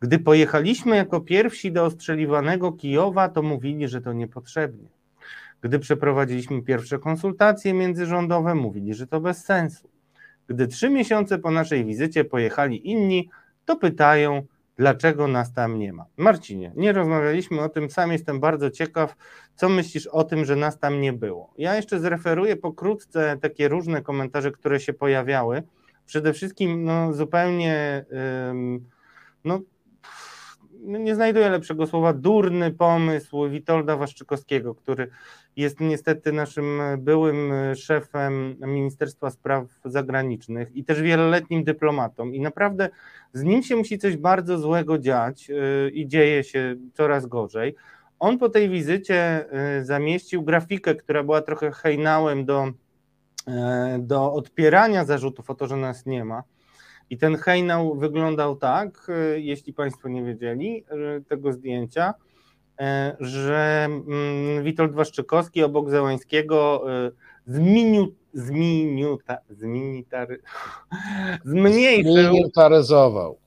Gdy 0.00 0.18
pojechaliśmy 0.18 0.96
jako 0.96 1.20
pierwsi 1.20 1.72
do 1.72 1.84
ostrzeliwanego 1.84 2.72
Kijowa, 2.72 3.28
to 3.28 3.42
mówili, 3.42 3.88
że 3.88 4.00
to 4.00 4.12
niepotrzebnie. 4.12 4.88
Gdy 5.60 5.78
przeprowadziliśmy 5.78 6.62
pierwsze 6.62 6.98
konsultacje 6.98 7.74
międzyrządowe, 7.74 8.54
mówili, 8.54 8.94
że 8.94 9.06
to 9.06 9.20
bez 9.20 9.44
sensu. 9.44 9.88
Gdy 10.48 10.66
trzy 10.66 10.90
miesiące 10.90 11.38
po 11.38 11.50
naszej 11.50 11.84
wizycie 11.84 12.24
pojechali 12.24 12.90
inni, 12.90 13.30
to 13.64 13.76
pytają, 13.76 14.42
dlaczego 14.76 15.28
nas 15.28 15.52
tam 15.52 15.78
nie 15.78 15.92
ma. 15.92 16.04
Marcinie, 16.16 16.72
nie 16.76 16.92
rozmawialiśmy 16.92 17.60
o 17.60 17.68
tym, 17.68 17.90
sam 17.90 18.12
jestem 18.12 18.40
bardzo 18.40 18.70
ciekaw, 18.70 19.16
co 19.54 19.68
myślisz 19.68 20.06
o 20.06 20.24
tym, 20.24 20.44
że 20.44 20.56
nas 20.56 20.78
tam 20.78 21.00
nie 21.00 21.12
było. 21.12 21.54
Ja 21.58 21.76
jeszcze 21.76 22.00
zreferuję 22.00 22.56
pokrótce 22.56 23.38
takie 23.42 23.68
różne 23.68 24.02
komentarze, 24.02 24.50
które 24.50 24.80
się 24.80 24.92
pojawiały. 24.92 25.62
Przede 26.06 26.32
wszystkim 26.32 26.84
no, 26.84 27.12
zupełnie 27.12 28.04
no, 29.44 29.60
nie 30.82 31.14
znajduję 31.14 31.50
lepszego 31.50 31.86
słowa, 31.86 32.12
durny 32.12 32.70
pomysł 32.70 33.48
Witolda 33.48 33.96
Waszczykowskiego, 33.96 34.74
który 34.74 35.10
jest 35.56 35.80
niestety 35.80 36.32
naszym 36.32 36.80
byłym 36.98 37.52
szefem 37.74 38.56
Ministerstwa 38.60 39.30
Spraw 39.30 39.64
Zagranicznych 39.84 40.76
i 40.76 40.84
też 40.84 41.02
wieloletnim 41.02 41.64
dyplomatą. 41.64 42.30
I 42.30 42.40
naprawdę 42.40 42.88
z 43.32 43.42
nim 43.42 43.62
się 43.62 43.76
musi 43.76 43.98
coś 43.98 44.16
bardzo 44.16 44.58
złego 44.58 44.98
dziać 44.98 45.48
yy, 45.48 45.90
i 45.90 46.08
dzieje 46.08 46.44
się 46.44 46.76
coraz 46.94 47.26
gorzej. 47.26 47.74
On 48.18 48.38
po 48.38 48.48
tej 48.48 48.68
wizycie 48.68 49.44
yy, 49.76 49.84
zamieścił 49.84 50.42
grafikę, 50.42 50.94
która 50.94 51.22
była 51.22 51.42
trochę 51.42 51.70
hejnałem 51.70 52.44
do, 52.44 52.72
yy, 53.46 53.54
do 53.98 54.32
odpierania 54.32 55.04
zarzutów 55.04 55.50
o 55.50 55.54
to, 55.54 55.66
że 55.66 55.76
nas 55.76 56.06
nie 56.06 56.24
ma 56.24 56.42
i 57.10 57.18
ten 57.18 57.36
hejnał 57.36 57.94
wyglądał 57.94 58.56
tak, 58.56 59.06
e, 59.08 59.40
jeśli 59.40 59.72
Państwo 59.72 60.08
nie 60.08 60.24
wiedzieli 60.24 60.84
e, 60.88 61.20
tego 61.20 61.52
zdjęcia, 61.52 62.14
e, 62.80 63.16
że 63.20 63.84
mm, 63.84 64.64
Witold 64.64 64.94
Waszczykowski 64.94 65.62
obok 65.62 65.90
Zełańskiego 65.90 66.84
zmienił, 67.46 68.14
zmienił, 68.32 69.18
zmienitary, 69.50 70.42
zmniejszył, 71.44 72.12
zmilitaryzował, 72.12 73.38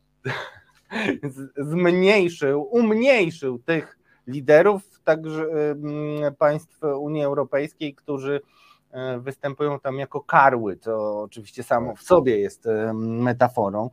zmniejszył, 1.71 2.61
umniejszył 2.61 3.59
tych 3.59 3.97
liderów 4.27 5.01
także 5.03 5.45
państw 6.37 6.83
Unii 6.83 7.23
Europejskiej, 7.23 7.95
którzy 7.95 8.41
występują 9.19 9.79
tam 9.79 9.99
jako 9.99 10.21
karły, 10.21 10.77
co 10.77 11.21
oczywiście 11.21 11.63
samo 11.63 11.95
w 11.95 12.01
sobie 12.01 12.39
jest 12.39 12.67
e, 12.67 12.93
metaforą. 12.93 13.89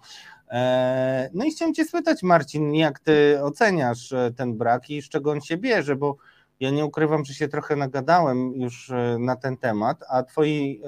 E, 0.51 1.31
no 1.35 1.45
i 1.45 1.51
chciałem 1.51 1.75
Cię 1.75 1.85
spytać, 1.85 2.23
Marcin, 2.23 2.75
jak 2.75 2.99
Ty 2.99 3.39
oceniasz 3.43 4.15
ten 4.37 4.57
brak 4.57 4.91
i 4.91 5.03
z 5.03 5.09
czego 5.09 5.31
on 5.31 5.41
się 5.41 5.57
bierze, 5.57 5.97
bo 5.97 6.17
ja 6.61 6.71
nie 6.71 6.85
ukrywam, 6.85 7.25
że 7.25 7.35
się 7.35 7.49
trochę 7.49 7.77
nagadałem 7.77 8.53
już 8.55 8.93
na 9.19 9.37
ten 9.37 9.57
temat, 9.57 10.05
a 10.09 10.23
Twojej 10.23 10.83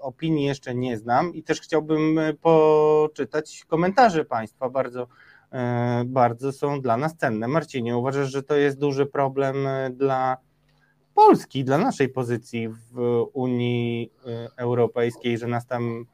opinii 0.00 0.44
jeszcze 0.44 0.74
nie 0.74 0.98
znam 0.98 1.34
i 1.34 1.42
też 1.42 1.60
chciałbym 1.60 2.20
poczytać 2.40 3.64
komentarze 3.68 4.24
Państwa, 4.24 4.70
bardzo, 4.70 5.06
bardzo 6.06 6.52
są 6.52 6.80
dla 6.80 6.96
nas 6.96 7.16
cenne. 7.16 7.48
Marcinie, 7.48 7.96
uważasz, 7.96 8.30
że 8.30 8.42
to 8.42 8.56
jest 8.56 8.78
duży 8.78 9.06
problem 9.06 9.56
dla 9.90 10.36
Polski, 11.14 11.64
dla 11.64 11.78
naszej 11.78 12.08
pozycji 12.08 12.68
w 12.68 13.24
Unii 13.32 14.12
y, 14.26 14.48
Europejskiej, 14.56 15.38
że 15.38 15.46
nas 15.46 15.66
tam 15.66 16.06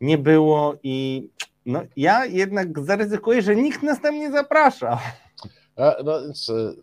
nie 0.00 0.18
było 0.18 0.74
i 0.82 1.28
no, 1.66 1.82
ja 1.96 2.26
jednak 2.26 2.84
zaryzykuję, 2.84 3.42
że 3.42 3.56
nikt 3.56 3.82
nas 3.82 4.00
tam 4.00 4.14
nie 4.14 4.30
zaprasza. 4.30 4.98
No, 6.04 6.12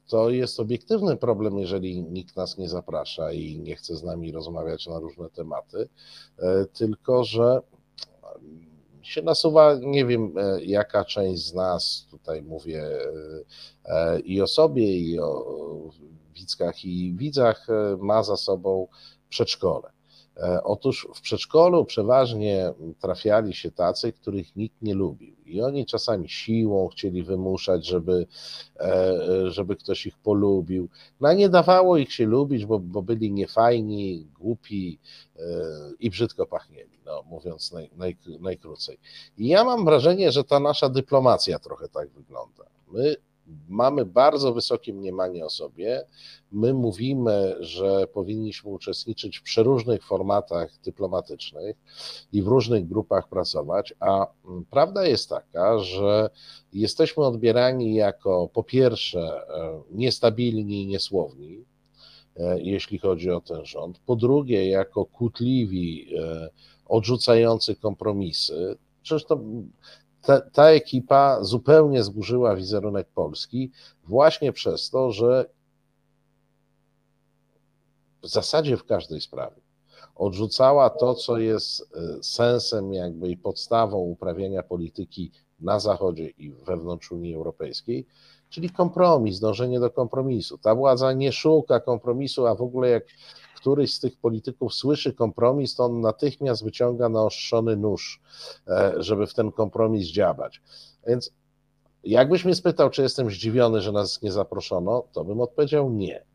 to 0.07 0.29
jest 0.29 0.59
obiektywny 0.59 1.17
problem, 1.17 1.59
jeżeli 1.59 2.03
nikt 2.03 2.35
nas 2.35 2.57
nie 2.57 2.69
zaprasza 2.69 3.31
i 3.31 3.59
nie 3.59 3.75
chce 3.75 3.95
z 3.95 4.03
nami 4.03 4.31
rozmawiać 4.31 4.87
na 4.87 4.99
różne 4.99 5.29
tematy, 5.29 5.89
e, 6.39 6.65
tylko 6.65 7.23
że 7.23 7.61
się 9.01 9.21
nasuwa, 9.21 9.75
nie 9.81 10.05
wiem 10.05 10.33
jaka 10.61 11.05
część 11.05 11.47
z 11.47 11.53
nas, 11.53 12.07
tutaj 12.11 12.41
mówię 12.41 12.83
i 14.23 14.41
o 14.41 14.47
sobie, 14.47 14.97
i 14.97 15.19
o 15.19 15.45
widzkach 16.33 16.85
i 16.85 17.13
widzach 17.13 17.67
e, 17.69 17.97
ma 17.97 18.23
za 18.23 18.37
sobą 18.37 18.87
przedszkole. 19.29 19.91
E, 20.37 20.63
otóż 20.63 21.07
w 21.15 21.21
przedszkolu 21.21 21.85
przeważnie 21.85 22.73
trafiali 22.99 23.53
się 23.53 23.71
tacy, 23.71 24.13
których 24.13 24.55
nikt 24.55 24.81
nie 24.81 24.93
lubił. 24.93 25.35
I 25.45 25.61
oni 25.61 25.85
czasami 25.85 26.29
siłą 26.29 26.87
chcieli 26.87 27.23
wymuszać, 27.23 27.85
żeby, 27.85 28.27
e, 28.79 29.51
żeby 29.51 29.75
ktoś 29.75 30.05
ich 30.05 30.17
polubił. 30.17 30.89
No 31.21 31.29
a 31.29 31.33
nie 31.33 31.49
dawało 31.49 31.97
ich 31.97 32.13
się 32.13 32.25
lubić, 32.25 32.65
bo, 32.65 32.79
bo 32.79 33.01
byli 33.01 33.31
niefajni, 33.31 34.27
głupi 34.39 34.99
i 35.99 36.09
brzydko 36.09 36.45
pachnieli, 36.45 36.99
no, 37.05 37.23
mówiąc 37.23 37.71
naj, 37.71 37.89
naj, 37.95 38.17
najkrócej. 38.39 38.97
I 39.37 39.47
ja 39.47 39.63
mam 39.63 39.85
wrażenie, 39.85 40.31
że 40.31 40.43
ta 40.43 40.59
nasza 40.59 40.89
dyplomacja 40.89 41.59
trochę 41.59 41.89
tak 41.89 42.09
wygląda. 42.09 42.63
My 42.87 43.15
mamy 43.69 44.05
bardzo 44.05 44.53
wysokie 44.53 44.93
mniemanie 44.93 45.45
o 45.45 45.49
sobie. 45.49 46.05
My 46.51 46.73
mówimy, 46.73 47.55
że 47.59 48.07
powinniśmy 48.07 48.71
uczestniczyć 48.71 49.37
w 49.37 49.43
przeróżnych 49.43 50.03
formatach 50.03 50.69
dyplomatycznych 50.85 51.75
i 52.33 52.41
w 52.41 52.47
różnych 52.47 52.87
grupach 52.87 53.27
pracować, 53.27 53.93
a 53.99 54.27
prawda 54.69 55.07
jest 55.07 55.29
taka, 55.29 55.79
że 55.79 56.29
jesteśmy 56.73 57.25
odbierani 57.25 57.95
jako 57.95 58.49
po 58.53 58.63
pierwsze 58.63 59.19
e, 59.19 59.81
niestabilni 59.91 60.83
i 60.83 60.87
niesłowni, 60.87 61.65
e, 62.37 62.61
jeśli 62.61 62.99
chodzi 62.99 63.31
o 63.31 63.41
ten 63.41 63.65
rząd, 63.65 63.99
po 63.99 64.15
drugie 64.15 64.69
jako 64.69 65.05
kłótliwi, 65.05 66.15
e, 66.17 66.49
odrzucający 66.85 67.75
kompromisy. 67.75 68.77
Przecież 69.01 69.25
to 69.25 69.39
ta, 70.23 70.41
ta 70.41 70.69
ekipa 70.69 71.43
zupełnie 71.43 72.03
zburzyła 72.03 72.55
wizerunek 72.55 73.07
Polski 73.15 73.71
właśnie 74.03 74.53
przez 74.53 74.89
to, 74.89 75.11
że 75.11 75.49
w 78.21 78.27
zasadzie 78.27 78.77
w 78.77 78.85
każdej 78.85 79.21
sprawie 79.21 79.61
odrzucała 80.15 80.89
to, 80.89 81.15
co 81.15 81.37
jest 81.37 81.81
e, 81.81 82.23
sensem 82.23 82.93
jakby 82.93 83.29
i 83.29 83.37
podstawą 83.37 83.97
uprawiania 83.97 84.63
polityki 84.63 85.31
na 85.59 85.79
Zachodzie 85.79 86.29
i 86.29 86.51
wewnątrz 86.51 87.11
Unii 87.11 87.35
Europejskiej, 87.35 88.05
czyli 88.49 88.69
kompromis, 88.69 89.39
dążenie 89.39 89.79
do 89.79 89.89
kompromisu. 89.89 90.57
Ta 90.57 90.75
władza 90.75 91.13
nie 91.13 91.31
szuka 91.31 91.79
kompromisu, 91.79 92.47
a 92.47 92.55
w 92.55 92.61
ogóle 92.61 92.89
jak 92.89 93.03
któryś 93.63 93.93
z 93.93 93.99
tych 93.99 94.17
polityków 94.17 94.73
słyszy 94.73 95.13
kompromis, 95.13 95.75
to 95.75 95.85
on 95.85 96.01
natychmiast 96.01 96.63
wyciąga 96.63 97.09
naostrzony 97.09 97.75
nóż, 97.75 98.21
e, 98.67 98.93
żeby 98.97 99.27
w 99.27 99.33
ten 99.33 99.51
kompromis 99.51 100.07
działać. 100.07 100.61
Więc 101.07 101.31
jakbyś 102.03 102.45
mnie 102.45 102.55
spytał, 102.55 102.89
czy 102.89 103.01
jestem 103.01 103.29
zdziwiony, 103.29 103.81
że 103.81 103.91
nas 103.91 104.21
nie 104.21 104.31
zaproszono, 104.31 105.03
to 105.13 105.23
bym 105.23 105.41
odpowiedział 105.41 105.89
nie. 105.89 106.25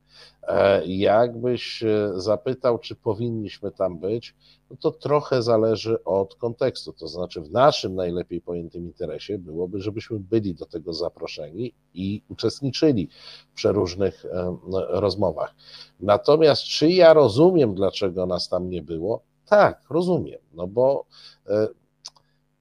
E, 0.48 0.86
jakbyś 0.86 1.84
zapytał, 2.14 2.78
czy 2.78 2.94
powinniśmy 2.94 3.70
tam 3.70 3.98
być, 3.98 4.34
no 4.70 4.76
to 4.76 4.90
trochę 4.90 5.42
zależy 5.42 6.04
od 6.04 6.34
kontekstu. 6.34 6.92
To 6.92 7.08
znaczy, 7.08 7.40
w 7.40 7.50
naszym 7.50 7.94
najlepiej 7.94 8.40
pojętym 8.40 8.86
interesie 8.86 9.38
byłoby, 9.38 9.80
żebyśmy 9.80 10.18
byli 10.18 10.54
do 10.54 10.66
tego 10.66 10.92
zaproszeni 10.92 11.74
i 11.94 12.22
uczestniczyli 12.28 13.08
w 13.50 13.54
przeróżnych 13.54 14.24
e, 14.24 14.56
rozmowach. 14.88 15.54
Natomiast, 16.00 16.62
czy 16.62 16.90
ja 16.90 17.14
rozumiem, 17.14 17.74
dlaczego 17.74 18.26
nas 18.26 18.48
tam 18.48 18.70
nie 18.70 18.82
było? 18.82 19.22
Tak, 19.46 19.82
rozumiem, 19.90 20.40
no 20.52 20.66
bo 20.66 21.04
e, 21.46 21.68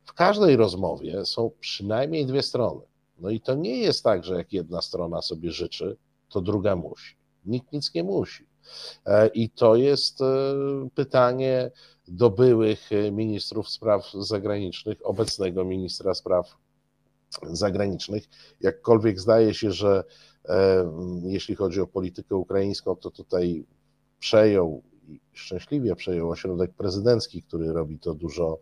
w 0.03 0.13
każdej 0.13 0.55
rozmowie 0.55 1.25
są 1.25 1.51
przynajmniej 1.59 2.25
dwie 2.25 2.41
strony. 2.41 2.81
No 3.19 3.29
i 3.29 3.41
to 3.41 3.55
nie 3.55 3.77
jest 3.77 4.03
tak, 4.03 4.23
że 4.23 4.35
jak 4.35 4.53
jedna 4.53 4.81
strona 4.81 5.21
sobie 5.21 5.51
życzy, 5.51 5.97
to 6.29 6.41
druga 6.41 6.75
musi. 6.75 7.16
Nikt 7.47 7.71
nic 7.71 7.93
nie 7.93 8.03
musi. 8.03 8.47
E, 9.05 9.27
I 9.27 9.49
to 9.49 9.75
jest 9.75 10.21
e, 10.21 10.25
pytanie 10.95 11.71
do 12.07 12.29
byłych 12.29 12.89
ministrów 13.11 13.69
spraw 13.69 14.11
zagranicznych, 14.13 14.97
obecnego 15.03 15.65
ministra 15.65 16.13
spraw 16.13 16.57
zagranicznych. 17.43 18.23
Jakkolwiek 18.61 19.19
zdaje 19.19 19.53
się, 19.53 19.71
że 19.71 20.03
e, 20.45 20.91
jeśli 21.23 21.55
chodzi 21.55 21.81
o 21.81 21.87
politykę 21.87 22.35
ukraińską, 22.35 22.95
to 22.95 23.11
tutaj 23.11 23.65
przejął 24.19 24.83
i 25.07 25.19
szczęśliwie 25.33 25.95
przejął 25.95 26.29
ośrodek 26.29 26.73
prezydencki, 26.73 27.43
który 27.43 27.73
robi 27.73 27.99
to 27.99 28.13
dużo, 28.13 28.59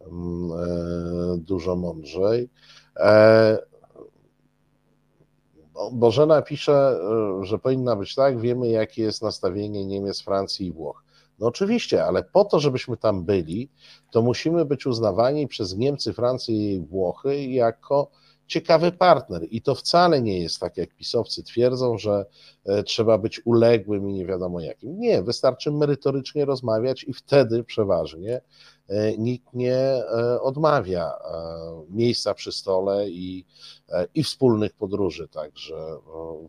mm, 0.00 1.40
dużo 1.40 1.76
mądrzej. 1.76 2.48
Bożena 5.92 6.42
pisze, 6.42 6.72
e, 6.72 7.44
że 7.44 7.58
powinna 7.58 7.96
być 7.96 8.14
tak, 8.14 8.40
wiemy 8.40 8.68
jakie 8.68 9.02
jest 9.02 9.22
nastawienie 9.22 9.86
Niemiec, 9.86 10.20
Francji 10.20 10.66
i 10.66 10.72
Włoch. 10.72 11.04
No 11.38 11.46
oczywiście, 11.46 12.04
ale 12.04 12.22
po 12.22 12.44
to, 12.44 12.60
żebyśmy 12.60 12.96
tam 12.96 13.24
byli, 13.24 13.68
to 14.10 14.22
musimy 14.22 14.64
być 14.64 14.86
uznawani 14.86 15.48
przez 15.48 15.76
Niemcy, 15.76 16.12
Francję 16.12 16.74
i 16.74 16.80
Włochy 16.80 17.44
jako 17.44 18.10
ciekawy 18.46 18.92
partner. 18.92 19.46
I 19.50 19.62
to 19.62 19.74
wcale 19.74 20.22
nie 20.22 20.40
jest 20.40 20.60
tak, 20.60 20.76
jak 20.76 20.94
pisowcy 20.94 21.42
twierdzą, 21.42 21.98
że 21.98 22.26
e, 22.64 22.82
trzeba 22.82 23.18
być 23.18 23.46
uległym 23.46 24.10
i 24.10 24.12
nie 24.12 24.26
wiadomo 24.26 24.60
jakim. 24.60 25.00
Nie, 25.00 25.22
wystarczy 25.22 25.70
merytorycznie 25.70 26.44
rozmawiać 26.44 27.04
i 27.04 27.12
wtedy 27.12 27.64
przeważnie 27.64 28.40
nikt 29.18 29.54
nie 29.54 29.76
e, 29.76 30.40
odmawia 30.40 31.12
miejsca 31.88 32.34
przy 32.34 32.52
stole 32.52 33.08
i, 33.08 33.44
i 34.14 34.24
wspólnych 34.24 34.72
podróży 34.72 35.28
także 35.28 35.96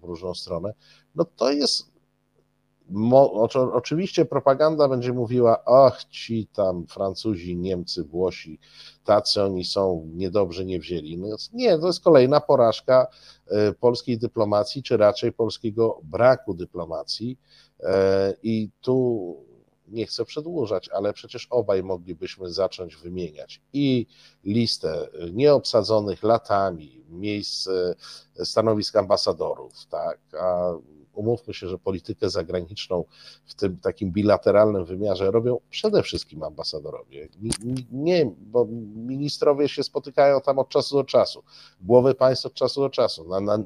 w 0.02 0.04
różną 0.04 0.34
stronę. 0.34 0.74
No 1.16 1.26
to 1.36 1.52
jest 1.52 1.94
oczywiście 3.74 4.26
propaganda 4.26 4.88
będzie 4.88 5.14
mówiła, 5.14 5.64
ach, 5.66 6.04
ci 6.04 6.48
tam 6.48 6.88
Francuzi, 6.88 7.58
Niemcy, 7.58 8.04
Włosi, 8.04 8.60
tacy 9.04 9.44
oni 9.44 9.66
są, 9.66 10.10
niedobrze 10.14 10.66
nie 10.66 10.80
wzięli. 10.80 11.18
No, 11.18 11.36
nie, 11.54 11.80
to 11.80 11.88
jest 11.88 12.04
kolejna 12.04 12.40
porażka 12.40 13.08
e, 13.48 13.74
polskiej 13.74 14.18
dyplomacji, 14.18 14.84
czy 14.84 14.98
raczej 14.98 15.32
polskiego 15.32 16.00
braku 16.04 16.54
dyplomacji. 16.54 17.38
E, 17.80 18.34
I 18.44 18.70
tu 18.82 19.36
nie 19.88 20.06
chcę 20.06 20.26
przedłużać, 20.26 20.90
ale 20.90 21.14
przecież 21.14 21.48
obaj 21.50 21.84
moglibyśmy 21.84 22.54
zacząć 22.54 22.96
wymieniać 22.96 23.62
i 23.74 24.08
listę 24.44 25.08
nieobsadzonych 25.34 26.24
latami 26.24 27.04
miejsc 27.10 27.70
stanowisk 28.44 28.96
ambasadorów, 28.96 29.86
tak, 29.90 30.20
a 30.40 30.74
umówmy 31.14 31.54
się, 31.54 31.68
że 31.68 31.78
politykę 31.78 32.30
zagraniczną 32.30 33.06
w 33.46 33.56
tym 33.56 33.78
takim 33.78 34.12
bilateralnym 34.12 34.86
wymiarze 34.86 35.32
robią 35.32 35.60
przede 35.70 36.04
wszystkim 36.04 36.44
ambasadorowie. 36.44 37.30
Nie, 37.92 38.32
bo 38.38 38.66
ministrowie 38.96 39.70
się 39.70 39.84
spotykają 39.84 40.42
tam 40.42 40.60
od 40.60 40.70
czasu 40.70 40.96
do 40.96 41.04
czasu, 41.04 41.44
głowy 41.82 42.16
państw 42.16 42.46
od 42.46 42.54
czasu 42.54 42.82
do 42.82 42.90
czasu. 42.90 43.30
Na, 43.30 43.40
na, 43.40 43.58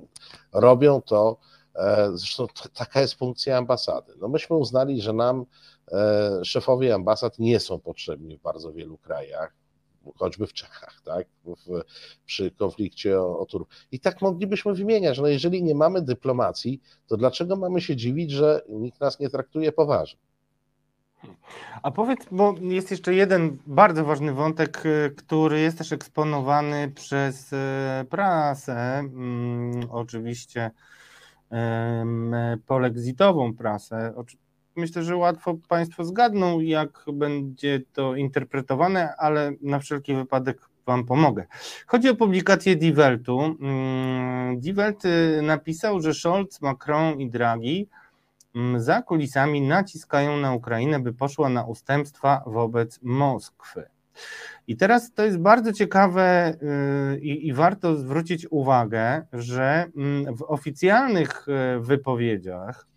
robią 0.54 1.02
to, 1.02 1.38
e, 1.76 2.10
zresztą 2.14 2.48
taka 2.74 3.02
jest 3.02 3.14
funkcja 3.14 3.58
ambasady. 3.58 4.14
No 4.22 4.28
myśmy 4.28 4.56
uznali, 4.56 5.02
że 5.02 5.14
nam 5.14 5.46
szefowie 6.44 6.96
ambasad 6.96 7.40
nie 7.40 7.60
są 7.60 7.80
potrzebni 7.80 8.38
w 8.38 8.42
bardzo 8.42 8.74
wielu 8.74 8.98
krajach 8.98 9.54
choćby 10.16 10.48
w 10.48 10.54
Czechach, 10.54 11.02
tak, 11.06 11.28
w, 11.46 11.82
przy 12.26 12.52
konflikcie 12.52 13.22
o, 13.22 13.40
o 13.40 13.46
Turów. 13.46 13.68
I 13.92 14.00
tak 14.00 14.22
moglibyśmy 14.22 14.74
wymieniać, 14.74 15.20
no 15.20 15.28
jeżeli 15.28 15.64
nie 15.64 15.76
mamy 15.76 16.02
dyplomacji, 16.02 16.82
to 17.08 17.18
dlaczego 17.18 17.56
mamy 17.56 17.82
się 17.82 17.96
dziwić, 17.96 18.32
że 18.32 18.62
nikt 18.70 19.02
nas 19.02 19.20
nie 19.20 19.30
traktuje 19.30 19.72
poważnie? 19.72 20.20
A 21.84 21.92
powiedz, 21.92 22.20
bo 22.32 22.56
jest 22.62 22.92
jeszcze 22.92 23.14
jeden 23.14 23.58
bardzo 23.68 24.06
ważny 24.06 24.34
wątek, 24.34 24.86
y, 24.86 25.14
który 25.18 25.60
jest 25.60 25.78
też 25.78 25.94
eksponowany 25.94 26.92
przez 26.96 27.54
y, 27.54 27.58
prasę, 28.10 29.00
mm, 29.00 29.88
oczywiście 29.90 30.72
polexitową 32.66 33.54
prasę, 33.54 34.14
myślę, 34.78 35.04
że 35.04 35.16
łatwo 35.16 35.56
Państwo 35.68 36.06
zgadną, 36.06 36.60
jak 36.60 37.06
będzie 37.14 37.82
to 37.94 38.16
interpretowane, 38.16 39.16
ale 39.18 39.52
na 39.62 39.80
wszelki 39.80 40.16
wypadek 40.16 40.70
Wam 40.88 41.06
pomogę. 41.06 41.46
Chodzi 41.88 42.10
o 42.10 42.16
publikację 42.16 42.76
Die 42.76 42.94
Weltu. 42.94 43.56
Mm, 43.62 44.60
Die 44.60 44.74
Welt 44.74 45.06
y, 45.06 45.42
napisał, 45.42 46.02
że 46.02 46.14
Scholz, 46.14 46.62
Macron 46.62 47.20
i 47.20 47.30
Draghi 47.30 47.88
mm, 48.56 48.82
za 48.82 49.02
kulisami 49.02 49.62
naciskają 49.62 50.38
na 50.38 50.54
Ukrainę, 50.54 51.00
by 51.00 51.14
poszła 51.14 51.50
na 51.50 51.66
ustępstwa 51.66 52.44
wobec 52.46 53.00
Moskwy. 53.04 53.84
I 54.68 54.78
teraz 54.78 55.14
to 55.14 55.26
jest 55.26 55.38
bardzo 55.38 55.74
ciekawe 55.74 56.54
y, 57.16 57.20
i, 57.20 57.48
i, 57.48 57.54
warto 57.54 57.96
zwrócić 57.96 58.48
uwagę, 58.52 59.26
że 59.34 59.86
mm, 59.98 60.36
w 60.36 60.42
oficjalnych 60.42 61.46
y, 61.48 61.80
wypowiedziach 61.80 62.88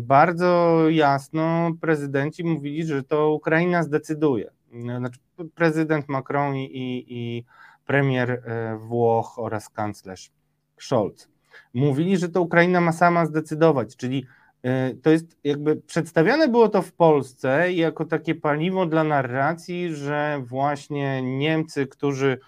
bardzo 0.00 0.84
jasno 0.88 1.70
prezydenci 1.80 2.44
mówili, 2.44 2.84
że 2.84 3.02
to 3.02 3.32
Ukraina 3.32 3.82
zdecyduje. 3.82 4.50
Znaczy 4.98 5.20
prezydent 5.54 6.08
Macron 6.08 6.56
i, 6.56 6.68
i, 7.08 7.44
premier 7.86 8.30
e, 8.30 8.76
Włoch 8.76 9.38
oraz 9.38 9.68
kanclerz 9.68 10.30
Scholz 10.78 11.28
mówili, 11.74 12.16
że 12.16 12.28
to 12.28 12.42
Ukraina 12.42 12.80
ma 12.80 12.92
sama 12.92 13.26
zdecydować, 13.26 13.96
czyli 13.96 14.26
e, 14.62 14.94
to 14.94 15.10
jest 15.10 15.36
jakby 15.44 15.76
przedstawiane 15.76 16.48
było 16.48 16.68
to 16.68 16.82
w 16.82 16.92
Polsce 16.92 17.72
jako 17.72 18.04
takie 18.04 18.34
paliwo 18.34 18.86
dla 18.86 19.04
narracji, 19.04 19.94
że 19.94 20.42
właśnie 20.44 21.22
Niemcy, 21.22 21.86
którzy 21.86 22.38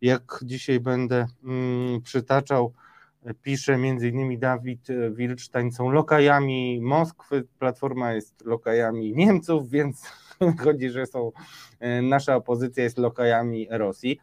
jak 0.00 0.40
dzisiaj 0.42 0.80
będę 0.80 1.26
mm, 1.44 2.02
przytaczał, 2.02 2.72
pisze 3.42 3.76
między 3.76 4.08
innymi 4.08 4.38
Dawid 4.38 4.88
Wilcztań, 5.10 5.72
są 5.72 5.90
lokajami 5.90 6.80
Moskwy, 6.82 7.44
Platforma 7.58 8.12
jest 8.12 8.44
lokajami 8.44 9.12
Niemców, 9.16 9.70
więc 9.70 10.02
chodzi, 10.64 10.90
że 10.90 11.06
są, 11.06 11.32
e, 11.80 12.02
nasza 12.02 12.36
opozycja 12.36 12.84
jest 12.84 12.98
lokajami 12.98 13.68
Rosji. 13.70 14.20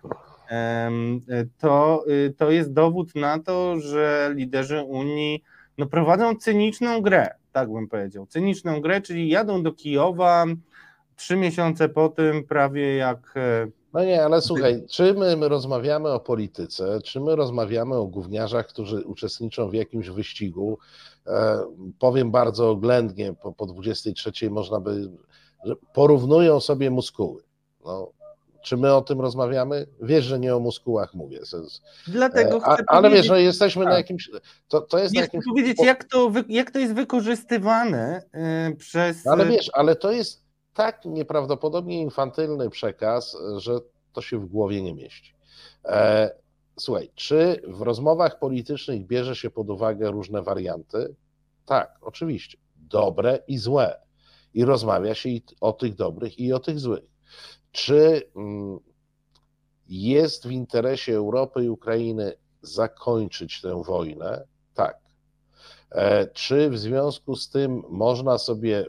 To, 1.57 2.05
y, 2.09 2.33
to 2.37 2.51
jest 2.51 2.73
dowód 2.73 3.15
na 3.15 3.39
to, 3.39 3.79
że 3.79 4.31
liderzy 4.35 4.81
Unii 4.81 5.43
no, 5.77 5.85
prowadzą 5.85 6.35
cyniczną 6.35 7.01
grę, 7.01 7.29
tak 7.51 7.71
bym 7.71 7.87
powiedział, 7.87 8.25
cyniczną 8.25 8.81
grę, 8.81 9.01
czyli 9.01 9.29
jadą 9.29 9.63
do 9.63 9.73
Kijowa 9.73 10.45
trzy 11.15 11.35
miesiące 11.35 11.89
po 11.89 12.09
tym, 12.09 12.43
prawie 12.43 12.95
jak 12.95 13.33
e, 13.35 13.67
no 13.93 14.03
nie, 14.03 14.25
ale 14.25 14.41
słuchaj, 14.41 14.83
czy 14.89 15.13
my, 15.13 15.37
my, 15.37 15.47
rozmawiamy 15.47 16.09
o 16.09 16.19
polityce, 16.19 17.01
czy 17.01 17.19
my 17.19 17.35
rozmawiamy 17.35 17.95
o 17.95 18.05
gówniarzach, 18.05 18.67
którzy 18.67 19.05
uczestniczą 19.05 19.69
w 19.69 19.73
jakimś 19.73 20.09
wyścigu? 20.09 20.77
E, 21.27 21.65
powiem 21.99 22.31
bardzo 22.31 22.69
oględnie, 22.69 23.33
po, 23.33 23.51
po 23.51 23.65
23 23.65 24.49
można 24.49 24.79
by, 24.79 25.09
porównują 25.93 26.59
sobie 26.59 26.89
muskuły. 26.91 27.43
No, 27.85 28.11
Czy 28.61 28.77
my 28.77 28.93
o 28.93 29.01
tym 29.01 29.21
rozmawiamy? 29.21 29.87
Wiesz, 30.01 30.25
że 30.25 30.39
nie 30.39 30.55
o 30.55 30.59
muskułach 30.59 31.13
mówię. 31.13 31.39
Dlatego 32.07 32.59
chcę 32.59 32.83
A, 32.87 32.95
Ale 32.95 33.09
wiesz, 33.09 33.25
że 33.25 33.41
jesteśmy 33.41 33.83
tak. 33.83 33.91
na 33.91 33.97
jakimś. 33.97 34.29
To, 34.67 34.81
to 34.81 34.99
jest 34.99 35.13
nie 35.13 35.19
na 35.19 35.25
jakimś. 35.25 35.43
Chcę 35.43 35.49
powiedzieć, 35.49 35.77
jak 35.83 36.03
to, 36.03 36.31
jak 36.49 36.71
to 36.71 36.79
jest 36.79 36.93
wykorzystywane 36.93 38.21
yy, 38.67 38.75
przez. 38.75 39.27
Ale 39.27 39.45
wiesz, 39.45 39.69
ale 39.73 39.95
to 39.95 40.11
jest 40.11 40.46
tak 40.77 41.05
nieprawdopodobnie 41.05 42.01
infantylny 42.01 42.69
przekaz, 42.69 43.37
że 43.57 43.79
to 44.13 44.21
się 44.21 44.39
w 44.39 44.45
głowie 44.45 44.81
nie 44.81 44.93
mieści. 44.93 45.33
E, 45.85 46.31
słuchaj, 46.79 47.09
czy 47.15 47.61
w 47.67 47.81
rozmowach 47.81 48.39
politycznych 48.39 49.05
bierze 49.05 49.35
się 49.35 49.49
pod 49.49 49.69
uwagę 49.69 50.11
różne 50.11 50.41
warianty? 50.41 51.15
Tak, 51.65 51.97
oczywiście. 52.01 52.57
Dobre 52.75 53.39
i 53.47 53.57
złe. 53.57 53.99
I 54.53 54.65
rozmawia 54.65 55.15
się 55.15 55.29
i 55.29 55.43
o 55.61 55.73
tych 55.73 55.95
dobrych 55.95 56.39
i 56.39 56.53
o 56.53 56.59
tych 56.59 56.79
złych. 56.79 57.05
Czy 57.71 58.21
mm, 58.35 58.79
jest 59.89 60.47
w 60.47 60.51
interesie 60.51 61.15
Europy 61.15 61.63
i 61.63 61.69
Ukrainy 61.69 62.33
zakończyć 62.61 63.61
tę 63.61 63.83
wojnę? 63.83 64.47
Tak. 64.73 64.99
E, 65.91 66.27
czy 66.27 66.69
w 66.69 66.79
związku 66.79 67.35
z 67.35 67.49
tym 67.49 67.83
można 67.89 68.37
sobie 68.37 68.85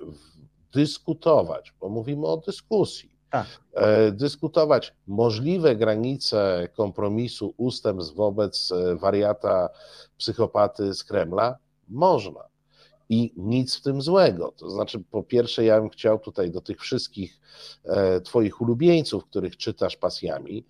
dyskutować, 0.79 1.75
bo 1.81 1.89
mówimy 1.89 2.27
o 2.27 2.37
dyskusji, 2.37 3.19
tak. 3.31 3.47
E, 3.75 4.13
dyskutować 4.13 4.95
możliwe 5.07 5.77
granice 5.77 6.69
kompromisu 6.77 7.55
ustępstw 7.57 8.15
wobec 8.15 8.73
e, 8.73 8.97
wariata, 8.97 9.69
psychopaty 10.17 10.95
z 10.95 11.05
Kremla? 11.05 11.59
Można. 11.89 12.49
I 13.11 13.33
nic 13.37 13.77
w 13.77 13.83
tym 13.83 14.03
złego. 14.03 14.53
To 14.57 14.71
znaczy, 14.71 15.01
po 15.11 15.23
pierwsze, 15.23 15.65
ja 15.65 15.81
bym 15.81 15.91
chciał 15.91 16.19
tutaj 16.19 16.51
do 16.51 16.61
tych 16.61 16.81
wszystkich 16.81 17.41
e, 17.85 18.21
Twoich 18.21 18.61
ulubieńców, 18.61 19.25
których 19.25 19.57
czytasz 19.57 19.97
pasjami, 19.97 20.65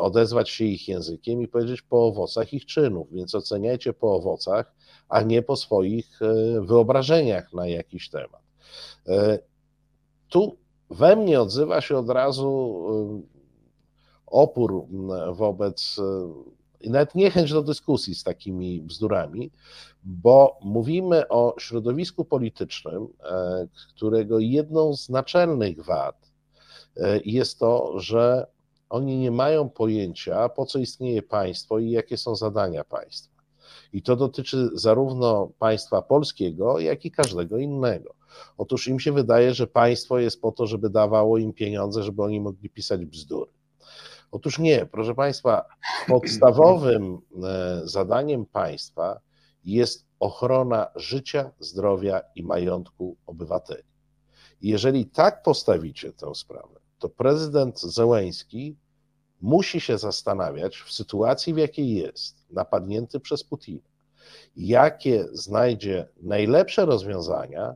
odezwać 0.00 0.50
się 0.50 0.64
ich 0.64 0.88
językiem 0.88 1.42
i 1.42 1.48
powiedzieć 1.48 1.82
po 1.82 2.06
owocach 2.06 2.52
ich 2.52 2.66
czynów. 2.66 3.08
Więc 3.12 3.34
oceniajcie 3.34 3.92
po 3.92 4.16
owocach, 4.16 4.74
a 5.08 5.22
nie 5.22 5.42
po 5.42 5.56
swoich 5.56 6.20
wyobrażeniach 6.60 7.52
na 7.52 7.66
jakiś 7.66 8.10
temat. 8.10 8.47
Tu 10.28 10.56
we 10.90 11.16
mnie 11.16 11.40
odzywa 11.40 11.80
się 11.80 11.98
od 11.98 12.10
razu 12.10 12.84
y, 13.24 13.38
opór 14.26 14.84
wobec, 15.32 15.98
y, 15.98 16.02
i 16.80 16.90
nawet 16.90 17.14
niechęć 17.14 17.52
do 17.52 17.62
dyskusji 17.62 18.14
z 18.14 18.22
takimi 18.22 18.82
bzdurami, 18.82 19.50
bo 20.04 20.58
mówimy 20.62 21.28
o 21.28 21.54
środowisku 21.58 22.24
politycznym, 22.24 23.08
e, 23.24 23.68
którego 23.88 24.38
jedną 24.38 24.96
z 24.96 25.08
naczelnych 25.08 25.84
wad 25.84 26.30
e, 26.96 27.20
jest 27.24 27.58
to, 27.58 28.00
że 28.00 28.46
oni 28.90 29.18
nie 29.18 29.30
mają 29.30 29.68
pojęcia, 29.68 30.48
po 30.48 30.66
co 30.66 30.78
istnieje 30.78 31.22
państwo 31.22 31.78
i 31.78 31.90
jakie 31.90 32.16
są 32.16 32.36
zadania 32.36 32.84
państwa. 32.84 33.38
I 33.92 34.02
to 34.02 34.16
dotyczy 34.16 34.70
zarówno 34.72 35.50
państwa 35.58 36.02
polskiego, 36.02 36.78
jak 36.78 37.04
i 37.04 37.10
każdego 37.10 37.58
innego. 37.58 38.17
Otóż 38.58 38.88
im 38.88 39.00
się 39.00 39.12
wydaje, 39.12 39.54
że 39.54 39.66
państwo 39.66 40.18
jest 40.18 40.40
po 40.40 40.52
to, 40.52 40.66
żeby 40.66 40.90
dawało 40.90 41.38
im 41.38 41.52
pieniądze, 41.52 42.02
żeby 42.02 42.22
oni 42.22 42.40
mogli 42.40 42.70
pisać 42.70 43.04
bzdury. 43.04 43.50
Otóż 44.30 44.58
nie, 44.58 44.86
proszę 44.86 45.14
Państwa, 45.14 45.64
podstawowym 46.08 47.18
e, 47.44 47.80
zadaniem 47.84 48.46
państwa 48.46 49.20
jest 49.64 50.06
ochrona 50.20 50.86
życia, 50.96 51.50
zdrowia 51.58 52.20
i 52.34 52.42
majątku 52.42 53.16
obywateli. 53.26 53.88
Jeżeli 54.62 55.06
tak 55.06 55.42
postawicie 55.42 56.12
tę 56.12 56.34
sprawę, 56.34 56.80
to 56.98 57.08
prezydent 57.08 57.80
Zełęński 57.80 58.76
musi 59.40 59.80
się 59.80 59.98
zastanawiać 59.98 60.76
w 60.76 60.92
sytuacji, 60.92 61.54
w 61.54 61.56
jakiej 61.56 61.94
jest, 61.94 62.46
napadnięty 62.50 63.20
przez 63.20 63.44
Putina, 63.44 63.88
jakie 64.56 65.26
znajdzie 65.32 66.08
najlepsze 66.22 66.86
rozwiązania 66.86 67.74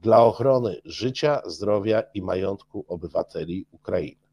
dla 0.00 0.24
ochrony 0.24 0.80
życia, 0.84 1.42
zdrowia 1.46 2.02
i 2.14 2.22
majątku 2.22 2.84
obywateli 2.88 3.66
Ukrainy. 3.70 4.28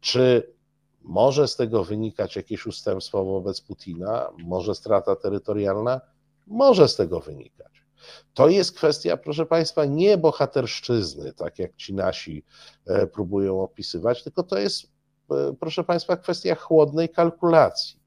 Czy 0.00 0.54
może 1.02 1.48
z 1.48 1.56
tego 1.56 1.84
wynikać 1.84 2.36
jakieś 2.36 2.66
ustępstwo 2.66 3.24
wobec 3.24 3.60
Putina? 3.60 4.30
Może 4.38 4.74
strata 4.74 5.16
terytorialna? 5.16 6.00
Może 6.46 6.88
z 6.88 6.96
tego 6.96 7.20
wynikać. 7.20 7.84
To 8.34 8.48
jest 8.48 8.76
kwestia, 8.76 9.16
proszę 9.16 9.46
Państwa, 9.46 9.84
nie 9.84 10.18
bohaterszczyzny, 10.18 11.32
tak 11.32 11.58
jak 11.58 11.76
ci 11.76 11.94
nasi 11.94 12.44
e, 12.86 13.06
próbują 13.06 13.62
opisywać, 13.62 14.22
tylko 14.24 14.42
to 14.42 14.58
jest, 14.58 14.86
e, 15.30 15.54
proszę 15.60 15.84
Państwa, 15.84 16.16
kwestia 16.16 16.54
chłodnej 16.54 17.08
kalkulacji. 17.08 18.00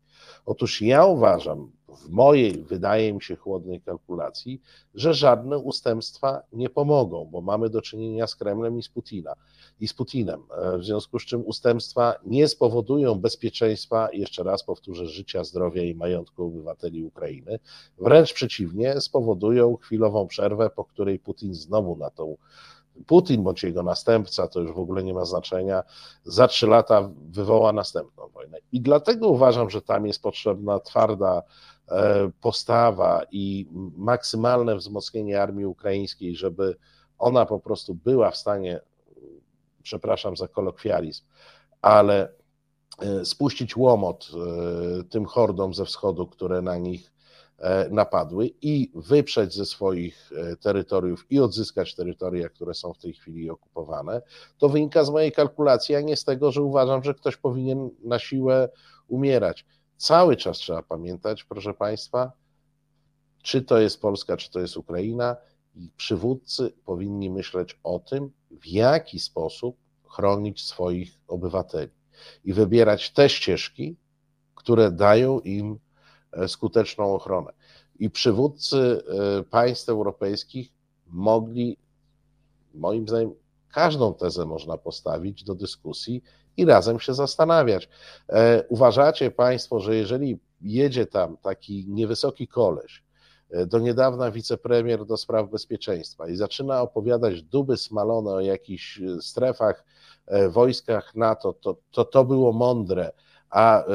Otóż 0.46 0.82
ja 0.82 1.06
uważam, 1.06 1.72
w 1.98 2.10
mojej, 2.10 2.64
wydaje 2.64 3.14
mi 3.14 3.22
się, 3.22 3.36
chłodnej 3.36 3.82
kalkulacji, 3.82 4.62
że 4.96 5.14
żadne 5.14 5.58
ustępstwa 5.58 6.42
nie 6.54 6.70
pomogą, 6.70 7.26
bo 7.32 7.42
mamy 7.42 7.70
do 7.70 7.82
czynienia 7.82 8.28
z 8.28 8.36
Kremlem 8.36 8.78
i 8.78 8.84
z 8.84 8.90
Putina 8.90 9.34
i 9.80 9.88
z 9.88 9.94
Putinem. 9.94 10.44
E, 10.58 10.78
w 10.78 10.84
związku 10.84 11.20
z 11.20 11.26
czym 11.26 11.46
ustępstwa 11.46 12.16
nie 12.26 12.48
spowodują 12.48 13.16
bezpieczeństwa, 13.16 14.10
jeszcze 14.14 14.44
raz 14.44 14.64
powtórzę, 14.64 15.06
życia, 15.06 15.44
zdrowia 15.44 15.84
i 15.84 15.96
majątku 15.96 16.44
obywateli 16.44 17.04
Ukrainy. 17.04 17.60
Wręcz 17.98 18.34
przeciwnie, 18.34 19.02
spowodują 19.02 19.78
chwilową 19.78 20.28
przerwę, 20.28 20.70
po 20.70 20.86
której 20.86 21.20
Putin 21.20 21.54
znowu 21.54 21.96
na 21.96 22.10
tą 22.10 22.38
Putin 23.06 23.44
bądź 23.44 23.64
jego 23.64 23.84
następca, 23.84 24.48
to 24.48 24.60
już 24.60 24.72
w 24.72 24.80
ogóle 24.80 25.04
nie 25.04 25.14
ma 25.14 25.26
znaczenia, 25.26 25.84
za 26.24 26.48
trzy 26.48 26.68
lata 26.68 27.10
wywoła 27.30 27.74
następną 27.74 28.28
wojnę. 28.28 28.58
I 28.72 28.82
dlatego 28.82 29.28
uważam, 29.28 29.70
że 29.70 29.82
tam 29.82 30.08
jest 30.08 30.22
potrzebna 30.22 30.80
twarda 30.80 31.44
postawa 32.42 33.22
i 33.32 33.68
maksymalne 33.98 34.76
wzmocnienie 34.76 35.42
armii 35.42 35.66
ukraińskiej, 35.66 36.36
żeby 36.36 36.78
ona 37.18 37.46
po 37.46 37.60
prostu 37.60 37.96
była 37.96 38.32
w 38.32 38.38
stanie, 38.38 38.80
przepraszam 39.84 40.38
za 40.38 40.48
kolokwializm, 40.48 41.26
ale 41.82 42.30
e, 43.00 43.26
spuścić 43.26 43.78
łomot 43.78 44.32
e, 44.34 45.04
tym 45.04 45.26
hordom 45.26 45.74
ze 45.74 45.86
wschodu, 45.86 46.28
które 46.28 46.62
na 46.62 46.78
nich 46.78 47.12
E, 47.60 47.90
napadły 47.90 48.50
i 48.62 48.92
wyprzeć 48.96 49.54
ze 49.54 49.66
swoich 49.66 50.32
e, 50.32 50.56
terytoriów 50.56 51.26
i 51.30 51.40
odzyskać 51.40 51.96
terytoria, 51.96 52.50
które 52.50 52.74
są 52.74 52.94
w 52.94 52.98
tej 52.98 53.14
chwili 53.14 53.50
okupowane, 53.50 54.22
to 54.58 54.70
wynika 54.70 55.04
z 55.04 55.10
mojej 55.10 55.32
kalkulacji, 55.32 55.96
a 55.96 56.02
nie 56.02 56.16
z 56.16 56.24
tego, 56.24 56.52
że 56.52 56.62
uważam, 56.62 57.04
że 57.04 57.14
ktoś 57.14 57.38
powinien 57.38 57.90
na 58.04 58.20
siłę 58.20 58.70
umierać. 59.08 59.66
Cały 59.98 60.36
czas 60.36 60.58
trzeba 60.58 60.84
pamiętać, 60.84 61.44
proszę 61.44 61.74
Państwa, 61.74 62.32
czy 63.42 63.62
to 63.62 63.80
jest 63.80 64.02
Polska, 64.02 64.38
czy 64.38 64.52
to 64.52 64.60
jest 64.60 64.78
Ukraina, 64.78 65.36
i 65.76 65.90
przywódcy 65.98 66.74
powinni 66.86 67.30
myśleć 67.30 67.80
o 67.84 68.00
tym, 68.00 68.32
w 68.52 68.68
jaki 68.68 69.20
sposób 69.20 69.78
chronić 70.08 70.66
swoich 70.66 71.20
obywateli 71.28 71.92
i 72.44 72.54
wybierać 72.54 73.12
te 73.12 73.30
ścieżki, 73.30 73.96
które 74.56 74.92
dają 74.92 75.40
im 75.40 75.80
E, 76.32 76.48
skuteczną 76.48 77.16
ochronę. 77.16 77.54
I 78.00 78.10
przywódcy 78.10 79.04
e, 79.40 79.44
państw 79.44 79.90
europejskich 79.90 80.74
mogli, 81.08 81.78
moim 82.74 83.08
zdaniem, 83.08 83.34
każdą 83.72 84.14
tezę 84.14 84.46
można 84.46 84.78
postawić 84.78 85.44
do 85.44 85.56
dyskusji 85.56 86.24
i 86.58 86.66
razem 86.66 87.00
się 87.00 87.14
zastanawiać. 87.14 87.90
E, 88.30 88.64
uważacie 88.70 89.32
Państwo, 89.32 89.80
że 89.80 89.96
jeżeli 89.96 90.40
jedzie 90.62 91.06
tam 91.06 91.38
taki 91.38 91.86
niewysoki 91.88 92.48
koleś, 92.48 93.04
do 93.68 93.80
niedawna 93.80 94.32
wicepremier 94.32 95.06
do 95.06 95.18
spraw 95.18 95.50
bezpieczeństwa 95.50 96.28
i 96.28 96.36
zaczyna 96.36 96.82
opowiadać 96.82 97.44
duby 97.44 97.78
smalone 97.78 98.32
o 98.32 98.40
jakichś 98.40 99.02
strefach, 99.22 99.86
wojskach 100.50 101.16
NATO, 101.16 101.54
to 101.54 101.78
to, 101.92 102.06
to 102.06 102.26
było 102.26 102.54
mądre, 102.54 103.12
a 103.50 103.84
e, 103.84 103.86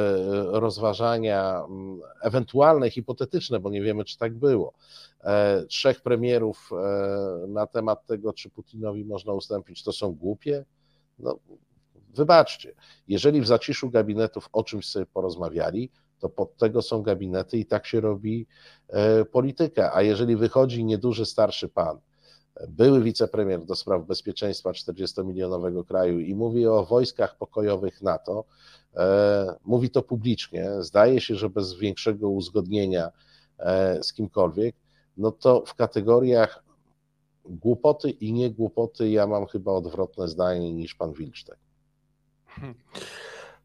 rozważania 0.61 1.65
mm, 1.69 2.01
ewentualne, 2.23 2.91
hipotetyczne, 2.91 3.61
bo 3.61 3.71
nie 3.71 3.83
wiemy, 3.83 4.05
czy 4.05 4.19
tak 4.19 4.35
było, 4.35 4.73
e, 5.21 5.65
trzech 5.67 6.01
premierów 6.01 6.71
e, 6.73 7.47
na 7.49 7.67
temat 7.67 8.07
tego, 8.07 8.33
czy 8.33 8.51
Putinowi 8.51 9.05
można 9.05 9.33
ustąpić, 9.33 9.83
to 9.83 9.93
są 9.93 10.13
głupie? 10.13 10.65
No, 11.19 11.39
wybaczcie, 12.15 12.73
jeżeli 13.09 13.41
w 13.41 13.47
zaciszu 13.47 13.91
gabinetów 13.91 14.49
o 14.53 14.65
czymś 14.65 14.89
sobie 14.89 15.07
porozmawiali, 15.07 15.91
to 16.19 16.29
pod 16.29 16.57
tego 16.57 16.83
są 16.83 17.03
gabinety 17.03 17.59
i 17.59 17.67
tak 17.67 17.87
się 17.87 18.01
robi 18.01 18.47
polityka. 19.33 19.95
A 19.95 20.03
jeżeli 20.03 20.37
wychodzi 20.37 20.85
nieduży 20.85 21.27
starszy 21.27 21.69
pan, 21.69 21.99
były 22.69 23.03
wicepremier 23.03 23.65
do 23.65 23.75
spraw 23.75 24.07
bezpieczeństwa 24.07 24.71
40-milionowego 24.71 25.85
kraju 25.85 26.21
i 26.21 26.35
mówi 26.35 26.67
o 26.67 26.85
wojskach 26.85 27.37
pokojowych 27.37 28.03
NATO, 28.03 28.45
E, 28.97 29.55
mówi 29.65 29.91
to 29.91 30.03
publicznie, 30.03 30.71
zdaje 30.79 31.21
się, 31.21 31.35
że 31.35 31.51
bez 31.51 31.75
większego 31.75 32.31
uzgodnienia 32.31 33.11
e, 33.59 34.03
z 34.03 34.13
kimkolwiek, 34.13 34.77
no 35.17 35.33
to 35.33 35.63
w 35.67 35.75
kategoriach 35.75 36.65
głupoty 37.45 38.11
i 38.11 38.33
niegłupoty 38.33 39.11
ja 39.11 39.27
mam 39.27 39.47
chyba 39.47 39.73
odwrotne 39.73 40.29
zdanie 40.29 40.73
niż 40.73 40.95
pan 40.95 41.13
Wilcztek. 41.13 41.59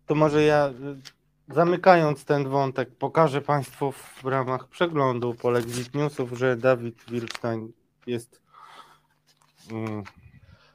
To 0.07 0.15
może 0.15 0.43
ja 0.43 0.67
y, 1.49 1.53
zamykając 1.53 2.25
ten 2.25 2.49
wątek, 2.49 2.95
pokażę 2.95 3.41
Państwu 3.41 3.91
w 3.91 4.25
ramach 4.25 4.67
przeglądu 4.67 5.33
Polexit 5.33 5.95
Newsów, 5.95 6.31
że 6.31 6.57
Dawid 6.57 7.03
Wilstein 7.07 7.71
jest 8.07 8.41
mm, 9.71 10.03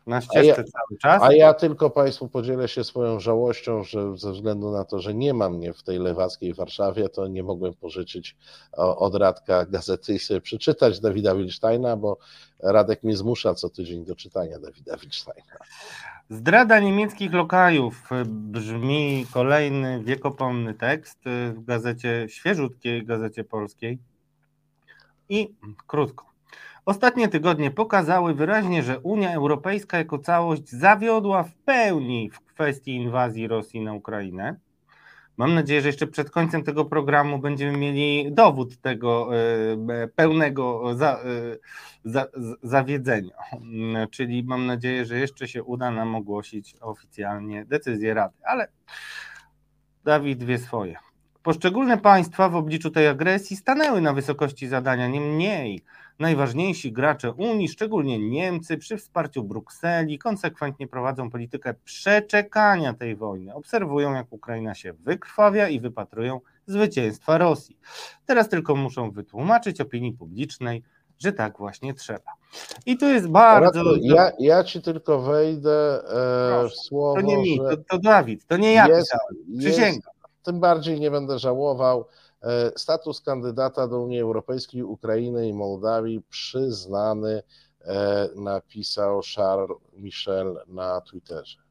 na 0.07 0.21
ścieżce 0.21 0.47
ja, 0.47 0.55
cały 0.55 0.99
czas. 1.03 1.23
A 1.23 1.33
ja 1.33 1.55
tylko 1.55 1.91
Państwu 1.91 2.29
podzielę 2.29 2.69
się 2.69 2.85
swoją 2.85 3.21
żałością, 3.21 3.85
że 3.85 4.17
ze 4.19 4.33
względu 4.33 4.71
na 4.71 4.85
to, 4.85 5.01
że 5.01 5.15
nie 5.15 5.35
ma 5.35 5.49
mnie 5.49 5.73
w 5.73 5.83
tej 5.83 5.99
lewackiej 5.99 6.55
Warszawie, 6.55 7.09
to 7.09 7.27
nie 7.27 7.43
mogłem 7.43 7.75
pożyczyć 7.75 8.37
od 8.77 9.15
Radka 9.15 9.67
gazety 9.67 10.15
i 10.15 10.19
sobie 10.19 10.41
przeczytać 10.41 11.01
Dawida 11.01 11.35
Wilsteina, 11.35 11.97
bo 11.97 12.19
Radek 12.59 13.03
mnie 13.03 13.17
zmusza 13.17 13.55
co 13.55 13.71
tydzień 13.71 14.05
do 14.05 14.17
czytania 14.17 14.59
Dawida 14.59 14.97
Wilsteina. 14.97 15.57
Zdrada 16.33 16.81
niemieckich 16.81 17.33
lokajów 17.33 18.11
brzmi 18.27 19.27
kolejny 19.33 20.03
wiekopomny 20.05 20.75
tekst 20.75 21.19
w 21.55 21.65
gazecie, 21.65 22.27
świeżutkiej 22.29 23.05
gazecie 23.05 23.45
polskiej. 23.45 23.99
I 25.29 25.55
krótko. 25.87 26.27
Ostatnie 26.87 27.29
tygodnie 27.29 27.71
pokazały 27.71 28.35
wyraźnie, 28.35 28.83
że 28.83 29.01
Unia 29.01 29.35
Europejska 29.35 29.99
jako 29.99 30.19
całość 30.19 30.71
zawiodła 30.71 31.43
w 31.43 31.55
pełni 31.55 32.31
w 32.31 32.41
kwestii 32.41 32.97
inwazji 32.97 33.49
Rosji 33.49 33.81
na 33.81 33.93
Ukrainę. 33.93 34.57
Mam 35.43 35.55
nadzieję, 35.55 35.81
że 35.81 35.89
jeszcze 35.89 36.07
przed 36.07 36.31
końcem 36.31 36.63
tego 36.65 36.85
programu 36.85 37.39
będziemy 37.39 37.79
mieli 37.79 38.33
dowód 38.33 38.81
tego 38.81 39.37
e, 39.37 40.09
pełnego 40.09 40.95
za, 40.95 41.13
e, 41.13 41.21
za, 42.05 42.27
zawiedzenia. 42.63 43.35
Czyli 44.11 44.45
mam 44.45 44.67
nadzieję, 44.67 45.05
że 45.05 45.19
jeszcze 45.19 45.49
się 45.49 45.63
uda 45.63 45.91
nam 45.91 46.15
ogłosić 46.15 46.75
oficjalnie 46.81 47.65
decyzję 47.65 48.15
Rady. 48.15 48.35
Ale 48.45 48.69
Dawid 50.05 50.45
wie 50.45 50.59
swoje. 50.59 50.97
Poszczególne 51.43 51.99
państwa 51.99 52.49
w 52.49 52.57
obliczu 52.57 52.91
tej 52.91 53.09
agresji 53.09 53.57
stanęły 53.57 54.01
na 54.01 54.13
wysokości 54.13 54.69
zadania, 54.69 55.09
niemniej 55.09 55.83
Najważniejsi 56.23 56.93
gracze 56.93 57.33
Unii, 57.33 57.69
szczególnie 57.69 58.19
Niemcy, 58.19 58.79
przy 58.79 58.97
wsparciu 58.97 59.45
Brukseli, 59.45 60.19
konsekwentnie 60.19 60.89
prowadzą 60.89 61.31
politykę 61.31 61.75
przeczekania 61.85 62.95
tej 62.95 63.17
wojny. 63.17 63.55
Obserwują, 63.55 64.15
jak 64.15 64.27
Ukraina 64.31 64.75
się 64.75 64.93
wykrwawia 64.93 65.69
i 65.69 65.81
wypatrują 65.81 66.41
zwycięstwa 66.67 67.39
Rosji. 67.39 67.79
Teraz 68.27 68.49
tylko 68.49 68.77
muszą 68.77 69.11
wytłumaczyć 69.11 69.81
opinii 69.81 70.13
publicznej, 70.13 70.83
że 71.19 71.33
tak 71.33 71.59
właśnie 71.59 71.95
trzeba. 71.95 72.33
I 72.87 72.97
tu 72.97 73.07
jest 73.07 73.29
bardzo. 73.29 73.83
Ja, 74.01 74.33
ja 74.39 74.65
ci 74.65 74.83
tylko 74.83 75.21
wejdę 75.21 76.03
e, 76.65 76.69
w 76.69 76.73
słowo. 76.73 77.15
To 77.15 77.21
nie 77.21 77.37
mi, 77.37 77.59
to, 77.59 77.77
to, 77.77 77.99
Dawid, 77.99 78.47
to 78.47 78.57
nie 78.57 78.73
ja 78.73 78.89
jest, 78.89 79.13
pisałem. 79.13 79.59
Przysięgam. 79.59 80.13
Jest, 80.17 80.43
tym 80.43 80.61
bardziej 80.61 81.01
nie 81.01 81.11
będę 81.11 81.39
żałował. 81.39 82.05
E, 82.43 82.73
status 82.77 83.21
kandydata 83.21 83.89
do 83.89 84.01
Unii 84.01 84.21
Europejskiej 84.21 84.83
Ukrainy 84.83 85.49
i 85.49 85.55
Mołdawii 85.55 86.23
przyznany, 86.29 87.43
e, 87.81 88.29
napisał 88.37 89.21
Charles 89.35 89.79
Michel 89.93 90.61
na 90.67 91.01
Twitterze. 91.01 91.63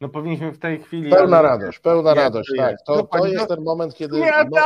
No 0.00 0.08
powinniśmy 0.08 0.52
w 0.52 0.58
tej 0.58 0.82
chwili. 0.82 1.10
Pełna 1.10 1.42
radość, 1.42 1.78
pełna 1.78 2.14
radość, 2.14 2.52
tak. 2.56 2.76
To, 2.86 3.02
to 3.02 3.26
jest 3.26 3.48
ten 3.48 3.64
moment, 3.64 3.94
kiedy. 3.94 4.18
Nie, 4.20 4.32
no... 4.50 4.60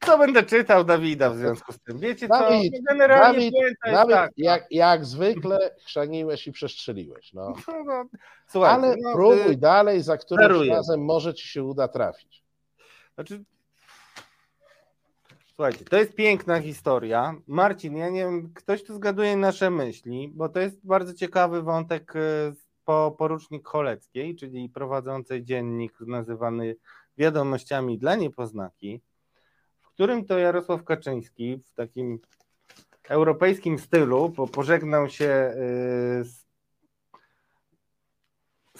co 0.00 0.18
będę 0.18 0.42
czytał 0.42 0.84
Dawida 0.84 1.30
w 1.30 1.36
związku 1.36 1.72
z 1.72 1.78
tym? 1.78 1.98
Wiecie 1.98 2.28
Dawid, 2.28 2.72
co? 2.72 2.78
No 2.78 2.88
generalnie 2.88 3.50
Dawid, 3.50 3.76
Dawid 3.86 4.14
tak. 4.14 4.30
jak, 4.36 4.66
jak 4.70 5.04
zwykle 5.04 5.70
chrzaniłeś 5.84 6.46
i 6.46 6.52
przestrzeliłeś. 6.52 7.32
No. 7.32 7.52
no, 7.68 7.84
no 7.84 8.04
Słuchaj, 8.46 8.74
Ale 8.74 8.96
no, 9.02 9.12
próbuj 9.12 9.52
y... 9.52 9.56
dalej, 9.56 10.02
za 10.02 10.16
którymś 10.16 10.68
razem 10.68 11.04
może 11.04 11.34
ci 11.34 11.48
się 11.48 11.64
uda 11.64 11.88
trafić. 11.88 12.44
Znaczy, 13.14 13.44
Słuchajcie, 15.54 15.84
to 15.84 15.96
jest 15.96 16.14
piękna 16.14 16.60
historia. 16.60 17.34
Marcin, 17.46 17.96
ja 17.96 18.08
nie 18.08 18.20
wiem, 18.20 18.52
ktoś 18.54 18.84
tu 18.84 18.94
zgaduje 18.94 19.36
nasze 19.36 19.70
myśli, 19.70 20.32
bo 20.34 20.48
to 20.48 20.60
jest 20.60 20.86
bardzo 20.86 21.14
ciekawy 21.14 21.62
wątek 21.62 22.16
y, 22.16 22.20
po 22.84 23.14
porucznik 23.18 23.68
Choleckiej, 23.68 24.36
czyli 24.36 24.68
prowadzącej 24.68 25.44
dziennik 25.44 26.00
nazywany 26.00 26.76
Wiadomościami 27.18 27.98
dla 27.98 28.14
Niepoznaki, 28.14 29.00
w 29.80 29.88
którym 29.88 30.24
to 30.24 30.38
Jarosław 30.38 30.84
Kaczyński 30.84 31.60
w 31.64 31.74
takim 31.74 32.18
europejskim 33.08 33.78
stylu 33.78 34.30
pożegnał 34.52 35.08
się 35.08 35.54
y, 36.20 36.24
z 36.24 36.43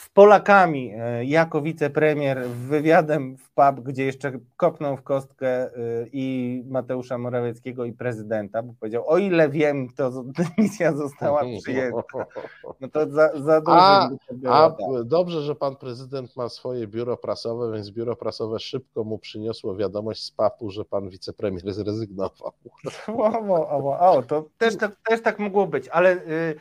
z 0.05 0.09
Polakami 0.09 0.93
e, 0.97 1.25
jako 1.25 1.63
wicepremier 1.63 2.49
wywiadem 2.49 3.37
w 3.37 3.51
pub, 3.51 3.81
gdzie 3.81 4.05
jeszcze 4.05 4.33
kopnął 4.57 4.97
w 4.97 5.03
kostkę 5.03 5.49
e, 5.49 5.71
i 6.13 6.63
Mateusza 6.69 7.19
Morawieckiego 7.19 7.85
i 7.85 7.93
prezydenta, 7.93 8.63
bo 8.63 8.75
powiedział, 8.81 9.05
o 9.09 9.19
ile 9.19 9.49
wiem, 9.49 9.89
to 9.97 10.25
dymisja 10.25 10.93
została 11.05 11.43
przyjęta. 11.63 12.27
No 12.81 12.89
to 12.89 13.11
za, 13.11 13.31
za 13.41 13.61
dużo. 13.61 13.77
A, 13.77 14.11
a 14.49 14.71
tak. 14.71 15.05
dobrze, 15.05 15.43
że 15.43 15.55
pan 15.55 15.77
prezydent 15.77 16.37
ma 16.37 16.49
swoje 16.49 16.87
biuro 16.87 17.17
prasowe, 17.17 17.73
więc 17.73 17.91
biuro 17.91 18.17
prasowe 18.17 18.59
szybko 18.59 19.05
mu 19.05 19.19
przyniosło 19.19 19.77
wiadomość 19.77 20.23
z 20.23 20.31
papu, 20.31 20.71
że 20.71 20.85
pan 20.85 21.09
wicepremier 21.09 21.73
zrezygnował. 21.75 22.53
O, 23.07 23.99
o, 23.99 23.99
o, 23.99 24.23
to 24.23 24.45
też, 24.59 24.77
to, 24.77 24.89
też 25.09 25.23
tak 25.23 25.39
mogło 25.39 25.67
być, 25.67 25.89
ale 25.89 26.13
y, 26.13 26.55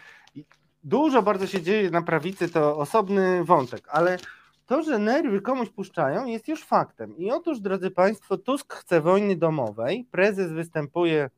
Dużo 0.84 1.22
bardzo 1.22 1.47
się 1.47 1.61
dzieje 1.61 1.89
na 1.89 2.01
prawicy, 2.01 2.49
to 2.49 2.77
osobny 2.77 3.43
wątek, 3.43 3.88
ale 3.91 4.18
to, 4.65 4.84
że 4.84 4.99
nerwy 4.99 5.41
komuś 5.41 5.69
puszczają, 5.69 6.26
jest 6.26 6.47
już 6.47 6.64
faktem. 6.64 7.18
I 7.18 7.31
otóż, 7.31 7.60
drodzy 7.60 7.91
Państwo, 7.91 8.38
Tusk 8.38 8.73
chce 8.73 9.01
wojny 9.01 9.35
domowej. 9.35 10.07
Prezes 10.11 10.51
występuje 10.51 11.30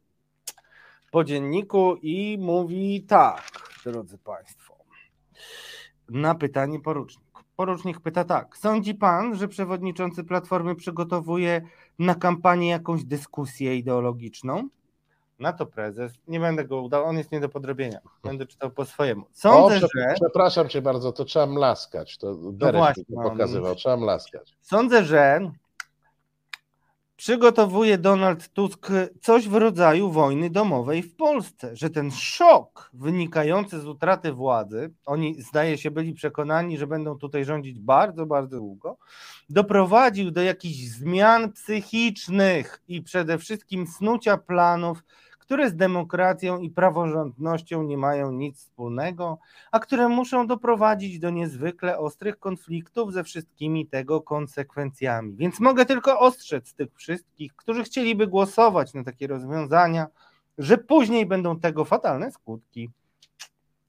po 1.12 1.24
dzienniku 1.24 1.96
i 2.02 2.38
mówi 2.42 3.04
tak, 3.08 3.44
drodzy 3.86 4.18
Państwo. 4.18 4.76
Na 6.10 6.36
pytanie 6.36 6.80
porucznik. 6.80 7.26
Porucznik 7.56 8.00
pyta 8.00 8.24
tak. 8.24 8.58
Sądzi 8.58 8.96
pan, 8.96 9.36
że 9.36 9.48
przewodniczący 9.48 10.24
Platformy 10.24 10.76
przygotowuje 10.76 11.62
na 12.00 12.16
kampanię 12.16 12.70
jakąś 12.70 13.04
dyskusję 13.04 13.76
ideologiczną? 13.76 14.70
Na 15.40 15.54
to 15.54 15.66
prezes, 15.66 16.14
nie 16.28 16.40
będę 16.40 16.66
go 16.66 16.82
udał, 16.82 17.06
on 17.06 17.18
jest 17.18 17.32
nie 17.32 17.40
do 17.40 17.50
podrobienia. 17.50 18.00
Będę 18.24 18.46
czytał 18.46 18.72
po 18.72 18.86
swojemu. 18.86 19.26
Sądzę, 19.32 19.76
o, 19.76 19.80
że. 19.80 20.14
Przepraszam 20.22 20.70
cię 20.70 20.82
bardzo, 20.82 21.12
to 21.12 21.26
trzeba 21.26 21.46
mlaskać. 21.46 22.18
To 22.18 22.36
no 22.60 22.72
właśnie, 22.72 23.04
no, 23.10 23.30
pokazywał, 23.30 23.76
trzeba 23.76 23.98
mlaskać. 23.98 24.56
Sądzę, 24.62 25.04
że 25.04 25.52
przygotowuje 27.16 27.98
Donald 27.98 28.54
Tusk 28.54 28.88
coś 29.22 29.48
w 29.48 29.56
rodzaju 29.56 30.12
wojny 30.12 30.50
domowej 30.50 31.04
w 31.04 31.16
Polsce, 31.16 31.76
że 31.76 31.90
ten 31.90 32.12
szok 32.12 32.90
wynikający 32.94 33.80
z 33.80 33.86
utraty 33.86 34.32
władzy, 34.32 34.94
oni 35.06 35.42
zdaje 35.42 35.78
się 35.78 35.92
byli 35.92 36.14
przekonani, 36.14 36.78
że 36.78 36.88
będą 36.88 37.18
tutaj 37.18 37.46
rządzić 37.46 37.80
bardzo, 37.80 38.26
bardzo 38.26 38.58
długo, 38.58 38.98
doprowadził 39.50 40.32
do 40.32 40.42
jakichś 40.42 40.78
zmian 40.78 41.52
psychicznych 41.52 42.82
i 42.88 43.02
przede 43.02 43.38
wszystkim 43.38 43.88
snucia 43.88 44.38
planów 44.38 45.04
które 45.46 45.70
z 45.70 45.76
demokracją 45.76 46.60
i 46.60 46.70
praworządnością 46.70 47.84
nie 47.84 47.98
mają 47.98 48.32
nic 48.32 48.58
wspólnego, 48.58 49.38
a 49.72 49.80
które 49.80 50.10
muszą 50.10 50.48
doprowadzić 50.48 51.20
do 51.20 51.30
niezwykle 51.30 51.98
ostrych 51.98 52.40
konfliktów 52.40 53.14
ze 53.14 53.24
wszystkimi 53.24 53.88
tego 53.88 54.22
konsekwencjami. 54.22 55.36
Więc 55.36 55.60
mogę 55.60 55.86
tylko 55.86 56.20
ostrzec 56.20 56.74
tych 56.74 56.96
wszystkich, 56.96 57.56
którzy 57.56 57.84
chcieliby 57.84 58.28
głosować 58.28 58.94
na 58.94 59.04
takie 59.04 59.28
rozwiązania, 59.28 60.08
że 60.58 60.78
później 60.78 61.26
będą 61.26 61.60
tego 61.60 61.86
fatalne 61.86 62.32
skutki. 62.32 62.90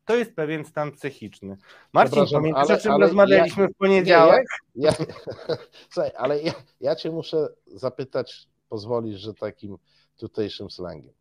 To 0.04 0.16
jest 0.16 0.34
pewien 0.34 0.64
stan 0.64 0.92
psychiczny. 0.92 1.56
Marcin, 1.92 2.24
pamiętasz, 2.32 2.70
o 2.70 2.78
czym 2.78 2.92
ale 2.92 3.06
rozmawialiśmy 3.06 3.62
ja, 3.62 3.68
w 3.68 3.74
poniedziałek? 3.74 4.46
Nie, 4.74 4.86
ja, 4.86 4.92
ja, 4.98 5.56
słuchaj, 5.90 6.10
ale 6.16 6.42
ja, 6.42 6.52
ja 6.80 6.96
cię 6.96 7.10
muszę 7.10 7.48
zapytać, 7.66 8.48
pozwolisz, 8.68 9.20
że 9.20 9.34
takim 9.34 9.76
tutejszym 10.16 10.70
slangiem 10.70 11.15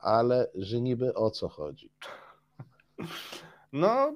ale 0.00 0.50
że 0.54 0.80
niby 0.80 1.14
o 1.14 1.30
co 1.30 1.48
chodzi? 1.48 1.90
No, 3.72 4.12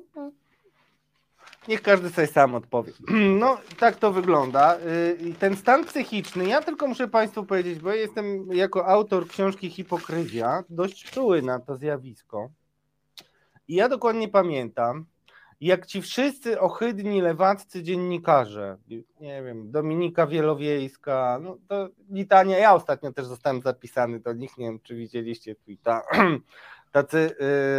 niech 1.68 1.82
każdy 1.82 2.10
sobie 2.10 2.26
sam 2.26 2.54
odpowie. 2.54 2.92
No, 3.40 3.58
tak 3.78 3.96
to 3.96 4.12
wygląda. 4.12 4.78
Y, 4.78 5.34
ten 5.38 5.56
stan 5.56 5.84
psychiczny, 5.84 6.48
ja 6.48 6.62
tylko 6.62 6.86
muszę 6.86 7.08
Państwu 7.08 7.44
powiedzieć, 7.44 7.78
bo 7.78 7.92
jestem 7.92 8.52
jako 8.52 8.86
autor 8.86 9.28
książki 9.28 9.70
Hipokryzja 9.70 10.64
dość 10.68 11.10
czuły 11.10 11.42
na 11.42 11.60
to 11.60 11.76
zjawisko. 11.76 12.50
I 13.68 13.74
ja 13.74 13.88
dokładnie 13.88 14.28
pamiętam, 14.28 15.06
jak 15.60 15.86
ci 15.86 16.02
wszyscy 16.02 16.60
ohydni 16.60 17.20
lewaccy 17.20 17.82
dziennikarze, 17.82 18.76
nie 19.20 19.42
wiem, 19.42 19.70
Dominika 19.70 20.26
Wielowiejska, 20.26 21.38
no 21.42 21.56
to 21.68 21.88
litania, 22.10 22.58
ja 22.58 22.74
ostatnio 22.74 23.12
też 23.12 23.26
zostałem 23.26 23.62
zapisany 23.62 24.20
do 24.20 24.32
nich, 24.32 24.58
nie 24.58 24.66
wiem, 24.66 24.80
czy 24.82 24.94
widzieliście 24.94 25.54
tweeta, 25.54 26.02
tacy, 26.92 27.18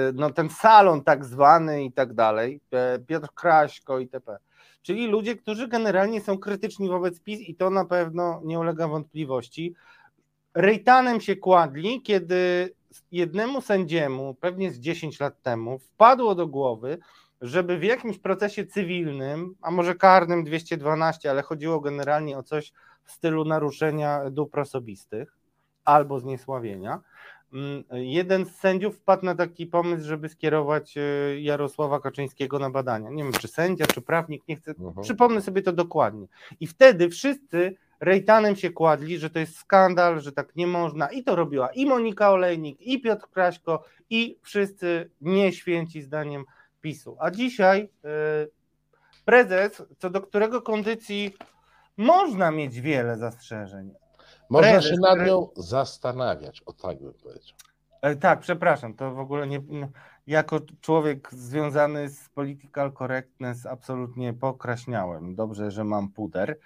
y, 0.10 0.14
no 0.14 0.30
ten 0.30 0.50
salon 0.50 1.04
tak 1.04 1.26
zwany 1.26 1.84
i 1.84 1.92
tak 1.92 2.14
dalej, 2.14 2.62
Piotr 3.08 3.28
Kraśko 3.36 4.00
itp. 4.00 4.38
czyli 4.82 5.08
ludzie, 5.08 5.36
którzy 5.36 5.68
generalnie 5.68 6.22
są 6.22 6.38
krytyczni 6.38 6.90
wobec 6.90 7.20
PiS 7.20 7.40
i 7.40 7.56
to 7.56 7.70
na 7.70 7.86
pewno 7.86 8.42
nie 8.44 8.60
ulega 8.60 8.88
wątpliwości. 8.88 9.76
Rejtanem 10.54 11.22
się 11.22 11.36
kładli, 11.36 12.02
kiedy 12.02 12.70
jednemu 13.12 13.62
sędziemu, 13.62 14.36
pewnie 14.40 14.72
z 14.72 14.80
10 14.80 15.20
lat 15.20 15.42
temu, 15.42 15.80
wpadło 15.80 16.36
do 16.36 16.48
głowy, 16.48 16.98
żeby 17.42 17.78
w 17.78 17.84
jakimś 17.84 18.20
procesie 18.20 18.66
cywilnym, 18.66 19.56
a 19.62 19.72
może 19.72 19.96
karnym 19.96 20.44
212, 20.44 21.32
ale 21.32 21.42
chodziło 21.42 21.80
generalnie 21.80 22.38
o 22.38 22.44
coś 22.44 22.74
w 23.04 23.12
stylu 23.12 23.46
naruszenia 23.46 24.30
dóbr 24.30 24.60
osobistych 24.60 25.38
albo 25.86 26.20
zniesławienia, 26.20 27.00
mm, 27.54 27.84
jeden 27.92 28.46
z 28.46 28.56
sędziów 28.56 28.98
wpadł 28.98 29.26
na 29.26 29.36
taki 29.36 29.68
pomysł, 29.68 30.06
żeby 30.06 30.30
skierować 30.30 30.98
e, 30.98 31.02
Jarosława 31.42 32.00
Kaczyńskiego 32.00 32.60
na 32.60 32.70
badania. 32.70 33.10
Nie 33.10 33.24
wiem, 33.24 33.34
czy 33.34 33.48
sędzia, 33.48 33.86
czy 33.86 34.02
prawnik, 34.02 34.48
nie 34.48 34.56
chcę, 34.56 34.72
mhm. 34.72 35.04
przypomnę 35.04 35.42
sobie 35.42 35.62
to 35.62 35.74
dokładnie. 35.74 36.28
I 36.60 36.68
wtedy 36.68 37.10
wszyscy 37.10 37.76
rejtanem 38.00 38.56
się 38.56 38.70
kładli, 38.70 39.18
że 39.18 39.30
to 39.30 39.40
jest 39.40 39.58
skandal, 39.58 40.22
że 40.22 40.32
tak 40.32 40.56
nie 40.56 40.68
można. 40.68 41.08
I 41.08 41.24
to 41.24 41.36
robiła 41.36 41.70
i 41.70 41.86
Monika 41.86 42.32
Olejnik, 42.32 42.82
i 42.82 43.02
Piotr 43.02 43.28
Kraśko, 43.30 43.84
i 44.10 44.38
wszyscy 44.42 45.10
nieświęci 45.22 46.02
zdaniem 46.02 46.46
PiSu. 46.82 47.18
A 47.20 47.32
dzisiaj 47.32 47.90
yy, 48.04 48.52
prezes, 49.26 49.84
co 49.98 50.10
do 50.10 50.22
którego 50.22 50.62
kondycji 50.62 51.34
można 51.98 52.52
mieć 52.52 52.82
wiele 52.82 53.18
zastrzeżeń. 53.18 53.94
Można 54.50 54.72
prezes, 54.72 54.92
się 54.92 54.98
nad 55.02 55.28
nią 55.28 55.48
który... 55.48 55.68
zastanawiać, 55.68 56.62
o 56.66 56.74
tak 56.74 57.00
bym 57.00 57.14
powiedział. 57.14 57.58
E, 58.02 58.16
tak, 58.16 58.40
przepraszam, 58.40 58.94
to 58.94 59.12
w 59.12 59.20
ogóle 59.20 59.48
nie. 59.48 59.62
Jako 60.28 60.60
człowiek 60.82 61.34
związany 61.34 62.10
z 62.10 62.30
political 62.30 62.94
correctness 62.94 63.66
absolutnie 63.66 64.34
pokraśniałem. 64.34 65.36
Dobrze, 65.36 65.72
że 65.72 65.84
mam 65.84 66.12
puder. 66.12 66.60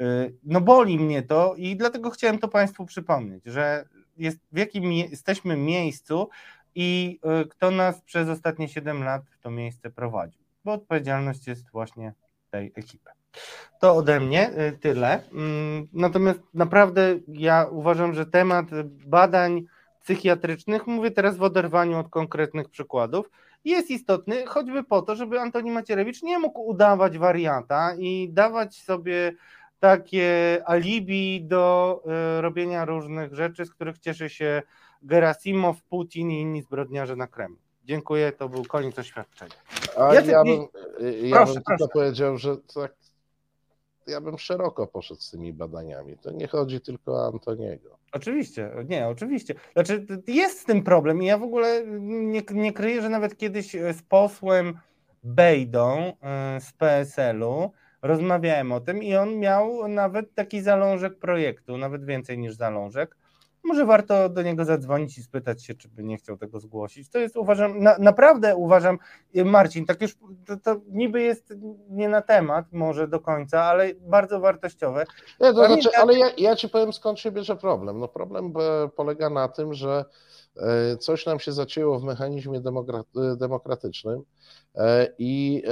E, 0.00 0.04
no 0.42 0.60
boli 0.60 0.98
mnie 0.98 1.22
to 1.22 1.54
i 1.56 1.76
dlatego 1.76 2.10
chciałem 2.10 2.38
to 2.38 2.48
Państwu 2.48 2.86
przypomnieć, 2.86 3.44
że 3.46 3.84
jest, 4.16 4.38
w 4.52 4.58
jakim 4.58 4.92
jesteśmy 4.92 5.56
miejscu 5.56 6.28
i 6.74 7.20
e, 7.22 7.44
kto 7.44 7.70
nas 7.70 8.02
przez 8.02 8.28
ostatnie 8.28 8.68
7 8.68 9.04
lat 9.04 9.22
w 9.30 9.38
to 9.38 9.50
miejsce 9.50 9.90
prowadził. 9.90 10.42
Bo 10.64 10.72
odpowiedzialność 10.72 11.46
jest 11.46 11.70
właśnie 11.70 12.14
tej 12.50 12.72
ekipy. 12.76 13.10
To 13.80 13.96
ode 13.96 14.20
mnie 14.20 14.50
tyle. 14.80 15.22
Mm, 15.32 15.88
natomiast 15.92 16.40
naprawdę 16.54 17.18
ja 17.28 17.66
uważam, 17.70 18.14
że 18.14 18.26
temat 18.26 18.66
badań 19.06 19.64
psychiatrycznych, 20.00 20.86
mówię 20.86 21.10
teraz 21.10 21.36
w 21.36 21.42
oderwaniu 21.42 21.98
od 21.98 22.08
konkretnych 22.08 22.68
przykładów, 22.68 23.30
jest 23.64 23.90
istotny 23.90 24.46
choćby 24.46 24.84
po 24.84 25.02
to, 25.02 25.16
żeby 25.16 25.40
Antoni 25.40 25.70
Macierewicz 25.70 26.22
nie 26.22 26.38
mógł 26.38 26.60
udawać 26.60 27.18
wariata 27.18 27.94
i 27.98 28.28
dawać 28.32 28.82
sobie 28.82 29.32
takie 29.80 30.62
alibi 30.66 31.44
do 31.44 32.02
y, 32.38 32.40
robienia 32.40 32.84
różnych 32.84 33.34
rzeczy, 33.34 33.64
z 33.64 33.70
których 33.70 33.98
cieszy 33.98 34.28
się 34.28 34.62
Gerasimow, 35.02 35.82
Putin 35.82 36.30
i 36.30 36.40
inni 36.40 36.62
zbrodniarze 36.62 37.16
na 37.16 37.26
Kremlu. 37.26 37.58
Dziękuję, 37.84 38.32
to 38.32 38.48
był 38.48 38.64
koniec 38.64 38.98
oświadczenia. 38.98 39.54
A 39.96 40.14
ja, 40.14 40.20
ja 40.20 40.44
bym, 40.44 40.66
ja 41.22 41.36
proszę, 41.36 41.54
bym 41.54 41.62
tylko 41.62 41.88
powiedział, 41.88 42.38
że 42.38 42.56
tak, 42.74 42.94
ja 44.06 44.20
bym 44.20 44.38
szeroko 44.38 44.86
poszedł 44.86 45.20
z 45.20 45.30
tymi 45.30 45.52
badaniami. 45.52 46.18
To 46.18 46.30
nie 46.30 46.46
chodzi 46.46 46.80
tylko 46.80 47.12
o 47.12 47.26
Antoniego. 47.26 47.98
Oczywiście, 48.12 48.70
nie, 48.88 49.08
oczywiście. 49.08 49.54
Znaczy, 49.72 50.06
jest 50.26 50.60
z 50.60 50.64
tym 50.64 50.82
problem 50.82 51.22
i 51.22 51.26
ja 51.26 51.38
w 51.38 51.42
ogóle 51.42 51.82
nie, 52.00 52.42
nie 52.50 52.72
kryję, 52.72 53.02
że 53.02 53.08
nawet 53.08 53.36
kiedyś 53.36 53.72
z 53.72 54.02
posłem 54.02 54.78
Bejdą 55.22 56.08
y, 56.08 56.60
z 56.60 56.72
PSL-u 56.72 57.70
rozmawiałem 58.02 58.72
o 58.72 58.80
tym 58.80 59.02
i 59.02 59.16
on 59.16 59.38
miał 59.38 59.88
nawet 59.88 60.34
taki 60.34 60.60
zalążek 60.60 61.18
projektu, 61.18 61.78
nawet 61.78 62.04
więcej 62.04 62.38
niż 62.38 62.54
zalążek, 62.54 63.16
może 63.64 63.86
warto 63.86 64.28
do 64.28 64.42
niego 64.42 64.64
zadzwonić 64.64 65.18
i 65.18 65.22
spytać 65.22 65.64
się, 65.64 65.74
czy 65.74 65.88
by 65.88 66.02
nie 66.02 66.16
chciał 66.16 66.36
tego 66.36 66.60
zgłosić. 66.60 67.10
To 67.10 67.18
jest, 67.18 67.36
uważam, 67.36 67.80
na, 67.80 67.98
naprawdę 67.98 68.56
uważam, 68.56 68.98
y, 69.36 69.44
Marcin, 69.44 69.86
tak 69.86 70.02
już 70.02 70.16
to, 70.46 70.56
to, 70.56 70.76
niby 70.88 71.22
jest 71.22 71.54
nie 71.88 72.08
na 72.08 72.22
temat, 72.22 72.72
może 72.72 73.08
do 73.08 73.20
końca, 73.20 73.62
ale 73.62 73.94
bardzo 73.94 74.40
wartościowe. 74.40 75.06
Nie, 75.40 75.52
to 75.52 75.66
znaczy, 75.66 75.88
ale 75.96 76.18
ja, 76.18 76.26
ja 76.38 76.56
ci 76.56 76.68
powiem, 76.68 76.92
skąd 76.92 77.18
się 77.18 77.32
bierze 77.32 77.56
problem. 77.56 77.98
No 77.98 78.08
problem 78.08 78.52
e, 78.56 78.88
polega 78.88 79.30
na 79.30 79.48
tym, 79.48 79.74
że 79.74 80.04
e, 80.56 80.96
coś 80.96 81.26
nam 81.26 81.40
się 81.40 81.52
zacięło 81.52 81.98
w 81.98 82.04
mechanizmie 82.04 82.58
e, 82.58 83.36
demokratycznym 83.36 84.22
i 85.18 85.62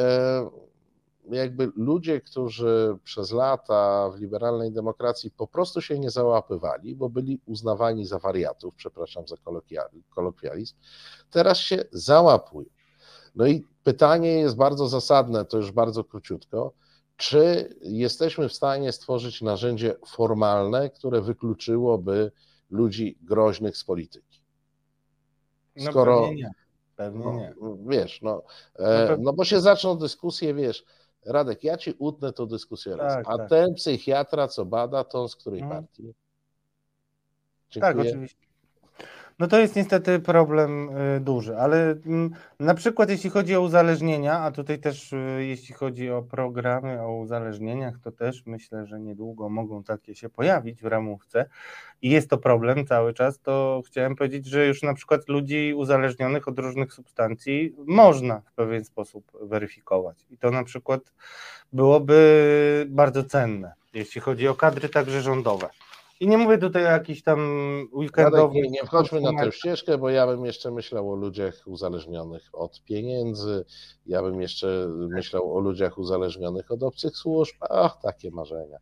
jakby 1.30 1.72
ludzie, 1.76 2.20
którzy 2.20 2.96
przez 3.04 3.32
lata 3.32 4.10
w 4.10 4.20
liberalnej 4.20 4.72
demokracji 4.72 5.30
po 5.30 5.46
prostu 5.46 5.80
się 5.80 5.98
nie 5.98 6.10
załapywali, 6.10 6.96
bo 6.96 7.08
byli 7.08 7.40
uznawani 7.46 8.06
za 8.06 8.18
wariatów, 8.18 8.74
przepraszam 8.74 9.28
za 9.28 9.36
kolokwializm, 10.10 10.76
teraz 11.30 11.58
się 11.58 11.84
załapują. 11.92 12.68
No 13.34 13.46
i 13.46 13.64
pytanie 13.84 14.30
jest 14.30 14.56
bardzo 14.56 14.88
zasadne, 14.88 15.44
to 15.44 15.56
już 15.56 15.72
bardzo 15.72 16.04
króciutko. 16.04 16.72
Czy 17.16 17.74
jesteśmy 17.82 18.48
w 18.48 18.52
stanie 18.52 18.92
stworzyć 18.92 19.42
narzędzie 19.42 19.94
formalne, 20.06 20.90
które 20.90 21.20
wykluczyłoby 21.20 22.32
ludzi 22.70 23.18
groźnych 23.22 23.76
z 23.76 23.84
polityki? 23.84 24.42
No 25.76 25.90
Skoro. 25.90 26.16
No 26.16 26.22
pewnie 26.22 26.42
nie. 26.42 26.50
Pewnie 26.96 27.24
no, 27.24 27.32
nie. 27.32 27.54
Wiesz, 27.86 28.22
no, 28.22 28.42
e, 28.78 29.16
no 29.20 29.32
bo 29.32 29.44
się 29.44 29.60
zaczną 29.60 29.96
dyskusje, 29.96 30.54
wiesz, 30.54 30.84
Radek, 31.26 31.64
ja 31.64 31.76
ci 31.76 31.94
utnę 31.98 32.32
tą 32.32 32.46
dyskusję 32.46 32.96
raz. 32.96 33.14
Tak, 33.14 33.26
A 33.28 33.38
tak. 33.38 33.48
ten 33.48 33.74
psychiatra, 33.74 34.48
co 34.48 34.64
bada, 34.64 35.04
to 35.04 35.22
on 35.22 35.28
z 35.28 35.36
której 35.36 35.60
hmm. 35.60 35.78
partii? 35.78 36.14
Dziękuję. 37.70 37.94
Tak, 37.94 38.06
oczywiście. 38.06 38.47
No 39.38 39.46
to 39.46 39.58
jest 39.58 39.76
niestety 39.76 40.20
problem 40.20 40.90
y, 41.16 41.20
duży, 41.20 41.56
ale 41.56 41.90
mm, 41.90 42.30
na 42.60 42.74
przykład 42.74 43.10
jeśli 43.10 43.30
chodzi 43.30 43.56
o 43.56 43.60
uzależnienia, 43.60 44.38
a 44.38 44.50
tutaj 44.50 44.78
też 44.78 45.12
y, 45.12 45.16
jeśli 45.38 45.74
chodzi 45.74 46.10
o 46.10 46.22
programy 46.22 47.02
o 47.02 47.16
uzależnieniach, 47.16 47.94
to 47.98 48.12
też 48.12 48.46
myślę, 48.46 48.86
że 48.86 49.00
niedługo 49.00 49.48
mogą 49.48 49.82
takie 49.84 50.14
się 50.14 50.28
pojawić 50.28 50.82
w 50.82 50.86
ramówce 50.86 51.46
i 52.02 52.10
jest 52.10 52.30
to 52.30 52.38
problem 52.38 52.86
cały 52.86 53.14
czas, 53.14 53.40
to 53.40 53.82
chciałem 53.86 54.16
powiedzieć, 54.16 54.46
że 54.46 54.66
już 54.66 54.82
na 54.82 54.94
przykład 54.94 55.28
ludzi 55.28 55.74
uzależnionych 55.76 56.48
od 56.48 56.58
różnych 56.58 56.92
substancji 56.92 57.74
można 57.86 58.40
w 58.40 58.52
pewien 58.52 58.84
sposób 58.84 59.32
weryfikować 59.40 60.26
i 60.30 60.38
to 60.38 60.50
na 60.50 60.64
przykład 60.64 61.00
byłoby 61.72 62.86
bardzo 62.88 63.24
cenne, 63.24 63.72
jeśli 63.94 64.20
chodzi 64.20 64.48
o 64.48 64.54
kadry 64.54 64.88
także 64.88 65.22
rządowe. 65.22 65.68
I 66.20 66.28
nie 66.28 66.38
mówię 66.38 66.58
tutaj 66.58 66.86
o 66.86 66.90
jakichś 66.90 67.22
tam 67.22 67.40
weekendowych... 67.92 68.64
Nie, 68.64 68.70
nie 68.70 68.84
wchodźmy 68.84 69.20
na 69.20 69.44
tę 69.44 69.52
ścieżkę, 69.52 69.98
bo 69.98 70.10
ja 70.10 70.26
bym 70.26 70.44
jeszcze 70.44 70.70
myślał 70.70 71.12
o 71.12 71.14
ludziach 71.14 71.54
uzależnionych 71.66 72.42
od 72.52 72.84
pieniędzy, 72.84 73.64
ja 74.06 74.22
bym 74.22 74.40
jeszcze 74.40 74.88
myślał 74.88 75.56
o 75.56 75.60
ludziach 75.60 75.98
uzależnionych 75.98 76.70
od 76.70 76.82
obcych 76.82 77.16
służb, 77.16 77.54
ach, 77.70 77.98
takie 78.02 78.30
marzenia. 78.30 78.78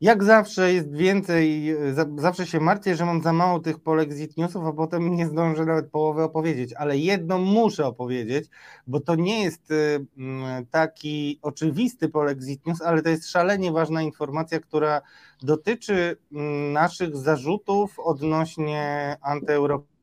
Jak 0.00 0.24
zawsze 0.24 0.72
jest 0.72 0.92
więcej, 0.92 1.74
zawsze 2.16 2.46
się 2.46 2.60
martwię, 2.60 2.96
że 2.96 3.06
mam 3.06 3.22
za 3.22 3.32
mało 3.32 3.60
tych 3.60 3.78
polexit 3.78 4.36
newsów, 4.36 4.64
a 4.66 4.72
potem 4.72 5.16
nie 5.16 5.26
zdążę 5.26 5.64
nawet 5.64 5.90
połowy 5.90 6.22
opowiedzieć, 6.22 6.72
ale 6.72 6.98
jedno 6.98 7.38
muszę 7.38 7.86
opowiedzieć, 7.86 8.48
bo 8.86 9.00
to 9.00 9.14
nie 9.14 9.42
jest 9.42 9.70
y, 9.70 10.06
mm, 10.18 10.66
taki 10.66 11.38
oczywisty 11.42 12.08
polexit 12.08 12.66
news, 12.66 12.82
ale 12.82 13.02
to 13.02 13.08
jest 13.08 13.30
szalenie 13.30 13.72
ważna 13.72 14.02
informacja, 14.02 14.60
która 14.60 15.02
dotyczy 15.42 16.16
mm, 16.32 16.72
naszych 16.72 17.16
zarzutów 17.16 17.98
odnośnie 17.98 19.16
antyeuropejskich 19.22 20.00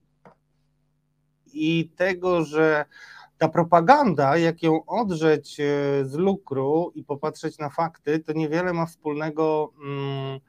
i 1.53 1.89
tego, 1.95 2.43
że 2.43 2.85
ta 3.37 3.49
propaganda, 3.49 4.37
jak 4.37 4.63
ją 4.63 4.85
odrzeć 4.85 5.59
e, 5.59 5.63
z 6.05 6.13
lukru 6.13 6.91
i 6.95 7.03
popatrzeć 7.03 7.57
na 7.57 7.69
fakty, 7.69 8.19
to 8.19 8.33
niewiele 8.33 8.73
ma 8.73 8.85
wspólnego 8.85 9.73
mm, 9.83 10.39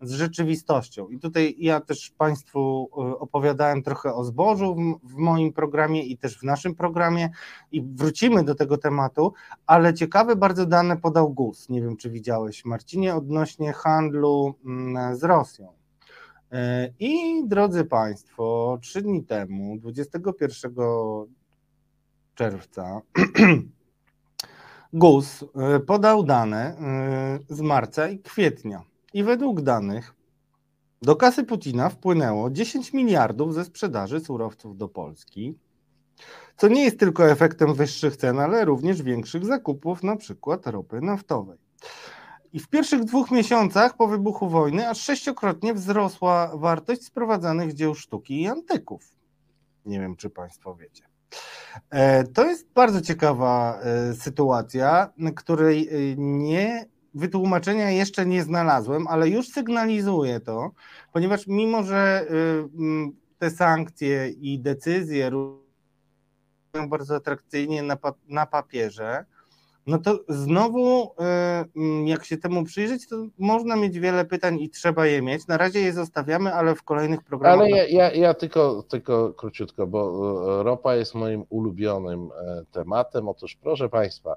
z 0.00 0.12
rzeczywistością. 0.12 1.08
I 1.08 1.18
tutaj 1.18 1.56
ja 1.58 1.80
też 1.80 2.10
Państwu 2.18 2.90
e, 2.92 3.18
opowiadałem 3.18 3.82
trochę 3.82 4.14
o 4.14 4.24
zbożu 4.24 4.76
w, 5.02 5.14
moim 5.14 5.52
programie 5.52 6.02
i 6.02 6.18
też 6.18 6.38
w 6.38 6.42
naszym 6.42 6.74
programie 6.74 7.30
i 7.72 7.82
wrócimy 7.82 8.44
do 8.44 8.54
tego 8.54 8.78
tematu, 8.78 9.32
ale 9.66 9.94
ciekawe 9.94 10.36
bardzo 10.36 10.66
dane 10.66 10.96
podał 10.96 11.30
GUS. 11.30 11.68
Nie 11.68 11.82
wiem, 11.82 11.96
czy 11.96 12.10
widziałeś, 12.10 12.64
Marcinie, 12.64 13.14
odnośnie 13.14 13.72
handlu 13.72 14.54
mm, 14.64 15.16
z 15.16 15.24
Rosją. 15.24 15.72
E, 16.52 16.90
I 16.98 17.42
drodzy 17.46 17.84
Państwo, 17.84 18.78
trzy 18.82 19.02
dni 19.02 19.24
temu, 19.24 19.78
21 19.78 20.74
czerwca 22.36 23.00
GUS 24.92 25.42
e, 25.42 25.80
podał 25.80 26.22
dane 26.22 26.76
e, 26.78 27.38
z 27.48 27.60
marca 27.60 28.08
i 28.08 28.18
kwietnia. 28.18 28.82
I 29.14 29.22
według 29.22 29.60
danych 29.60 30.14
do 31.02 31.16
kasy 31.16 31.44
Putina 31.44 31.88
wpłynęło 31.88 32.50
10 32.50 32.92
miliardów 32.92 33.54
ze 33.54 33.64
sprzedaży 33.64 34.20
surowców 34.20 34.76
do 34.76 34.88
Polski. 34.88 35.58
co 36.56 36.68
nie 36.68 36.84
jest 36.84 36.98
tylko 36.98 37.30
efektem 37.30 37.74
wyższych 37.74 38.16
cen, 38.16 38.40
ale 38.40 38.64
również 38.64 39.02
większych 39.02 39.44
zakupów, 39.44 40.02
na 40.02 40.16
przykład 40.16 40.66
ropy 40.66 41.00
naftowej. 41.00 41.58
I 42.52 42.60
w 42.60 42.68
pierwszych 42.68 43.04
dwóch 43.04 43.30
miesiącach 43.30 43.96
po 43.96 44.08
wybuchu 44.08 44.48
wojny 44.48 44.88
aż 44.88 45.00
sześciokrotnie 45.00 45.74
wzrosła 45.74 46.56
wartość 46.56 47.04
sprowadzanych 47.04 47.74
dzieł 47.74 47.94
sztuki 47.94 48.42
i 48.42 48.48
antyków. 48.48 49.02
Nie 49.86 50.00
wiem, 50.00 50.16
czy 50.16 50.30
Państwo 50.30 50.74
wiecie. 50.74 51.15
E, 51.90 52.24
to 52.24 52.44
jest 52.44 52.72
bardzo 52.74 53.00
ciekawa 53.00 53.80
e, 53.80 54.14
sytuacja, 54.14 55.12
której 55.36 55.88
e, 55.88 56.16
nie 56.16 56.86
wytłumaczenia 57.14 57.90
jeszcze 57.90 58.26
nie 58.26 58.42
znalazłem, 58.42 59.06
ale 59.06 59.28
już 59.28 59.48
sygnalizuję 59.48 60.40
to, 60.40 60.70
ponieważ 61.12 61.46
mimo, 61.46 61.82
że 61.82 62.26
te 63.38 63.50
sankcje 63.50 64.28
i 64.28 64.58
decyzje 64.58 65.30
bardzo 66.88 67.16
atrakcyjnie 67.16 67.82
na, 67.82 67.96
na 68.28 68.46
papierze, 68.46 69.24
no 69.86 69.98
to 69.98 70.20
znowu, 70.28 71.10
e, 71.20 71.64
mm, 71.76 72.06
jak 72.06 72.24
się 72.24 72.36
temu 72.36 72.64
przyjrzeć, 72.64 73.08
to 73.08 73.16
można 73.38 73.76
mieć 73.76 73.98
wiele 73.98 74.24
pytań 74.24 74.60
i 74.60 74.70
trzeba 74.70 75.06
je 75.06 75.22
mieć. 75.22 75.46
Na 75.46 75.56
razie 75.56 75.80
je 75.80 75.92
zostawiamy, 75.92 76.54
ale 76.54 76.74
w 76.74 76.82
kolejnych 76.82 77.22
programach. 77.22 77.60
Ale 77.60 77.70
ja, 77.70 77.88
ja, 77.88 78.12
ja 78.12 78.34
tylko, 78.34 78.82
tylko 78.82 79.32
króciutko, 79.32 79.86
bo 79.86 80.60
e, 80.60 80.62
ropa 80.62 80.94
jest 80.94 81.14
moim 81.14 81.44
ulubionym 81.48 82.30
e, 82.40 82.64
tematem. 82.72 83.28
Otóż, 83.28 83.56
proszę 83.62 83.88
Państwa, 83.88 84.36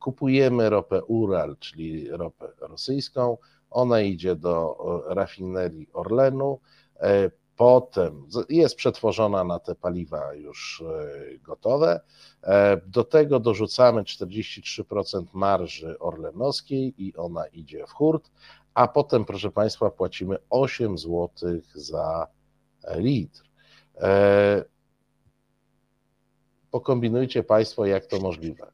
kupujemy 0.00 0.70
ropę 0.70 1.04
Ural, 1.04 1.56
czyli 1.58 2.10
ropę 2.10 2.48
rosyjską. 2.60 3.36
Ona 3.70 4.00
idzie 4.00 4.36
do 4.36 4.76
rafinerii 5.08 5.88
Orlenu 5.92 6.58
potem 7.60 8.26
jest 8.48 8.76
przetworzona 8.76 9.44
na 9.44 9.58
te 9.58 9.74
paliwa 9.74 10.34
już 10.34 10.84
e, 10.86 11.38
gotowe. 11.38 12.00
E, 12.42 12.80
do 12.86 13.04
tego 13.04 13.40
dorzucamy 13.40 14.02
43% 14.02 15.24
marży 15.32 15.98
orlenowskiej 15.98 16.94
i 16.98 17.16
ona 17.16 17.46
idzie 17.46 17.86
w 17.86 17.90
hurt, 17.90 18.30
a 18.74 18.88
potem, 18.88 19.24
proszę 19.24 19.50
Państwa, 19.50 19.90
płacimy 19.90 20.36
8 20.50 20.98
zł 20.98 21.28
za 21.74 22.26
litr. 22.96 23.42
E, 23.96 24.64
pokombinujcie 26.70 27.42
Państwo, 27.42 27.86
jak 27.86 28.06
to 28.06 28.20
możliwe. 28.20 28.72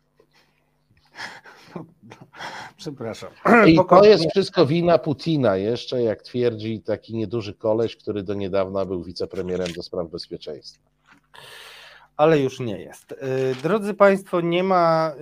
Przepraszam. 2.77 3.31
I 3.67 3.77
to 3.89 4.05
jest 4.05 4.31
wszystko 4.31 4.67
wina 4.67 4.99
Putina 4.99 5.57
jeszcze, 5.57 6.03
jak 6.03 6.23
twierdzi 6.23 6.81
taki 6.81 7.15
nieduży 7.15 7.55
koleś, 7.55 7.97
który 7.97 8.23
do 8.23 8.35
niedawna 8.35 8.85
był 8.85 9.05
wicepremierem 9.05 9.73
do 9.73 9.83
spraw 9.83 10.11
bezpieczeństwa. 10.11 10.83
Ale 12.17 12.41
już 12.41 12.61
nie 12.61 12.81
jest. 12.81 13.13
Y, 13.13 13.17
drodzy 13.63 13.95
Państwo, 13.95 14.41
nie 14.41 14.63
ma 14.63 15.13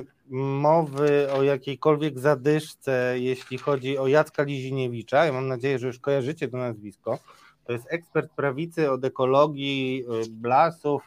y, 0.00 0.06
mowy 0.36 1.32
o 1.32 1.42
jakiejkolwiek 1.42 2.18
zadyszce, 2.18 3.14
jeśli 3.18 3.58
chodzi 3.58 3.98
o 3.98 4.06
Jacka 4.06 4.42
Liziniewicza. 4.42 5.24
Ja 5.24 5.32
mam 5.32 5.48
nadzieję, 5.48 5.78
że 5.78 5.86
już 5.86 5.98
kojarzycie 5.98 6.48
to 6.48 6.56
nazwisko. 6.56 7.18
To 7.64 7.72
jest 7.72 7.86
ekspert 7.88 8.32
prawicy 8.32 8.90
od 8.90 9.04
ekologii, 9.04 10.04
y, 10.44 10.48
lasów, 10.48 11.02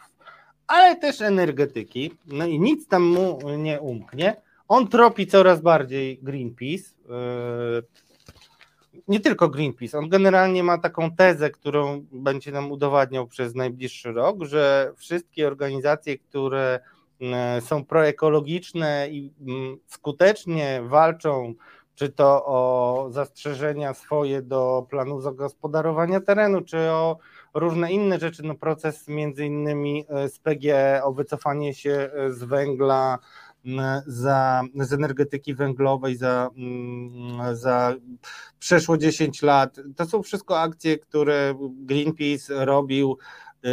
ale 0.67 0.95
też 0.95 1.21
energetyki. 1.21 2.11
No 2.27 2.45
i 2.45 2.59
nic 2.59 2.87
tam 2.87 3.03
mu 3.03 3.39
nie 3.57 3.81
umknie. 3.81 4.46
On 4.67 4.87
tropi 4.87 5.27
coraz 5.27 5.61
bardziej 5.61 6.19
Greenpeace. 6.21 6.83
Yy, 7.09 7.83
nie 9.07 9.19
tylko 9.19 9.49
Greenpeace, 9.49 9.97
on 9.97 10.09
generalnie 10.09 10.63
ma 10.63 10.77
taką 10.77 11.15
tezę, 11.15 11.49
którą 11.49 12.05
będzie 12.11 12.51
nam 12.51 12.71
udowadniał 12.71 13.27
przez 13.27 13.55
najbliższy 13.55 14.11
rok, 14.11 14.43
że 14.43 14.93
wszystkie 14.95 15.47
organizacje, 15.47 16.17
które 16.17 16.79
yy, 17.19 17.27
są 17.61 17.85
proekologiczne 17.85 19.07
i 19.11 19.33
mm, 19.47 19.77
skutecznie 19.87 20.81
walczą, 20.83 21.53
czy 21.95 22.09
to 22.09 22.45
o 22.45 23.07
zastrzeżenia 23.11 23.93
swoje 23.93 24.41
do 24.41 24.87
planu 24.89 25.21
zagospodarowania 25.21 26.21
terenu, 26.21 26.61
czy 26.61 26.77
o 26.91 27.17
różne 27.53 27.91
inne 27.91 28.19
rzeczy, 28.19 28.43
no 28.43 28.55
proces 28.55 29.07
między 29.07 29.45
innymi 29.45 30.05
yy, 30.09 30.29
z 30.29 30.39
PGE, 30.39 31.03
o 31.03 31.13
wycofanie 31.13 31.73
się 31.73 32.09
z 32.29 32.43
węgla, 32.43 33.19
za, 34.05 34.63
z 34.75 34.93
energetyki 34.93 35.55
węglowej 35.55 36.15
za, 36.15 36.49
mm, 36.57 37.55
za 37.55 37.95
przeszło 38.59 38.97
10 38.97 39.41
lat. 39.41 39.79
To 39.95 40.05
są 40.05 40.23
wszystko 40.23 40.59
akcje, 40.59 40.97
które 40.97 41.55
Greenpeace 41.71 42.65
robił 42.65 43.17
y, 43.65 43.67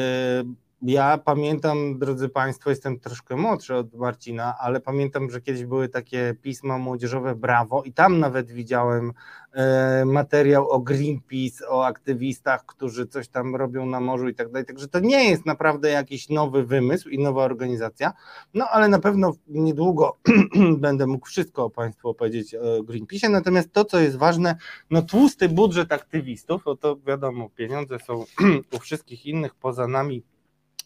ja 0.86 1.18
pamiętam, 1.18 1.98
drodzy 1.98 2.28
Państwo, 2.28 2.70
jestem 2.70 3.00
troszkę 3.00 3.36
młodszy 3.36 3.74
od 3.74 3.94
Marcina, 3.94 4.54
ale 4.60 4.80
pamiętam, 4.80 5.30
że 5.30 5.40
kiedyś 5.40 5.64
były 5.64 5.88
takie 5.88 6.34
pisma 6.42 6.78
młodzieżowe 6.78 7.34
Brawo 7.34 7.82
i 7.82 7.92
tam 7.92 8.18
nawet 8.18 8.52
widziałem 8.52 9.12
e, 9.52 10.04
materiał 10.04 10.70
o 10.70 10.80
Greenpeace, 10.80 11.68
o 11.68 11.86
aktywistach, 11.86 12.66
którzy 12.66 13.06
coś 13.06 13.28
tam 13.28 13.56
robią 13.56 13.86
na 13.86 14.00
morzu 14.00 14.28
i 14.28 14.34
tak 14.34 14.48
dalej. 14.48 14.66
Także 14.66 14.88
to 14.88 15.00
nie 15.00 15.30
jest 15.30 15.46
naprawdę 15.46 15.90
jakiś 15.90 16.28
nowy 16.28 16.64
wymysł 16.64 17.08
i 17.08 17.18
nowa 17.18 17.44
organizacja, 17.44 18.12
no 18.54 18.68
ale 18.68 18.88
na 18.88 18.98
pewno 18.98 19.32
niedługo 19.48 20.16
będę 20.78 21.06
mógł 21.06 21.26
wszystko 21.26 21.70
Państwu 21.70 22.08
opowiedzieć 22.08 22.54
o 22.54 22.82
Greenpeace. 22.82 23.28
Natomiast 23.28 23.72
to, 23.72 23.84
co 23.84 24.00
jest 24.00 24.16
ważne, 24.16 24.56
no 24.90 25.02
tłusty 25.02 25.48
budżet 25.48 25.92
aktywistów, 25.92 26.62
no 26.66 26.76
to 26.76 26.96
wiadomo, 27.06 27.48
pieniądze 27.48 27.98
są 27.98 28.24
u 28.76 28.78
wszystkich 28.78 29.26
innych 29.26 29.54
poza 29.54 29.88
nami 29.88 30.22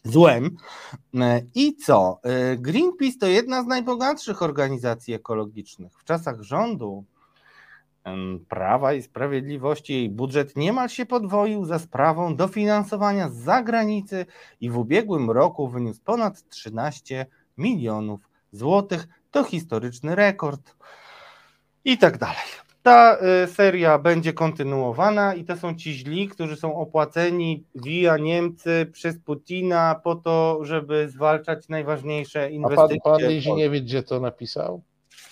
złem. 0.03 0.57
E, 1.15 1.41
I 1.55 1.75
co? 1.75 2.19
E, 2.23 2.57
Greenpeace 2.57 3.19
to 3.19 3.27
jedna 3.27 3.63
z 3.63 3.67
najbogatszych 3.67 4.41
organizacji 4.41 5.13
ekologicznych. 5.13 5.93
W 5.99 6.03
czasach 6.03 6.41
rządu 6.41 7.03
Prawa 8.49 8.93
i 8.93 9.01
Sprawiedliwości 9.01 9.93
jej 9.93 10.09
budżet 10.09 10.55
niemal 10.55 10.89
się 10.89 11.05
podwoił 11.05 11.65
za 11.65 11.79
sprawą 11.79 12.35
dofinansowania 12.35 13.29
z 13.29 13.35
zagranicy 13.35 14.25
i 14.61 14.69
w 14.69 14.77
ubiegłym 14.77 15.31
roku 15.31 15.67
wyniósł 15.67 16.01
ponad 16.03 16.49
13 16.49 17.25
milionów 17.57 18.29
złotych. 18.51 19.07
To 19.31 19.43
historyczny 19.43 20.15
rekord. 20.15 20.75
I 21.85 21.97
tak 21.97 22.17
dalej 22.17 22.68
ta 22.83 23.17
y, 23.43 23.47
seria 23.47 23.97
będzie 23.97 24.33
kontynuowana 24.33 25.35
i 25.35 25.45
to 25.45 25.57
są 25.57 25.75
ci 25.75 25.93
źli, 25.93 26.27
którzy 26.27 26.55
są 26.55 26.75
opłaceni 26.75 27.63
via 27.75 28.17
Niemcy 28.17 28.89
przez 28.93 29.19
Putina 29.19 30.01
po 30.03 30.15
to, 30.15 30.59
żeby 30.61 31.09
zwalczać 31.09 31.69
najważniejsze 31.69 32.51
inwestycje. 32.51 32.99
A 33.05 33.09
pan, 33.09 33.19
pan 33.19 33.29
Lizi 33.29 33.53
nie 33.53 33.69
wie, 33.69 33.81
gdzie 33.81 34.03
to 34.03 34.19
napisał? 34.19 34.81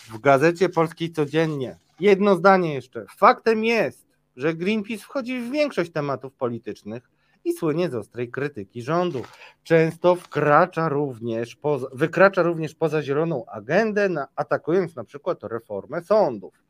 W 0.10 0.20
Gazecie 0.20 0.70
Polskiej 0.70 1.12
Codziennie. 1.12 1.78
Jedno 2.00 2.36
zdanie 2.36 2.74
jeszcze. 2.74 3.06
Faktem 3.18 3.66
jest, 3.66 4.08
że 4.36 4.54
Greenpeace 4.54 5.04
wchodzi 5.04 5.40
w 5.40 5.52
większość 5.52 5.92
tematów 5.92 6.34
politycznych 6.34 7.10
i 7.46 7.54
słynie 7.54 7.90
z 7.90 7.96
ostrej 7.96 8.32
krytyki 8.32 8.82
rządu. 8.82 9.22
Często 9.64 10.16
wkracza 10.16 10.90
również 10.90 11.56
poza, 11.56 11.88
wykracza 11.94 12.42
również 12.42 12.76
poza 12.76 13.02
zieloną 13.02 13.46
agendę, 13.46 14.10
na, 14.10 14.28
atakując 14.36 14.96
na 14.96 15.04
przykład 15.04 15.44
reformę 15.44 16.02
sądów. 16.02 16.67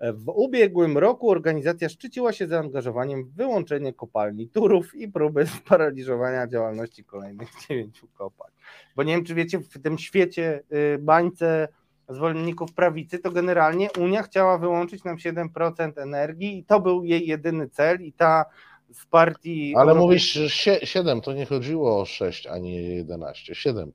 W 0.00 0.28
ubiegłym 0.28 0.98
roku 0.98 1.30
organizacja 1.30 1.88
szczyciła 1.88 2.32
się 2.32 2.46
zaangażowaniem 2.46 3.24
w 3.24 3.34
wyłączenie 3.34 3.92
kopalni 3.92 4.48
Turów 4.48 4.94
i 4.94 5.08
próby 5.08 5.46
sparaliżowania 5.46 6.46
działalności 6.46 7.04
kolejnych 7.04 7.48
dziewięciu 7.68 8.08
kopalń. 8.08 8.52
Bo 8.96 9.02
nie 9.02 9.14
wiem, 9.14 9.24
czy 9.24 9.34
wiecie, 9.34 9.58
w 9.58 9.82
tym 9.82 9.98
świecie 9.98 10.62
y, 10.72 10.98
bańce 10.98 11.68
zwolenników 12.08 12.72
prawicy, 12.72 13.18
to 13.18 13.30
generalnie 13.30 13.88
Unia 13.98 14.22
chciała 14.22 14.58
wyłączyć 14.58 15.04
nam 15.04 15.16
7% 15.16 15.92
energii 15.96 16.58
i 16.58 16.64
to 16.64 16.80
był 16.80 17.04
jej 17.04 17.26
jedyny 17.26 17.68
cel 17.68 18.02
i 18.02 18.12
ta 18.12 18.44
z 18.92 19.06
partii... 19.06 19.74
Ale 19.76 19.94
mówisz, 19.94 20.32
że 20.32 20.50
7, 20.86 21.20
to 21.20 21.32
nie 21.32 21.46
chodziło 21.46 22.00
o 22.00 22.04
6, 22.04 22.46
a 22.46 22.58
nie 22.58 22.82
11, 22.82 23.52
7%, 23.52 23.90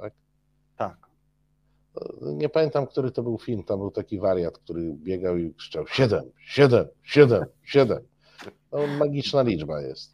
tak? 0.00 0.12
Tak 0.76 1.05
nie 2.22 2.48
pamiętam, 2.48 2.86
który 2.86 3.10
to 3.10 3.22
był 3.22 3.38
film, 3.38 3.64
tam 3.64 3.78
był 3.78 3.90
taki 3.90 4.18
wariat, 4.18 4.58
który 4.58 4.92
biegał 4.92 5.36
i 5.36 5.54
krzyczał 5.54 5.86
7, 5.86 6.22
7, 6.38 6.86
7, 7.02 7.44
7. 7.62 7.98
No, 8.72 8.78
magiczna 8.98 9.42
liczba 9.42 9.80
jest. 9.80 10.12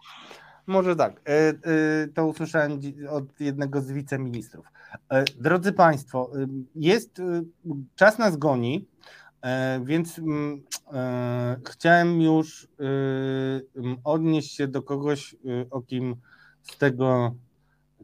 Może 0.66 0.96
tak. 0.96 1.20
E, 1.28 1.48
e, 1.48 1.54
to 2.14 2.26
usłyszałem 2.26 2.80
od 3.10 3.40
jednego 3.40 3.80
z 3.80 3.92
wiceministrów. 3.92 4.66
E, 5.08 5.24
drodzy 5.24 5.72
Państwo, 5.72 6.30
jest 6.74 7.22
czas 7.94 8.18
nas 8.18 8.36
goni, 8.36 8.86
więc 9.84 10.18
mm, 10.18 10.62
chciałem 11.68 12.22
już 12.22 12.68
odnieść 14.04 14.56
się 14.56 14.68
do 14.68 14.82
kogoś, 14.82 15.36
o 15.70 15.82
kim 15.82 16.16
z 16.62 16.78
tego 16.78 17.34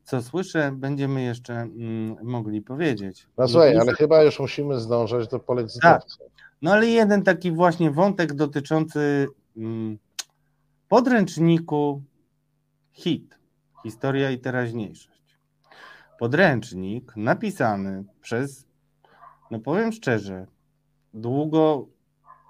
co 0.09 0.22
słyszę, 0.22 0.72
będziemy 0.72 1.22
jeszcze 1.22 1.55
mm, 1.55 2.16
mogli 2.22 2.62
powiedzieć. 2.62 3.26
No 3.39 3.48
słuchaj, 3.48 3.76
ale 3.76 3.93
chyba 3.93 4.22
już 4.22 4.40
musimy 4.40 4.80
zdążać 4.80 5.28
do 5.28 5.39
polecytowca. 5.40 6.18
Tak. 6.18 6.30
No 6.62 6.72
ale 6.72 6.86
jeden 6.86 7.22
taki 7.22 7.52
właśnie 7.52 7.90
wątek 7.90 8.35
dotyczący 8.35 9.26
mm, 9.56 9.98
podręczniku 10.89 12.02
HIT, 12.93 13.39
historia 13.82 14.30
i 14.30 14.39
teraźniejszość. 14.39 15.36
podręcznik 16.18 17.12
napisany 17.16 18.05
przez, 18.20 18.66
no 19.51 19.60
powiem 19.60 19.93
szczerze, 19.93 20.47
długo 21.14 21.86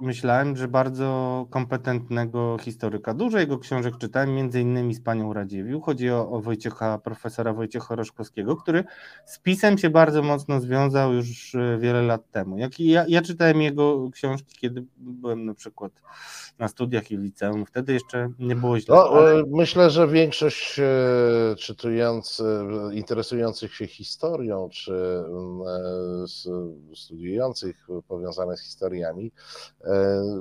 myślałem, 0.00 0.56
że 0.56 0.68
bardzo 0.68 1.46
kompetentnego 1.50 2.56
historyka. 2.60 3.14
Dużo 3.14 3.38
jego 3.38 3.58
książek 3.58 3.94
czytałem, 3.98 4.34
między 4.34 4.60
innymi 4.60 4.94
z 4.94 5.00
panią 5.00 5.32
Radziewił. 5.32 5.80
Chodzi 5.80 6.10
o, 6.10 6.30
o 6.30 6.40
Wojciecha, 6.40 6.98
profesora 6.98 7.52
Wojciecha 7.52 7.94
Roszkowskiego, 7.94 8.56
który 8.56 8.84
z 9.26 9.38
pisem 9.38 9.78
się 9.78 9.90
bardzo 9.90 10.22
mocno 10.22 10.60
związał 10.60 11.12
już 11.12 11.54
e, 11.54 11.78
wiele 11.78 12.02
lat 12.02 12.30
temu. 12.30 12.58
Jak 12.58 12.80
ja, 12.80 13.04
ja 13.08 13.22
czytałem 13.22 13.62
jego 13.62 14.10
książki, 14.10 14.56
kiedy 14.58 14.84
byłem 14.96 15.44
na 15.44 15.54
przykład 15.54 15.92
na 16.58 16.68
studiach 16.68 17.10
i 17.10 17.16
liceum. 17.16 17.66
Wtedy 17.66 17.92
jeszcze 17.92 18.30
nie 18.38 18.56
było 18.56 18.80
źle. 18.80 18.94
No, 18.96 19.02
ale... 19.02 19.42
Myślę, 19.50 19.90
że 19.90 20.08
większość 20.08 20.78
e, 20.78 21.56
czytujących, 21.58 22.46
interesujących 22.92 23.74
się 23.74 23.86
historią, 23.86 24.68
czy 24.72 24.92
studiujących 26.94 27.86
powiązane 28.08 28.56
z 28.56 28.60
historiami, 28.60 29.32
E, 29.87 29.87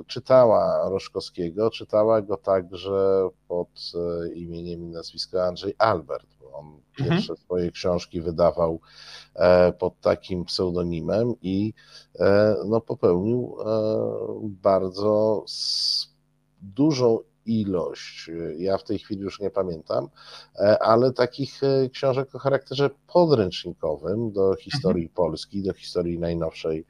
czytała 0.06 0.88
Roszkowskiego, 0.88 1.70
czytała 1.70 2.22
go 2.22 2.36
także 2.36 3.28
pod 3.48 3.68
e, 3.94 4.32
imieniem 4.32 4.82
i 4.82 4.86
nazwiskiem 4.86 5.40
Andrzej 5.40 5.74
Albert, 5.78 6.26
bo 6.40 6.52
on 6.52 6.66
mhm. 6.66 6.80
pierwsze 6.96 7.36
swoje 7.36 7.70
książki 7.70 8.20
wydawał 8.20 8.80
e, 9.34 9.72
pod 9.72 10.00
takim 10.00 10.44
pseudonimem 10.44 11.34
i 11.42 11.72
no, 12.66 12.80
popełnił 12.80 13.56
bardzo 14.42 15.44
dużą 16.62 17.18
ilość, 17.48 18.30
ja 18.58 18.78
w 18.78 18.84
tej 18.84 18.98
chwili 18.98 19.20
już 19.20 19.40
nie 19.40 19.50
pamiętam, 19.50 20.08
ale 20.80 21.12
takich 21.12 21.60
książek 21.92 22.34
o 22.34 22.38
charakterze 22.38 22.90
podręcznikowym 23.12 24.32
do 24.32 24.54
historii 24.54 25.04
mhm. 25.04 25.14
Polski, 25.14 25.62
do 25.62 25.72
historii 25.72 26.18
najnowszej 26.18 26.84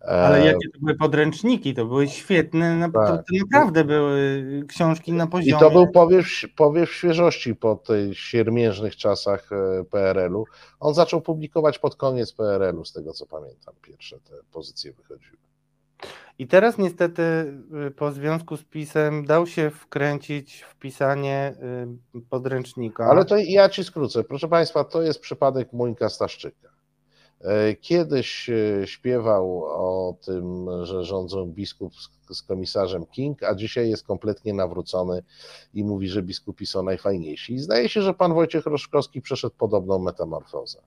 ale 0.00 0.44
jakie 0.44 0.68
to 0.74 0.78
były 0.80 0.94
podręczniki, 0.94 1.74
to 1.74 1.84
były 1.84 2.08
świetne, 2.08 2.90
tak. 2.94 3.08
to, 3.08 3.22
naprawdę 3.50 3.84
były 3.84 4.44
książki 4.68 5.12
na 5.12 5.26
poziomie. 5.26 5.56
I 5.56 5.60
to 5.60 5.70
był 5.70 5.92
powiew, 5.92 6.26
powiew 6.56 6.92
świeżości 6.92 7.54
po 7.54 7.76
tych 7.76 8.18
siermiężnych 8.18 8.96
czasach 8.96 9.50
e, 9.52 9.84
PRL-u. 9.84 10.44
On 10.80 10.94
zaczął 10.94 11.20
publikować 11.20 11.78
pod 11.78 11.96
koniec 11.96 12.32
PRL-u, 12.32 12.84
z 12.84 12.92
tego 12.92 13.12
co 13.12 13.26
pamiętam, 13.26 13.74
pierwsze 13.82 14.16
te 14.18 14.34
pozycje 14.52 14.92
wychodziły. 14.92 15.47
I 16.38 16.46
teraz 16.46 16.78
niestety 16.78 17.22
y, 17.88 17.90
po 17.90 18.12
związku 18.12 18.56
z 18.56 18.64
pisem 18.64 19.24
dał 19.24 19.46
się 19.46 19.70
wkręcić 19.70 20.62
w 20.62 20.76
pisanie 20.76 21.54
y, 22.14 22.20
podręcznika. 22.20 23.04
Ale 23.04 23.24
to 23.24 23.36
ja 23.36 23.68
ci 23.68 23.84
skrócę. 23.84 24.24
Proszę 24.24 24.48
Państwa, 24.48 24.84
to 24.84 25.02
jest 25.02 25.20
przypadek 25.20 25.72
Monika 25.72 26.08
Staszczyka. 26.08 26.68
E, 27.40 27.74
kiedyś 27.74 28.50
e, 28.50 28.86
śpiewał 28.86 29.64
o 29.64 30.16
tym, 30.24 30.66
że 30.82 31.04
rządzą 31.04 31.46
biskup 31.46 31.92
z 32.30 32.42
komisarzem 32.42 33.06
King, 33.06 33.42
a 33.42 33.54
dzisiaj 33.54 33.90
jest 33.90 34.06
kompletnie 34.06 34.54
nawrócony 34.54 35.22
i 35.74 35.84
mówi, 35.84 36.08
że 36.08 36.22
biskupi 36.22 36.66
są 36.66 36.82
najfajniejsi. 36.82 37.54
I 37.54 37.58
zdaje 37.58 37.88
się, 37.88 38.02
że 38.02 38.14
pan 38.14 38.34
Wojciech 38.34 38.66
Roszkowski 38.66 39.22
przeszedł 39.22 39.54
podobną 39.58 39.98
metamorfozę. 39.98 40.78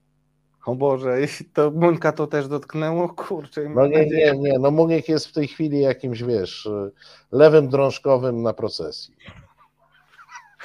O 0.66 0.74
Boże, 0.74 1.18
to 1.54 1.70
Muńka 1.70 2.12
to 2.12 2.26
też 2.26 2.48
dotknęło? 2.48 3.08
Kurczę. 3.08 3.68
No 3.68 3.86
nie, 3.86 4.06
nie, 4.06 4.32
nie. 4.38 4.58
No 4.58 4.70
Muniek 4.70 5.08
jest 5.08 5.26
w 5.26 5.32
tej 5.32 5.48
chwili 5.48 5.80
jakimś, 5.80 6.22
wiesz, 6.22 6.68
lewym 7.32 7.68
drążkowym 7.68 8.42
na 8.42 8.52
procesji. 8.52 9.14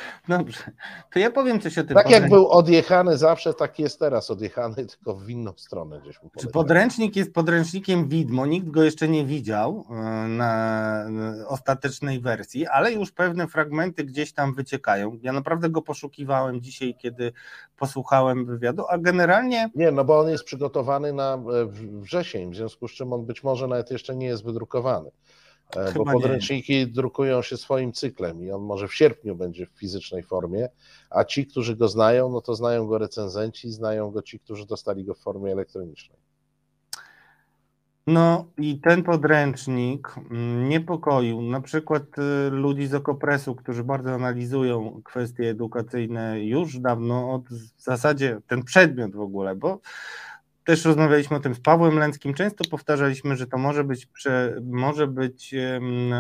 Dobrze, 0.29 0.71
to 1.13 1.19
ja 1.19 1.31
powiem 1.31 1.61
coś 1.61 1.77
o 1.77 1.83
tym. 1.83 1.95
Tak 1.95 2.09
jak 2.09 2.29
był 2.29 2.47
odjechany 2.47 3.17
zawsze, 3.17 3.53
tak 3.53 3.79
jest 3.79 3.99
teraz 3.99 4.31
odjechany, 4.31 4.75
tylko 4.95 5.15
w 5.15 5.29
inną 5.29 5.53
stronę 5.55 6.01
gdzieś 6.01 6.23
mu 6.23 6.29
Czy 6.39 6.47
podręcznik 6.47 7.15
jest 7.15 7.33
podręcznikiem 7.33 8.07
widmo, 8.07 8.45
nikt 8.45 8.69
go 8.69 8.83
jeszcze 8.83 9.07
nie 9.07 9.25
widział 9.25 9.85
e, 9.89 9.93
na 10.27 11.05
ostatecznej 11.47 12.19
wersji, 12.19 12.67
ale 12.67 12.91
już 12.91 13.11
pewne 13.11 13.47
fragmenty 13.47 14.03
gdzieś 14.03 14.33
tam 14.33 14.53
wyciekają. 14.53 15.19
Ja 15.21 15.33
naprawdę 15.33 15.69
go 15.69 15.81
poszukiwałem 15.81 16.61
dzisiaj, 16.61 16.95
kiedy 16.99 17.33
posłuchałem 17.77 18.45
wywiadu, 18.45 18.83
a 18.89 18.97
generalnie... 18.97 19.69
Nie, 19.75 19.91
no 19.91 20.05
bo 20.05 20.19
on 20.19 20.29
jest 20.29 20.43
przygotowany 20.43 21.13
na 21.13 21.33
e, 21.33 21.39
wrzesień, 22.01 22.51
w 22.51 22.55
związku 22.55 22.87
z 22.87 22.91
czym 22.91 23.13
on 23.13 23.25
być 23.25 23.43
może 23.43 23.67
nawet 23.67 23.91
jeszcze 23.91 24.15
nie 24.15 24.27
jest 24.27 24.43
wydrukowany. 24.43 25.11
E, 25.75 25.91
Chyba 25.91 26.05
bo 26.05 26.11
podręczniki 26.11 26.73
nie. 26.73 26.87
drukują 26.87 27.41
się 27.41 27.57
swoim 27.57 27.93
cyklem 27.93 28.43
i 28.43 28.51
on 28.51 28.61
może 28.61 28.87
w 28.87 28.93
sierpniu 28.93 29.35
będzie 29.35 29.65
w 29.65 29.69
fizycznej 29.69 30.23
formie, 30.23 30.69
a 31.09 31.23
ci, 31.23 31.47
którzy 31.47 31.75
go 31.75 31.87
znają, 31.87 32.29
no 32.29 32.41
to 32.41 32.55
znają 32.55 32.87
go 32.87 32.97
recenzenci, 32.97 33.71
znają 33.71 34.11
go 34.11 34.21
ci, 34.21 34.39
którzy 34.39 34.65
dostali 34.65 35.05
go 35.05 35.13
w 35.13 35.19
formie 35.19 35.51
elektronicznej. 35.51 36.17
No 38.07 38.45
i 38.57 38.79
ten 38.79 39.03
podręcznik 39.03 40.15
mm, 40.31 40.69
niepokoił 40.69 41.41
na 41.41 41.61
przykład 41.61 42.03
y, 42.47 42.49
ludzi 42.49 42.87
z 42.87 42.93
Okopresu, 42.93 43.55
którzy 43.55 43.83
bardzo 43.83 44.13
analizują 44.13 45.01
kwestie 45.05 45.49
edukacyjne 45.49 46.45
już 46.45 46.79
dawno, 46.79 47.33
od 47.33 47.49
w 47.49 47.83
zasadzie 47.83 48.39
ten 48.47 48.63
przedmiot 48.63 49.15
w 49.15 49.19
ogóle, 49.19 49.55
bo 49.55 49.79
też 50.67 50.85
rozmawialiśmy 50.85 51.37
o 51.37 51.39
tym 51.39 51.55
z 51.55 51.59
Pawłem 51.59 51.99
Lęckim, 51.99 52.33
często 52.33 52.69
powtarzaliśmy, 52.69 53.35
że 53.35 53.47
to 53.47 53.57
może 53.57 53.83
być, 53.83 54.07
może 54.63 55.07
być 55.07 55.55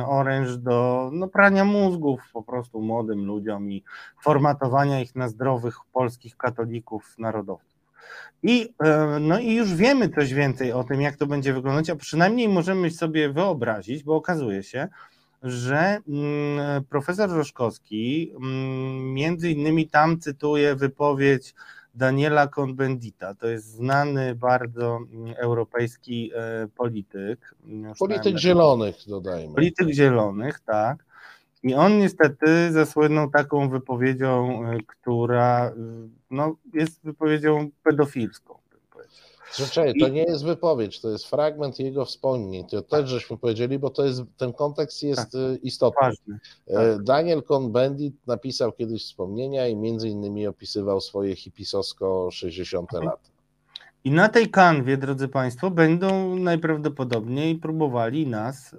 oręż 0.07 0.57
do 0.57 1.09
no, 1.13 1.27
prania 1.27 1.65
mózgów 1.65 2.21
po 2.33 2.43
prostu 2.43 2.81
młodym 2.81 3.25
ludziom 3.25 3.71
i 3.71 3.83
formatowania 4.23 5.01
ich 5.01 5.15
na 5.15 5.27
zdrowych 5.27 5.75
polskich 5.93 6.37
katolików 6.37 7.15
narodowców. 7.17 7.79
I, 8.43 8.73
no 9.19 9.39
i 9.39 9.53
już 9.53 9.73
wiemy 9.73 10.09
coś 10.09 10.33
więcej 10.33 10.71
o 10.71 10.83
tym, 10.83 11.01
jak 11.01 11.15
to 11.15 11.25
będzie 11.25 11.53
wyglądać, 11.53 11.89
a 11.89 11.95
przynajmniej 11.95 12.49
możemy 12.49 12.91
sobie 12.91 13.29
wyobrazić, 13.29 14.03
bo 14.03 14.15
okazuje 14.15 14.63
się, 14.63 14.87
że 15.43 15.99
mm, 16.07 16.83
profesor 16.83 17.29
Roszkowski 17.29 18.31
mm, 18.35 19.13
między 19.13 19.51
innymi 19.51 19.87
tam 19.87 20.19
cytuje 20.19 20.75
wypowiedź 20.75 21.53
Daniela 21.97 22.47
Cohn-Bendita. 22.47 23.35
To 23.35 23.47
jest 23.47 23.65
znany 23.65 24.35
bardzo 24.35 24.99
mm, 25.11 25.33
europejski 25.37 26.31
e, 26.35 26.67
polityk. 26.67 27.55
Polityk 27.99 28.37
zielonych, 28.37 28.95
dodajmy. 29.07 29.55
Polityk 29.55 29.89
zielonych, 29.89 30.59
tak. 30.59 31.05
I 31.63 31.75
on 31.75 31.99
niestety 31.99 32.71
zasłynął 32.71 33.29
taką 33.29 33.69
wypowiedzią, 33.69 34.61
e, 34.65 34.77
która 34.87 35.71
no, 36.31 36.55
jest 36.73 37.03
wypowiedzią 37.03 37.69
pedofilską. 37.83 38.57
Czekaj, 39.51 39.93
to 39.99 40.07
nie 40.07 40.23
jest 40.23 40.45
wypowiedź, 40.45 41.01
to 41.01 41.09
jest 41.09 41.27
fragment 41.27 41.79
jego 41.79 42.05
wspomnień. 42.05 42.67
To 42.67 42.81
też 42.81 42.89
tak. 42.89 43.07
żeśmy 43.07 43.37
powiedzieli, 43.37 43.79
bo 43.79 43.89
to 43.89 44.05
jest, 44.05 44.21
ten 44.37 44.53
kontekst 44.53 45.03
jest 45.03 45.31
tak, 45.31 45.41
y, 45.41 45.59
istotny. 45.63 45.99
Ważny, 46.01 46.39
e, 46.67 46.93
tak. 46.93 47.03
Daniel 47.03 47.39
Cohn-Bendit 47.39 48.11
napisał 48.27 48.71
kiedyś 48.71 49.03
wspomnienia 49.03 49.67
i 49.67 49.75
między 49.75 50.09
innymi 50.09 50.47
opisywał 50.47 51.01
swoje 51.01 51.35
hipisowsko 51.35 52.31
60 52.31 52.93
mhm. 52.93 53.05
lata. 53.05 53.29
I 54.03 54.11
na 54.11 54.29
tej 54.29 54.49
kanwie, 54.49 54.97
drodzy 54.97 55.27
Państwo, 55.27 55.71
będą 55.71 56.35
najprawdopodobniej 56.35 57.55
próbowali 57.55 58.27
nas 58.27 58.75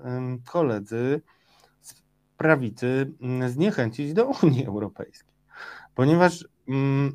koledzy 0.47 1.21
z 1.81 1.95
prawicy 2.37 3.13
mm, 3.21 3.51
zniechęcić 3.51 4.13
do 4.13 4.33
Unii 4.43 4.67
Europejskiej. 4.67 5.29
Ponieważ 5.95 6.49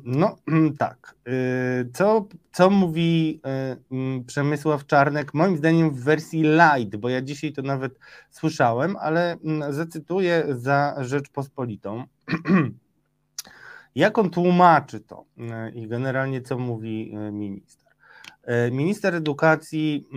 no 0.04 0.36
tak. 0.78 1.14
Y, 1.28 1.90
co, 1.92 2.28
co 2.52 2.70
mówi 2.70 3.40
y, 3.46 3.94
mm, 3.94 4.24
Przemysław 4.24 4.86
Czarnek? 4.86 5.34
Moim 5.34 5.56
zdaniem 5.56 5.90
w 5.90 6.04
wersji 6.04 6.42
light, 6.42 6.96
bo 6.96 7.08
ja 7.08 7.22
dzisiaj 7.22 7.52
to 7.52 7.62
nawet 7.62 7.98
słyszałem, 8.30 8.96
ale 8.96 9.32
mm, 9.32 9.72
zacytuję 9.72 10.44
za 10.48 10.96
Rzeczpospolitą. 11.00 12.04
Jak 13.94 14.18
on 14.18 14.30
tłumaczy 14.30 15.00
to 15.00 15.24
y, 15.38 15.70
i 15.70 15.88
generalnie 15.88 16.40
co 16.42 16.58
mówi 16.58 17.16
minister? 17.32 17.84
Minister 18.72 19.14
edukacji 19.14 20.08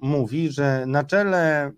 mówi, 0.00 0.50
że 0.50 0.84
na 0.86 1.04
czele 1.04 1.72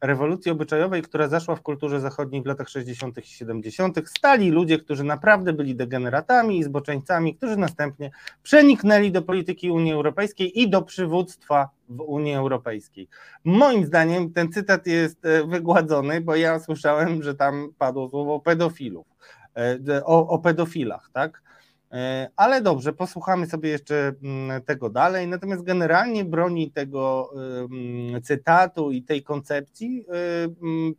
rewolucji 0.00 0.50
obyczajowej, 0.50 1.02
która 1.02 1.28
zaszła 1.28 1.56
w 1.56 1.62
kulturze 1.62 2.00
zachodniej 2.00 2.42
w 2.42 2.46
latach 2.46 2.68
60. 2.68 3.18
i 3.18 3.22
70., 3.22 4.08
stali 4.08 4.50
ludzie, 4.50 4.78
którzy 4.78 5.04
naprawdę 5.04 5.52
byli 5.52 5.76
degeneratami 5.76 6.58
i 6.58 6.64
zboczeńcami, 6.64 7.36
którzy 7.36 7.56
następnie 7.56 8.10
przeniknęli 8.42 9.12
do 9.12 9.22
polityki 9.22 9.70
Unii 9.70 9.92
Europejskiej 9.92 10.60
i 10.60 10.70
do 10.70 10.82
przywództwa 10.82 11.68
w 11.88 12.00
Unii 12.00 12.34
Europejskiej. 12.34 13.08
Moim 13.44 13.86
zdaniem 13.86 14.32
ten 14.32 14.52
cytat 14.52 14.86
jest 14.86 15.24
e, 15.24 15.46
wygładzony, 15.46 16.20
bo 16.20 16.36
ja 16.36 16.60
słyszałem, 16.60 17.22
że 17.22 17.34
tam 17.34 17.68
padło 17.78 18.08
słowo 18.08 18.40
pedofilów, 18.40 19.06
e, 19.56 20.04
o, 20.04 20.28
o 20.28 20.38
pedofilach, 20.38 21.10
tak? 21.12 21.47
E, 21.92 22.30
ale 22.36 22.62
dobrze, 22.62 22.92
posłuchamy 22.92 23.46
sobie 23.46 23.70
jeszcze 23.70 24.12
mm, 24.22 24.62
tego 24.62 24.90
dalej. 24.90 25.28
Natomiast 25.28 25.62
generalnie 25.62 26.24
broni 26.24 26.70
tego 26.70 27.32
cytatu 28.22 28.90
i 28.90 29.02
tej 29.02 29.22
koncepcji 29.22 30.04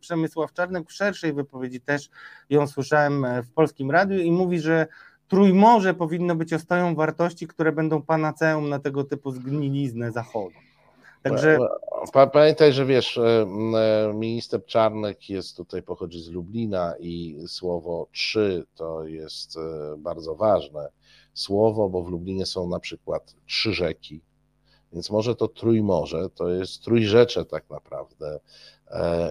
Przemysław 0.00 0.52
Czarnek 0.52 0.88
w 0.88 0.92
szerszej 0.92 1.32
wypowiedzi 1.32 1.80
też 1.80 2.10
ją 2.50 2.66
słyszałem 2.66 3.24
e, 3.24 3.42
w 3.42 3.52
polskim 3.52 3.90
radiu 3.90 4.18
i 4.18 4.32
mówi, 4.32 4.60
że 4.60 4.86
Trójmorze 5.30 5.94
powinno 5.94 6.36
być 6.36 6.52
ostoją 6.52 6.94
wartości, 6.94 7.46
które 7.46 7.72
będą 7.72 8.02
panaceum 8.02 8.68
na 8.68 8.78
tego 8.78 9.04
typu 9.04 9.32
zgniliznę 9.32 10.12
Zachodu. 10.12 10.69
Także 11.22 11.58
Pamiętaj, 12.32 12.72
że 12.72 12.86
wiesz, 12.86 13.18
e, 13.18 13.46
e, 13.76 14.14
minister 14.14 14.64
Czarnek 14.64 15.30
jest 15.30 15.56
tutaj, 15.56 15.82
pochodzi 15.82 16.22
z 16.22 16.28
Lublina 16.28 16.94
i 17.00 17.38
słowo 17.46 18.06
trzy 18.12 18.66
to 18.74 19.04
jest 19.04 19.56
e, 19.56 19.96
bardzo 19.98 20.34
ważne 20.34 20.88
słowo, 21.34 21.88
bo 21.88 22.02
w 22.02 22.08
Lublinie 22.08 22.46
są 22.46 22.68
na 22.68 22.80
przykład 22.80 23.34
trzy 23.46 23.72
rzeki, 23.74 24.20
więc 24.92 25.10
może 25.10 25.36
to 25.36 25.48
Trójmorze, 25.48 26.30
to 26.34 26.48
jest 26.48 26.84
Trójrzecze 26.84 27.44
tak 27.44 27.70
naprawdę 27.70 28.40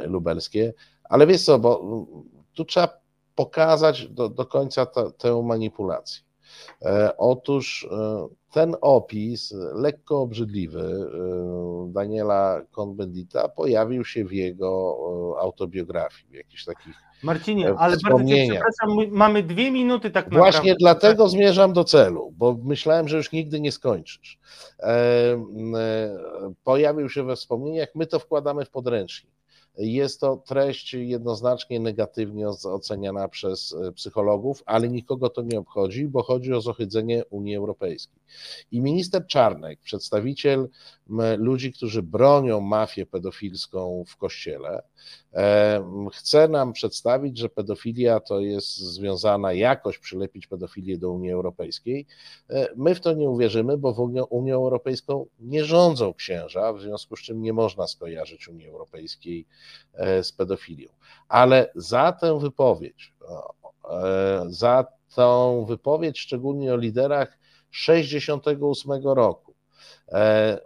lubelskie, 0.06 0.74
ale 1.04 1.28
wiesz 1.28 1.46
co, 1.46 1.60
bo 1.60 2.06
tu 2.54 2.66
trzeba 2.66 2.90
pokazać 3.36 4.08
do, 4.08 4.30
do 4.30 4.46
końca 4.46 4.86
ta, 4.86 5.12
tę 5.12 5.42
manipulację. 5.44 6.24
Otóż 7.18 7.88
ten 8.52 8.76
opis, 8.82 9.54
lekko 9.74 10.22
obrzydliwy, 10.22 10.82
y, 10.82 11.94
Daniela 11.94 12.62
Cohn-Bendita 12.72 13.50
pojawił 13.50 14.06
się 14.06 14.26
w 14.26 14.32
jego 14.34 14.96
autobiografii, 15.40 16.32
w 16.32 16.34
jakichś 16.34 16.66
takich 16.66 16.96
Marcinie, 17.24 17.70
e, 17.70 17.76
ale 17.78 17.98
bardzo 18.04 18.24
cię 18.26 18.48
przepraszam, 18.50 19.12
mamy 19.12 19.44
dwie 19.44 19.72
minuty 19.72 20.12
tak 20.12 20.26
naprawdę. 20.26 20.52
Właśnie 20.52 20.76
dlatego 20.76 21.30
zmierzam 21.30 21.74
do 21.74 21.84
celu, 21.84 22.34
bo 22.38 22.58
myślałem, 22.64 23.08
że 23.08 23.18
już 23.18 23.32
nigdy 23.32 23.60
nie 23.60 23.72
skończysz. 23.72 24.40
E, 24.80 24.86
e, 24.86 26.10
pojawił 26.64 27.10
się 27.10 27.24
we 27.24 27.36
wspomnieniach, 27.36 27.90
my 27.96 28.06
to 28.06 28.20
wkładamy 28.20 28.66
w 28.66 28.70
podręcznik. 28.70 29.39
Jest 29.80 30.20
to 30.20 30.38
treść 30.38 30.94
jednoznacznie 30.94 31.80
negatywnie 31.80 32.50
oceniana 32.50 33.28
przez 33.28 33.74
e, 33.74 33.92
psychologów, 33.92 34.64
ale 34.66 34.90
nikogo 34.90 35.30
to 35.30 35.42
nie 35.42 35.60
obchodzi, 35.60 36.08
bo 36.08 36.24
chodzi 36.24 36.54
o 36.54 36.62
zohydzenie 36.62 37.26
Unii 37.26 37.56
Europejskiej. 37.56 38.20
I 38.72 38.82
minister 38.82 39.28
Czarnek, 39.28 39.80
przedstawiciel 39.80 40.70
ludzi, 41.38 41.74
którzy 41.74 42.04
bronią 42.04 42.62
mafię 42.62 43.06
pedofilską 43.06 44.04
w 44.08 44.18
kościele, 44.18 44.84
e, 45.34 46.10
chce 46.14 46.48
nam 46.48 46.74
przedstawić, 46.74 47.38
że 47.38 47.50
pedofilia 47.50 48.20
to 48.20 48.40
jest 48.40 48.78
związana 48.78 49.54
jakoś 49.54 49.98
przylepić 49.98 50.48
pedofilię 50.48 50.98
do 50.98 51.12
Unii 51.12 51.32
Europejskiej. 51.32 52.06
E, 52.50 52.68
my 52.76 52.96
w 52.96 53.00
to 53.00 53.14
nie 53.14 53.30
uwierzymy, 53.30 53.78
bo 53.78 53.94
w 53.94 54.00
Unią 54.30 54.56
Europejską 54.56 55.26
nie 55.40 55.66
rządzą 55.66 56.14
księża, 56.14 56.74
w 56.74 56.82
związku 56.82 57.16
z 57.16 57.20
czym 57.22 57.42
nie 57.42 57.54
można 57.54 57.88
skojarzyć 57.88 58.48
Unii 58.48 58.68
Europejskiej 58.68 59.46
z 60.24 60.32
pedofilią. 60.32 60.90
Ale 61.28 61.72
za 61.76 62.12
tę 62.12 62.40
wypowiedź, 62.40 63.14
za 64.48 64.86
tą 65.16 65.66
wypowiedź, 65.66 66.20
szczególnie 66.20 66.74
o 66.74 66.78
liderach 66.78 67.38
68 67.72 69.04
roku, 69.04 69.49
E, 69.49 69.49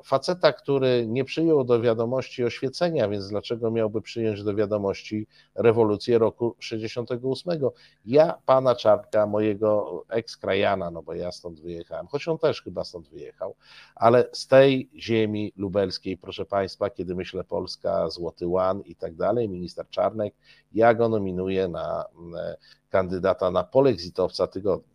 faceta, 0.03 0.53
który 0.53 1.07
nie 1.07 1.25
przyjął 1.25 1.63
do 1.63 1.81
wiadomości 1.81 2.43
oświecenia, 2.43 3.09
więc 3.09 3.29
dlaczego 3.29 3.71
miałby 3.71 4.01
przyjąć 4.01 4.43
do 4.43 4.55
wiadomości 4.55 5.27
rewolucję 5.55 6.17
roku 6.17 6.55
68? 6.59 7.61
Ja 8.05 8.37
pana 8.45 8.75
Czarnka, 8.75 9.27
mojego 9.27 10.03
ekskrajana, 10.09 10.91
no 10.91 11.03
bo 11.03 11.13
ja 11.13 11.31
stąd 11.31 11.61
wyjechałem, 11.61 12.07
choć 12.07 12.27
on 12.27 12.37
też 12.37 12.61
chyba 12.61 12.83
stąd 12.83 13.09
wyjechał, 13.09 13.55
ale 13.95 14.29
z 14.31 14.47
tej 14.47 14.89
ziemi 14.95 15.53
lubelskiej, 15.57 16.17
proszę 16.17 16.45
państwa, 16.45 16.89
kiedy 16.89 17.15
myślę 17.15 17.43
Polska, 17.43 18.09
Złoty 18.09 18.47
Łan 18.47 18.81
i 18.81 18.95
tak 18.95 19.15
dalej, 19.15 19.49
minister 19.49 19.89
Czarnek, 19.89 20.33
ja 20.73 20.93
go 20.93 21.09
nominuję 21.09 21.67
na 21.67 22.05
mm, 22.15 22.55
kandydata 22.89 23.51
na 23.51 23.63
polexitowca 23.63 24.47
tygodnia. 24.47 24.92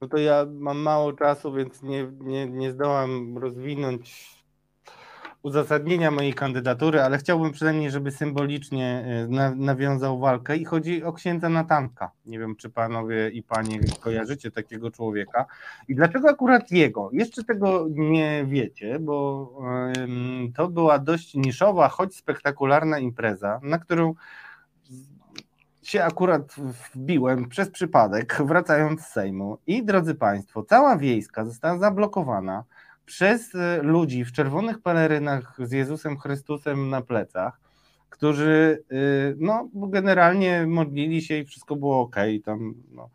No 0.00 0.08
to 0.08 0.18
ja 0.18 0.46
mam 0.50 0.78
mało 0.78 1.12
czasu, 1.12 1.52
więc 1.52 1.82
nie, 1.82 2.08
nie, 2.20 2.46
nie 2.46 2.72
zdołam 2.72 3.38
rozwinąć 3.38 4.38
uzasadnienia 5.42 6.10
mojej 6.10 6.34
kandydatury, 6.34 7.02
ale 7.02 7.18
chciałbym 7.18 7.52
przynajmniej, 7.52 7.90
żeby 7.90 8.10
symbolicznie 8.10 9.04
e, 9.30 9.54
nawiązał 9.56 10.18
walkę 10.18 10.56
i 10.56 10.64
chodzi 10.64 11.04
o 11.04 11.12
księdza 11.12 11.48
Natanka. 11.48 12.10
Nie 12.26 12.38
wiem, 12.38 12.56
czy 12.56 12.70
panowie 12.70 13.30
i 13.30 13.42
panie 13.42 13.80
kojarzycie 14.00 14.50
takiego 14.50 14.90
człowieka. 14.90 15.46
I 15.88 15.94
dlaczego 15.94 16.28
akurat 16.28 16.70
jego? 16.70 17.10
Jeszcze 17.12 17.44
tego 17.44 17.86
nie 17.90 18.44
wiecie, 18.46 18.98
bo 18.98 19.52
to 20.56 20.68
była 20.68 20.98
dość 20.98 21.34
niszowa, 21.34 21.88
choć 21.88 22.16
spektakularna 22.16 22.98
impreza, 22.98 23.60
na 23.62 23.78
którą 23.78 24.14
się 25.88 26.04
akurat 26.04 26.54
wbiłem 26.94 27.48
przez 27.48 27.70
przypadek, 27.70 28.42
wracając 28.44 29.00
z 29.00 29.06
Sejmu. 29.06 29.58
I 29.66 29.84
drodzy 29.84 30.14
Państwo, 30.14 30.62
cała 30.62 30.96
wiejska 30.96 31.44
została 31.44 31.78
zablokowana 31.78 32.64
przez 33.06 33.54
e, 33.54 33.82
ludzi 33.82 34.24
w 34.24 34.32
czerwonych 34.32 34.82
pelerynach 34.82 35.56
z 35.58 35.72
Jezusem 35.72 36.18
Chrystusem 36.18 36.90
na 36.90 37.02
plecach, 37.02 37.60
którzy 38.10 38.84
e, 38.90 38.94
no, 39.38 39.68
generalnie 39.74 40.66
modlili 40.66 41.22
się 41.22 41.38
i 41.38 41.44
wszystko 41.44 41.76
było 41.76 42.00
ok. 42.00 42.16
Tam, 42.44 42.74
no, 42.90 43.10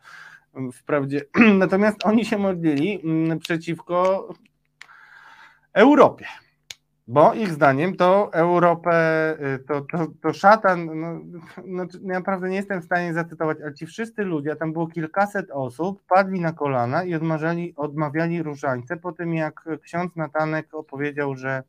wprawdzie, 0.73 1.21
natomiast 1.63 2.05
oni 2.05 2.25
się 2.25 2.37
modlili 2.37 3.01
mm, 3.03 3.39
przeciwko 3.39 4.27
Europie. 5.73 6.25
Bo 7.07 7.33
ich 7.33 7.51
zdaniem 7.51 7.95
to 7.95 8.33
Europę, 8.33 8.93
y, 9.55 9.59
to, 9.59 9.81
to, 9.81 10.07
to 10.21 10.33
szatan, 10.33 10.99
no, 11.01 11.19
no, 11.65 11.85
naprawdę 12.01 12.49
nie 12.49 12.55
jestem 12.55 12.81
w 12.81 12.85
stanie 12.85 13.13
zacytować, 13.13 13.57
ale 13.61 13.73
ci 13.73 13.85
wszyscy 13.85 14.23
ludzie, 14.23 14.55
tam 14.55 14.73
było 14.73 14.87
kilkaset 14.87 15.51
osób, 15.51 16.03
padli 16.07 16.39
na 16.39 16.53
kolana 16.53 17.03
i 17.03 17.15
odmawiali, 17.15 17.73
odmawiali 17.75 18.43
różańce 18.43 18.97
po 18.97 19.11
tym, 19.11 19.33
jak 19.33 19.65
ksiądz 19.81 20.15
Natanek 20.15 20.73
opowiedział, 20.73 21.35
że 21.35 21.63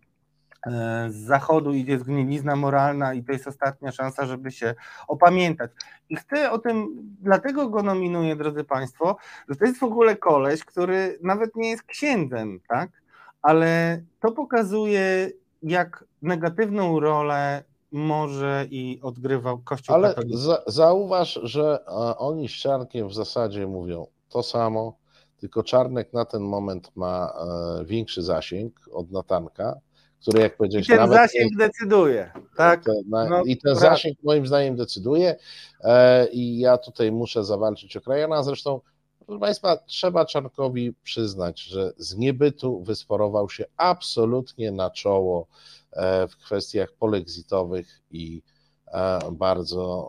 e, 0.66 1.06
z 1.10 1.16
zachodu 1.16 1.72
idzie 1.72 1.98
zgnilizna 1.98 2.56
moralna 2.56 3.14
i 3.14 3.24
to 3.24 3.32
jest 3.32 3.46
ostatnia 3.46 3.92
szansa, 3.92 4.26
żeby 4.26 4.50
się 4.50 4.74
opamiętać. 5.08 5.70
I 6.08 6.16
chcę 6.16 6.50
o 6.50 6.58
tym, 6.58 6.88
dlatego 7.20 7.68
go 7.68 7.82
nominuję, 7.82 8.36
drodzy 8.36 8.64
Państwo, 8.64 9.16
że 9.48 9.56
to 9.56 9.64
jest 9.64 9.80
w 9.80 9.84
ogóle 9.84 10.16
koleś, 10.16 10.64
który 10.64 11.18
nawet 11.22 11.56
nie 11.56 11.70
jest 11.70 11.82
księdzem, 11.82 12.60
tak? 12.68 13.03
Ale 13.44 14.02
to 14.20 14.32
pokazuje, 14.32 15.30
jak 15.62 16.04
negatywną 16.22 17.00
rolę 17.00 17.64
może 17.92 18.66
i 18.70 19.00
odgrywał 19.02 19.58
Kościół 19.58 19.94
ale 19.94 20.08
katolicki. 20.08 20.38
Za, 20.38 20.62
zauważ, 20.66 21.40
że 21.42 21.86
oni 22.18 22.48
z 22.48 22.52
Czarnkiem 22.52 23.08
w 23.08 23.14
zasadzie 23.14 23.66
mówią 23.66 24.06
to 24.28 24.42
samo, 24.42 24.96
tylko 25.40 25.62
Czarnek 25.62 26.12
na 26.12 26.24
ten 26.24 26.42
moment 26.42 26.90
ma 26.96 27.32
e, 27.80 27.84
większy 27.84 28.22
zasięg 28.22 28.80
od 28.92 29.10
Natanka, 29.10 29.74
który 30.20 30.40
jak 30.40 30.56
powiedziałeś... 30.56 30.86
I 30.86 30.88
ten 30.88 30.98
nawet 30.98 31.16
zasięg 31.16 31.50
nie, 31.50 31.56
decyduje, 31.56 32.32
tak? 32.56 32.84
no, 33.06 33.42
I 33.44 33.56
ten 33.56 33.74
zasięg 33.74 34.18
moim 34.22 34.46
zdaniem 34.46 34.76
decyduje 34.76 35.36
e, 35.80 36.26
i 36.26 36.58
ja 36.58 36.78
tutaj 36.78 37.12
muszę 37.12 37.44
zawalczyć 37.44 37.96
o 37.96 38.00
Krajana, 38.00 38.42
zresztą 38.42 38.80
Proszę 39.26 39.40
Państwa, 39.40 39.76
trzeba 39.76 40.24
Czarnkowi 40.24 40.92
przyznać, 41.02 41.62
że 41.62 41.92
z 41.96 42.16
niebytu 42.16 42.82
wysporował 42.82 43.50
się 43.50 43.64
absolutnie 43.76 44.72
na 44.72 44.90
czoło 44.90 45.46
e, 45.92 46.28
w 46.28 46.36
kwestiach 46.36 46.92
polexitowych 46.92 48.02
i 48.10 48.42
e, 48.86 49.18
bardzo 49.32 50.08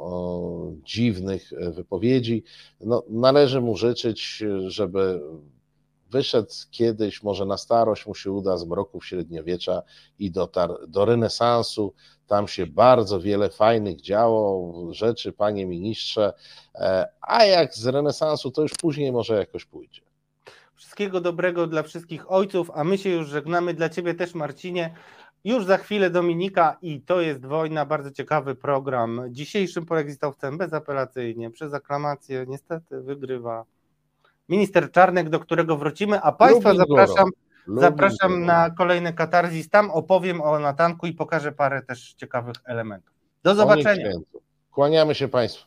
dziwnych 0.83 1.53
e, 1.53 1.71
wypowiedzi. 1.71 2.43
No, 2.81 3.03
należy 3.09 3.61
mu 3.61 3.77
życzyć, 3.77 4.43
żeby 4.67 5.21
wyszedł 6.15 6.53
kiedyś, 6.71 7.23
może 7.23 7.45
na 7.45 7.57
starość 7.57 8.07
mu 8.07 8.15
się 8.15 8.31
uda 8.31 8.57
z 8.57 8.65
mroków 8.65 9.05
średniowiecza 9.05 9.81
i 10.19 10.31
dotarł 10.31 10.87
do 10.87 11.05
renesansu. 11.05 11.93
Tam 12.27 12.47
się 12.47 12.67
bardzo 12.67 13.19
wiele 13.19 13.49
fajnych 13.49 14.01
działo 14.01 14.73
rzeczy, 14.93 15.31
panie 15.31 15.65
ministrze, 15.65 16.33
e, 16.75 17.07
a 17.21 17.45
jak 17.45 17.73
z 17.73 17.87
renesansu, 17.87 18.51
to 18.51 18.61
już 18.61 18.71
później 18.81 19.11
może 19.11 19.37
jakoś 19.37 19.65
pójdzie. 19.65 20.01
Wszystkiego 20.75 21.21
dobrego 21.21 21.67
dla 21.67 21.83
wszystkich 21.83 22.31
ojców, 22.31 22.71
a 22.73 22.83
my 22.83 22.97
się 22.97 23.09
już 23.09 23.27
żegnamy. 23.27 23.73
Dla 23.73 23.89
ciebie 23.89 24.13
też, 24.13 24.35
Marcinie. 24.35 24.95
Już 25.43 25.65
za 25.65 25.77
chwilę 25.77 26.09
Dominika 26.09 26.77
i 26.81 27.01
to 27.01 27.21
jest 27.21 27.45
wojna, 27.45 27.85
bardzo 27.85 28.11
ciekawy 28.11 28.55
program. 28.55 29.21
Dzisiejszym 29.29 29.85
polexitowcem 29.85 30.57
bezapelacyjnie, 30.57 31.51
przez 31.51 31.73
aklamację, 31.73 32.45
niestety 32.47 33.01
wygrywa 33.01 33.65
minister 34.49 34.91
Czarnek, 34.91 35.29
do 35.29 35.39
którego 35.39 35.77
wrócimy, 35.77 36.21
a 36.21 36.31
Państwa 36.31 36.75
zapraszam, 36.75 37.29
zapraszam 37.67 38.45
na 38.45 38.69
kolejny 38.69 39.13
katarzis. 39.13 39.69
Tam 39.69 39.91
opowiem 39.91 40.41
o 40.41 40.59
Natanku 40.59 41.07
i 41.07 41.13
pokażę 41.13 41.51
parę 41.51 41.81
też 41.81 42.13
ciekawych 42.13 42.55
elementów. 42.65 43.13
Do 43.43 43.55
zobaczenia. 43.55 44.11
Kłaniamy 44.71 45.15
się 45.15 45.27
Państwu. 45.27 45.63